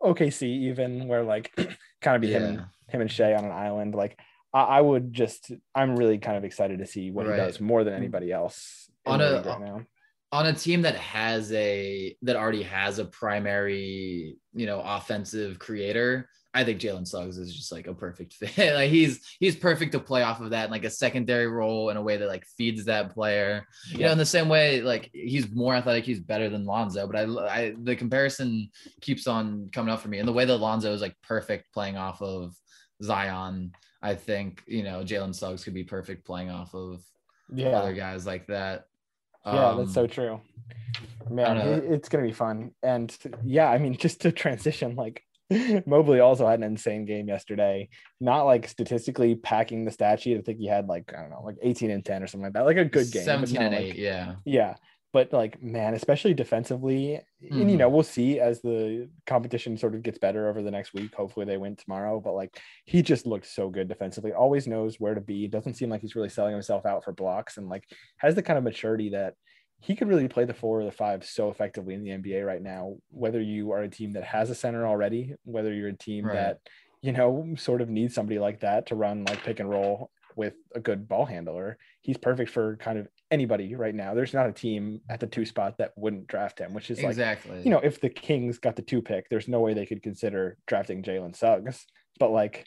OKC 0.03 0.43
even 0.71 1.07
where 1.09 1.23
like 1.23 1.53
kind 2.03 2.17
of 2.17 2.21
be 2.21 2.33
him 2.33 2.43
and 2.43 2.55
Yeah. 2.59 2.65
him 2.89 3.01
and 3.03 3.11
Shea 3.11 3.35
on 3.35 3.45
an 3.45 3.53
island. 3.53 3.95
Like 3.95 4.19
I, 4.53 4.63
I 4.63 4.81
would 4.81 5.13
just, 5.13 5.53
I'm 5.75 5.97
really 5.97 6.19
kind 6.19 6.37
of 6.37 6.45
excited 6.45 6.79
to 6.81 6.87
see 6.87 7.11
what 7.11 7.27
Right. 7.27 7.39
he 7.39 7.47
does 7.47 7.61
more 7.61 7.85
than 7.85 7.95
mm. 7.95 7.99
anybody 7.99 8.33
else 8.33 8.91
On 9.07 9.21
a- 9.21 9.43
right 9.45 9.61
now. 9.61 9.87
on 10.33 10.47
a 10.47 10.53
team 10.53 10.83
that 10.83 10.97
has 10.97 11.53
a 11.53 12.17
that 12.23 12.37
already 12.37 12.63
has 12.63 12.99
a 12.99 13.05
primary, 13.05 14.37
you 14.55 14.67
know, 14.67 14.81
offensive 14.85 15.59
creator, 15.59 16.29
I 16.53 16.65
think 16.65 16.81
Jalen 16.81 17.07
Suggs 17.07 17.39
is 17.39 17.55
just 17.55 17.71
like 17.71 17.87
a 17.87 17.95
perfect 17.95 18.33
fit. 18.41 18.75
like 18.75 18.91
he's 18.91 19.21
he's 19.39 19.55
perfect 19.57 19.93
to 19.93 20.01
play 20.01 20.23
off 20.23 20.41
of 20.41 20.51
that 20.51 20.65
in 20.65 20.71
like 20.73 20.85
a 20.85 20.91
secondary 20.91 21.47
role 21.47 21.91
in 21.91 21.97
a 21.97 22.03
way 22.03 22.17
that 22.17 22.27
like 22.27 22.45
feeds 22.59 22.87
that 22.87 23.11
player. 23.15 23.65
You 23.91 24.01
know, 24.01 24.13
in 24.13 24.19
the 24.19 24.27
same 24.27 24.49
way, 24.49 24.81
like 24.83 25.11
he's 25.13 25.49
more 25.53 25.75
athletic, 25.77 26.05
he's 26.05 26.19
better 26.21 26.49
than 26.49 26.65
Lonzo. 26.65 27.07
But 27.07 27.17
I, 27.17 27.23
I 27.23 27.75
the 27.81 27.95
comparison 27.95 28.71
keeps 29.01 29.29
on 29.29 29.71
coming 29.73 29.93
up 29.95 30.01
for 30.01 30.09
me. 30.09 30.19
And 30.19 30.27
the 30.27 30.33
way 30.33 30.45
that 30.45 30.57
Lonzo 30.57 30.93
is 30.93 31.01
like 31.01 31.15
perfect 31.23 31.73
playing 31.73 31.97
off 31.97 32.21
of 32.21 32.53
Zion, 33.01 33.71
I 34.03 34.15
think 34.15 34.63
you 34.67 34.83
know 34.83 35.01
Jalen 35.03 35.35
Suggs 35.35 35.65
could 35.65 35.75
be 35.75 35.85
perfect 35.85 36.25
playing 36.25 36.51
off 36.51 36.75
of 36.75 37.03
Yeah. 37.53 37.69
other 37.79 37.93
guys 37.95 38.27
like 38.27 38.47
that. 38.47 38.87
Yeah, 39.47 39.75
that's 39.79 39.95
so 39.95 40.03
Um, 40.03 40.09
true. 40.09 40.41
Man, 41.29 41.57
it- 41.59 41.85
it's 41.85 42.09
gonna 42.09 42.25
be 42.27 42.33
fun. 42.33 42.73
And 42.83 43.17
yeah, 43.45 43.69
I 43.71 43.79
mean, 43.79 43.97
just 43.99 44.21
to 44.23 44.33
transition, 44.33 44.97
like 44.97 45.23
Mobley 45.87 46.21
also 46.21 46.47
had 46.47 46.61
an 46.61 46.65
insane 46.65 47.05
game 47.07 47.29
yesterday. 47.29 47.89
Not 48.21 48.45
like 48.45 48.69
statistically 48.69 49.35
packing 49.35 49.85
the 49.85 49.91
stat 49.91 50.21
sheet. 50.21 50.39
I 50.39 50.43
think 50.43 50.59
he 50.59 50.67
had 50.67 50.87
like 50.87 51.13
I 51.17 51.21
don't 51.23 51.31
know, 51.31 51.43
like 51.45 51.57
18 51.63 51.91
and 51.91 52.05
10 52.05 52.23
or 52.23 52.27
something 52.27 52.45
like 52.45 52.53
that. 52.55 52.67
Like 52.67 52.77
a 52.77 52.85
good 52.85 53.11
game. 53.11 53.25
17 53.25 53.57
and 53.61 53.75
like- 53.75 53.85
8, 53.85 53.97
yeah. 53.97 54.35
Yeah. 54.45 54.75
But 55.13 55.33
like, 55.33 55.61
man, 55.63 55.95
especially 55.95 56.35
defensively, 56.35 57.17
and 57.41 57.71
you 57.71 57.77
Mhm. 57.77 57.79
know, 57.79 57.89
we'll 57.89 58.03
see 58.05 58.39
as 58.39 58.61
the 58.63 59.11
competition 59.27 59.77
sort 59.77 59.95
of 59.95 60.03
gets 60.03 60.19
better 60.19 60.49
over 60.49 60.63
the 60.63 60.71
next 60.71 60.95
week. 60.95 61.15
Hopefully, 61.15 61.47
they 61.47 61.57
win 61.59 61.75
tomorrow. 61.77 62.21
But 62.21 62.35
like, 62.35 62.61
he 62.85 63.03
just 63.03 63.27
looked 63.27 63.47
so 63.47 63.71
good 63.71 63.89
defensively. 63.89 64.33
Always 64.33 64.69
knows 64.69 65.01
where 65.01 65.15
to 65.15 65.21
be. 65.21 65.49
Doesn't 65.49 65.75
seem 65.75 65.91
like 65.91 66.01
he's 66.01 66.15
really 66.15 66.29
selling 66.29 66.53
himself 66.53 66.87
out 66.87 67.05
for 67.05 67.13
blocks, 67.13 67.57
and 67.57 67.69
like 67.69 67.85
has 68.19 68.35
the 68.37 68.43
kind 68.43 68.57
of 68.59 68.65
maturity 68.65 69.11
that 69.11 69.35
he 69.81 69.97
could 69.97 70.09
really 70.09 70.29
play 70.29 70.45
the 70.45 70.55
four 70.55 70.81
or 70.81 70.85
the 70.85 70.93
five 70.93 71.25
so 71.25 71.49
effectively 71.51 71.95
in 71.95 72.05
the 72.05 72.11
NBA 72.11 72.45
right 72.47 72.63
now. 72.63 72.97
Whether 73.11 73.41
you 73.41 73.73
are 73.73 73.83
a 73.83 73.89
team 73.89 74.13
that 74.13 74.25
has 74.25 74.51
a 74.51 74.55
center 74.55 74.87
already, 74.87 75.35
whether 75.45 75.73
you're 75.73 75.89
a 75.89 75.97
team 75.97 76.25
Right. 76.27 76.35
that 76.35 76.59
you 77.03 77.13
know 77.13 77.55
sort 77.57 77.81
of 77.81 77.89
needs 77.89 78.15
somebody 78.15 78.39
like 78.39 78.61
that 78.61 78.87
to 78.87 78.95
run 78.95 79.25
like 79.25 79.43
pick 79.43 79.59
and 79.59 79.71
roll 79.71 80.11
with 80.41 80.55
a 80.75 80.81
good 80.81 81.07
ball 81.07 81.27
handler, 81.27 81.79
he's 82.01 82.17
perfect 82.17 82.51
for 82.51 82.77
kind 82.79 82.99
of 82.99 83.07
anybody 83.31 83.75
right 83.75 83.95
now. 83.95 84.15
There's 84.15 84.35
not 84.35 84.49
a 84.49 84.53
team 84.53 85.01
at 85.09 85.21
the 85.21 85.27
two 85.27 85.45
spot 85.45 85.79
that 85.79 85.93
wouldn't 85.97 86.27
draft 86.27 86.59
him, 86.59 86.73
which 86.75 86.91
is 86.91 86.99
like 87.03 87.11
exactly. 87.11 87.63
you 87.63 87.71
know, 87.71 87.81
if 87.91 88.01
the 88.01 88.09
Kings 88.09 88.59
got 88.59 88.75
the 88.77 88.83
two 88.83 89.03
pick, 89.03 89.29
there's 89.29 89.49
no 89.49 89.61
way 89.61 89.75
they 89.75 89.87
could 89.87 90.03
consider 90.03 90.57
drafting 90.67 91.03
Jalen 91.03 91.37
Suggs. 91.37 91.87
But 92.19 92.31
like 92.31 92.67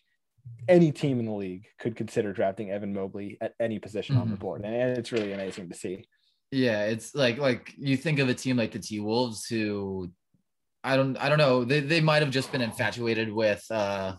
any 0.68 0.92
team 0.92 1.20
in 1.20 1.26
the 1.26 1.34
league 1.34 1.66
could 1.80 1.96
consider 1.96 2.32
drafting 2.34 2.70
Evan 2.70 2.94
Mobley 2.94 3.38
at 3.42 3.54
any 3.60 3.80
position 3.80 4.18
on 4.18 4.30
the 4.30 4.36
Mhm. 4.38 4.40
board. 4.40 4.62
And 4.66 4.98
it's 4.98 5.12
really 5.12 5.32
amazing 5.34 5.70
to 5.70 5.76
see. 5.76 6.06
yeah, 6.52 6.86
it's 6.86 7.16
like 7.16 7.38
like 7.40 7.74
you 7.78 7.98
think 7.98 8.20
of 8.20 8.30
a 8.30 8.34
team 8.36 8.56
like 8.58 8.72
the 8.72 8.80
T 8.88 9.00
Wolves 9.00 9.46
who 9.48 10.12
I 10.84 10.96
don't 10.98 11.18
I 11.18 11.28
don't 11.30 11.40
know, 11.40 11.64
they 11.66 11.80
they 11.80 12.02
might 12.02 12.22
have 12.22 12.30
just 12.32 12.52
been 12.52 12.62
infatuated 12.62 13.32
with 13.32 13.66
uh 13.72 14.18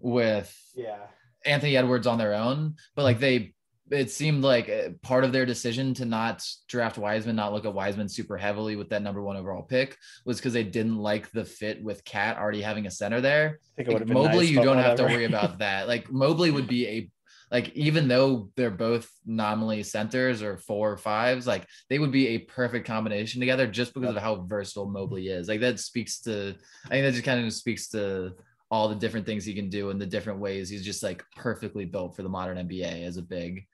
with 0.00 0.50
Yeah. 0.74 1.06
Anthony 1.44 1.76
Edwards 1.76 2.06
on 2.06 2.18
their 2.18 2.34
own, 2.34 2.74
but 2.94 3.02
like 3.02 3.20
they 3.20 3.54
it 3.90 4.10
seemed 4.10 4.42
like 4.42 4.68
uh, 4.68 4.90
part 5.02 5.24
of 5.24 5.32
their 5.32 5.44
decision 5.44 5.92
to 5.94 6.04
not 6.04 6.42
draft 6.68 6.96
Wiseman, 6.96 7.36
not 7.36 7.52
look 7.52 7.66
at 7.66 7.74
Wiseman 7.74 8.08
super 8.08 8.36
heavily 8.36 8.76
with 8.76 8.88
that 8.90 9.02
number 9.02 9.22
one 9.22 9.36
overall 9.36 9.62
pick 9.62 9.96
was 10.24 10.38
because 10.38 10.54
they 10.54 10.64
didn't 10.64 10.96
like 10.96 11.30
the 11.32 11.44
fit 11.44 11.82
with 11.82 12.04
KAT 12.04 12.38
already 12.38 12.62
having 12.62 12.86
a 12.86 12.90
center 12.90 13.20
there. 13.20 13.60
I 13.72 13.76
think 13.76 13.88
Like, 13.88 13.94
would 13.94 14.00
have 14.00 14.08
been 14.08 14.16
Mobley, 14.16 14.46
nice, 14.46 14.50
you 14.50 14.62
don't 14.62 14.78
have 14.78 14.96
to 14.96 15.04
worry 15.04 15.24
about 15.24 15.58
that. 15.58 15.86
Like 15.86 16.10
Mobley 16.10 16.50
would 16.50 16.66
be 16.66 16.86
a 16.88 17.10
like 17.50 17.72
even 17.74 18.08
though 18.08 18.50
they're 18.56 18.70
both 18.70 19.08
nominally 19.26 19.82
centers 19.82 20.42
or 20.42 20.56
four 20.56 20.92
or 20.92 20.96
fives, 20.96 21.46
like 21.46 21.66
they 21.90 21.98
would 21.98 22.10
be 22.10 22.28
a 22.28 22.38
perfect 22.38 22.86
combination 22.86 23.38
together 23.38 23.66
just 23.66 23.92
because 23.92 24.16
of 24.16 24.22
how 24.22 24.44
versatile 24.46 24.88
Mobley 24.88 25.28
is. 25.28 25.46
Like 25.46 25.60
that 25.60 25.78
speaks 25.78 26.20
to 26.22 26.54
I 26.86 26.88
think 26.88 27.04
that 27.04 27.12
just 27.12 27.24
kind 27.24 27.44
of 27.44 27.52
speaks 27.52 27.88
to 27.90 28.32
all 28.74 28.88
the 28.88 28.94
different 29.04 29.24
things 29.26 29.44
he 29.44 29.54
can 29.54 29.68
do 29.70 29.90
and 29.90 30.00
the 30.00 30.06
different 30.14 30.40
ways. 30.40 30.68
He's 30.68 30.84
just 30.84 31.02
like 31.08 31.22
perfectly 31.36 31.84
built 31.84 32.16
for 32.16 32.22
the 32.24 32.28
modern 32.28 32.56
NBA 32.66 33.04
as 33.08 33.16
a 33.16 33.22
big. 33.22 33.66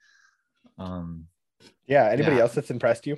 Um 0.77 1.25
yeah. 1.87 2.05
Anybody 2.15 2.35
Yeah. 2.35 2.43
else 2.43 2.53
that's 2.55 2.69
impressed 2.77 3.07
you? 3.07 3.17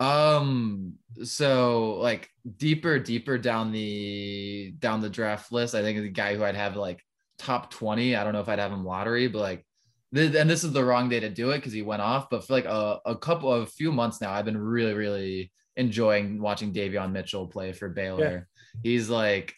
um 0.00 0.94
so 1.22 1.98
like 2.00 2.30
deeper 2.56 2.98
deeper 2.98 3.36
down 3.36 3.70
the 3.70 4.72
down 4.78 5.02
the 5.02 5.10
draft 5.10 5.52
list 5.52 5.74
i 5.74 5.82
think 5.82 5.98
the 6.00 6.08
guy 6.08 6.34
who 6.34 6.42
i'd 6.42 6.54
have 6.56 6.74
like 6.74 7.02
top 7.38 7.70
20 7.70 8.16
i 8.16 8.24
don't 8.24 8.32
know 8.32 8.40
if 8.40 8.48
i'd 8.48 8.58
have 8.58 8.72
him 8.72 8.84
lottery 8.86 9.28
but 9.28 9.40
like 9.40 9.66
th- 10.14 10.34
and 10.34 10.48
this 10.48 10.64
is 10.64 10.72
the 10.72 10.82
wrong 10.82 11.10
day 11.10 11.20
to 11.20 11.28
do 11.28 11.50
it 11.50 11.58
because 11.58 11.74
he 11.74 11.82
went 11.82 12.00
off 12.00 12.30
but 12.30 12.42
for 12.46 12.54
like 12.54 12.64
a, 12.64 12.98
a 13.04 13.14
couple 13.14 13.52
of 13.52 13.64
a 13.64 13.66
few 13.66 13.92
months 13.92 14.22
now 14.22 14.32
i've 14.32 14.46
been 14.46 14.56
really 14.56 14.94
really 14.94 15.52
enjoying 15.76 16.40
watching 16.40 16.72
davion 16.72 17.12
mitchell 17.12 17.46
play 17.46 17.70
for 17.72 17.90
baylor 17.90 18.48
he's 18.82 19.10
like 19.10 19.54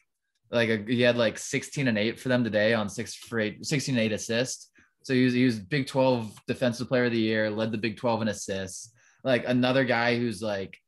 like 0.52 0.68
a, 0.68 0.84
he 0.86 1.00
had 1.00 1.16
like 1.16 1.38
16 1.38 1.88
and 1.88 1.98
8 1.98 2.20
for 2.20 2.28
them 2.28 2.44
today 2.44 2.74
on 2.74 2.88
six 2.88 3.14
for 3.14 3.40
eight 3.40 3.64
16 3.64 3.94
and 3.94 4.04
8 4.04 4.12
assists 4.12 4.70
so 5.02 5.14
he 5.14 5.24
was, 5.24 5.34
he 5.34 5.44
was 5.44 5.58
big 5.58 5.88
12 5.88 6.38
defensive 6.46 6.88
player 6.88 7.06
of 7.06 7.12
the 7.12 7.18
year 7.18 7.50
led 7.50 7.72
the 7.72 7.78
big 7.78 7.96
12 7.96 8.22
in 8.22 8.28
assists 8.28 8.92
like 9.24 9.44
another 9.46 9.84
guy 9.84 10.16
who's 10.16 10.42
like 10.42 10.78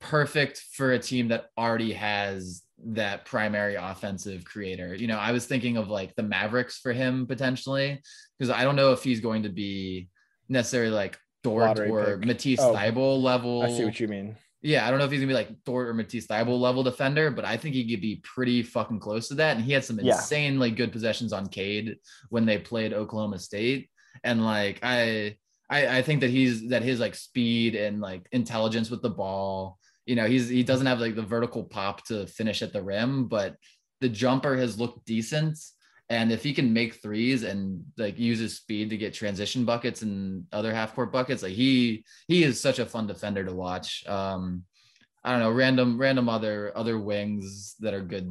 perfect 0.00 0.62
for 0.72 0.92
a 0.92 0.98
team 0.98 1.28
that 1.28 1.46
already 1.58 1.92
has 1.92 2.62
that 2.86 3.24
primary 3.24 3.76
offensive 3.76 4.44
creator. 4.44 4.94
You 4.94 5.06
know, 5.06 5.18
I 5.18 5.32
was 5.32 5.46
thinking 5.46 5.76
of 5.76 5.88
like 5.88 6.14
the 6.14 6.22
Mavericks 6.22 6.78
for 6.78 6.92
him 6.92 7.26
potentially 7.26 8.00
because 8.38 8.50
I 8.50 8.64
don't 8.64 8.76
know 8.76 8.92
if 8.92 9.02
he's 9.02 9.20
going 9.20 9.44
to 9.44 9.48
be 9.48 10.08
necessarily 10.48 10.90
like 10.90 11.18
Dort 11.42 11.62
Lottery 11.62 11.90
or 11.90 12.18
pick. 12.18 12.26
Matisse 12.26 12.60
Oh, 12.60 12.74
Thybulle 12.74 13.22
level. 13.22 13.62
I 13.62 13.70
see 13.70 13.84
what 13.84 13.98
you 13.98 14.08
mean. 14.08 14.36
Yeah, 14.64 14.86
I 14.86 14.90
don't 14.90 14.98
know 14.98 15.04
if 15.04 15.10
he's 15.10 15.20
gonna 15.20 15.28
be 15.28 15.34
like 15.34 15.50
Thor 15.66 15.86
or 15.88 15.92
Matisse 15.94 16.26
Thybulle 16.26 16.58
level 16.58 16.82
defender, 16.82 17.30
but 17.30 17.44
I 17.44 17.58
think 17.58 17.74
he 17.74 17.88
could 17.88 18.00
be 18.00 18.22
pretty 18.24 18.62
fucking 18.62 18.98
close 18.98 19.28
to 19.28 19.34
that. 19.34 19.56
And 19.56 19.64
he 19.64 19.72
had 19.72 19.84
some 19.84 20.00
Yeah. 20.00 20.14
insanely 20.14 20.70
good 20.70 20.90
possessions 20.90 21.34
on 21.34 21.48
Cade 21.48 21.98
when 22.30 22.46
they 22.46 22.58
played 22.58 22.94
Oklahoma 22.94 23.38
State. 23.38 23.90
And 24.24 24.42
like 24.42 24.78
I, 24.82 25.36
I, 25.68 25.98
I 25.98 26.02
think 26.02 26.22
that 26.22 26.30
he's 26.30 26.68
that 26.70 26.82
his 26.82 26.98
like 26.98 27.14
speed 27.14 27.74
and 27.74 28.00
like 28.00 28.26
intelligence 28.32 28.88
with 28.90 29.02
the 29.02 29.10
ball. 29.10 29.78
You 30.06 30.14
know, 30.16 30.26
he's 30.26 30.48
he 30.48 30.62
doesn't 30.62 30.86
have 30.86 30.98
like 31.00 31.14
the 31.14 31.22
vertical 31.22 31.64
pop 31.64 32.02
to 32.06 32.26
finish 32.26 32.62
at 32.62 32.72
the 32.72 32.82
rim, 32.82 33.28
but 33.28 33.56
the 34.00 34.08
jumper 34.08 34.56
has 34.56 34.78
looked 34.80 35.04
decent. 35.04 35.58
And 36.10 36.30
if 36.30 36.42
he 36.42 36.52
can 36.52 36.72
make 36.72 37.00
threes 37.02 37.44
and 37.44 37.82
like 37.96 38.18
use 38.18 38.38
his 38.38 38.56
speed 38.56 38.90
to 38.90 38.96
get 38.96 39.14
transition 39.14 39.64
buckets 39.64 40.02
and 40.02 40.44
other 40.52 40.74
half 40.74 40.94
court 40.94 41.10
buckets, 41.10 41.42
like 41.42 41.52
he 41.54 42.04
he 42.28 42.44
is 42.44 42.60
such 42.60 42.78
a 42.78 42.86
fun 42.86 43.06
defender 43.06 43.44
to 43.44 43.54
watch. 43.54 44.04
Um, 44.06 44.64
I 45.24 45.30
don't 45.30 45.40
know, 45.40 45.50
random 45.50 45.98
random 45.98 46.28
other 46.28 46.72
other 46.76 46.98
wings 46.98 47.76
that 47.80 47.94
are 47.94 48.02
good. 48.02 48.30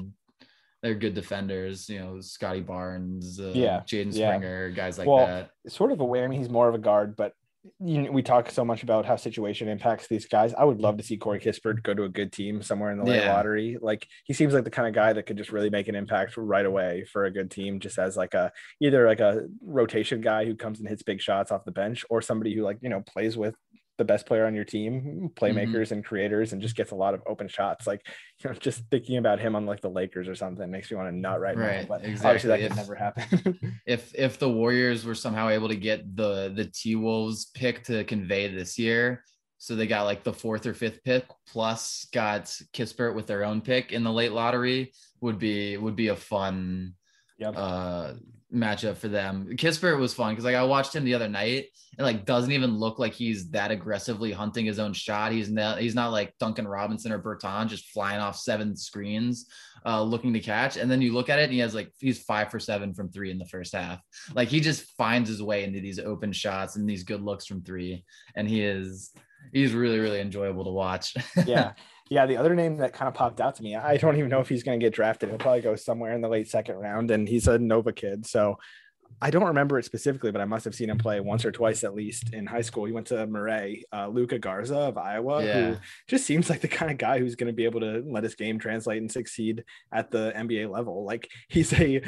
They're 0.83 0.93
good 0.95 1.13
defenders, 1.13 1.87
you 1.89 1.99
know, 1.99 2.19
Scottie 2.19 2.59
Barnes, 2.59 3.39
uh, 3.39 3.53
Yeah, 3.55 3.79
Jaden 3.87 4.13
yeah. 4.13 4.35
Springer, 4.35 4.69
guys 4.69 4.97
like 4.97 5.07
Well, 5.07 5.25
that. 5.25 5.51
Sort 5.67 5.93
of 5.93 6.01
aware. 6.01 6.25
I 6.25 6.27
mean, 6.27 6.39
he's 6.39 6.49
more 6.49 6.67
of 6.67 6.75
a 6.75 6.77
guard, 6.77 7.15
but 7.15 7.33
you 7.79 8.01
know, 8.01 8.11
we 8.11 8.21
talk 8.21 8.51
so 8.51 8.65
much 8.65 8.83
about 8.83 9.05
how 9.05 9.15
situation 9.15 9.69
impacts 9.69 10.07
these 10.07 10.25
guys. 10.27 10.53
I 10.53 10.65
would 10.65 10.81
love 10.81 10.97
to 10.97 11.03
see 11.03 11.15
Corey 11.17 11.39
Kispert 11.39 11.81
go 11.83 11.93
to 11.93 12.03
a 12.03 12.09
good 12.09 12.33
team 12.33 12.61
somewhere 12.61 12.91
in 12.91 12.97
the 12.97 13.05
late 13.05 13.23
Yeah. 13.23 13.33
lottery. 13.33 13.77
Like 13.81 14.05
he 14.25 14.33
seems 14.33 14.53
like 14.53 14.65
the 14.65 14.69
kind 14.69 14.87
of 14.87 14.93
guy 14.93 15.13
that 15.13 15.25
could 15.25 15.37
just 15.37 15.51
really 15.51 15.69
make 15.69 15.87
an 15.87 15.95
impact 15.95 16.35
right 16.35 16.65
away 16.65 17.05
for 17.11 17.23
a 17.25 17.31
good 17.31 17.49
team, 17.49 17.79
just 17.79 17.97
as 17.97 18.17
like 18.17 18.33
a 18.33 18.51
either 18.81 19.07
like 19.07 19.21
a 19.21 19.47
rotation 19.61 20.19
guy 20.19 20.43
who 20.45 20.55
comes 20.55 20.79
and 20.79 20.89
hits 20.89 21.03
big 21.03 21.21
shots 21.21 21.51
off 21.51 21.63
the 21.65 21.71
bench, 21.71 22.03
or 22.09 22.21
somebody 22.21 22.53
who 22.53 22.63
like 22.63 22.79
you 22.81 22.89
know 22.89 23.01
plays 23.01 23.37
with 23.37 23.55
the 23.97 24.05
best 24.05 24.25
player 24.25 24.45
on 24.45 24.55
your 24.55 24.63
team, 24.63 25.29
playmakers 25.35 25.91
and 25.91 26.03
creators, 26.03 26.51
and 26.51 26.61
just 26.61 26.75
gets 26.75 26.91
a 26.91 26.95
lot 26.95 27.13
of 27.13 27.21
open 27.27 27.47
shots. 27.47 27.85
Like 27.85 28.01
you 28.43 28.49
know, 28.49 28.55
just 28.55 28.83
thinking 28.89 29.17
about 29.17 29.39
him 29.39 29.55
on 29.55 29.65
like 29.65 29.81
the 29.81 29.89
Lakers 29.89 30.27
or 30.27 30.35
something 30.35 30.69
makes 30.69 30.89
me 30.89 30.97
want 30.97 31.09
to 31.09 31.15
nut 31.15 31.39
right, 31.39 31.57
now. 31.57 31.65
Right, 31.65 31.87
But 31.87 32.01
obviously 32.01 32.11
exactly. 32.11 32.49
that 32.49 32.67
could 32.67 32.75
never 32.75 32.95
happen. 32.95 33.59
If 33.85 34.13
if 34.15 34.39
the 34.39 34.49
Warriors 34.49 35.05
were 35.05 35.15
somehow 35.15 35.49
able 35.49 35.67
to 35.67 35.75
get 35.75 36.15
the 36.15 36.51
the 36.55 36.65
T 36.65 36.95
Wolves 36.95 37.45
pick 37.53 37.83
to 37.85 38.03
convey 38.05 38.47
this 38.47 38.79
year, 38.79 39.23
so 39.57 39.75
they 39.75 39.87
got 39.87 40.03
like 40.03 40.23
the 40.23 40.33
fourth 40.33 40.65
or 40.65 40.73
fifth 40.73 41.03
pick, 41.03 41.25
plus 41.47 42.07
got 42.11 42.45
Kispert 42.73 43.15
with 43.15 43.27
their 43.27 43.43
own 43.43 43.61
pick 43.61 43.91
in 43.91 44.03
the 44.03 44.11
late 44.11 44.31
lottery, 44.31 44.91
would 45.21 45.37
be 45.37 45.77
would 45.77 45.95
be 45.95 46.07
a 46.07 46.15
fun 46.15 46.95
Yep. 47.39 47.53
uh 47.57 48.13
matchup 48.53 48.97
for 48.97 49.07
them. 49.07 49.47
Kispert 49.53 49.97
was 49.97 50.13
fun 50.13 50.33
because 50.33 50.45
like 50.45 50.55
I 50.55 50.63
watched 50.63 50.95
him 50.95 51.03
the 51.03 51.13
other 51.13 51.27
night 51.27 51.67
and 51.97 52.05
like 52.05 52.25
doesn't 52.25 52.51
even 52.51 52.77
look 52.77 52.99
like 52.99 53.13
he's 53.13 53.49
that 53.51 53.71
aggressively 53.71 54.31
hunting 54.31 54.65
his 54.65 54.79
own 54.79 54.93
shot. 54.93 55.31
He's 55.31 55.49
not 55.49 55.79
he's 55.79 55.95
not 55.95 56.11
like 56.11 56.37
Duncan 56.39 56.67
Robinson 56.67 57.11
or 57.11 57.19
Bertan 57.19 57.67
just 57.67 57.89
flying 57.89 58.19
off 58.19 58.37
seven 58.37 58.75
screens, 58.75 59.47
uh, 59.85 60.03
looking 60.03 60.33
to 60.33 60.39
catch. 60.39 60.77
And 60.77 60.89
then 60.89 61.01
you 61.01 61.13
look 61.13 61.29
at 61.29 61.39
it 61.39 61.43
and 61.43 61.53
he 61.53 61.59
has 61.59 61.73
like 61.73 61.91
he's 61.99 62.23
five 62.23 62.51
for 62.51 62.59
seven 62.59 62.93
from 62.93 63.09
three 63.09 63.31
in 63.31 63.39
the 63.39 63.47
first 63.47 63.73
half. 63.73 63.99
Like 64.35 64.49
he 64.49 64.59
just 64.59 64.83
finds 64.97 65.29
his 65.29 65.41
way 65.41 65.63
into 65.63 65.81
these 65.81 65.99
open 65.99 66.31
shots 66.31 66.75
and 66.75 66.87
these 66.87 67.03
good 67.03 67.21
looks 67.21 67.45
from 67.45 67.63
three. 67.63 68.05
And 68.35 68.47
he 68.47 68.63
is 68.63 69.11
he's 69.51 69.73
really 69.73 69.99
really 69.99 70.21
enjoyable 70.21 70.65
to 70.65 70.71
watch. 70.71 71.15
yeah. 71.45 71.73
Yeah, 72.09 72.25
the 72.25 72.37
other 72.37 72.53
name 72.53 72.77
that 72.77 72.93
kind 72.93 73.07
of 73.07 73.13
popped 73.15 73.39
out 73.41 73.55
to 73.55 73.63
me, 73.63 73.75
I 73.75 73.97
don't 73.97 74.17
even 74.17 74.29
know 74.29 74.39
if 74.41 74.49
he's 74.49 74.63
going 74.63 74.79
to 74.79 74.83
get 74.85 74.93
drafted. 74.93 75.29
He'll 75.29 75.37
probably 75.37 75.61
go 75.61 75.75
somewhere 75.75 76.13
in 76.13 76.21
the 76.21 76.27
late 76.29 76.47
second 76.49 76.75
round, 76.75 77.09
and 77.11 77.27
he's 77.27 77.47
a 77.47 77.57
Nova 77.57 77.93
kid. 77.93 78.25
So 78.25 78.57
I 79.21 79.29
don't 79.29 79.45
remember 79.45 79.79
it 79.79 79.85
specifically, 79.85 80.31
but 80.31 80.41
I 80.41 80.45
must 80.45 80.65
have 80.65 80.75
seen 80.75 80.89
him 80.89 80.97
play 80.97 81.19
once 81.21 81.45
or 81.45 81.51
twice 81.51 81.83
at 81.83 81.93
least 81.95 82.33
in 82.33 82.45
high 82.45 82.61
school. 82.61 82.85
He 82.85 82.91
went 82.91 83.07
to 83.07 83.25
Murray, 83.27 83.85
uh, 83.93 84.07
Luka 84.07 84.37
Garza 84.37 84.75
of 84.77 84.97
Iowa, 84.97 85.43
Yeah. 85.45 85.53
who 85.71 85.77
just 86.09 86.25
seems 86.25 86.49
like 86.49 86.61
the 86.61 86.67
kind 86.67 86.91
of 86.91 86.97
guy 86.97 87.19
who's 87.19 87.35
going 87.35 87.47
to 87.47 87.53
be 87.53 87.65
able 87.65 87.79
to 87.81 88.03
let 88.05 88.23
his 88.23 88.35
game 88.35 88.59
translate 88.59 89.01
and 89.01 89.11
succeed 89.11 89.63
at 89.93 90.11
the 90.11 90.33
NBA 90.35 90.69
level. 90.69 91.05
Like 91.05 91.29
he's 91.47 91.71
a 91.73 92.01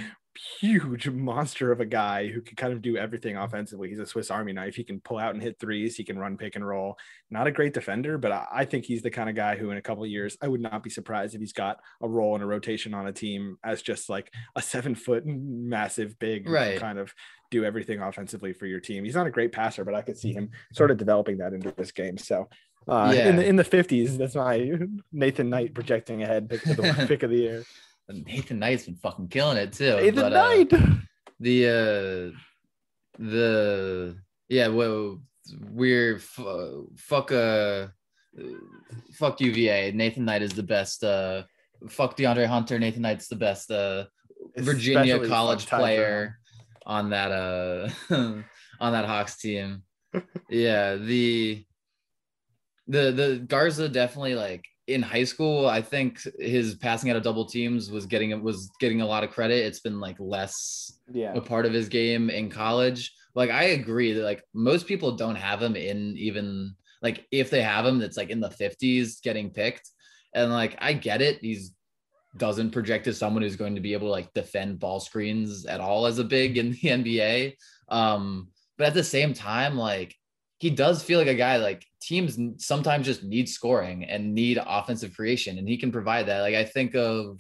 huge 0.60 1.08
monster 1.10 1.72
of 1.72 1.80
a 1.80 1.86
guy 1.86 2.28
who 2.28 2.42
can 2.42 2.56
kind 2.56 2.74
of 2.74 2.82
do 2.82 2.98
everything 2.98 3.38
offensively. 3.38 3.90
He's 3.90 4.00
a 4.00 4.06
Swiss 4.06 4.32
Army 4.32 4.54
knife. 4.54 4.76
He 4.76 4.84
can 4.84 5.00
pull 5.00 5.18
out 5.18 5.34
and 5.34 5.42
hit 5.42 5.60
threes. 5.60 5.96
He 5.96 6.04
can 6.04 6.20
run 6.20 6.38
pick 6.38 6.56
and 6.56 6.68
roll. 6.68 6.98
Not 7.30 7.48
a 7.48 7.52
great 7.52 7.74
defender, 7.74 8.18
but 8.18 8.48
I, 8.52 8.66
think 8.66 8.86
he's 8.86 9.02
the 9.02 9.10
kind 9.10 9.30
of 9.30 9.36
guy 9.36 9.56
who, 9.56 9.72
in 9.72 9.78
a 9.78 9.82
couple 9.82 10.04
of 10.04 10.10
years, 10.10 10.38
I 10.42 10.48
would 10.48 10.62
not 10.62 10.84
be 10.84 10.90
surprised 10.90 11.36
if 11.36 11.42
he's 11.42 11.54
got 11.54 11.80
a 12.02 12.08
role 12.08 12.36
in 12.36 12.42
a 12.42 12.48
rotation 12.48 12.94
on 12.94 13.08
a 13.08 13.14
team 13.14 13.58
as 13.64 13.82
just 13.82 14.10
like 14.10 14.32
a 14.56 14.62
seven 14.62 14.96
foot 14.96 15.24
massive 15.26 16.18
big 16.20 16.50
Right. 16.50 16.80
kind 16.80 17.00
of 17.00 17.14
do 17.52 17.64
everything 17.64 18.02
offensively 18.02 18.54
for 18.54 18.66
your 18.66 18.80
team. 18.80 19.04
He's 19.06 19.16
not 19.16 19.28
a 19.28 19.32
great 19.32 19.52
passer, 19.52 19.86
but 19.86 19.96
I 19.96 20.02
could 20.02 20.18
see 20.18 20.34
him 20.34 20.50
sort 20.74 20.92
of 20.92 20.98
developing 20.98 21.38
that 21.38 21.54
into 21.54 21.72
this 21.72 21.92
game. 21.92 22.18
So. 22.18 22.50
Uh, 22.88 23.12
in 23.18 23.36
the 23.36 23.44
in 23.44 23.56
the 23.56 23.64
fifties, 23.64 24.16
that's 24.16 24.36
my 24.36 24.72
Nathan 25.12 25.50
Knight 25.50 25.74
projecting 25.74 26.22
ahead 26.22 26.48
pick 26.48 26.64
of 26.68 26.78
the 26.78 26.94
pick 27.08 27.24
of 27.24 27.32
the 27.32 27.38
year. 27.38 27.64
Nathan 28.10 28.60
Knight's 28.60 28.86
been 28.86 28.96
fucking 28.96 29.30
killing 29.30 29.58
it 29.58 29.74
too. 29.74 29.96
Nathan 29.96 30.16
but, 30.16 30.34
uh, 30.34 30.48
Knight. 30.48 30.70
the 31.40 31.68
uh 31.68 32.38
the 33.20 34.16
yeah 34.50 34.68
well 34.68 35.20
we're 35.70 36.16
f- 36.16 36.40
fuck 36.98 37.32
uh 37.32 37.88
fuck 39.12 39.42
UVA 39.42 39.92
Nathan 39.92 40.26
Knight 40.26 40.42
is 40.42 40.54
the 40.54 40.64
best 40.64 41.04
uh 41.04 41.44
fuck 41.90 42.16
DeAndre 42.18 42.46
Hunter 42.46 42.80
Nathan 42.80 43.02
Knight's 43.02 43.28
the 43.28 43.36
best 43.36 43.70
uh 43.72 44.06
Virginia 44.58 45.16
Especially 45.16 45.28
college 45.28 45.66
fun 45.66 45.80
time 45.80 45.80
for 45.80 45.92
him. 45.92 45.98
player 45.98 46.40
on 46.86 47.10
that 47.10 47.32
uh 47.32 47.90
on 48.80 48.94
that 48.94 49.06
Hawks 49.06 49.38
team 49.38 49.84
yeah 50.50 50.96
the 50.96 51.66
the 52.88 53.12
the 53.12 53.44
Garza 53.48 53.90
definitely 53.90 54.36
like 54.36 54.64
in 54.88 55.02
high 55.02 55.24
school 55.24 55.68
I 55.68 55.82
think 55.82 56.20
his 56.40 56.76
passing 56.76 57.10
out 57.10 57.16
of 57.18 57.24
double 57.24 57.46
teams 57.46 57.90
was 57.90 58.06
getting 58.06 58.42
was 58.44 58.70
getting 58.80 59.02
a 59.02 59.06
lot 59.08 59.24
of 59.24 59.32
credit 59.32 59.66
it's 59.66 59.80
been 59.80 60.00
like 60.00 60.16
less 60.20 61.00
Yeah. 61.12 61.34
a 61.34 61.42
part 61.42 61.66
of 61.66 61.74
his 61.74 61.90
game 61.90 62.30
in 62.30 62.50
college. 62.50 63.12
Like 63.34 63.50
I 63.50 63.64
agree 63.80 64.14
that 64.14 64.24
like 64.24 64.44
most 64.54 64.86
people 64.88 65.16
don't 65.16 65.36
have 65.36 65.62
him 65.62 65.76
in 65.76 66.16
even 66.18 66.76
like 67.02 67.26
if 67.32 67.50
they 67.50 67.62
have 67.62 67.86
him, 67.86 68.00
that's 68.00 68.18
like 68.18 68.30
in 68.30 68.40
the 68.40 68.50
50s 68.50 69.22
getting 69.22 69.50
picked. 69.50 69.90
And 70.34 70.52
like 70.52 70.76
I 70.80 70.94
get 70.94 71.22
it. 71.22 71.40
He's 71.42 71.74
doesn't 72.38 72.72
project 72.72 73.08
as 73.08 73.18
someone 73.18 73.44
who's 73.44 73.56
going 73.56 73.76
to 73.76 73.82
be 73.82 73.94
able 73.94 74.08
to 74.08 74.12
like 74.12 74.34
defend 74.34 74.80
ball 74.80 75.00
screens 75.00 75.66
at 75.66 75.80
all 75.80 76.06
as 76.06 76.20
a 76.20 76.24
big 76.24 76.58
in 76.58 76.72
the 76.72 76.78
NBA. 76.84 77.54
Um, 77.90 78.50
but 78.78 78.88
at 78.88 78.94
the 78.94 79.04
same 79.04 79.34
time, 79.34 79.78
like 79.78 80.14
he 80.66 80.72
does 80.72 81.04
feel 81.04 81.20
like 81.20 81.28
a 81.28 81.36
guy 81.36 81.58
like 81.58 81.86
teams 82.02 82.40
sometimes 82.58 83.06
just 83.06 83.24
need 83.24 83.48
scoring 83.48 84.04
and 84.06 84.34
need 84.34 84.58
offensive 84.66 85.16
creation, 85.16 85.60
and 85.60 85.68
he 85.70 85.78
can 85.78 85.92
provide 85.92 86.26
that. 86.26 86.42
Like 86.42 86.56
I 86.56 86.66
think 86.66 86.96
of 86.96 87.40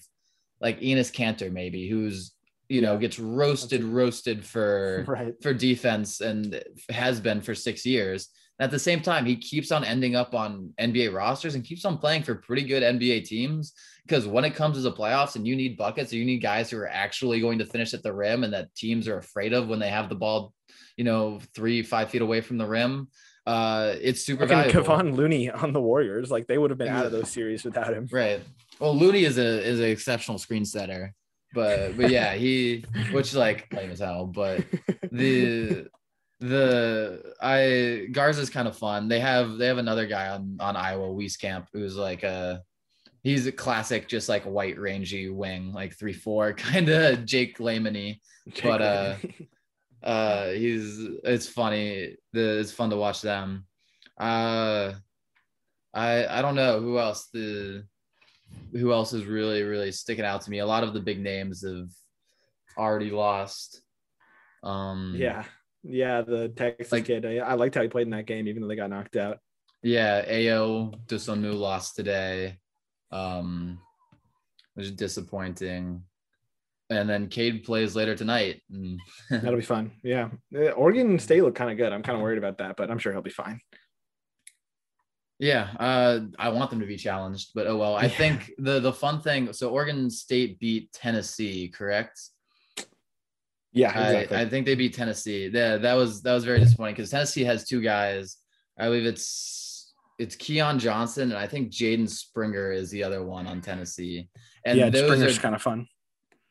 like 0.61 0.79
Enes 0.79 1.11
Kanter, 1.11 1.51
maybe, 1.51 1.89
who's 1.89 2.33
you 2.69 2.81
know 2.81 2.93
Yeah. 2.93 2.99
gets 2.99 3.17
roasted, 3.17 3.83
roasted 3.83 4.45
for 4.45 5.05
Right. 5.15 5.33
for 5.41 5.55
defense 5.55 6.21
and 6.21 6.63
has 6.89 7.19
been 7.19 7.41
for 7.41 7.55
six 7.55 7.83
years. 7.83 8.29
And 8.59 8.65
at 8.65 8.71
the 8.71 8.79
same 8.79 9.01
time, 9.01 9.25
he 9.25 9.35
keeps 9.35 9.71
on 9.71 9.83
ending 9.83 10.15
up 10.15 10.33
on 10.33 10.73
NBA 10.79 11.13
rosters 11.13 11.55
and 11.55 11.63
keeps 11.63 11.83
on 11.85 11.97
playing 11.97 12.23
for 12.23 12.35
pretty 12.35 12.63
good 12.63 12.83
NBA 12.83 13.25
teams. 13.25 13.73
Because 14.05 14.27
when 14.27 14.45
it 14.45 14.55
comes 14.55 14.77
to 14.77 14.81
the 14.81 14.91
playoffs 14.91 15.35
and 15.35 15.47
you 15.47 15.55
need 15.55 15.77
buckets 15.77 16.13
or 16.13 16.17
you 16.17 16.25
need 16.25 16.39
guys 16.39 16.69
who 16.69 16.77
are 16.77 16.87
actually 16.87 17.41
going 17.41 17.59
to 17.59 17.65
finish 17.65 17.93
at 17.93 18.03
the 18.03 18.13
rim 18.13 18.43
and 18.43 18.53
that 18.53 18.73
teams 18.75 19.07
are 19.07 19.17
afraid 19.17 19.51
of 19.51 19.67
when 19.67 19.79
they 19.79 19.89
have 19.89 20.09
the 20.09 20.15
ball, 20.15 20.53
you 20.95 21.03
know, 21.03 21.39
three, 21.53 21.81
five 21.81 22.09
feet 22.09 22.21
away 22.21 22.39
from 22.39 22.57
the 22.57 22.67
rim, 22.67 23.09
uh, 23.45 23.93
it's 24.01 24.21
super 24.21 24.47
Fucking 24.47 24.71
valuable. 24.71 24.95
Kevon 24.95 25.15
Looney 25.15 25.51
on 25.51 25.71
the 25.71 25.81
Warriors, 25.81 26.31
like 26.31 26.47
they 26.47 26.57
would 26.57 26.71
have 26.71 26.79
been 26.79 26.87
out 26.87 27.05
of 27.05 27.11
those 27.11 27.29
series 27.29 27.63
without 27.63 27.93
him. 27.93 28.07
Right. 28.11 28.41
Well, 28.79 28.95
Looney 28.95 29.23
is 29.23 29.37
a 29.37 29.63
is 29.63 29.79
an 29.79 29.85
exceptional 29.85 30.39
screen 30.39 30.65
setter, 30.65 31.13
but 31.53 31.95
but 31.95 32.09
yeah, 32.09 32.33
he 32.33 32.85
which 33.11 33.35
like 33.35 33.71
lame 33.71 33.91
as 33.91 33.99
hell. 33.99 34.25
But 34.25 34.65
the 35.11 35.87
the 36.49 37.33
I 37.41 38.07
Garza's 38.11 38.49
kind 38.49 38.67
of 38.67 38.77
fun. 38.77 39.07
They 39.07 39.19
have 39.19 39.57
they 39.57 39.67
have 39.67 39.77
another 39.77 40.07
guy 40.07 40.29
on 40.29 40.57
on 40.59 40.75
Iowa 40.75 41.07
Wieskamp 41.07 41.67
who's 41.73 41.95
like 41.95 42.23
a 42.23 42.61
he's 43.23 43.47
a 43.47 43.51
classic, 43.51 44.07
just 44.07 44.29
like 44.29 44.43
white 44.43 44.79
rangy 44.79 45.29
wing, 45.29 45.73
like 45.73 45.97
three 45.97 46.13
four 46.13 46.53
kind 46.67 46.89
of 46.89 47.25
Jake 47.25 47.59
Layman. 47.59 48.17
But, 48.63 48.81
uh, 48.81 49.15
Uh, 50.05 50.51
he's 50.51 50.99
it's 51.23 51.47
funny. 51.47 52.15
The 52.31 52.59
it's 52.59 52.71
fun 52.71 52.91
to 52.91 52.95
watch 52.95 53.21
them. 53.21 53.65
Uh, 54.19 54.93
I 55.93 56.27
I 56.27 56.41
don't 56.43 56.53
know 56.53 56.79
who 56.79 56.99
else 56.99 57.27
the 57.33 57.83
who 58.71 58.91
else 58.91 59.13
is 59.13 59.25
really 59.25 59.63
really 59.63 59.91
sticking 59.91 60.23
out 60.23 60.41
to 60.41 60.51
me. 60.51 60.59
A 60.59 60.65
lot 60.65 60.83
of 60.83 60.93
the 60.93 60.99
big 60.99 61.19
names 61.19 61.65
have 61.65 61.89
already 62.77 63.09
lost. 63.09 63.81
Um, 64.63 65.15
yeah, 65.17 65.43
yeah, 65.87 66.21
the 66.21 66.49
Texas 66.49 66.91
Like- 66.91 67.05
kid. 67.05 67.25
I, 67.25 67.37
I 67.37 67.53
liked 67.53 67.75
how 67.75 67.81
he 67.81 67.87
played 67.87 68.07
in 68.07 68.11
that 68.11 68.25
game, 68.25 68.47
even 68.47 68.61
though 68.61 68.67
they 68.67 68.75
got 68.75 68.89
knocked 68.89 69.15
out. 69.15 69.39
yeah. 69.83 70.25
Ayo 70.25 70.93
Dosunmu 71.07 71.53
lost 71.53 71.95
today, 71.95 72.57
um, 73.11 73.79
which 74.73 74.87
is 74.87 74.91
disappointing. 74.93 76.03
And 76.91 77.09
then 77.09 77.27
Cade 77.29 77.63
plays 77.63 77.95
later 77.95 78.15
tonight. 78.15 78.61
and- 78.71 78.99
That'll 79.29 79.55
be 79.55 79.61
fun. 79.61 79.91
Yeah, 80.03 80.29
Uh, 80.55 80.69
Oregon 80.71 81.17
State 81.19 81.41
look 81.43 81.55
kind 81.55 81.71
of 81.71 81.77
good. 81.77 81.91
I'm 81.91 82.03
kind 82.03 82.15
of 82.15 82.21
worried 82.21 82.37
about 82.37 82.57
that, 82.59 82.77
but 82.77 82.89
I'm 82.91 82.99
sure 82.99 83.11
he'll 83.11 83.21
be 83.21 83.29
fine. 83.31 83.59
Yeah, 85.39 85.69
uh, 85.79 86.19
I 86.39 86.49
want 86.49 86.69
them 86.69 86.79
to 86.79 86.85
be 86.85 86.95
challenged, 86.95 87.51
but 87.53 87.67
oh 87.67 87.75
well. 87.75 87.95
I 87.95 88.03
Yeah. 88.03 88.07
think 88.17 88.51
the 88.57 88.79
the 88.79 88.93
fun 88.93 89.19
thing. 89.21 89.51
So 89.51 89.69
Oregon 89.69 90.09
State 90.09 90.59
beat 90.59 90.93
Tennessee, 90.93 91.67
correct? 91.67 92.21
Yeah, 93.75 93.91
I, 93.93 94.11
exactly. 94.11 94.37
I 94.37 94.49
think 94.49 94.65
they 94.65 94.75
beat 94.75 94.93
Tennessee. 94.93 95.51
Yeah, 95.53 95.75
that 95.77 95.93
was 95.93 96.21
that 96.21 96.33
was 96.33 96.45
very 96.45 96.59
disappointing 96.59 96.95
because 96.95 97.11
Tennessee 97.11 97.43
has 97.43 97.67
two 97.67 97.81
guys. 97.81 98.37
I 98.79 98.85
believe 98.85 99.05
it's 99.05 99.93
it's 100.17 100.35
Keon 100.37 100.79
Johnson 100.79 101.31
and 101.31 101.37
I 101.37 101.45
think 101.45 101.71
Jaden 101.71 102.09
Springer 102.09 102.71
is 102.71 102.89
the 102.89 103.03
other 103.03 103.23
one 103.23 103.47
on 103.47 103.59
Tennessee. 103.59 104.29
And 104.65 104.79
yeah, 104.79 104.89
those 104.89 105.05
Springer's 105.05 105.39
kind 105.39 105.53
of 105.53 105.61
fun. 105.61 105.87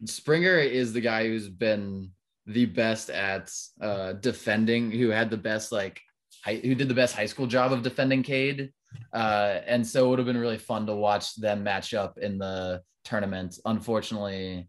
Springer 0.05 0.59
is 0.59 0.93
the 0.93 1.01
guy 1.01 1.27
who's 1.27 1.49
been 1.49 2.11
the 2.47 2.67
best 2.67 3.09
at 3.09 3.51
uh, 3.81 4.13
defending, 4.13 4.91
who 4.91 5.09
had 5.09 5.31
the 5.31 5.39
best 5.39 5.73
like 5.73 6.03
high, 6.45 6.57
who 6.57 6.75
did 6.75 6.89
the 6.89 6.95
best 6.95 7.17
high 7.17 7.25
school 7.25 7.47
job 7.47 7.73
of 7.73 7.83
defending 7.83 8.23
Cade. 8.23 8.71
Uh, 9.15 9.61
and 9.67 9.87
so 9.87 10.05
it 10.05 10.11
would 10.11 10.19
have 10.19 10.27
been 10.27 10.37
really 10.37 10.59
fun 10.59 10.87
to 10.87 10.95
watch 10.95 11.35
them 11.37 11.65
match 11.65 11.95
up 11.95 12.19
in 12.19 12.37
the 12.37 12.83
tournament. 13.03 13.59
Unfortunately, 13.65 14.69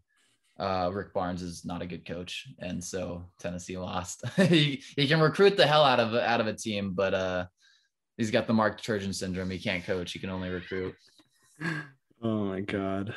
uh, 0.58 0.90
Rick 0.92 1.12
Barnes 1.12 1.42
is 1.42 1.64
not 1.64 1.82
a 1.82 1.86
good 1.86 2.06
coach, 2.06 2.48
and 2.58 2.82
so 2.82 3.24
Tennessee 3.38 3.76
lost. 3.76 4.26
he, 4.36 4.82
he 4.96 5.06
can 5.06 5.20
recruit 5.20 5.56
the 5.56 5.66
hell 5.66 5.84
out 5.84 6.00
of 6.00 6.14
out 6.14 6.40
of 6.40 6.46
a 6.46 6.54
team, 6.54 6.92
but 6.94 7.14
uh, 7.14 7.46
he's 8.16 8.30
got 8.30 8.46
the 8.46 8.52
Mark 8.52 8.80
Turgeon 8.80 9.14
syndrome. 9.14 9.50
He 9.50 9.58
can't 9.58 9.84
coach; 9.84 10.12
he 10.12 10.18
can 10.18 10.30
only 10.30 10.48
recruit. 10.48 10.94
Oh 12.22 12.44
my 12.46 12.60
god. 12.60 13.14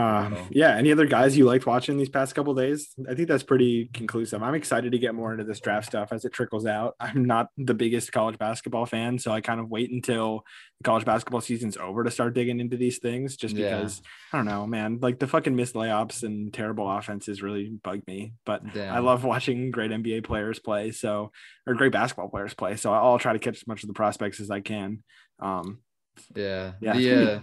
Um, 0.00 0.34
Oh. 0.34 0.46
yeah. 0.50 0.76
Any 0.76 0.92
other 0.92 1.06
guys 1.06 1.36
you 1.36 1.44
liked 1.44 1.66
watching 1.66 1.96
these 1.98 2.08
past 2.08 2.34
couple 2.34 2.54
days? 2.54 2.88
I 3.08 3.14
think 3.14 3.28
that's 3.28 3.42
pretty 3.42 3.90
conclusive. 3.92 4.42
I'm 4.42 4.54
excited 4.54 4.92
to 4.92 4.98
get 4.98 5.14
more 5.14 5.32
into 5.32 5.44
this 5.44 5.60
draft 5.60 5.86
stuff 5.86 6.12
as 6.12 6.24
it 6.24 6.32
trickles 6.32 6.66
out. 6.66 6.94
I'm 7.00 7.24
not 7.24 7.48
the 7.56 7.74
biggest 7.74 8.12
college 8.12 8.38
basketball 8.38 8.86
fan, 8.86 9.18
so 9.18 9.30
I 9.32 9.40
kind 9.40 9.60
of 9.60 9.68
wait 9.68 9.90
until 9.90 10.44
the 10.78 10.84
college 10.84 11.04
basketball 11.04 11.40
season's 11.40 11.76
over 11.76 12.04
to 12.04 12.10
start 12.10 12.34
digging 12.34 12.60
into 12.60 12.76
these 12.76 12.98
things. 12.98 13.36
Just 13.36 13.54
Yeah. 13.56 13.76
because 13.76 14.00
I 14.32 14.38
don't 14.38 14.46
know, 14.46 14.66
man. 14.66 14.98
Like 15.00 15.18
the 15.18 15.26
fucking 15.26 15.54
missed 15.56 15.74
layups 15.74 16.22
and 16.22 16.52
terrible 16.52 16.90
offenses 16.90 17.42
really 17.42 17.68
bug 17.82 18.00
me. 18.06 18.32
But 18.46 18.62
I 18.76 19.00
love 19.00 19.24
watching 19.24 19.70
great 19.70 19.90
NBA 19.90 20.22
players 20.24 20.58
play. 20.58 20.90
So 20.92 21.32
or 21.66 21.74
great 21.74 21.92
basketball 21.92 22.28
players 22.28 22.54
play. 22.54 22.76
So 22.76 22.92
I'll 22.92 23.18
try 23.18 23.32
to 23.32 23.38
catch 23.38 23.56
as 23.56 23.66
much 23.66 23.82
of 23.82 23.88
the 23.88 23.94
prospects 23.94 24.40
as 24.40 24.50
I 24.50 24.60
can. 24.60 25.02
Um, 25.40 25.80
Yeah. 26.34 26.72
Yeah, 26.80 26.92
The, 26.94 27.32
uh, 27.36 27.40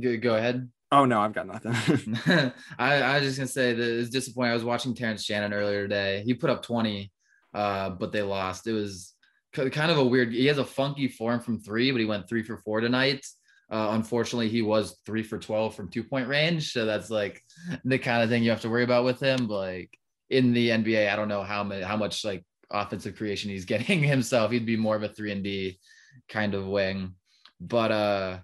go, 0.00 0.16
go 0.16 0.34
ahead. 0.36 0.68
Oh 0.92 1.04
no, 1.04 1.20
I've 1.20 1.32
got 1.32 1.46
nothing. 1.46 2.16
I, 2.78 2.94
I 2.94 3.14
was 3.18 3.24
just 3.24 3.38
gonna 3.38 3.48
say 3.48 3.72
that 3.72 3.98
it's 3.98 4.10
disappointing. 4.10 4.52
I 4.52 4.54
was 4.54 4.64
watching 4.64 4.94
Terrence 4.94 5.24
Shannon 5.24 5.52
earlier 5.52 5.82
today. 5.82 6.22
He 6.24 6.34
put 6.34 6.50
up 6.50 6.62
20, 6.62 7.10
uh, 7.54 7.90
but 7.90 8.12
they 8.12 8.22
lost. 8.22 8.66
It 8.66 8.72
was 8.72 9.14
kind 9.52 9.90
of 9.90 9.98
a 9.98 10.04
weird. 10.04 10.32
He 10.32 10.46
has 10.46 10.58
a 10.58 10.64
funky 10.64 11.08
form 11.08 11.40
from 11.40 11.60
three, 11.60 11.90
but 11.90 12.00
he 12.00 12.06
went 12.06 12.28
three 12.28 12.42
for 12.42 12.56
four 12.58 12.80
tonight. 12.80 13.26
Uh, 13.68 13.88
unfortunately, 13.92 14.48
he 14.48 14.62
was 14.62 15.00
three 15.04 15.24
for 15.24 15.38
12 15.38 15.74
from 15.74 15.90
two 15.90 16.04
point 16.04 16.28
range. 16.28 16.72
So 16.72 16.84
that's 16.84 17.10
like 17.10 17.42
the 17.84 17.98
kind 17.98 18.22
of 18.22 18.28
thing 18.28 18.44
you 18.44 18.50
have 18.50 18.60
to 18.60 18.68
worry 18.68 18.84
about 18.84 19.04
with 19.04 19.18
him. 19.18 19.48
Like 19.48 19.98
in 20.30 20.52
the 20.52 20.70
NBA, 20.70 21.10
I 21.10 21.16
don't 21.16 21.28
know 21.28 21.42
how 21.42 21.64
many, 21.64 21.82
how 21.82 21.96
much 21.96 22.24
like 22.24 22.44
offensive 22.70 23.16
creation 23.16 23.50
he's 23.50 23.64
getting 23.66 24.02
himself. 24.02 24.52
He'd 24.52 24.66
be 24.66 24.76
more 24.76 24.96
of 24.96 25.02
a 25.02 25.08
three 25.08 25.32
and 25.32 25.42
D 25.42 25.80
kind 26.28 26.54
of 26.54 26.66
wing. 26.66 27.14
But 27.60 27.90
uh, 27.90 28.38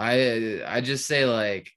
I 0.00 0.62
I 0.66 0.80
just 0.80 1.06
say 1.06 1.26
like 1.26 1.70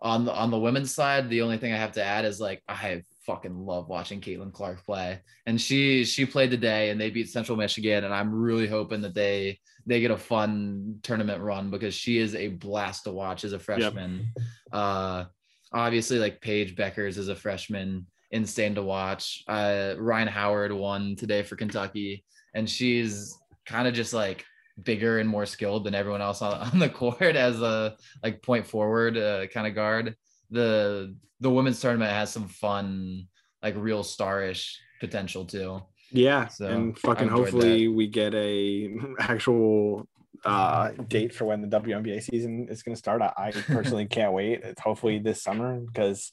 on 0.00 0.24
the 0.24 0.32
on 0.32 0.50
the 0.50 0.58
women's 0.58 0.94
side, 0.94 1.28
the 1.28 1.42
only 1.42 1.58
thing 1.58 1.72
I 1.72 1.78
have 1.78 1.92
to 1.92 2.04
add 2.04 2.24
is 2.24 2.40
like 2.40 2.62
I 2.68 3.02
fucking 3.26 3.66
love 3.66 3.88
watching 3.88 4.20
Caitlin 4.20 4.52
Clark 4.52 4.84
play, 4.86 5.20
and 5.44 5.60
she 5.60 6.04
she 6.04 6.24
played 6.24 6.52
today, 6.52 6.90
and 6.90 7.00
they 7.00 7.10
beat 7.10 7.28
Central 7.28 7.58
Michigan, 7.58 8.04
and 8.04 8.14
I'm 8.14 8.32
really 8.32 8.68
hoping 8.68 9.00
that 9.02 9.14
they 9.14 9.58
they 9.86 10.00
get 10.00 10.12
a 10.12 10.16
fun 10.16 11.00
tournament 11.02 11.42
run 11.42 11.70
because 11.70 11.94
she 11.94 12.18
is 12.18 12.36
a 12.36 12.48
blast 12.48 13.04
to 13.04 13.12
watch 13.12 13.44
as 13.44 13.52
a 13.52 13.58
freshman. 13.58 14.28
Yep. 14.36 14.46
Uh, 14.72 15.24
obviously, 15.72 16.18
like 16.18 16.40
Paige 16.40 16.76
Bueckers 16.76 17.18
is 17.18 17.28
a 17.28 17.36
freshman, 17.36 18.06
insane 18.30 18.76
to 18.76 18.82
watch. 18.82 19.42
Uh, 19.48 19.94
Rhyne 19.98 20.28
Howard 20.28 20.72
won 20.72 21.16
today 21.16 21.42
for 21.42 21.56
Kentucky, 21.56 22.24
and 22.54 22.70
she's 22.70 23.36
kind 23.64 23.88
of 23.88 23.94
just 23.94 24.12
like 24.12 24.44
bigger 24.82 25.18
and 25.18 25.28
more 25.28 25.46
skilled 25.46 25.84
than 25.84 25.94
everyone 25.94 26.20
else 26.20 26.42
on, 26.42 26.54
on 26.72 26.78
the 26.78 26.88
court 26.88 27.36
as 27.36 27.60
a 27.60 27.96
like 28.22 28.42
point 28.42 28.66
forward 28.66 29.16
uh, 29.16 29.46
kind 29.48 29.66
of 29.66 29.74
guard. 29.74 30.16
The 30.50 31.16
the 31.40 31.50
women's 31.50 31.80
tournament 31.80 32.10
has 32.10 32.32
some 32.32 32.48
fun, 32.48 33.26
like 33.62 33.74
real 33.76 34.02
starish 34.02 34.76
potential 35.00 35.44
too. 35.44 35.82
Yeah, 36.10 36.46
so 36.48 36.66
and 36.66 36.98
fucking 36.98 37.28
hopefully 37.28 37.86
that. 37.86 37.92
we 37.92 38.06
get 38.06 38.34
a 38.34 38.94
actual 39.18 40.08
uh 40.44 40.90
date 41.08 41.34
for 41.34 41.46
when 41.46 41.62
the 41.62 41.80
WNBA 41.80 42.22
season 42.22 42.68
is 42.70 42.82
going 42.82 42.94
to 42.94 42.98
start. 42.98 43.22
I, 43.22 43.32
I 43.36 43.50
personally 43.52 44.06
can't 44.06 44.32
wait. 44.32 44.60
It's 44.62 44.80
hopefully 44.80 45.18
this 45.18 45.42
summer 45.42 45.80
because 45.80 46.32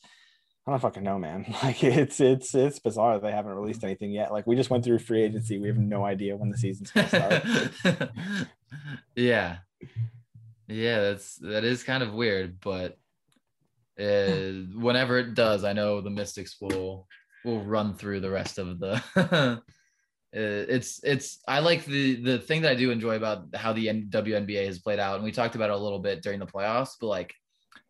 I 0.65 0.71
don't 0.71 0.79
fucking 0.79 1.03
know, 1.03 1.19
man. 1.19 1.45
Like 1.63 1.83
it's 1.83 2.19
it's 2.19 2.55
it's 2.55 2.79
bizarre 2.79 3.19
they 3.19 3.31
haven't 3.31 3.55
released 3.55 3.83
anything 3.83 4.11
yet. 4.11 4.31
Like 4.31 4.47
we 4.47 4.55
just 4.55 4.69
went 4.69 4.83
through 4.83 4.99
free 4.99 5.23
agency. 5.23 5.59
We 5.59 5.67
have 5.67 5.77
no 5.77 6.05
idea 6.05 6.37
when 6.37 6.49
the 6.49 6.57
season's 6.57 6.91
gonna 6.91 7.07
start. 7.07 8.09
yeah. 9.15 9.57
Yeah, 10.67 11.01
that's 11.01 11.35
that 11.37 11.63
is 11.63 11.83
kind 11.83 12.01
of 12.01 12.13
weird, 12.13 12.59
but 12.61 12.97
uh, 13.99 14.63
whenever 14.75 15.19
it 15.19 15.33
does, 15.33 15.63
I 15.63 15.73
know 15.73 16.01
the 16.01 16.09
Mystics 16.09 16.55
will 16.59 17.07
will 17.43 17.61
run 17.61 17.93
through 17.93 18.21
the 18.21 18.31
rest 18.31 18.57
of 18.57 18.79
the 18.79 19.61
it's 20.33 21.03
it's 21.03 21.39
I 21.47 21.59
like 21.59 21.85
the 21.85 22.15
the 22.15 22.39
thing 22.39 22.61
that 22.61 22.71
I 22.71 22.75
do 22.75 22.89
enjoy 22.89 23.15
about 23.15 23.55
how 23.55 23.73
the 23.73 23.87
WNBA 23.87 24.65
has 24.65 24.79
played 24.79 24.99
out, 24.99 25.15
and 25.15 25.23
we 25.23 25.31
talked 25.31 25.55
about 25.55 25.69
it 25.69 25.75
a 25.75 25.77
little 25.77 25.99
bit 25.99 26.23
during 26.23 26.39
the 26.39 26.47
playoffs, 26.47 26.95
but 26.99 27.07
like 27.07 27.33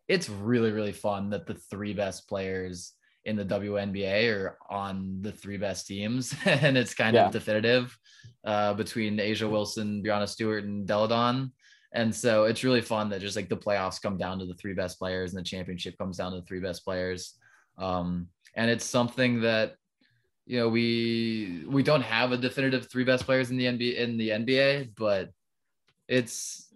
it's 0.08 0.28
really 0.28 0.70
really 0.70 0.92
fun 0.92 1.30
that 1.30 1.46
the 1.46 1.54
three 1.54 1.94
best 1.94 2.28
players 2.28 2.92
in 3.24 3.36
the 3.36 3.44
WNBA 3.44 4.30
are 4.34 4.58
on 4.68 5.18
the 5.22 5.32
three 5.32 5.56
best 5.56 5.86
teams, 5.86 6.34
and 6.44 6.76
it's 6.76 6.94
kind 6.94 7.14
yeah. 7.14 7.26
of 7.26 7.32
definitive 7.32 7.96
uh, 8.44 8.74
between 8.74 9.16
A'ja 9.16 9.50
Wilson, 9.50 10.02
Breanna 10.02 10.28
Stewart, 10.28 10.64
and 10.64 10.86
Delle 10.86 11.08
Donne. 11.08 11.52
And 11.92 12.14
so 12.14 12.44
it's 12.44 12.64
really 12.64 12.80
fun 12.80 13.08
that 13.10 13.20
just 13.20 13.36
like 13.36 13.48
the 13.48 13.56
playoffs 13.56 14.02
come 14.02 14.18
down 14.18 14.40
to 14.40 14.46
the 14.46 14.54
three 14.54 14.74
best 14.74 14.98
players, 14.98 15.32
and 15.32 15.40
the 15.40 15.48
championship 15.48 15.96
comes 15.96 16.18
down 16.18 16.32
to 16.32 16.40
the 16.40 16.46
three 16.46 16.60
best 16.60 16.84
players. 16.84 17.34
Um, 17.78 18.28
and 18.54 18.70
it's 18.70 18.84
something 18.84 19.40
that 19.42 19.76
you 20.46 20.58
know 20.58 20.68
we 20.68 21.64
we 21.66 21.82
don't 21.82 22.02
have 22.02 22.32
a 22.32 22.36
definitive 22.36 22.90
three 22.90 23.04
best 23.04 23.24
players 23.24 23.50
in 23.50 23.56
the 23.56 23.64
NBA 23.64 23.96
in 23.96 24.16
the 24.18 24.28
NBA, 24.30 24.90
but 24.96 25.30
it's 26.08 26.68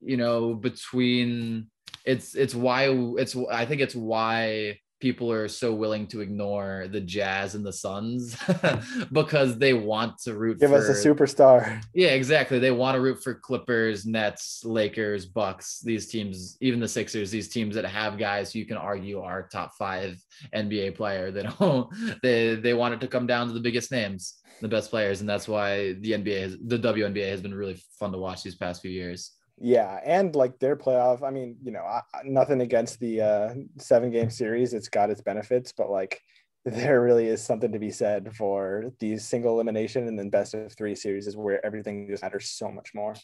you 0.00 0.16
know 0.16 0.54
between 0.54 1.68
it's 2.06 2.34
it's 2.34 2.54
why 2.54 2.88
it's 3.18 3.36
I 3.50 3.66
think 3.66 3.80
it's 3.80 3.94
why 3.94 4.78
people 4.98 5.30
are 5.30 5.46
so 5.46 5.74
willing 5.74 6.06
to 6.06 6.20
ignore 6.20 6.86
the 6.90 7.00
Jazz 7.00 7.54
and 7.54 7.64
the 7.66 7.72
Suns 7.72 8.36
because 9.12 9.58
they 9.58 9.74
want 9.74 10.18
to 10.22 10.34
root 10.34 10.54
for 10.54 10.60
give 10.60 10.70
for, 10.70 10.76
us 10.76 10.88
a 10.88 11.08
superstar. 11.08 11.82
Yeah, 11.92 12.08
exactly. 12.08 12.58
They 12.58 12.70
want 12.70 12.94
to 12.94 13.00
root 13.00 13.22
for 13.22 13.34
Clippers, 13.34 14.06
Nets, 14.06 14.62
Lakers, 14.64 15.26
Bucks, 15.26 15.80
these 15.80 16.08
teams, 16.08 16.56
even 16.60 16.80
the 16.80 16.88
Sixers, 16.88 17.30
these 17.30 17.48
teams 17.48 17.74
that 17.74 17.84
have 17.84 18.18
guys 18.18 18.52
who 18.52 18.58
you 18.58 18.66
can 18.66 18.78
argue 18.78 19.20
are 19.20 19.48
top 19.48 19.72
five 19.78 20.18
NBA 20.54 20.94
player. 20.94 21.30
They 21.36 21.42
don't 21.42 21.92
they 22.22 22.54
they 22.54 22.72
want 22.72 22.94
it 22.94 23.00
to 23.00 23.08
come 23.08 23.26
down 23.26 23.48
to 23.48 23.52
the 23.52 23.60
biggest 23.60 23.92
names, 23.92 24.36
the 24.62 24.68
best 24.68 24.90
players, 24.90 25.20
and 25.20 25.28
that's 25.28 25.46
why 25.46 25.92
the 25.94 26.12
NBA 26.12 26.40
has 26.40 26.56
the 26.64 26.78
WNBA 26.78 27.28
has 27.28 27.42
been 27.42 27.54
really 27.54 27.82
fun 27.98 28.12
to 28.12 28.18
watch 28.18 28.42
these 28.42 28.54
past 28.54 28.80
few 28.80 28.90
years. 28.90 29.32
Yeah, 29.58 30.00
and 30.04 30.34
like 30.34 30.58
their 30.58 30.76
playoff, 30.76 31.22
I 31.22 31.30
mean, 31.30 31.56
you 31.62 31.72
know, 31.72 31.80
I, 31.80 32.02
nothing 32.24 32.60
against 32.60 33.00
the 33.00 33.22
uh, 33.22 33.54
seven 33.78 34.10
game 34.10 34.28
series. 34.28 34.74
It's 34.74 34.90
got 34.90 35.08
its 35.10 35.22
benefits, 35.22 35.72
but 35.72 35.90
like 35.90 36.20
there 36.66 37.00
really 37.00 37.26
is 37.26 37.42
something 37.42 37.72
to 37.72 37.78
be 37.78 37.90
said 37.90 38.34
for 38.36 38.92
these 38.98 39.24
single 39.24 39.54
elimination 39.54 40.08
and 40.08 40.18
then 40.18 40.30
best 40.30 40.52
of 40.52 40.74
three 40.74 40.94
series 40.94 41.26
is 41.26 41.36
where 41.36 41.64
everything 41.64 42.08
just 42.08 42.22
matters 42.22 42.50
so 42.50 42.70
much 42.70 42.92
more. 42.94 43.14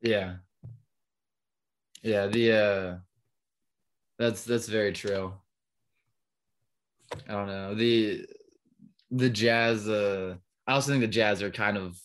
Yeah. 0.00 0.36
Yeah, 2.02 2.26
the 2.26 2.52
uh 2.52 2.96
that's 4.18 4.44
that's 4.44 4.68
very 4.68 4.92
true. 4.92 5.32
I 7.28 7.32
don't 7.32 7.46
know. 7.46 7.74
The 7.74 8.26
the 9.10 9.30
Jazz 9.30 9.88
uh 9.88 10.34
I 10.66 10.74
also 10.74 10.90
think 10.90 11.00
the 11.00 11.08
Jazz 11.08 11.42
are 11.42 11.50
kind 11.50 11.78
of 11.78 11.96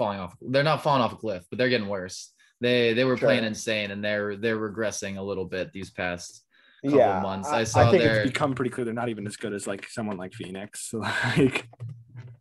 falling 0.00 0.18
off. 0.18 0.34
They're 0.40 0.62
not 0.62 0.82
falling 0.82 1.02
off 1.02 1.12
a 1.12 1.16
cliff, 1.16 1.44
but 1.50 1.58
they're 1.58 1.68
getting 1.68 1.88
worse. 1.88 2.32
They 2.62 2.94
they 2.94 3.04
were 3.04 3.18
sure. 3.18 3.28
playing 3.28 3.44
insane, 3.44 3.90
and 3.90 4.02
they're 4.02 4.36
they're 4.36 4.58
regressing 4.58 5.18
a 5.18 5.22
little 5.22 5.44
bit 5.44 5.72
these 5.72 5.90
past 5.90 6.42
couple 6.82 6.98
yeah, 6.98 7.20
months. 7.20 7.48
I, 7.48 7.60
I 7.60 7.64
saw. 7.64 7.80
I 7.80 7.90
think 7.90 8.02
their, 8.02 8.20
it's 8.20 8.30
become 8.30 8.54
pretty 8.54 8.70
clear 8.70 8.86
they're 8.86 8.94
not 8.94 9.10
even 9.10 9.26
as 9.26 9.36
good 9.36 9.52
as 9.52 9.66
like 9.66 9.86
someone 9.90 10.16
like 10.16 10.32
Phoenix. 10.32 10.92
like, 10.94 11.68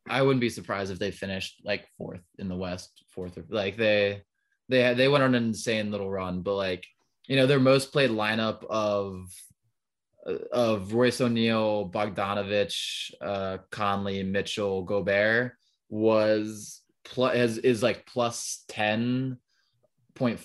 I 0.07 0.22
wouldn't 0.22 0.40
be 0.40 0.49
surprised 0.49 0.91
if 0.91 0.99
they 0.99 1.11
finished 1.11 1.61
like 1.65 1.86
fourth 1.98 2.23
in 2.38 2.48
the 2.48 2.56
West, 2.56 3.03
fourth 3.10 3.38
or 3.38 3.44
like 3.49 3.76
they 3.76 4.23
they 4.69 4.94
they 4.94 5.10
went 5.10 5.26
on 5.26 5.36
an 5.36 5.44
insane 5.44 5.91
little 5.91 6.10
run, 6.10 6.41
but 6.41 6.56
like 6.56 6.86
you 7.27 7.36
know 7.36 7.45
their 7.45 7.60
most 7.60 7.91
played 7.91 8.10
lineup 8.10 8.64
of 8.69 9.27
of 10.52 10.94
Royce 10.94 11.19
O'Neale, 11.19 11.90
Bogdanovic, 11.90 13.11
uh, 13.22 13.57
Conley, 13.69 14.23
Mitchell, 14.23 14.84
Gobert 14.84 15.53
was 15.90 16.78
plus 17.05 17.35
is, 17.35 17.57
is 17.59 17.84
like 17.84 18.05
plus 18.05 18.63
10.4 18.69 19.38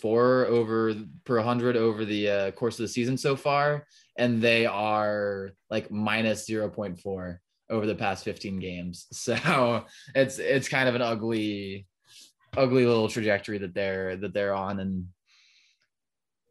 over 0.04 0.94
per 1.24 1.36
100 1.36 1.76
over 1.76 2.04
the 2.04 2.30
uh, 2.30 2.50
course 2.52 2.74
of 2.78 2.84
the 2.84 2.88
season 2.88 3.16
so 3.16 3.36
far 3.36 3.86
and 4.16 4.40
they 4.40 4.66
are 4.66 5.50
like 5.70 5.90
minus 5.90 6.48
0.4 6.48 7.38
over 7.70 7.86
the 7.86 7.94
past 7.94 8.24
15 8.24 8.58
games. 8.58 9.06
So 9.12 9.84
it's 10.14 10.38
it's 10.38 10.68
kind 10.68 10.88
of 10.88 10.94
an 10.94 11.02
ugly 11.02 11.86
ugly 12.56 12.86
little 12.86 13.08
trajectory 13.08 13.58
that 13.58 13.74
they're 13.74 14.16
that 14.16 14.32
they're 14.32 14.54
on 14.54 14.78
and 14.78 15.06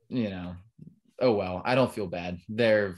you 0.09 0.29
know 0.29 0.53
oh 1.21 1.31
well 1.31 1.61
i 1.63 1.75
don't 1.75 1.93
feel 1.93 2.07
bad. 2.07 2.39
They're 2.49 2.95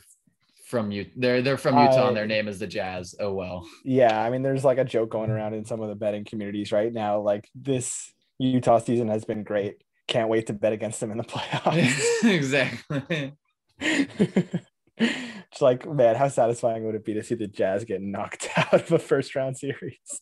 from 0.76 0.92
you. 0.92 1.06
They're 1.16 1.42
they're 1.42 1.58
from 1.58 1.78
Utah. 1.78 2.10
and 2.10 2.18
their 2.18 2.28
name 2.28 2.50
is 2.50 2.60
the 2.60 2.68
Jazz. 2.68 3.16
Oh 3.18 3.32
well. 3.32 3.66
Yeah, 3.86 4.22
I 4.22 4.30
mean, 4.30 4.42
there's 4.42 4.66
like 4.66 4.78
a 4.78 4.84
joke 4.84 5.10
going 5.10 5.30
around 5.30 5.54
in 5.54 5.64
some 5.64 5.80
of 5.80 5.88
the 5.88 5.96
betting 5.96 6.26
communities 6.26 6.74
right 6.74 6.92
now. 6.92 7.22
Like 7.22 7.50
this 7.56 8.12
Utah 8.40 8.80
season 8.80 9.08
has 9.08 9.24
been 9.24 9.44
great. 9.44 9.82
Can't 10.10 10.28
wait 10.28 10.48
to 10.48 10.54
bet 10.54 10.74
against 10.74 11.00
them 11.00 11.12
in 11.12 11.18
the 11.18 11.24
playoffs. 11.24 12.24
exactly. 12.26 13.32
it's 13.80 15.62
like, 15.62 15.88
man, 15.88 16.18
how 16.18 16.28
satisfying 16.28 16.86
would 16.86 16.96
it 16.96 17.06
be 17.06 17.14
to 17.14 17.24
see 17.24 17.36
the 17.36 17.48
Jazz 17.48 17.86
get 17.86 18.02
knocked 18.02 18.50
out 18.58 18.74
of 18.74 18.92
a 18.92 19.00
first 19.00 19.34
round 19.34 19.58
series? 19.58 20.22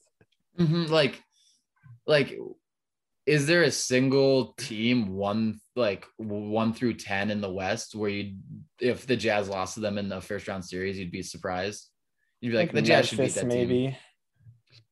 Mm-hmm. 0.59 0.93
Like, 0.93 1.19
like 2.05 2.37
is 3.25 3.47
there 3.47 3.63
a 3.63 3.71
single 3.71 4.53
team 4.57 5.13
one 5.13 5.59
like 5.75 6.05
one 6.17 6.73
through 6.73 6.95
ten 6.95 7.31
in 7.31 7.41
the 7.41 7.51
West 7.51 7.95
where 7.95 8.09
you 8.09 8.35
if 8.79 9.07
the 9.07 9.15
Jazz 9.15 9.49
lost 9.49 9.75
to 9.75 9.79
them 9.79 9.97
in 9.97 10.09
the 10.09 10.21
first 10.21 10.47
round 10.47 10.65
series, 10.65 10.99
you'd 10.99 11.11
be 11.11 11.23
surprised? 11.23 11.89
You'd 12.41 12.51
be 12.51 12.57
like, 12.57 12.73
the 12.73 12.81
Jazz 12.81 13.07
should 13.07 13.19
beat 13.19 13.33
that 13.35 13.47
maybe. 13.47 13.87
Team. 13.87 13.95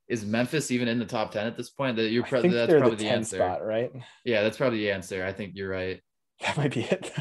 Is 0.07 0.25
Memphis 0.25 0.71
even 0.71 0.87
in 0.87 0.99
the 0.99 1.05
top 1.05 1.31
ten 1.31 1.47
at 1.47 1.57
this 1.57 1.69
point? 1.69 1.97
That 1.97 2.09
you're 2.09 2.23
pro- 2.23 2.41
that's 2.41 2.71
probably 2.71 2.91
the, 2.91 3.03
the 3.03 3.09
answer, 3.09 3.37
spot, 3.37 3.65
right? 3.65 3.91
Yeah, 4.25 4.43
that's 4.43 4.57
probably 4.57 4.79
the 4.79 4.91
answer. 4.91 5.25
I 5.25 5.33
think 5.33 5.55
you're 5.55 5.69
right. 5.69 6.01
That 6.41 6.57
might 6.57 6.73
be 6.73 6.81
it. 6.81 7.13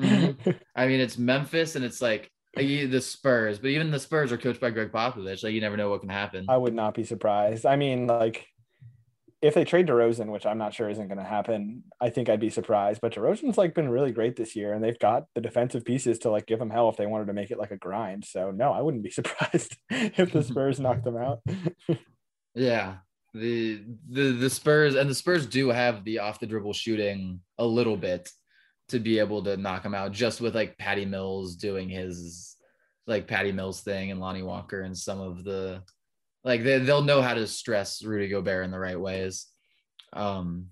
mm-hmm. 0.00 0.50
I 0.76 0.86
mean, 0.86 1.00
it's 1.00 1.16
Memphis 1.16 1.76
and 1.76 1.84
it's 1.84 2.02
like 2.02 2.30
the 2.56 3.00
Spurs, 3.00 3.58
but 3.58 3.68
even 3.68 3.90
the 3.90 4.00
Spurs 4.00 4.32
are 4.32 4.38
coached 4.38 4.60
by 4.60 4.70
Gregg 4.70 4.92
Popovich. 4.92 5.44
Like 5.44 5.52
you 5.52 5.60
never 5.60 5.76
know 5.76 5.90
what 5.90 6.00
can 6.00 6.08
happen. 6.08 6.46
I 6.48 6.56
would 6.56 6.74
not 6.74 6.94
be 6.94 7.04
surprised. 7.04 7.66
I 7.66 7.76
mean, 7.76 8.06
like 8.06 8.46
if 9.46 9.54
they 9.54 9.64
trade 9.64 9.86
DeRozan, 9.86 10.32
which 10.32 10.46
I'm 10.46 10.58
not 10.58 10.74
sure 10.74 10.88
isn't 10.88 11.08
going 11.08 11.18
to 11.18 11.24
happen, 11.24 11.84
I 12.00 12.10
think 12.10 12.28
I'd 12.28 12.40
be 12.40 12.50
surprised. 12.50 13.00
But 13.00 13.14
DeRozan's 13.14 13.58
like 13.58 13.74
been 13.74 13.88
really 13.88 14.12
great 14.12 14.36
this 14.36 14.56
year, 14.56 14.72
and 14.72 14.82
they've 14.82 14.98
got 14.98 15.26
the 15.34 15.40
defensive 15.40 15.84
pieces 15.84 16.18
to 16.20 16.30
like 16.30 16.46
give 16.46 16.58
them 16.58 16.70
hell 16.70 16.88
if 16.88 16.96
they 16.96 17.06
wanted 17.06 17.26
to 17.26 17.32
make 17.32 17.50
it 17.50 17.58
like 17.58 17.70
a 17.70 17.76
grind. 17.76 18.24
So 18.24 18.50
no, 18.50 18.72
I 18.72 18.82
wouldn't 18.82 19.02
be 19.02 19.10
surprised 19.20 19.76
if 19.90 20.32
the 20.32 20.42
Spurs 20.42 20.80
knocked 20.80 21.04
them 21.04 21.16
out. 21.16 21.40
yeah, 22.54 22.96
the 23.34 23.82
the 24.08 24.32
the 24.32 24.50
Spurs 24.50 24.94
and 24.94 25.08
the 25.08 25.14
Spurs 25.14 25.46
do 25.46 25.68
have 25.68 26.04
the 26.04 26.18
off 26.18 26.40
the 26.40 26.46
dribble 26.46 26.72
shooting 26.72 27.40
a 27.58 27.66
little 27.66 27.96
bit 27.96 28.30
to 28.88 28.98
be 28.98 29.18
able 29.18 29.42
to 29.44 29.56
knock 29.56 29.82
them 29.82 29.94
out, 29.94 30.12
just 30.12 30.40
with 30.40 30.54
like 30.54 30.78
Patty 30.78 31.04
Mills 31.04 31.56
doing 31.56 31.88
his 31.88 32.56
like 33.06 33.28
Patty 33.28 33.52
Mills 33.52 33.82
thing 33.82 34.10
and 34.10 34.20
Lonnie 34.20 34.42
Walker 34.42 34.82
and 34.82 34.96
some 34.96 35.20
of 35.20 35.44
the 35.44 35.82
like 36.46 36.62
they, 36.62 36.78
they'll 36.78 37.02
know 37.02 37.20
how 37.20 37.34
to 37.34 37.46
stress 37.48 38.04
Rudy 38.04 38.28
Gobert 38.28 38.64
in 38.64 38.70
the 38.70 38.78
right 38.78 38.98
ways. 38.98 39.46
Um, 40.12 40.68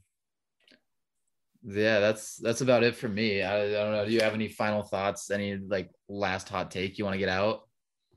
yeah, 1.64 1.98
that's 1.98 2.36
that's 2.36 2.60
about 2.60 2.84
it 2.84 2.94
for 2.94 3.08
me. 3.08 3.42
I, 3.42 3.64
I 3.64 3.70
don't 3.72 3.92
know. 3.92 4.06
Do 4.06 4.12
you 4.12 4.20
have 4.20 4.34
any 4.34 4.46
final 4.46 4.84
thoughts? 4.84 5.32
Any 5.32 5.56
like 5.56 5.90
last 6.08 6.48
hot 6.48 6.70
take 6.70 6.96
you 6.96 7.04
want 7.04 7.14
to 7.14 7.18
get 7.18 7.28
out? 7.28 7.62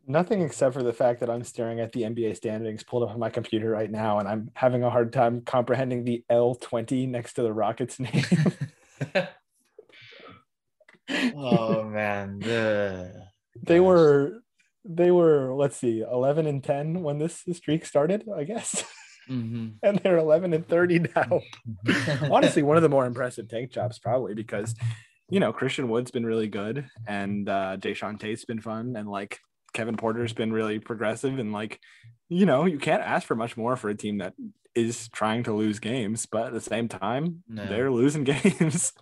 Nothing 0.05 0.41
except 0.41 0.73
for 0.73 0.83
the 0.83 0.93
fact 0.93 1.19
that 1.21 1.31
I'm 1.31 1.43
staring 1.43 1.79
at 1.79 1.91
the 1.93 2.03
NBA 2.03 2.35
standings 2.37 2.83
pulled 2.83 3.03
up 3.03 3.09
on 3.09 3.19
my 3.19 3.31
computer 3.31 3.71
right 3.71 3.89
now, 3.89 4.19
and 4.19 4.27
I'm 4.27 4.51
having 4.53 4.83
a 4.83 4.89
hard 4.91 5.11
time 5.11 5.41
comprehending 5.41 6.03
the 6.03 6.23
L20 6.31 7.09
next 7.09 7.33
to 7.33 7.41
the 7.41 7.51
Rockets 7.51 7.99
name. 7.99 8.23
oh 11.35 11.83
man, 11.85 12.37
the... 12.37 13.25
they 13.63 13.79
were 13.79 14.43
they 14.87 15.11
were 15.11 15.53
let's 15.53 15.77
see 15.77 16.01
11 16.01 16.47
and 16.47 16.63
10 16.63 17.03
when 17.03 17.17
this 17.17 17.43
streak 17.51 17.85
started 17.85 18.27
i 18.35 18.43
guess 18.43 18.85
mm-hmm. 19.29 19.69
and 19.83 19.99
they're 19.99 20.17
11 20.17 20.53
and 20.53 20.67
30 20.67 20.99
now 21.15 21.41
honestly 22.31 22.63
one 22.63 22.77
of 22.77 22.83
the 22.83 22.89
more 22.89 23.05
impressive 23.05 23.47
tank 23.49 23.71
jobs 23.71 23.99
probably 23.99 24.33
because 24.33 24.75
you 25.29 25.39
know 25.39 25.51
christian 25.51 25.89
wood's 25.89 26.11
been 26.11 26.25
really 26.25 26.47
good 26.47 26.87
and 27.07 27.49
uh 27.49 27.75
Jae'Sean 27.77 28.19
Tate's 28.19 28.45
been 28.45 28.61
fun 28.61 28.95
and 28.95 29.09
like 29.09 29.39
kevin 29.73 29.97
porter's 29.97 30.33
been 30.33 30.53
really 30.53 30.79
progressive 30.79 31.37
and 31.37 31.51
like 31.51 31.79
you 32.29 32.45
know 32.45 32.65
you 32.65 32.79
can't 32.79 33.03
ask 33.03 33.27
for 33.27 33.35
much 33.35 33.57
more 33.57 33.75
for 33.75 33.89
a 33.89 33.95
team 33.95 34.19
that 34.19 34.33
is 34.73 35.09
trying 35.09 35.43
to 35.43 35.53
lose 35.53 35.79
games 35.79 36.25
but 36.25 36.47
at 36.47 36.53
the 36.53 36.61
same 36.61 36.87
time 36.87 37.43
no. 37.49 37.65
they're 37.67 37.91
losing 37.91 38.23
games 38.23 38.93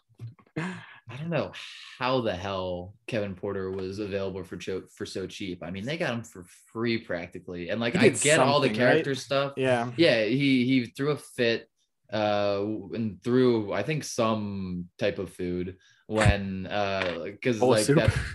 I 1.09 1.17
don't 1.17 1.29
know 1.29 1.51
how 1.99 2.21
the 2.21 2.35
hell 2.35 2.95
Kevin 3.05 3.35
Porter 3.35 3.69
was 3.69 3.99
available 3.99 4.43
for 4.43 4.57
cho- 4.57 4.87
for 4.95 5.05
so 5.05 5.27
cheap. 5.27 5.61
I 5.63 5.69
mean, 5.69 5.85
they 5.85 5.97
got 5.97 6.13
him 6.13 6.23
for 6.23 6.45
free 6.73 6.97
practically, 6.97 7.69
and 7.69 7.79
like 7.79 7.95
I 7.95 8.09
get 8.09 8.39
all 8.39 8.59
the 8.59 8.69
character 8.69 9.11
right? 9.11 9.17
stuff. 9.17 9.53
Yeah, 9.55 9.91
yeah. 9.97 10.23
He 10.23 10.65
he 10.65 10.85
threw 10.85 11.11
a 11.11 11.17
fit, 11.17 11.69
uh, 12.11 12.65
and 12.93 13.21
threw 13.23 13.71
I 13.71 13.83
think 13.83 14.03
some 14.03 14.85
type 14.97 15.19
of 15.19 15.31
food 15.31 15.77
when 16.07 16.65
uh 16.67 17.19
because 17.23 17.61
like 17.61 17.85
that. 17.87 18.17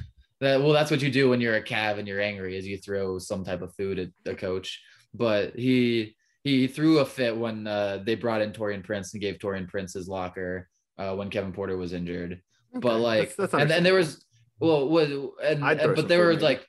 That, 0.40 0.62
well, 0.62 0.72
that's 0.72 0.90
what 0.90 1.02
you 1.02 1.10
do 1.10 1.28
when 1.28 1.42
you're 1.42 1.56
a 1.56 1.62
Cav 1.62 1.98
and 1.98 2.08
you're 2.08 2.18
angry, 2.18 2.56
is 2.56 2.66
you 2.66 2.78
throw 2.78 3.18
some 3.18 3.44
type 3.44 3.60
of 3.60 3.74
food 3.74 3.98
at 3.98 4.08
the 4.24 4.34
coach. 4.34 4.80
But 5.12 5.54
he 5.54 6.16
he 6.44 6.66
threw 6.66 7.00
a 7.00 7.04
fit 7.04 7.36
when 7.36 7.66
uh, 7.66 8.02
they 8.06 8.14
brought 8.14 8.40
in 8.40 8.52
Taurean 8.52 8.82
Prince 8.82 9.12
and 9.12 9.20
gave 9.20 9.36
Taurean 9.36 9.68
Prince 9.68 9.92
his 9.92 10.08
locker 10.08 10.66
uh, 10.96 11.14
when 11.14 11.28
Kevin 11.28 11.52
Porter 11.52 11.76
was 11.76 11.92
injured. 11.92 12.40
Okay. 12.76 12.80
But 12.80 12.98
like, 12.98 13.36
that's, 13.36 13.52
that's 13.52 13.54
and 13.54 13.70
then 13.70 13.82
there 13.82 13.94
was 13.94 14.24
well, 14.58 14.88
was 14.88 15.10
and, 15.42 15.64
and 15.64 15.96
but 15.96 16.08
there 16.08 16.26
was 16.26 16.42
like 16.42 16.66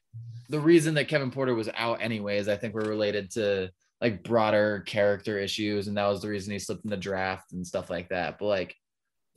the 0.49 0.59
reason 0.59 0.95
that 0.95 1.07
Kevin 1.07 1.31
Porter 1.31 1.53
was 1.53 1.69
out 1.75 2.01
anyways. 2.01 2.47
I 2.47 2.57
think 2.57 2.73
were 2.73 2.81
related 2.81 3.31
to 3.31 3.69
like 4.01 4.23
broader 4.23 4.83
character 4.85 5.37
issues, 5.37 5.87
and 5.87 5.97
that 5.97 6.07
was 6.07 6.21
the 6.21 6.29
reason 6.29 6.53
he 6.53 6.59
slipped 6.59 6.85
in 6.85 6.89
the 6.89 6.97
draft 6.97 7.53
and 7.53 7.65
stuff 7.65 7.89
like 7.89 8.09
that. 8.09 8.39
But 8.39 8.45
like, 8.45 8.75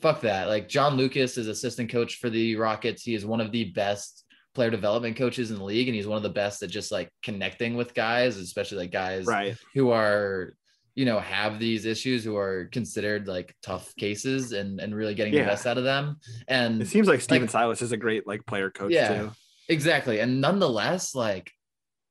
fuck 0.01 0.23
that. 0.23 0.49
Like 0.49 0.69
John 0.69 0.97
Lucas 0.97 1.37
is 1.37 1.49
assistant 1.49 1.91
coach 1.91 2.17
for 2.17 2.31
the 2.31 2.57
Rockets. 2.57 3.03
He 3.03 3.15
is 3.15 3.27
one 3.27 3.41
of 3.41 3.53
the 3.53 3.65
best 3.73 4.25
player 4.55 4.71
development 4.71 5.17
coaches 5.17 5.51
in 5.51 5.59
the 5.59 5.65
league, 5.65 5.89
and 5.89 5.95
he's 5.95 6.07
one 6.07 6.17
of 6.17 6.23
the 6.23 6.29
best 6.29 6.63
at 6.63 6.71
just 6.71 6.93
like 6.93 7.11
connecting 7.23 7.77
with 7.77 7.93
guys, 7.93 8.37
especially 8.37 8.79
like 8.79 8.93
guys 8.93 9.27
right. 9.27 9.57
who 9.75 9.91
are 9.91 10.55
you 10.95 11.05
know 11.05 11.19
have 11.19 11.59
these 11.59 11.85
issues 11.85 12.25
who 12.25 12.37
are 12.37 12.69
considered 12.73 13.27
like 13.27 13.55
tough 13.63 13.95
cases 13.97 14.53
and 14.53 14.81
and 14.81 14.95
really 14.95 15.15
getting 15.15 15.35
yeah. 15.35 15.41
the 15.41 15.47
best 15.47 15.67
out 15.67 15.79
of 15.79 15.85
them 15.85 16.17
and 16.49 16.83
it 16.83 16.89
seems 16.89 17.09
like 17.09 17.21
Stephen 17.21 17.43
like, 17.43 17.51
Silas 17.51 17.83
is 17.83 17.93
a 17.93 17.97
great 17.97 18.27
like 18.27 18.47
player 18.47 18.71
coach 18.71 18.93
yeah 18.93 19.09
too. 19.09 19.33
exactly 19.69 20.21
and 20.21 20.41
nonetheless 20.41 21.15
like 21.15 21.51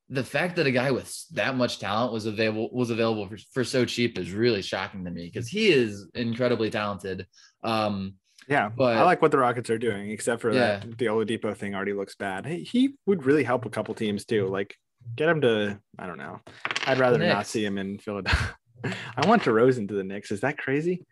the 0.10 0.24
fact 0.24 0.58
that 0.58 0.68
a 0.68 0.72
guy 0.72 0.92
with 0.92 1.12
that 1.32 1.56
much 1.56 1.80
talent 1.80 2.12
was 2.12 2.26
available 2.26 2.70
was 2.74 2.90
available 2.90 3.28
for, 3.28 3.38
for 3.54 3.64
so 3.64 3.86
cheap 3.86 4.20
is 4.20 4.32
really 4.32 4.62
shocking 4.62 5.06
to 5.06 5.12
me 5.12 5.26
because 5.26 5.48
he 5.48 5.70
is 5.70 6.10
incredibly 6.14 6.70
talented 6.70 7.26
um 7.64 8.14
yeah, 8.48 8.68
but 8.68 8.98
I 8.98 9.04
like 9.04 9.22
what 9.22 9.32
the 9.32 9.38
Rockets 9.38 9.70
are 9.70 9.78
doing, 9.78 10.12
except 10.12 10.42
for 10.42 10.52
yeah. 10.52 10.80
that 10.80 10.98
the 10.98 11.06
Oladipo 11.06 11.56
thing 11.56 11.76
already 11.76 11.94
looks 11.94 12.16
bad. 12.16 12.46
He, 12.46 12.64
he 12.64 12.96
would 13.06 13.26
really 13.26 13.46
help 13.46 13.66
a 13.66 13.70
couple 13.70 13.94
teams 13.94 14.26
too. 14.26 14.48
Like 14.48 14.76
get 15.16 15.30
him 15.30 15.40
to 15.42 15.80
I 15.98 16.08
don't 16.08 16.18
know. 16.18 16.42
I'd 16.86 17.00
rather 17.00 17.18
not 17.18 17.48
see 17.48 17.64
him 17.64 17.78
in 17.78 18.00
Philadelphia. 18.00 18.56
I 19.18 19.28
want 19.28 19.44
DeRozan 19.44 19.88
to 19.88 19.94
the 19.94 20.04
Knicks. 20.04 20.32
Is 20.32 20.42
that 20.42 20.58
crazy? 20.58 21.06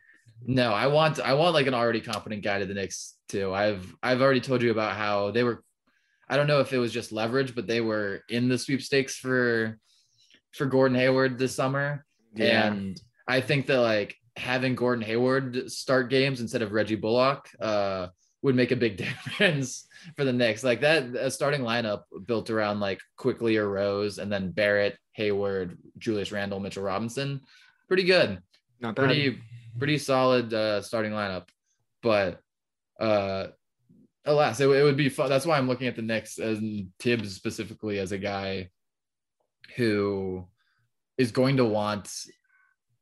No, 0.45 0.73
I 0.73 0.87
want 0.87 1.19
I 1.19 1.33
want 1.33 1.53
like 1.53 1.67
an 1.67 1.73
already 1.73 2.01
competent 2.01 2.43
guy 2.43 2.59
to 2.59 2.65
the 2.65 2.73
Knicks 2.73 3.15
too. 3.29 3.53
I've 3.53 3.95
I've 4.01 4.21
already 4.21 4.41
told 4.41 4.61
you 4.61 4.71
about 4.71 4.95
how 4.95 5.31
they 5.31 5.43
were. 5.43 5.63
I 6.27 6.37
don't 6.37 6.47
know 6.47 6.61
if 6.61 6.73
it 6.73 6.79
was 6.79 6.93
just 6.93 7.11
leverage, 7.11 7.53
but 7.53 7.67
they 7.67 7.81
were 7.81 8.23
in 8.29 8.49
the 8.49 8.57
sweepstakes 8.57 9.17
for 9.17 9.77
for 10.53 10.65
Gordon 10.65 10.97
Hayward 10.97 11.37
this 11.37 11.55
summer, 11.55 12.05
yeah. 12.33 12.67
and 12.67 12.99
I 13.27 13.41
think 13.41 13.67
that 13.67 13.79
like 13.79 14.15
having 14.35 14.75
Gordon 14.75 15.05
Hayward 15.05 15.71
start 15.71 16.09
games 16.09 16.41
instead 16.41 16.61
of 16.61 16.71
Reggie 16.71 16.95
Bullock 16.95 17.49
uh, 17.59 18.07
would 18.41 18.55
make 18.55 18.71
a 18.71 18.75
big 18.75 18.97
difference 19.27 19.87
for 20.17 20.23
the 20.23 20.33
Knicks. 20.33 20.63
Like 20.63 20.81
that 20.81 21.03
a 21.15 21.29
starting 21.29 21.61
lineup 21.61 22.03
built 22.25 22.49
around 22.49 22.79
like 22.79 22.99
Quickley 23.15 23.57
or 23.57 23.69
Rose, 23.69 24.17
and 24.17 24.31
then 24.31 24.51
Barrett, 24.51 24.97
Hayward, 25.11 25.77
Julius 25.99 26.31
Randle, 26.31 26.59
Mitchell 26.59 26.83
Robinson 26.83 27.41
pretty 27.91 28.03
good. 28.03 28.41
Not 28.79 28.95
bad. 28.95 29.07
Pretty 29.07 29.37
pretty 29.77 29.97
solid 29.97 30.53
uh, 30.53 30.81
starting 30.81 31.11
lineup, 31.11 31.49
but 32.01 32.39
uh, 33.01 33.47
alas, 34.23 34.61
it, 34.61 34.69
it 34.69 34.83
would 34.83 34.95
be 34.95 35.09
fun. 35.09 35.27
That's 35.27 35.45
why 35.45 35.57
I'm 35.57 35.67
looking 35.67 35.87
at 35.87 35.97
the 35.97 36.01
Knicks 36.01 36.37
and 36.37 36.87
Thibs 36.99 37.35
specifically 37.35 37.99
as 37.99 38.13
a 38.13 38.17
guy 38.17 38.69
who 39.75 40.47
is 41.17 41.33
going 41.33 41.57
to 41.57 41.65
want 41.65 42.09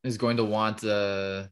is 0.03 0.17
going 0.17 0.37
to 0.37 0.43
want 0.43 0.83
uh 0.83 1.43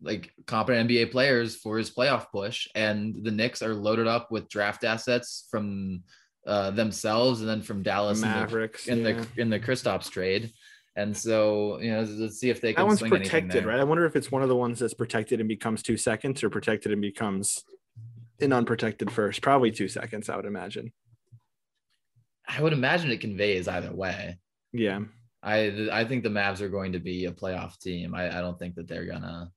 like 0.00 0.32
competent 0.46 0.88
NBA 0.88 1.10
players 1.10 1.56
for 1.56 1.78
his 1.78 1.90
playoff 1.90 2.30
push, 2.30 2.68
and 2.76 3.24
the 3.24 3.32
Knicks 3.32 3.60
are 3.60 3.74
loaded 3.74 4.06
up 4.06 4.30
with 4.30 4.48
draft 4.48 4.84
assets 4.84 5.48
from 5.50 6.04
uh, 6.46 6.70
themselves 6.70 7.40
and 7.40 7.48
then 7.48 7.62
from 7.62 7.82
Dallas 7.82 8.20
Mavericks 8.20 8.86
in 8.86 9.02
the 9.02 9.10
in, 9.10 9.16
the, 9.16 9.40
in 9.42 9.50
the 9.50 9.60
Kristaps 9.60 10.08
trade. 10.08 10.52
And 10.94 11.16
so, 11.16 11.78
you 11.80 11.90
know, 11.90 12.02
let's 12.02 12.38
see 12.38 12.50
if 12.50 12.60
they 12.60 12.74
can. 12.74 12.82
That 12.82 12.86
one's 12.86 13.00
protected, 13.00 13.64
right? 13.64 13.80
I 13.80 13.84
wonder 13.84 14.04
if 14.04 14.14
it's 14.14 14.30
one 14.30 14.42
of 14.42 14.48
the 14.48 14.56
ones 14.56 14.78
that's 14.78 14.92
protected 14.92 15.40
and 15.40 15.48
becomes 15.48 15.82
two 15.82 15.96
seconds, 15.96 16.44
or 16.44 16.50
protected 16.50 16.92
and 16.92 17.00
becomes 17.00 17.64
an 18.40 18.52
unprotected 18.52 19.10
first. 19.10 19.40
Probably 19.40 19.70
two 19.70 19.88
seconds, 19.88 20.28
I 20.28 20.36
would 20.36 20.44
imagine. 20.44 20.92
I 22.46 22.60
would 22.60 22.74
imagine 22.74 23.10
it 23.10 23.22
conveys 23.22 23.68
either 23.68 23.92
way. 23.92 24.38
Yeah, 24.74 25.00
I 25.42 25.88
I 25.90 26.04
think 26.04 26.24
the 26.24 26.28
Mavs 26.28 26.60
are 26.60 26.68
going 26.68 26.92
to 26.92 26.98
be 26.98 27.24
a 27.24 27.32
playoff 27.32 27.78
team. 27.78 28.14
I, 28.14 28.38
I 28.38 28.42
don't 28.42 28.58
think 28.58 28.74
that 28.74 28.86
they're 28.86 29.06
gonna 29.06 29.50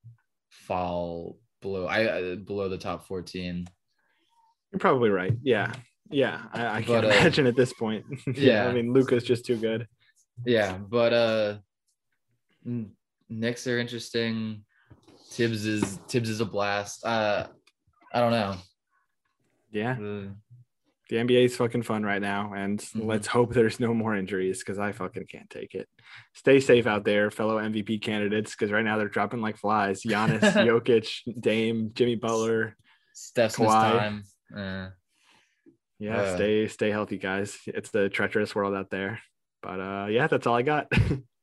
fall 0.49 1.37
below 1.61 1.85
I 1.85 2.05
uh, 2.05 2.35
below 2.35 2.69
the 2.69 2.77
top 2.77 3.07
fourteen. 3.07 3.67
You're 4.71 4.79
probably 4.79 5.09
right. 5.09 5.33
Yeah, 5.43 5.73
yeah. 6.09 6.43
I, 6.53 6.67
I 6.67 6.81
can't 6.81 6.87
but, 6.87 7.05
uh, 7.05 7.07
imagine 7.07 7.45
at 7.45 7.57
this 7.57 7.73
point. 7.73 8.05
yeah, 8.35 8.67
I 8.67 8.71
mean 8.71 8.93
Luka's 8.93 9.25
just 9.25 9.45
too 9.45 9.57
good 9.57 9.85
yeah, 10.45 10.77
but 10.77 11.13
uh, 11.13 11.57
Knicks 13.29 13.67
are 13.67 13.79
interesting. 13.79 14.63
Thibs 15.29 15.65
is 15.65 15.99
Thibs 16.07 16.29
is 16.29 16.41
a 16.41 16.45
blast. 16.45 17.05
Uh, 17.05 17.47
I 18.13 18.19
don't 18.19 18.31
know. 18.31 18.55
Yeah. 19.71 19.93
Uh, 19.93 20.29
the 21.09 21.17
NBA 21.17 21.45
is 21.45 21.55
fucking 21.55 21.83
fun 21.83 22.03
right 22.03 22.21
now, 22.21 22.53
and 22.55 22.79
mm-hmm. 22.79 23.05
let's 23.05 23.27
hope 23.27 23.53
there's 23.53 23.79
no 23.79 23.93
more 23.93 24.15
injuries 24.15 24.59
because 24.59 24.79
I 24.79 24.91
fucking 24.91 25.27
can't 25.27 25.49
take 25.49 25.75
it. 25.75 25.87
Stay 26.33 26.59
safe 26.59 26.87
out 26.87 27.05
there, 27.05 27.29
fellow 27.29 27.59
MVP 27.59 28.01
candidates, 28.01 28.51
because 28.51 28.71
right 28.71 28.83
now 28.83 28.97
they're 28.97 29.07
dropping 29.07 29.41
like 29.41 29.57
flies. 29.57 30.01
Giannis, 30.01 30.39
Jokic, 30.41 31.09
Dame, 31.39 31.91
Jimmy 31.93 32.15
Butler, 32.15 32.75
Steph's 33.13 33.55
time. 33.55 34.23
Uh, 34.55 34.89
yeah, 35.99 36.17
uh, 36.17 36.35
stay 36.35 36.67
stay 36.67 36.89
healthy, 36.89 37.17
guys. 37.17 37.57
It's 37.67 37.91
the 37.91 38.09
treacherous 38.09 38.55
world 38.55 38.73
out 38.73 38.89
there. 38.89 39.19
But 39.65 39.79
uh, 39.79 40.07
yeah, 40.11 40.27
that's 40.27 40.45
all 40.45 40.55
I 40.55 40.61
got. 40.61 40.91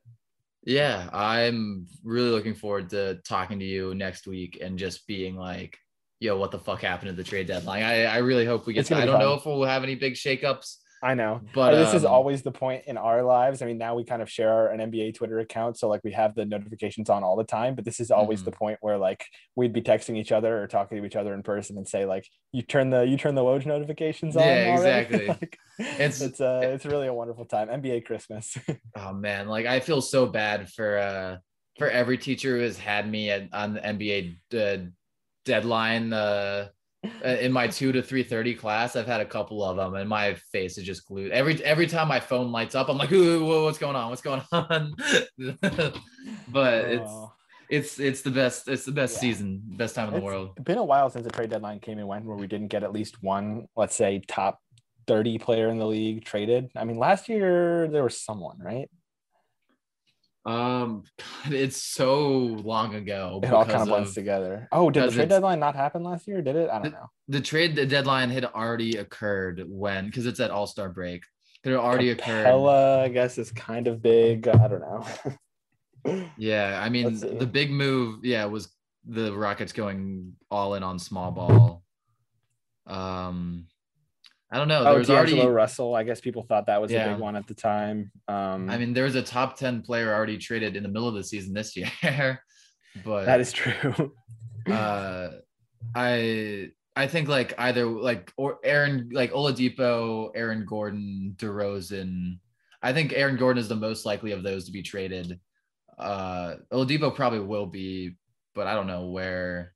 yeah, 0.65 1.09
I'm 1.13 1.89
really 2.05 2.31
looking 2.31 2.55
forward 2.55 2.91
to 2.91 3.17
talking 3.27 3.59
to 3.59 3.65
you 3.65 3.97
next 3.97 4.29
week 4.29 4.59
and 4.63 4.79
just 4.79 5.09
being 5.09 5.35
like, 5.35 5.77
yo, 6.21 6.39
what 6.39 6.53
the 6.53 6.59
fuck 6.61 6.83
happened 6.83 7.11
at 7.11 7.17
the 7.17 7.25
trade 7.25 7.49
deadline? 7.49 7.83
I, 7.83 8.05
I 8.05 8.19
really 8.19 8.47
hope 8.47 8.65
we 8.65 8.75
get 8.75 8.87
to, 8.87 8.97
I 8.97 9.07
don't 9.07 9.17
fun. 9.17 9.21
know 9.23 9.35
if 9.35 9.45
we'll 9.45 9.65
have 9.65 9.83
any 9.83 9.97
big 9.97 10.15
shakeups 10.15 10.77
I 11.05 11.15
know. 11.15 11.41
But 11.53 11.73
this 11.73 11.95
is 11.95 12.05
um, 12.05 12.13
always 12.13 12.43
the 12.43 12.53
point 12.53 12.85
in 12.87 12.97
our 12.97 13.23
lives. 13.25 13.61
I 13.61 13.67
mean, 13.67 13.77
now 13.77 13.97
we 13.97 14.05
kind 14.05 14.23
of 14.23 14.31
share 14.31 14.69
an 14.69 14.79
NBA 14.91 15.15
Twitter 15.17 15.41
account, 15.41 15.77
so 15.77 15.89
like 15.89 16.03
we 16.05 16.13
have 16.13 16.35
the 16.37 16.45
notifications 16.45 17.11
on 17.11 17.25
all 17.25 17.37
the 17.37 17.43
time. 17.45 17.75
But 17.75 17.85
this 17.85 17.99
is 17.99 18.11
always 18.13 18.43
Mhm. 18.43 18.45
the 18.45 18.51
point 18.53 18.79
where 18.83 18.99
like 18.99 19.27
we'd 19.57 19.73
be 19.73 19.83
texting 19.83 20.17
each 20.17 20.31
other 20.31 20.63
or 20.63 20.69
talking 20.69 20.99
to 20.99 21.05
each 21.05 21.17
other 21.17 21.35
in 21.35 21.43
person 21.43 21.77
and 21.77 21.89
say 21.89 22.07
like, 22.07 22.29
"You 22.53 22.63
turn 22.63 22.91
the 22.91 23.03
you 23.03 23.17
turn 23.17 23.35
the 23.35 23.43
Woj 23.43 23.67
notifications 23.67 24.37
on." 24.37 24.43
Yeah, 24.45 24.77
already?" 24.79 25.15
exactly. 25.17 25.27
Like, 25.79 25.89
It's- 25.99 26.21
it's 26.21 26.41
uh 26.41 26.61
it's 26.63 26.85
really 26.87 27.09
a 27.09 27.15
wonderful 27.15 27.47
time. 27.47 27.69
NBA 27.69 28.05
Christmas. 28.05 28.57
oh 28.97 29.13
man, 29.13 29.49
like 29.49 29.67
I 29.67 29.81
feel 29.81 30.01
so 30.01 30.27
bad 30.27 30.69
for 30.71 30.99
uh 30.99 31.37
for 31.79 31.89
every 31.91 32.19
teacher 32.19 32.57
who 32.59 32.63
has 32.63 32.79
had 32.79 33.11
me 33.11 33.31
at, 33.31 33.49
on 33.53 33.75
the 33.75 33.81
NBA 33.81 34.37
uh, 34.55 34.85
deadline 35.45 36.13
uh 36.13 36.69
Uh, 37.25 37.29
in 37.41 37.51
my 37.51 37.67
two 37.67 37.91
to 37.91 38.01
three 38.01 38.23
thirty 38.23 38.55
class. 38.55 38.95
I've 38.95 39.09
had 39.09 39.21
a 39.21 39.25
couple 39.25 39.65
of 39.65 39.77
them, 39.77 39.95
and 39.95 40.09
my 40.09 40.35
face 40.53 40.79
is 40.79 40.85
just 40.85 41.05
glued. 41.05 41.33
Every 41.33 41.63
every 41.65 41.89
time 41.89 42.07
my 42.07 42.21
phone 42.21 42.53
lights 42.53 42.77
up, 42.77 42.89
I'm 42.89 42.97
like, 42.97 43.11
"Ooh, 43.11 43.45
whoa, 43.45 43.65
what's 43.65 43.79
going 43.79 43.97
on? 43.97 44.09
What's 44.11 44.23
going 44.23 44.43
on?" 44.53 44.95
but 46.49 46.85
it's 46.85 47.11
Oh. 47.11 47.33
it's 47.69 47.99
it's 47.99 48.23
the 48.23 48.31
best. 48.31 48.69
It's 48.69 48.85
the 48.85 48.93
best 48.93 49.15
Yeah. 49.17 49.21
season, 49.21 49.63
best 49.65 49.95
time 49.97 50.09
in 50.09 50.13
the 50.15 50.19
It's 50.19 50.25
world. 50.25 50.65
been 50.65 50.79
a 50.79 50.85
while 50.85 51.11
since 51.11 51.25
the 51.25 51.33
trade 51.33 51.51
deadline 51.51 51.81
came 51.81 51.99
and 51.99 52.07
went 52.07 52.25
where 52.25 52.37
we 52.37 52.47
didn't 52.47 52.69
get 52.69 52.83
at 52.85 52.93
least 52.93 53.23
one, 53.23 53.67
let's 53.77 53.97
say, 53.97 54.23
top 54.29 54.61
30 55.09 55.39
player 55.39 55.69
in 55.71 55.79
the 55.79 55.87
league 55.87 56.25
traded. 56.25 56.71
I 56.77 56.85
mean, 56.85 56.99
last 56.99 57.29
year 57.29 57.89
there 57.89 58.05
was 58.05 58.21
someone, 58.21 58.59
right? 58.61 58.89
Um, 60.45 61.05
God, 61.19 61.53
it's 61.53 61.83
so 61.83 62.29
long 62.29 62.95
ago. 62.95 63.41
It 63.43 63.53
all 63.53 63.65
kind 63.65 63.83
of 63.83 63.89
blends 63.89 64.11
of- 64.11 64.15
together. 64.15 64.69
Oh, 64.73 64.91
did 64.91 65.05
the 65.09 65.13
trade 65.13 65.29
deadline 65.29 65.61
not 65.61 65.77
happen 65.77 66.03
last 66.03 66.27
year? 66.27 66.43
Did 66.43 66.57
it? 66.57 66.71
I 66.71 66.81
don't 66.81 66.93
know. 66.93 67.11
the 67.29 67.41
trade 67.41 67.77
the 67.77 67.87
deadline 67.87 68.31
had 68.31 68.45
already 68.45 68.97
occurred 68.97 69.63
when 69.67 70.07
because 70.07 70.27
it's 70.27 70.41
at 70.41 70.51
All 70.51 70.67
Star 70.67 70.89
break. 70.89 71.25
It 71.65 71.71
had 71.71 71.79
already 71.79 72.11
occurred. 72.11 72.47
Capela, 72.47 73.03
I 73.03 73.09
guess, 73.09 73.39
is 73.39 73.53
kind 73.53 73.87
of 73.87 74.03
big. 74.03 74.49
I 74.49 74.69
don't 74.69 74.81
know. 74.81 75.07
Yeah, 76.37 76.81
I 76.83 76.89
mean 76.89 77.21
the 77.21 77.47
big 77.47 77.71
move, 77.71 78.25
yeah, 78.25 78.45
was 78.47 78.75
the 79.07 79.33
Rockets 79.33 79.73
going 79.73 80.33
all 80.51 80.75
in 80.75 80.83
on 80.83 80.99
small 80.99 81.31
ball. 81.31 81.85
Um, 82.89 83.67
I 84.53 84.59
don't 84.59 84.69
know. 84.69 84.85
There 84.85 84.93
oh, 84.93 84.99
was 84.99 85.09
D'Angelo 85.09 85.45
already. 85.45 85.55
Russell. 85.55 85.95
I 85.95 86.03
guess 86.03 86.21
people 86.21 86.43
thought 86.43 86.67
that 86.67 86.81
was 86.81 86.93
a 86.93 87.09
big 87.09 87.19
one 87.19 87.37
at 87.37 87.47
the 87.47 87.55
time. 87.55 88.13
Um, 88.29 88.69
I 88.69 88.77
mean, 88.77 88.93
there 88.93 89.05
was 89.05 89.15
a 89.15 89.23
top 89.23 89.57
ten 89.57 89.81
player 89.81 90.15
already 90.15 90.37
traded 90.37 90.77
in 90.77 90.83
the 90.83 90.91
middle 90.91 91.09
of 91.09 91.15
the 91.15 91.25
season 91.25 91.55
this 91.55 91.75
year, 92.03 92.45
but 93.03 93.25
that 93.25 93.41
is 93.41 93.51
true. 93.51 94.13
uh 94.71 95.31
I 95.95 96.71
I 96.95 97.07
think 97.07 97.29
like 97.29 97.55
either 97.57 97.87
like 97.87 98.31
or 98.37 98.59
Aaron 98.63 99.09
like 99.13 99.33
Oladipo, 99.33 100.31
Aaron 100.35 100.67
Gordon, 100.67 101.35
DeRozan. 101.39 102.39
I 102.83 102.93
think 102.93 103.15
Aaron 103.15 103.37
Gordon 103.37 103.61
is 103.61 103.69
the 103.69 103.77
most 103.77 104.05
likely 104.05 104.33
of 104.33 104.43
those 104.43 104.67
to 104.67 104.73
be 104.73 104.83
traded. 104.83 105.41
Uh 105.99 106.57
Oladipo 106.71 107.15
probably 107.15 107.41
will 107.41 107.67
be, 107.67 108.17
but 108.55 108.67
I 108.67 108.75
don't 108.75 108.87
know 108.87 109.07
where 109.07 109.73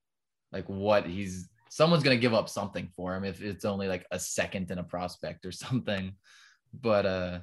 like 0.53 0.67
what 0.69 1.07
he's 1.07 1.49
someone's 1.77 2.03
gonna 2.03 2.17
give 2.17 2.33
up 2.33 2.49
something 2.49 2.89
for 2.97 3.15
him 3.15 3.23
if 3.23 3.43
it's 3.43 3.67
only 3.67 3.87
like 3.87 4.07
a 4.11 4.19
second 4.19 4.71
and 4.71 4.81
a 4.81 4.83
prospect 4.83 5.45
or 5.45 5.53
something. 5.65 6.15
But 6.73 7.05
uh 7.05 7.39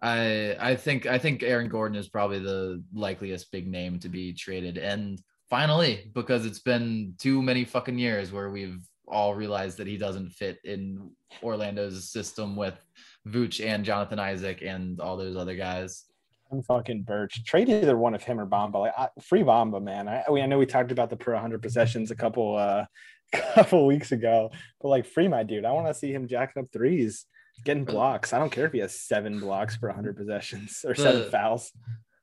I 0.00 0.56
I 0.60 0.76
think 0.76 1.06
I 1.06 1.18
think 1.18 1.42
Aaron 1.42 1.68
Gordon 1.68 1.98
is 1.98 2.08
probably 2.08 2.38
the 2.38 2.80
likeliest 2.94 3.50
big 3.50 3.66
name 3.66 3.98
to 4.00 4.08
be 4.08 4.32
traded. 4.32 4.78
And 4.78 5.20
finally, 5.50 6.10
because 6.14 6.46
it's 6.46 6.60
been 6.60 7.14
too 7.18 7.42
many 7.42 7.64
fucking 7.64 7.98
years 7.98 8.30
where 8.32 8.50
we've 8.50 8.80
all 9.08 9.34
realized 9.34 9.78
that 9.78 9.88
he 9.88 9.96
doesn't 9.98 10.30
fit 10.30 10.58
in 10.62 11.10
Orlando's 11.42 12.08
system 12.08 12.54
with 12.54 12.78
Vooch 13.26 13.58
and 13.66 13.84
Jonathan 13.84 14.20
Isaac 14.20 14.62
and 14.62 15.00
all 15.00 15.16
those 15.16 15.36
other 15.36 15.56
guys. 15.56 16.04
I'm 16.52 16.62
fucking 16.62 17.02
Birch. 17.02 17.44
Trade 17.44 17.68
either 17.68 17.96
one 17.96 18.14
of 18.14 18.22
him 18.22 18.38
or 18.38 18.46
Bamba. 18.46 18.74
Like 18.80 18.94
I, 18.96 19.08
free 19.20 19.42
Bamba, 19.42 19.82
man. 19.82 20.08
I, 20.08 20.22
we- 20.30 20.40
I 20.40 20.46
know 20.46 20.58
we 20.58 20.66
talked 20.66 20.92
about 20.92 21.10
the 21.10 21.16
per 21.16 21.32
100 21.32 21.60
possessions 21.60 22.12
a 22.12 22.16
couple 22.16 22.56
uh 22.56 22.84
couple 23.32 23.86
weeks 23.86 24.12
ago, 24.12 24.50
but 24.80 24.88
like 24.88 25.06
free 25.06 25.28
my 25.28 25.42
dude. 25.42 25.64
I 25.64 25.72
want 25.72 25.86
to 25.86 25.94
see 25.94 26.12
him 26.12 26.28
jacking 26.28 26.62
up 26.62 26.70
threes, 26.72 27.26
getting 27.64 27.84
blocks. 27.84 28.32
I 28.32 28.38
don't 28.38 28.50
care 28.50 28.66
if 28.66 28.72
he 28.72 28.78
has 28.80 28.94
seven 28.94 29.38
blocks 29.38 29.76
per 29.76 29.88
100 29.88 30.16
possessions 30.16 30.84
or 30.86 30.94
seven 30.94 31.30
fouls. 31.30 31.72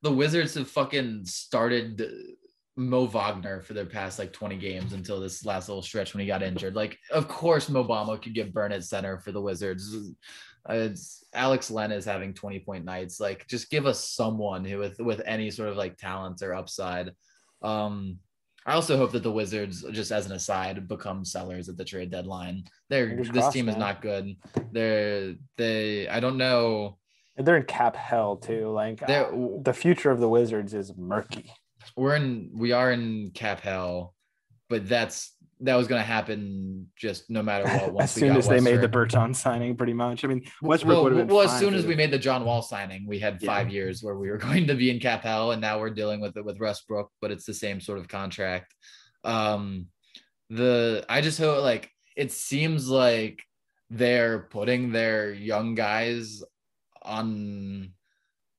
The 0.04 0.12
Wizards 0.12 0.54
have 0.56 0.70
fucking 0.70 1.26
started 1.26 2.04
Mo 2.76 3.08
Wagner 3.08 3.62
for 3.64 3.74
their 3.74 3.86
past 3.86 4.20
like 4.20 4.32
20 4.32 4.56
games 4.58 4.94
until 4.94 5.20
this 5.20 5.44
last 5.44 5.68
little 5.68 5.82
stretch 5.82 6.14
when 6.14 6.22
he 6.22 6.28
got 6.28 6.44
injured. 6.44 6.76
Like, 6.76 6.98
of 7.12 7.28
course, 7.28 7.70
Mo 7.70 7.84
Bamba 7.84 8.22
could 8.22 8.36
get 8.36 8.54
burned 8.54 8.74
at 8.74 8.84
center 8.84 9.18
for 9.20 9.32
the 9.32 9.42
Wizards. 9.42 9.96
Uh, 10.70 10.74
It's 10.74 11.24
Alex 11.34 11.72
Len 11.72 11.92
is 11.92 12.06
having 12.06 12.34
20 12.34 12.60
point 12.60 12.86
nights. 12.86 13.20
Like, 13.20 13.48
just 13.48 13.72
give 13.72 13.88
us 13.88 14.08
someone 14.08 14.64
who 14.64 14.78
with 14.78 15.00
with 15.00 15.22
any 15.26 15.50
sort 15.50 15.70
of 15.70 15.78
like 15.78 15.98
talent 15.98 16.42
or 16.44 16.54
upside. 16.54 17.12
Um, 17.64 18.20
I 18.68 18.74
also 18.74 18.98
hope 18.98 19.14
that 19.14 19.24
the 19.24 19.32
Wizards, 19.32 19.84
just 19.94 20.12
as 20.12 20.26
an 20.26 20.34
aside, 20.34 20.90
become 20.90 21.24
sellers 21.24 21.70
at 21.70 21.78
the 21.78 21.86
trade 21.86 22.12
deadline. 22.12 22.66
They're 22.90 23.08
Fingers 23.08 23.28
this 23.30 23.38
crossed, 23.38 23.54
team 23.54 23.70
is 23.70 23.76
man. 23.76 23.80
not 23.80 24.02
good. 24.02 24.36
They're 24.74 25.36
they. 25.56 26.10
I 26.10 26.20
don't 26.20 26.38
know. 26.38 26.98
And 27.38 27.48
they're 27.48 27.56
in 27.56 27.64
cap 27.64 27.96
hell 27.96 28.36
too. 28.36 28.70
Like 28.70 29.02
uh, 29.10 29.30
the 29.62 29.74
future 29.74 30.12
of 30.12 30.20
the 30.20 30.28
Wizards 30.28 30.74
is 30.74 30.92
murky. 30.98 31.50
we're 31.96 32.16
in 32.16 32.52
we 32.54 32.74
are 32.74 32.92
in 32.92 33.32
cap 33.34 33.62
hell, 33.62 34.14
but 34.70 34.90
that's 34.90 35.34
that 35.62 35.76
was 35.76 35.88
going 35.88 36.00
to 36.00 36.06
happen 36.06 36.88
just 36.96 37.30
no 37.30 37.42
matter 37.42 37.68
what. 37.68 37.94
Once 37.94 38.12
as 38.12 38.16
we 38.16 38.20
soon 38.22 38.30
got 38.30 38.38
as 38.38 38.48
they 38.48 38.60
made 38.60 38.82
the 38.82 38.88
Burton 38.88 39.34
signing, 39.34 39.76
pretty 39.76 39.94
much. 39.94 40.24
I 40.24 40.28
mean, 40.28 40.44
Westbrook 40.62 40.94
well, 40.96 41.04
would 41.04 41.14
have 41.14 41.28
been 41.28 41.36
well 41.36 41.46
as 41.46 41.60
soon 41.60 41.74
as 41.74 41.86
we 41.86 41.96
made 41.96 42.12
the 42.12 42.20
John 42.20 42.46
Wall 42.46 42.62
signing, 42.62 43.08
we 43.08 43.20
had 43.20 43.40
Yeah. 43.42 43.48
five 43.48 43.70
years 43.72 44.04
where 44.04 44.16
we 44.16 44.30
were 44.30 44.38
going 44.48 44.68
to 44.68 44.76
be 44.76 44.92
in 44.92 45.00
cap 45.00 45.24
hell, 45.24 45.52
and 45.52 45.62
now 45.62 45.80
we're 45.80 45.90
dealing 45.90 46.20
with 46.20 46.38
it 46.38 46.46
with 46.46 46.60
Westbrook, 46.60 47.12
but 47.22 47.32
it's 47.32 47.46
the 47.46 47.54
same 47.54 47.80
sort 47.82 48.00
of 48.00 48.08
contract. 48.08 48.74
Um, 49.24 49.88
the 50.50 51.06
I 51.10 51.22
just 51.22 51.40
hope 51.40 51.64
like 51.64 51.90
it 52.16 52.32
seems 52.32 52.88
like 52.88 53.44
they're 53.90 54.40
putting 54.40 54.92
their 54.92 55.34
young 55.34 55.76
guys 55.76 56.44
on 57.02 57.94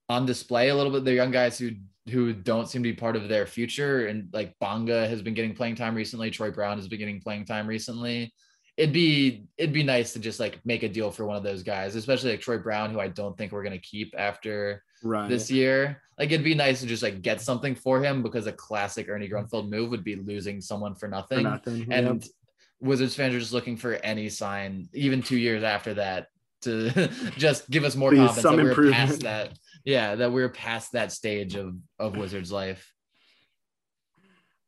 on 0.09 0.27
display 0.27 0.69
a 0.69 0.75
little 0.75 0.93
bit. 0.93 1.05
They're 1.05 1.15
young 1.15 1.31
guys 1.31 1.59
who 1.59 1.70
who 2.09 2.32
don't 2.32 2.68
seem 2.68 2.82
to 2.82 2.90
be 2.90 2.97
part 2.97 3.16
of 3.16 3.28
their 3.28 3.47
future, 3.47 4.06
and 4.06 4.28
like 4.32 4.55
Bonga 4.60 5.06
has 5.09 5.22
been 5.22 5.35
getting 5.35 5.55
playing 5.55 5.76
time 5.76 5.94
recently. 5.94 6.30
Troy 6.30 6.51
Brown 6.51 6.78
has 6.78 6.89
been 6.89 6.98
getting 6.98 7.20
playing 7.20 7.44
time 7.44 7.66
recently 7.66 8.32
it'd 8.78 8.94
be 8.94 9.43
it'd 9.59 9.74
be 9.74 9.82
nice 9.82 10.12
to 10.12 10.20
just 10.20 10.39
like 10.39 10.64
make 10.64 10.85
a 10.85 10.89
deal 10.89 11.10
for 11.10 11.26
one 11.26 11.36
of 11.36 11.43
those 11.43 11.62
guys, 11.62 11.97
especially 11.97 12.30
like 12.30 12.40
Troy 12.40 12.59
Brown, 12.59 12.90
who 12.90 13.01
I 13.01 13.09
don't 13.09 13.36
think 13.36 13.52
we're 13.52 13.64
gonna 13.64 13.76
keep 13.78 14.14
after 14.16 14.85
right. 15.02 15.28
this 15.28 15.51
year. 15.51 16.01
Like 16.16 16.30
it'd 16.30 16.44
be 16.44 16.55
nice 16.55 16.80
to 16.80 16.86
just 16.86 17.02
like 17.02 17.20
get 17.20 17.40
something 17.40 17.74
for 17.74 18.02
him 18.02 18.22
because 18.22 18.47
a 18.47 18.52
classic 18.52 19.09
Ernie 19.09 19.28
mm-hmm. 19.28 19.44
Grunfeld 19.44 19.68
move 19.68 19.90
would 19.90 20.05
be 20.05 20.14
losing 20.14 20.60
someone 20.60 20.94
for 20.94 21.01
for 21.01 21.09
nothing. 21.09 21.43
nothing. 21.43 21.86
And 21.90 22.22
Yep. 22.22 22.32
Wizards 22.80 23.16
fans 23.16 23.35
are 23.35 23.40
just 23.40 23.52
looking 23.52 23.76
for 23.76 23.94
any 23.94 24.28
sign, 24.28 24.89
even 24.94 25.20
two 25.20 25.36
years 25.36 25.64
after 25.64 25.94
that, 25.94 26.28
to 26.62 27.09
just 27.36 27.68
give 27.68 27.82
us 27.82 27.97
more 27.97 28.10
Please, 28.10 28.18
confidence 28.18 28.43
some 28.43 28.56
that 28.56 28.62
we're 28.62 28.68
improvement. 28.68 29.09
past 29.09 29.20
that. 29.22 29.59
Yeah, 29.84 30.16
that 30.16 30.32
we're 30.32 30.48
past 30.48 30.92
that 30.92 31.12
stage 31.12 31.55
of 31.55 31.76
of 31.98 32.16
Wizards 32.16 32.52
life. 32.52 32.92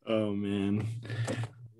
Oh 0.06 0.34
man. 0.34 0.86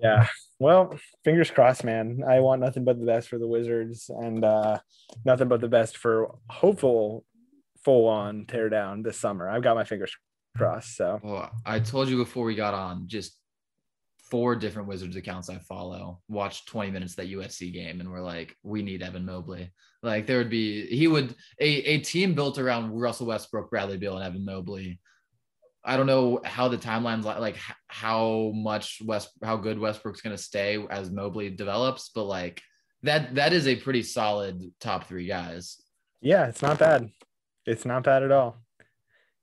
Yeah. 0.03 0.27
Well, 0.59 0.99
fingers 1.25 1.51
crossed, 1.51 1.85
man. 1.85 2.23
I 2.27 2.41
want 2.41 2.61
nothing 2.61 2.85
but 2.85 2.99
the 2.99 3.07
best 3.07 3.29
for 3.29 3.39
the 3.39 3.49
Wizards 3.49 4.11
and 4.11 4.45
uh 4.45 4.79
nothing 5.25 5.49
but 5.49 5.61
the 5.61 5.69
best 5.69 5.97
for 5.97 6.37
hopeful 6.49 7.25
full 7.85 8.09
on 8.09 8.45
tear 8.47 8.69
down 8.69 9.03
this 9.03 9.19
summer. 9.19 9.49
I've 9.49 9.63
got 9.63 9.75
my 9.77 9.85
fingers 9.85 10.15
crossed. 10.57 10.97
So 10.97 11.19
Well, 11.23 11.51
I 11.65 11.81
told 11.81 12.09
you 12.09 12.19
before 12.19 12.45
we 12.45 12.55
got 12.55 12.75
on, 12.75 13.09
just 13.09 13.40
four 14.31 14.55
different 14.55 14.89
Wizards 14.89 15.17
accounts 15.17 15.51
I 15.51 15.59
follow 15.59 16.21
watched 16.29 16.69
20 16.69 16.91
minutes 16.91 17.15
that 17.17 17.31
USC 17.31 17.73
game 17.73 18.01
and 18.01 18.11
we're 18.11 18.21
like, 18.21 18.57
we 18.63 18.83
need 18.83 19.03
Evan 19.03 19.27
Mobley. 19.27 19.73
Like 20.03 20.27
there 20.27 20.39
would 20.39 20.51
be 20.51 20.87
he 20.87 21.09
would 21.09 21.35
a, 21.61 21.67
a 21.67 21.99
team 21.99 22.35
built 22.35 22.59
around 22.59 22.93
Russell 22.93 23.27
Westbrook, 23.27 23.71
Bradley 23.71 23.99
Beal, 23.99 24.17
and 24.17 24.25
Evan 24.25 24.45
Mobley. 24.45 24.99
I 25.85 25.97
don't 25.97 26.07
know 26.07 26.41
how 26.45 26.69
the 26.69 26.79
timelines 26.79 27.25
like 27.25 27.39
like 27.39 27.57
how 27.87 28.53
much 28.55 29.03
West 29.05 29.31
how 29.43 29.57
good 29.57 29.79
Westbrook's 29.79 30.23
gonna 30.23 30.39
stay 30.39 30.83
as 30.91 31.11
Mobley 31.11 31.51
develops, 31.51 32.11
but 32.15 32.25
like 32.25 32.63
that 33.03 33.35
that 33.35 33.53
is 33.53 33.67
a 33.67 33.77
pretty 33.77 34.03
solid 34.03 34.63
top 34.81 35.07
three 35.07 35.27
guys. 35.27 35.83
yeah, 36.23 36.47
it's 36.47 36.63
not 36.63 36.79
bad. 36.79 37.11
It's 37.67 37.85
not 37.85 38.03
bad 38.03 38.23
at 38.23 38.33
all. 38.33 38.57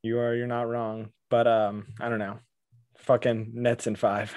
You 0.01 0.19
are 0.19 0.33
you're 0.33 0.47
not 0.47 0.67
wrong. 0.67 1.09
But 1.29 1.45
um, 1.45 1.87
I 1.99 2.09
don't 2.09 2.19
know. 2.19 2.39
Fucking 2.97 3.51
Nets 3.53 3.85
in 3.85 3.95
five. 3.95 4.33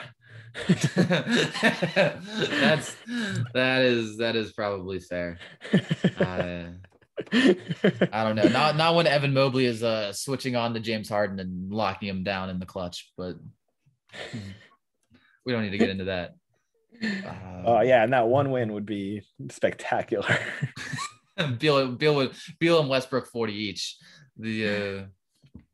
That's 0.95 2.97
that 3.55 3.83
is 3.83 4.19
that 4.19 4.37
is 4.37 4.53
probably 4.53 5.01
fair. 5.01 5.39
Uh, 6.19 6.65
I 7.33 8.25
don't 8.25 8.37
know. 8.37 8.49
Not 8.49 8.77
not 8.77 8.95
when 8.95 9.07
Evan 9.07 9.35
Mobley 9.35 9.67
is 9.67 9.83
uh 9.83 10.13
switching 10.13 10.57
on 10.57 10.75
to 10.75 10.81
James 10.81 11.09
Harden 11.09 11.39
and 11.39 11.73
locking 11.73 12.09
him 12.09 12.25
down 12.25 12.51
in 12.51 12.59
the 12.59 12.67
clutch, 12.67 13.13
but 13.17 13.37
we 15.45 15.53
don't 15.53 15.63
need 15.63 15.71
to 15.71 15.79
get 15.79 15.91
into 15.91 16.05
that. 16.05 16.35
Oh 17.65 17.77
Uh, 17.77 17.81
yeah, 17.83 18.03
and 18.03 18.13
that 18.13 18.29
one 18.29 18.51
win 18.51 18.73
would 18.73 18.87
be 18.87 19.23
spectacular. 19.51 20.37
Beal, 21.59 21.93
Beal, 21.93 22.31
Beal 22.59 22.81
and 22.81 22.89
Westbrook 22.91 23.27
40 23.29 23.55
each. 23.55 23.97
The 24.37 24.69
uh, 24.69 25.05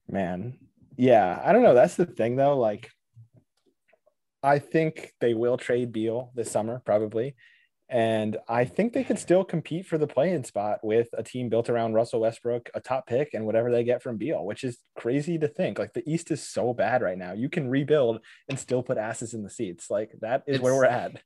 man, 0.08 0.58
yeah, 0.96 1.40
I 1.44 1.52
don't 1.52 1.64
know. 1.64 1.74
That's 1.74 1.96
the 1.96 2.06
thing 2.06 2.36
though. 2.36 2.56
Like, 2.58 2.90
I 4.47 4.60
think 4.60 5.12
they 5.20 5.35
will 5.35 5.56
trade 5.56 5.90
Beal 5.93 6.31
this 6.36 6.51
summer, 6.52 6.81
probably. 6.85 7.35
And 7.89 8.36
I 8.48 8.64
think 8.64 8.93
they 8.93 9.05
could 9.05 9.18
still 9.18 9.44
compete 9.44 9.86
for 9.86 9.98
the 9.98 10.06
playing 10.06 10.44
spot 10.44 10.78
with 10.85 11.09
a 11.12 11.23
team 11.23 11.48
built 11.48 11.68
around 11.68 11.94
Russell 11.94 12.20
Westbrook, 12.20 12.70
a 12.74 12.81
top 12.81 13.06
pick, 13.09 13.35
and 13.35 13.44
whatever 13.44 13.70
they 13.73 13.82
get 13.85 14.02
from 14.02 14.16
Beal, 14.16 14.44
which 14.44 14.62
is 14.64 14.78
crazy 14.97 15.36
to 15.39 15.48
think. 15.48 15.78
Like 15.78 15.93
the 15.94 16.09
East 16.09 16.31
is 16.31 16.43
so 16.48 16.73
bad 16.73 17.02
right 17.02 17.18
now. 17.18 17.32
You 17.32 17.48
can 17.48 17.68
rebuild 17.68 18.20
and 18.48 18.59
still 18.59 18.82
put 18.85 18.98
asses 18.98 19.35
in 19.35 19.43
the 19.43 19.51
seats. 19.51 19.90
Like 19.90 20.12
that 20.20 20.43
is 20.47 20.56
It's- 20.56 20.62
where 20.62 20.74
we're 20.74 20.85
at. 20.85 21.20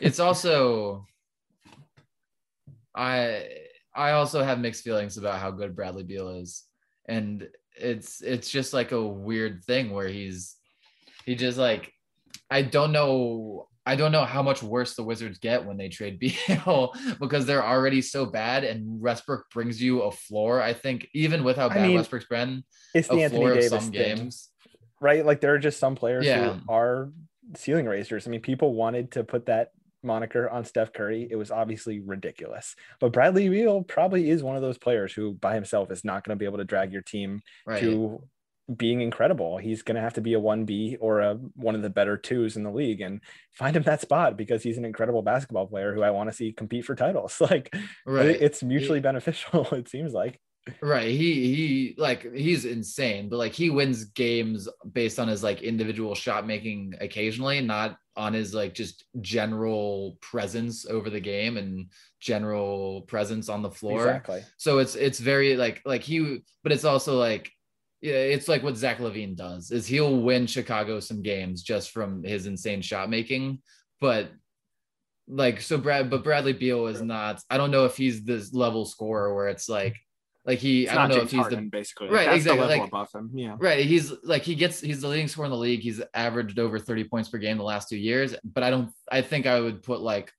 it's 0.00 0.20
also 0.28 1.06
I 2.94 3.48
I 3.94 4.12
also 4.12 4.42
have 4.42 4.58
mixed 4.58 4.84
feelings 4.84 5.16
about 5.18 5.40
how 5.40 5.50
good 5.50 5.74
Bradley 5.74 6.04
Beal 6.04 6.28
is. 6.28 6.64
And 7.08 7.48
it's 7.76 8.20
it's 8.22 8.50
just 8.50 8.72
like 8.72 8.92
a 8.92 9.02
weird 9.06 9.64
thing 9.64 9.90
where 9.90 10.08
he's 10.08 10.56
he 11.24 11.34
just 11.34 11.58
like 11.58 11.92
I 12.52 12.62
don't 12.62 12.92
know 12.92 13.68
I 13.84 13.96
don't 13.96 14.12
know 14.12 14.24
how 14.24 14.42
much 14.42 14.62
worse 14.62 14.94
the 14.94 15.02
Wizards 15.02 15.38
get 15.38 15.64
when 15.66 15.76
they 15.76 15.88
trade 15.88 16.18
Beal 16.20 16.94
because 17.18 17.46
they're 17.46 17.64
already 17.64 18.00
so 18.00 18.26
bad 18.26 18.62
and 18.62 19.00
Westbrook 19.00 19.46
brings 19.52 19.82
you 19.82 20.02
a 20.02 20.12
floor. 20.12 20.62
I 20.62 20.72
think 20.72 21.08
even 21.14 21.42
with 21.42 21.56
how 21.56 21.66
I 21.66 21.74
bad 21.74 21.82
mean, 21.88 21.96
Westbrook's 21.96 22.26
been, 22.26 22.62
It's 22.94 23.10
a 23.10 23.14
the 23.16 23.22
Anthony 23.24 23.40
floor 23.40 23.50
of 23.52 23.56
Davis 23.58 23.70
some 23.84 23.90
thing, 23.92 24.16
games. 24.18 24.50
right? 25.00 25.26
Like 25.26 25.40
there 25.40 25.52
are 25.54 25.58
just 25.58 25.80
some 25.80 25.96
players 25.96 26.26
Yeah. 26.26 26.52
who 26.54 26.60
are 26.72 27.10
ceiling 27.56 27.86
raisers. 27.86 28.28
I 28.28 28.30
mean, 28.30 28.40
people 28.40 28.72
wanted 28.74 29.10
to 29.12 29.24
put 29.24 29.46
that 29.46 29.70
moniker 30.04 30.48
on 30.48 30.64
Steph 30.64 30.92
Curry. 30.92 31.26
It 31.28 31.36
was 31.36 31.50
obviously 31.50 31.98
ridiculous. 31.98 32.76
But 33.00 33.12
Bradley 33.12 33.48
Beal 33.48 33.82
probably 33.82 34.30
is 34.30 34.44
one 34.44 34.54
of 34.54 34.62
those 34.62 34.78
players 34.78 35.12
who 35.12 35.34
by 35.34 35.54
himself 35.56 35.90
is 35.90 36.04
not 36.04 36.22
going 36.24 36.36
to 36.36 36.40
be 36.40 36.46
able 36.46 36.58
to 36.58 36.64
drag 36.64 36.92
your 36.92 37.02
team 37.02 37.40
Right. 37.66 37.80
to 37.80 38.22
being 38.74 39.00
incredible. 39.00 39.58
He's 39.58 39.82
going 39.82 39.96
to 39.96 40.00
have 40.00 40.14
to 40.14 40.20
be 40.20 40.34
a 40.34 40.40
1B 40.40 40.98
or 41.00 41.20
a 41.20 41.34
one 41.54 41.74
of 41.74 41.82
the 41.82 41.90
better 41.90 42.16
twos 42.16 42.56
in 42.56 42.62
the 42.62 42.70
league 42.70 43.00
and 43.00 43.20
find 43.52 43.76
him 43.76 43.82
that 43.84 44.00
spot 44.00 44.36
because 44.36 44.62
he's 44.62 44.78
an 44.78 44.84
incredible 44.84 45.22
basketball 45.22 45.66
player 45.66 45.94
who 45.94 46.02
I 46.02 46.10
want 46.10 46.30
to 46.30 46.36
see 46.36 46.52
compete 46.52 46.84
for 46.84 46.94
titles. 46.94 47.40
Like 47.52 47.74
right. 48.06 48.40
it's 48.40 48.62
mutually 48.62 49.00
beneficial 49.00 49.66
it 49.72 49.88
seems 49.88 50.12
like. 50.12 50.40
Right. 50.80 51.10
He 51.10 51.54
he 51.54 51.94
like 51.98 52.32
he's 52.32 52.64
insane, 52.64 53.28
but 53.28 53.36
like 53.36 53.52
he 53.52 53.68
wins 53.68 54.04
games 54.04 54.68
based 54.92 55.18
on 55.18 55.26
his 55.26 55.42
like 55.42 55.60
individual 55.60 56.14
shot 56.14 56.46
making 56.46 56.94
occasionally, 57.00 57.60
not 57.60 57.96
on 58.16 58.32
his 58.32 58.54
like 58.54 58.74
just 58.74 59.04
general 59.20 60.18
presence 60.20 60.86
over 60.86 61.10
the 61.10 61.20
game 61.20 61.56
and 61.56 61.90
general 62.20 63.02
presence 63.02 63.48
on 63.48 63.62
the 63.62 63.70
floor. 63.70 64.06
Exactly. 64.06 64.42
So 64.56 64.78
it's 64.78 64.94
it's 64.94 65.18
very 65.18 65.56
like 65.56 65.82
like 65.84 66.02
he 66.02 66.42
but 66.62 66.70
it's 66.70 66.84
also 66.84 67.18
like 67.18 67.50
it's 68.02 68.48
like 68.48 68.62
what 68.62 68.76
Zach 68.76 68.98
LaVine 68.98 69.36
does 69.36 69.70
is 69.70 69.86
he'll 69.86 70.20
win 70.20 70.46
Chicago 70.46 71.00
some 71.00 71.22
games 71.22 71.62
just 71.62 71.90
from 71.90 72.22
his 72.22 72.46
insane 72.46 72.82
shot 72.82 73.08
making, 73.08 73.60
but 74.00 74.30
like 75.28 75.60
so 75.60 75.78
Brad 75.78 76.10
but 76.10 76.24
Bradley 76.24 76.52
Beal 76.52 76.88
is 76.88 77.00
not 77.00 77.40
I 77.48 77.56
don't 77.56 77.70
know 77.70 77.84
if 77.84 77.96
he's 77.96 78.24
this 78.24 78.52
level 78.52 78.84
scorer 78.84 79.34
where 79.34 79.48
it's 79.48 79.68
like 79.68 79.96
like 80.44 80.58
he 80.58 80.88
I 80.88 80.94
don't 80.94 81.16
know 81.16 81.22
if 81.22 81.30
he's 81.30 81.46
the 81.46 81.56
basically. 81.58 82.08
Right, 82.08 82.26
That's 82.26 82.38
exactly, 82.38 82.66
like- 82.66 82.88
above 82.88 83.12
him. 83.14 83.30
Yeah. 83.32 83.56
Right. 83.58 83.86
He's 83.86 84.12
like 84.24 84.42
he 84.42 84.56
gets 84.56 84.80
he's 84.80 85.00
the 85.00 85.08
leading 85.08 85.28
scorer 85.28 85.46
in 85.46 85.52
the 85.52 85.56
league. 85.56 85.80
He's 85.80 86.02
averaged 86.14 86.58
over 86.58 86.80
30 86.80 87.04
points 87.04 87.28
per 87.28 87.38
game 87.38 87.58
the 87.58 87.62
last 87.64 87.88
two 87.88 87.96
years. 87.96 88.34
But 88.42 88.64
I 88.64 88.70
don't 88.70 88.90
I 89.10 89.22
think 89.22 89.46
I 89.46 89.60
would 89.60 89.84
put 89.84 90.00
like 90.00 90.32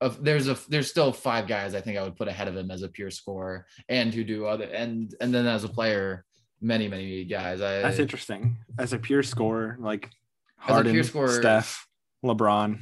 of 0.00 0.24
there's 0.24 0.48
a 0.48 0.56
there's 0.70 0.88
still 0.88 1.12
five 1.12 1.46
guys 1.46 1.74
I 1.74 1.82
think 1.82 1.98
I 1.98 2.02
would 2.02 2.16
put 2.16 2.28
ahead 2.28 2.48
of 2.48 2.56
him 2.56 2.70
as 2.70 2.82
a 2.82 2.88
pure 2.88 3.10
scorer 3.10 3.66
and 3.88 4.14
who 4.14 4.24
do 4.24 4.46
other 4.46 4.64
and 4.64 5.14
and 5.20 5.32
then 5.32 5.46
as 5.46 5.64
a 5.64 5.68
player, 5.68 6.24
many, 6.64 6.88
many 6.88 7.24
guys. 7.24 7.60
I 7.60 7.82
That's 7.82 7.98
interesting. 7.98 8.56
As 8.78 8.92
a 8.92 8.98
pure 8.98 9.22
scorer, 9.22 9.76
like 9.78 10.10
Harden, 10.56 10.92
pure 10.92 11.04
scorer- 11.04 11.40
Steph, 11.40 11.86
LeBron. 12.24 12.78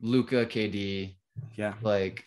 Luka, 0.00 0.46
KD, 0.46 1.16
Yeah. 1.56 1.74
like 1.82 2.24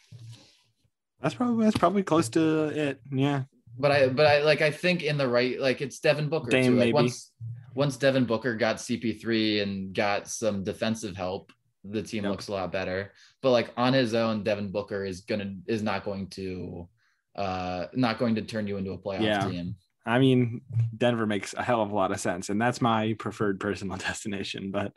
That's 1.21 1.33
probably 1.35 1.65
that's 1.65 1.77
probably 1.77 2.03
close 2.03 2.29
to 2.29 2.65
it. 2.67 2.99
Yeah. 3.11 3.43
but 3.79 3.91
I 3.91 4.09
but 4.09 4.25
I 4.25 4.43
like 4.43 4.61
I 4.61 4.71
think 4.71 5.03
in 5.03 5.17
the 5.17 5.27
right 5.27 5.59
like 5.59 5.81
it's 5.81 5.99
Devin 5.99 6.29
Booker 6.29 6.49
Dame, 6.51 6.63
too. 6.65 6.71
Like 6.71 6.79
maybe. 6.87 6.93
once 6.93 7.31
once 7.73 7.95
Devin 7.97 8.25
Booker 8.25 8.55
got 8.55 8.77
CP3 8.77 9.61
and 9.63 9.93
got 9.95 10.27
some 10.27 10.63
defensive 10.63 11.15
help, 11.15 11.51
the 11.83 12.01
team 12.01 12.23
Yep. 12.23 12.31
looks 12.31 12.47
a 12.47 12.51
lot 12.51 12.71
better. 12.71 13.13
But 13.41 13.51
like 13.51 13.71
on 13.77 13.93
his 13.93 14.13
own, 14.13 14.43
Devin 14.43 14.71
Booker 14.71 15.05
is 15.05 15.21
gonna 15.21 15.53
is 15.67 15.81
not 15.83 16.03
going 16.03 16.27
to 16.31 16.87
uh 17.35 17.85
not 17.93 18.17
going 18.19 18.35
to 18.35 18.41
turn 18.41 18.65
you 18.67 18.77
into 18.77 18.91
a 18.91 18.97
playoff 18.97 19.21
Yeah. 19.21 19.47
team. 19.47 19.75
I 20.07 20.19
mean, 20.19 20.61
Denver 20.97 21.25
makes 21.25 21.53
a 21.53 21.61
hell 21.61 21.81
of 21.81 21.91
a 21.91 21.95
lot 21.95 22.11
of 22.11 22.19
sense, 22.19 22.49
and 22.49 22.61
that's 22.61 22.81
my 22.81 23.13
preferred 23.19 23.59
personal 23.59 23.97
destination. 24.09 24.71
But 24.71 24.93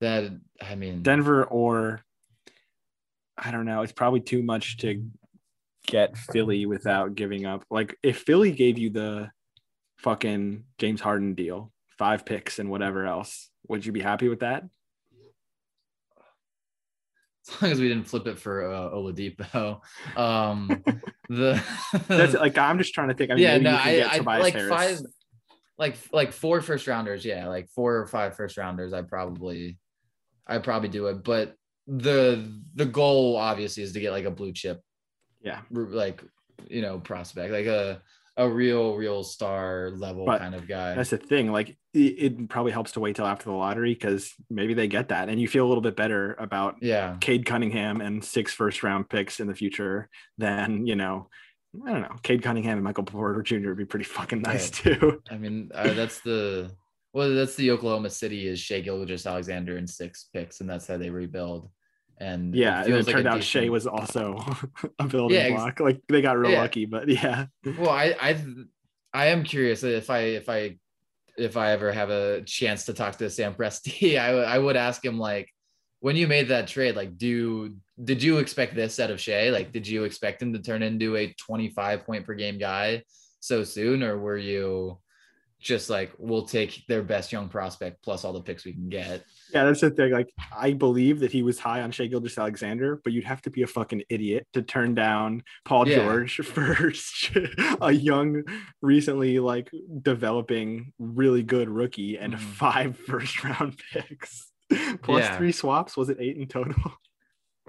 That 0.00 0.32
I 0.60 0.74
mean 0.74 1.02
Denver 1.02 1.44
or 1.44 2.00
I 3.36 3.50
don't 3.50 3.66
know, 3.66 3.82
it's 3.82 3.92
probably 3.92 4.20
too 4.20 4.42
much 4.42 4.78
to 4.78 5.04
get 5.86 6.16
Philly 6.16 6.66
without 6.66 7.14
giving 7.14 7.46
up. 7.46 7.64
Like 7.70 7.96
if 8.02 8.18
Philly 8.18 8.52
gave 8.52 8.78
you 8.78 8.90
the 8.90 9.30
fucking 9.98 10.64
James 10.78 11.00
Harden 11.00 11.34
deal, 11.34 11.72
five 11.98 12.24
picks 12.24 12.58
and 12.58 12.70
whatever 12.70 13.06
else, 13.06 13.50
would 13.68 13.84
you 13.84 13.92
be 13.92 14.00
happy 14.00 14.28
with 14.28 14.40
that? 14.40 14.64
As 17.54 17.62
long 17.62 17.72
as 17.72 17.80
we 17.80 17.88
didn't 17.88 18.04
flip 18.08 18.26
it 18.26 18.38
for 18.38 18.70
uh, 18.70 18.90
Oladipo. 18.90 19.80
Um 20.16 20.82
the 21.28 21.62
That's 22.08 22.34
like 22.46 22.58
I'm 22.58 22.78
just 22.78 22.94
trying 22.94 23.08
to 23.08 23.14
think. 23.14 23.30
I 23.30 23.34
mean, 23.34 23.42
yeah, 23.44 23.58
no, 23.58 23.70
I, 23.70 24.20
I 24.20 24.38
like 24.38 24.54
Harris. 24.54 24.68
five, 24.68 25.00
like 25.78 25.96
like 26.12 26.32
four 26.32 26.60
first 26.60 26.86
rounders. 26.86 27.24
Yeah, 27.24 27.48
like 27.48 27.68
four 27.70 27.96
or 27.96 28.06
five 28.06 28.36
first 28.36 28.56
rounders. 28.56 28.92
I 28.92 29.02
probably, 29.02 29.78
I 30.46 30.58
probably 30.58 30.88
do 30.88 31.06
it. 31.06 31.22
But 31.24 31.54
the 31.86 32.52
the 32.74 32.86
goal 32.86 33.36
obviously 33.36 33.82
is 33.82 33.92
to 33.92 34.00
get 34.00 34.10
like 34.12 34.24
a 34.24 34.30
blue 34.30 34.52
chip, 34.52 34.80
Yeah. 35.42 35.60
like 35.70 36.22
you 36.68 36.82
know 36.82 36.98
prospect, 36.98 37.52
like 37.52 37.66
a 37.66 38.02
a 38.40 38.48
real 38.48 38.96
real 38.96 39.22
star 39.22 39.92
level 39.94 40.24
But 40.24 40.40
kind 40.40 40.54
of 40.54 40.66
guy. 40.66 40.94
That's 40.94 41.10
the 41.10 41.18
thing. 41.18 41.52
Like 41.52 41.76
it, 41.92 41.98
it 41.98 42.48
probably 42.48 42.72
helps 42.72 42.92
to 42.92 43.00
wait 43.00 43.16
till 43.16 43.26
after 43.26 43.44
the 43.44 43.52
lottery 43.52 43.92
because 43.92 44.32
maybe 44.48 44.72
they 44.72 44.88
get 44.88 45.08
that, 45.08 45.28
and 45.28 45.38
you 45.38 45.46
feel 45.46 45.66
a 45.66 45.68
little 45.68 45.82
bit 45.82 45.94
better 45.94 46.34
about 46.38 46.76
Yeah, 46.80 47.18
Cade 47.20 47.44
Cunningham 47.44 48.00
and 48.00 48.24
six 48.24 48.54
first 48.54 48.82
round 48.82 49.10
picks 49.10 49.40
in 49.40 49.46
the 49.46 49.54
future 49.54 50.08
than 50.38 50.86
you 50.86 50.96
know. 50.96 51.28
I 51.86 51.92
don't 51.92 52.00
know. 52.00 52.16
Cade 52.22 52.42
Cunningham 52.42 52.78
and 52.78 52.84
Michael 52.84 53.04
Porter 53.04 53.42
Jr. 53.42 53.68
would 53.68 53.76
be 53.76 53.84
pretty 53.84 54.06
fucking 54.06 54.40
nice 54.40 54.70
too. 54.70 55.22
I 55.30 55.36
mean 55.36 55.70
uh, 55.74 55.92
that's 55.92 56.20
the 56.20 56.70
well 57.12 57.32
that's 57.34 57.56
the 57.56 57.70
Oklahoma 57.72 58.08
City 58.08 58.48
is 58.48 58.58
Shai 58.58 58.80
Gilgeous-Alexander 58.80 59.76
and 59.76 59.88
six 59.88 60.28
picks, 60.32 60.60
and 60.60 60.70
that's 60.70 60.86
how 60.86 60.96
they 60.96 61.10
rebuild. 61.10 61.70
And 62.20 62.54
Yeah, 62.54 62.84
and 62.84 62.92
it 62.94 63.06
like 63.06 63.14
turned 63.14 63.26
out 63.26 63.42
Shai 63.42 63.68
was 63.70 63.86
also 63.86 64.38
a 64.98 65.06
building 65.08 65.38
Yeah, 65.38 65.44
ex- 65.44 65.54
block. 65.54 65.80
Like 65.80 66.00
they 66.08 66.20
got 66.20 66.36
real 66.38 66.50
Yeah. 66.52 66.60
lucky, 66.60 66.84
but 66.84 67.08
yeah, 67.08 67.46
well 67.78 67.90
i 67.90 68.14
i 68.20 68.44
i 69.12 69.26
am 69.28 69.42
curious 69.42 69.82
if 69.82 70.08
i 70.10 70.20
if 70.20 70.48
i 70.48 70.76
if 71.38 71.56
i 71.56 71.72
ever 71.72 71.90
have 71.92 72.10
a 72.10 72.42
chance 72.42 72.84
to 72.84 72.92
talk 72.92 73.16
to 73.16 73.28
sam 73.30 73.54
presti 73.54 74.18
i, 74.26 74.34
would- 74.34 74.44
I 74.44 74.58
would 74.58 74.76
ask 74.76 75.04
him 75.04 75.18
like 75.18 75.48
when 76.00 76.14
you 76.16 76.28
made 76.28 76.48
that 76.48 76.68
trade 76.68 76.94
like 76.94 77.16
do 77.16 77.74
did 78.02 78.22
you 78.22 78.38
expect 78.38 78.74
this 78.74 79.00
out 79.00 79.10
of 79.10 79.20
Shai? 79.20 79.48
like 79.50 79.72
did 79.72 79.86
you 79.88 80.04
expect 80.04 80.42
him 80.42 80.52
to 80.52 80.58
turn 80.60 80.82
into 80.82 81.16
a 81.16 81.32
25 81.38 82.04
point 82.04 82.24
per 82.26 82.34
game 82.34 82.58
guy 82.58 83.02
so 83.40 83.64
soon 83.64 84.02
or 84.02 84.18
were 84.18 84.36
you 84.38 84.98
just 85.58 85.90
like 85.90 86.12
we'll 86.18 86.46
take 86.46 86.84
their 86.86 87.02
best 87.02 87.32
young 87.32 87.48
prospect 87.48 88.02
plus 88.02 88.24
all 88.24 88.32
the 88.32 88.40
picks 88.42 88.64
we 88.64 88.72
can 88.72 88.88
get 88.88 89.24
yeah, 89.52 89.64
that's 89.64 89.80
the 89.80 89.90
thing. 89.90 90.12
Like 90.12 90.32
I 90.56 90.72
believe 90.72 91.20
that 91.20 91.32
he 91.32 91.42
was 91.42 91.58
high 91.58 91.82
on 91.82 91.90
Shai 91.90 92.06
Gilgeous-Alexander, 92.06 93.00
but 93.04 93.12
you'd 93.12 93.24
have 93.24 93.42
to 93.42 93.50
be 93.50 93.62
a 93.62 93.66
fucking 93.66 94.02
idiot 94.08 94.46
to 94.54 94.62
turn 94.62 94.94
down 94.94 95.42
Paul 95.64 95.88
Yeah. 95.88 95.96
George 95.96 96.36
for 96.44 96.92
a 97.80 97.92
young, 97.92 98.42
recently 98.82 99.38
like 99.38 99.70
developing 100.02 100.92
really 100.98 101.42
good 101.42 101.68
rookie 101.68 102.18
and 102.18 102.34
Mhm. 102.34 102.38
five 102.38 102.96
first 103.06 103.42
round 103.44 103.78
picks. 103.92 104.50
Plus 105.02 105.24
Yeah. 105.24 105.36
three 105.36 105.52
swaps. 105.52 105.96
Was 105.96 106.10
it 106.10 106.18
eight 106.20 106.36
in 106.36 106.46
total? 106.46 106.74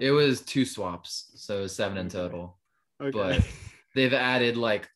it 0.00 0.10
was 0.10 0.40
two 0.40 0.64
swaps 0.64 1.30
so 1.36 1.66
seven 1.66 1.98
in 1.98 2.08
total 2.08 2.58
Okay. 3.00 3.10
but 3.12 3.46
they've 3.94 4.14
added 4.14 4.56
like 4.56 4.88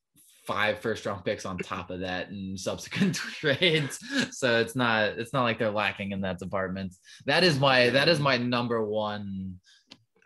five 0.46 0.78
first 0.78 1.04
round 1.04 1.24
picks 1.24 1.44
on 1.44 1.58
top 1.58 1.90
of 1.90 2.00
that 2.00 2.28
and 2.30 2.58
subsequent 2.58 3.14
trades. 3.40 3.98
So 4.30 4.60
it's 4.60 4.76
not 4.76 5.18
it's 5.18 5.32
not 5.32 5.42
like 5.42 5.58
they're 5.58 5.70
lacking 5.70 6.12
in 6.12 6.20
that 6.22 6.38
department. 6.38 6.94
That 7.26 7.44
is 7.44 7.58
my 7.58 7.90
that 7.90 8.08
is 8.08 8.20
my 8.20 8.36
number 8.36 8.84
one. 8.84 9.56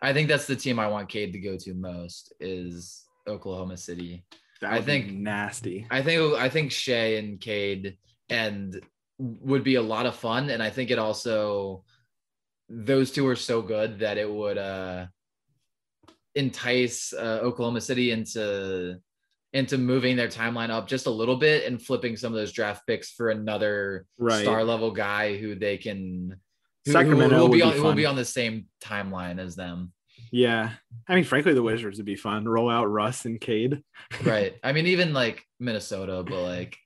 I 0.01 0.13
think 0.13 0.27
that's 0.27 0.47
the 0.47 0.55
team 0.55 0.79
i 0.79 0.87
want 0.87 1.09
cade 1.09 1.31
to 1.33 1.39
go 1.39 1.57
to 1.57 1.73
most 1.75 2.33
is 2.39 3.03
oklahoma 3.27 3.77
city. 3.77 4.25
I 4.63 4.81
think- 4.81 5.11
nasty. 5.11 5.87
i 5.91 6.01
think 6.01 6.35
i 6.35 6.49
think 6.49 6.71
Shai 6.71 7.17
and 7.17 7.39
cade 7.39 7.97
and 8.29 8.79
would 9.19 9.63
be 9.63 9.75
a 9.75 9.81
lot 9.81 10.05
of 10.05 10.15
fun. 10.15 10.49
And 10.49 10.61
i 10.61 10.69
think 10.69 10.91
it 10.91 10.99
also 10.99 11.83
those 12.69 13.11
two 13.11 13.27
are 13.27 13.35
so 13.35 13.61
good 13.61 13.99
that 13.99 14.17
it 14.17 14.29
would 14.31 14.57
uh 14.57 15.05
entice 16.35 17.13
uh, 17.13 17.39
Oklahoma 17.43 17.81
City 17.81 18.11
into 18.11 18.97
into 19.53 19.77
moving 19.77 20.15
their 20.15 20.27
timeline 20.29 20.69
up 20.69 20.87
just 20.87 21.07
a 21.07 21.11
little 21.11 21.35
bit 21.35 21.65
and 21.65 21.81
flipping 21.81 22.15
some 22.15 22.31
of 22.31 22.39
those 22.39 22.51
draft 22.53 22.87
picks 22.87 23.11
for 23.11 23.29
another 23.29 24.05
Right. 24.17 24.41
star 24.43 24.63
level 24.63 24.91
guy 24.91 25.35
who 25.37 25.55
they 25.55 25.77
can 25.77 26.37
who, 26.85 26.91
Sacramento 26.93 27.35
who 27.35 27.41
will 27.43 27.49
be 27.49 27.57
be 27.57 27.61
on 27.63 27.73
who 27.73 27.83
will 27.83 27.93
be 27.93 28.05
on 28.05 28.15
the 28.15 28.25
same 28.25 28.67
timeline 28.83 29.39
as 29.39 29.55
them. 29.55 29.91
Yeah. 30.31 30.71
I 31.07 31.15
mean, 31.15 31.25
frankly, 31.25 31.53
the 31.53 31.61
Wizards 31.61 31.97
would 31.97 32.05
be 32.05 32.15
fun. 32.15 32.47
Roll 32.47 32.69
out 32.69 32.85
Russ 32.85 33.25
and 33.25 33.39
Cade. 33.41 33.83
Right. 34.23 34.55
I 34.63 34.71
mean, 34.71 34.87
even 34.87 35.13
like 35.13 35.43
Minnesota, 35.59 36.23
but 36.25 36.41
like, 36.41 36.77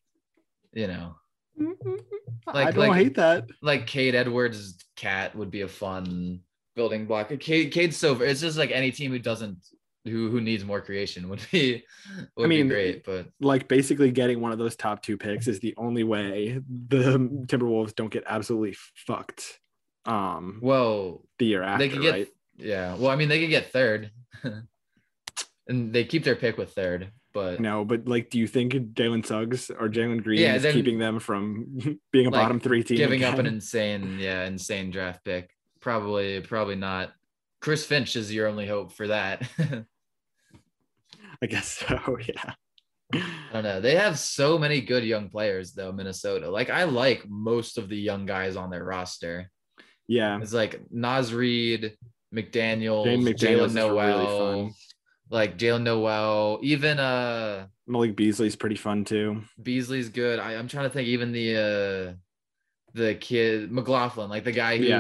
you 0.74 0.88
know, 0.88 1.16
mm-hmm. 1.60 1.96
I 2.48 2.52
Like- 2.66 2.76
don't 2.76 2.88
like- 2.90 2.98
hate 3.04 3.16
that. 3.16 3.46
like 3.62 3.88
Cade 3.88 4.16
Edwards 4.16 4.78
KAT 4.96 5.36
would 5.36 5.52
be 5.52 5.62
a 5.62 5.68
fun 5.68 6.42
building 6.76 7.06
block. 7.06 7.30
Cade, 7.40 7.72
Cade's 7.72 7.96
so 7.98 8.22
it's 8.22 8.42
just 8.42 8.58
like 8.58 8.72
any 8.72 8.92
team 8.92 9.12
who 9.12 9.20
doesn't 9.20 9.58
who 10.06 10.30
who 10.30 10.40
needs 10.40 10.64
more 10.64 10.80
creation 10.82 11.28
would 11.30 11.42
be 11.52 11.84
would 12.38 12.48
mean, 12.50 12.68
be 12.68 12.74
great. 12.74 13.04
But 13.04 13.28
Like 13.42 13.68
basically 13.68 14.12
getting 14.12 14.40
one 14.40 14.52
of 14.52 14.58
those 14.58 14.76
top 14.76 15.02
two 15.02 15.18
picks 15.18 15.48
is 15.48 15.60
the 15.60 15.74
only 15.78 16.04
way 16.04 16.62
the 16.88 17.18
Timberwolves 17.48 17.94
don't 17.96 18.12
get 18.12 18.24
absolutely 18.28 18.76
fucked. 18.96 19.60
Um, 20.06 20.60
well, 20.62 21.26
the 21.40 21.46
year 21.46 21.64
after, 21.64 21.84
they 21.86 21.90
could 21.90 22.02
get 22.02 22.12
right? 22.12 22.28
yeah. 22.58 22.96
Well, 22.96 23.10
I 23.10 23.16
mean 23.16 23.28
they 23.30 23.40
could 23.40 23.50
get 23.50 23.72
third. 23.72 24.12
and 25.68 25.92
they 25.94 26.04
keep 26.06 26.24
their 26.24 26.36
pick 26.36 26.58
with 26.58 26.74
third, 26.74 27.12
but 27.34 27.60
No, 27.60 27.84
but 27.84 28.08
like, 28.08 28.30
do 28.30 28.38
you 28.40 28.48
think 28.48 28.74
Jalen 28.74 29.26
Suggs 29.26 29.72
or 29.72 29.90
Jalen 29.90 30.24
Green 30.24 30.40
Yeah, 30.40 30.56
is 30.56 30.64
then- 30.64 30.74
keeping 30.74 31.00
them 31.00 31.20
from 31.20 32.00
being 32.12 32.28
a 32.28 32.30
Like, 32.30 32.44
bottom 32.44 32.60
three 32.60 32.84
team? 32.84 32.98
giving 32.98 33.24
up 33.24 33.40
an 33.40 33.48
insane, 33.48 34.18
yeah, 34.20 34.46
insane 34.46 34.92
draft 34.92 35.24
pick. 35.26 35.50
Probably, 35.82 36.40
probably 36.42 36.76
not. 36.76 37.14
Chris 37.62 37.84
Finch 37.86 38.16
is 38.16 38.32
your 38.32 38.48
only 38.48 38.68
hope 38.68 38.92
for 38.92 39.08
that. 39.08 39.42
I 41.42 41.46
guess 41.48 41.68
so. 41.88 42.18
Yeah. 42.28 42.54
I 43.14 43.54
don't 43.54 43.64
know. 43.64 43.80
They 43.82 43.96
have 43.96 44.18
so 44.18 44.58
many 44.58 44.82
good 44.82 45.04
young 45.04 45.30
players 45.30 45.74
though, 45.74 45.92
Minnesota. 45.92 46.50
Like 46.50 46.70
I 46.72 46.84
like 46.86 47.24
most 47.30 47.78
of 47.78 47.88
the 47.88 47.96
young 47.98 48.26
guys 48.26 48.56
on 48.56 48.72
their 48.72 48.84
roster. 48.84 49.52
Yeah. 50.08 50.40
It's 50.42 50.54
like 50.54 50.82
Naz 50.92 51.32
Reid, 51.34 51.96
McDaniel, 52.34 53.06
Jalen 53.06 53.58
really 53.58 53.74
Nowell, 53.74 54.64
fun. 54.66 54.74
like 55.30 55.58
Jaylen 55.58 55.84
Nowell, 55.84 56.60
even 56.64 57.00
uh 57.00 57.68
Malik 57.88 58.16
Beasley's 58.16 58.56
pretty 58.56 58.76
fun 58.76 59.06
too. 59.06 59.44
Beasley's 59.62 60.10
good. 60.10 60.40
I, 60.40 60.56
I'm 60.56 60.68
trying 60.68 60.86
to 60.86 60.90
think 60.90 61.08
even 61.08 61.32
the 61.32 61.56
uh 61.56 62.14
the 62.96 63.14
kid 63.16 63.72
McLaughlin, 63.72 64.30
like 64.32 64.44
the 64.46 64.52
guy 64.52 64.78
who 64.78 64.84
Yeah. 64.84 65.00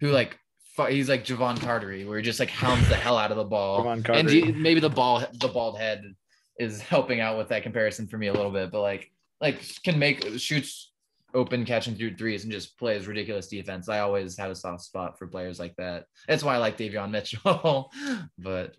who 0.00 0.10
like 0.12 0.36
he's 0.84 1.08
like 1.08 1.24
Jevon 1.24 1.58
Cartery, 1.58 2.06
where 2.06 2.18
he 2.18 2.22
just 2.22 2.40
like 2.40 2.50
hounds 2.50 2.88
the 2.88 2.96
hell 2.96 3.16
out 3.16 3.30
of 3.30 3.36
the 3.36 3.44
ball. 3.44 3.88
And 3.88 4.28
he, 4.28 4.52
maybe 4.52 4.80
the 4.80 4.90
ball 4.90 5.24
the 5.40 5.48
bald 5.48 5.78
head 5.78 6.14
is 6.58 6.80
helping 6.80 7.20
out 7.20 7.36
with 7.38 7.48
that 7.48 7.62
comparison 7.62 8.06
for 8.06 8.18
me 8.18 8.28
a 8.28 8.32
little 8.32 8.50
bit, 8.50 8.70
but 8.70 8.82
like 8.82 9.10
like 9.40 9.60
can 9.82 9.98
make 9.98 10.24
shoots 10.38 10.92
open 11.34 11.64
catching 11.64 11.94
through 11.94 12.16
threes 12.16 12.44
and 12.44 12.52
just 12.52 12.78
plays 12.78 13.06
ridiculous 13.06 13.48
defense. 13.48 13.88
I 13.88 14.00
always 14.00 14.36
had 14.36 14.50
a 14.50 14.54
soft 14.54 14.82
spot 14.82 15.18
for 15.18 15.26
players 15.26 15.58
like 15.58 15.76
that. 15.76 16.06
That's 16.26 16.42
why 16.42 16.54
I 16.54 16.58
like 16.58 16.78
Davion 16.78 17.10
Mitchell. 17.10 17.92
but 18.38 18.74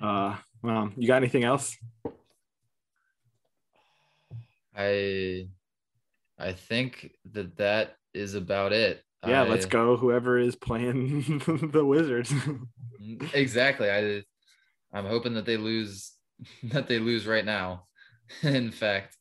uh, 0.00 0.36
well, 0.62 0.90
you 0.96 1.06
got 1.08 1.16
anything 1.16 1.44
else? 1.44 1.76
I 4.76 5.48
I 6.38 6.52
think 6.52 7.12
that 7.32 7.56
that 7.56 7.96
is 8.14 8.34
about 8.34 8.72
it. 8.72 9.02
Yeah, 9.28 9.42
I- 9.42 9.48
let's 9.48 9.66
go. 9.66 9.96
Whoever 9.96 10.38
is 10.38 10.56
playing 10.56 11.22
the 11.72 11.84
Wizards. 11.84 12.32
Exactly. 13.34 13.90
I 13.90 14.22
I'm 14.92 15.06
hoping 15.06 15.34
that 15.34 15.44
they 15.46 15.56
lose 15.56 16.12
that 16.64 16.88
they 16.88 16.98
lose 16.98 17.26
right 17.26 17.44
now. 17.44 17.86
In 18.42 18.70
fact, 18.70 19.16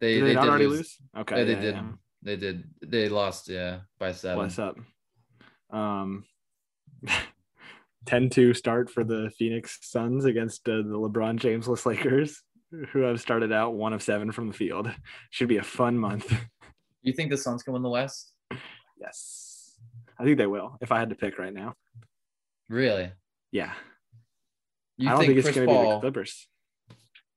they 0.00 0.14
Did 0.14 0.22
they, 0.22 0.26
they 0.28 0.34
did 0.40 0.48
already 0.48 0.66
lose. 0.66 0.78
lose? 0.78 0.98
Okay. 1.18 1.38
Yeah, 1.38 1.44
they 1.44 1.52
yeah, 1.52 1.60
did. 1.60 1.74
yeah. 1.74 1.88
They 2.22 2.36
did. 2.36 2.64
They 2.82 3.08
lost. 3.08 3.48
Yeah, 3.48 3.80
by 3.98 4.12
seven. 4.12 4.38
Bless 4.38 4.58
up. 4.58 4.76
Um, 5.70 6.24
10-2 8.06 8.56
start 8.56 8.88
for 8.90 9.04
the 9.04 9.30
Phoenix 9.36 9.78
Suns 9.82 10.24
against 10.24 10.68
uh, 10.68 10.76
the 10.76 10.82
LeBron 10.96 11.38
Jamesless 11.38 11.84
Lakers, 11.86 12.40
who 12.92 13.00
have 13.00 13.20
started 13.20 13.52
out 13.52 13.74
one 13.74 13.92
of 13.92 14.02
seven 14.02 14.30
from 14.32 14.48
the 14.48 14.54
field. 14.54 14.88
Should 15.30 15.48
be 15.48 15.56
a 15.58 15.62
fun 15.62 15.98
month. 15.98 16.32
You 17.02 17.12
think 17.12 17.30
the 17.30 17.36
Suns 17.36 17.62
can 17.62 17.72
win 17.72 17.82
the 17.82 17.88
West? 17.88 18.32
Yes, 18.98 19.74
I 20.18 20.24
think 20.24 20.38
they 20.38 20.46
will. 20.46 20.76
If 20.80 20.92
I 20.92 20.98
had 20.98 21.10
to 21.10 21.16
pick 21.16 21.38
right 21.38 21.52
now, 21.54 21.74
Really? 22.68 23.12
yeah, 23.52 23.72
You 24.96 25.08
I 25.08 25.12
don't 25.12 25.20
think, 25.20 25.28
think, 25.34 25.46
it's 25.46 25.56
going 25.56 25.68
to 25.68 25.72
be 25.74 25.90
the 25.90 26.00
Clippers. 26.00 26.48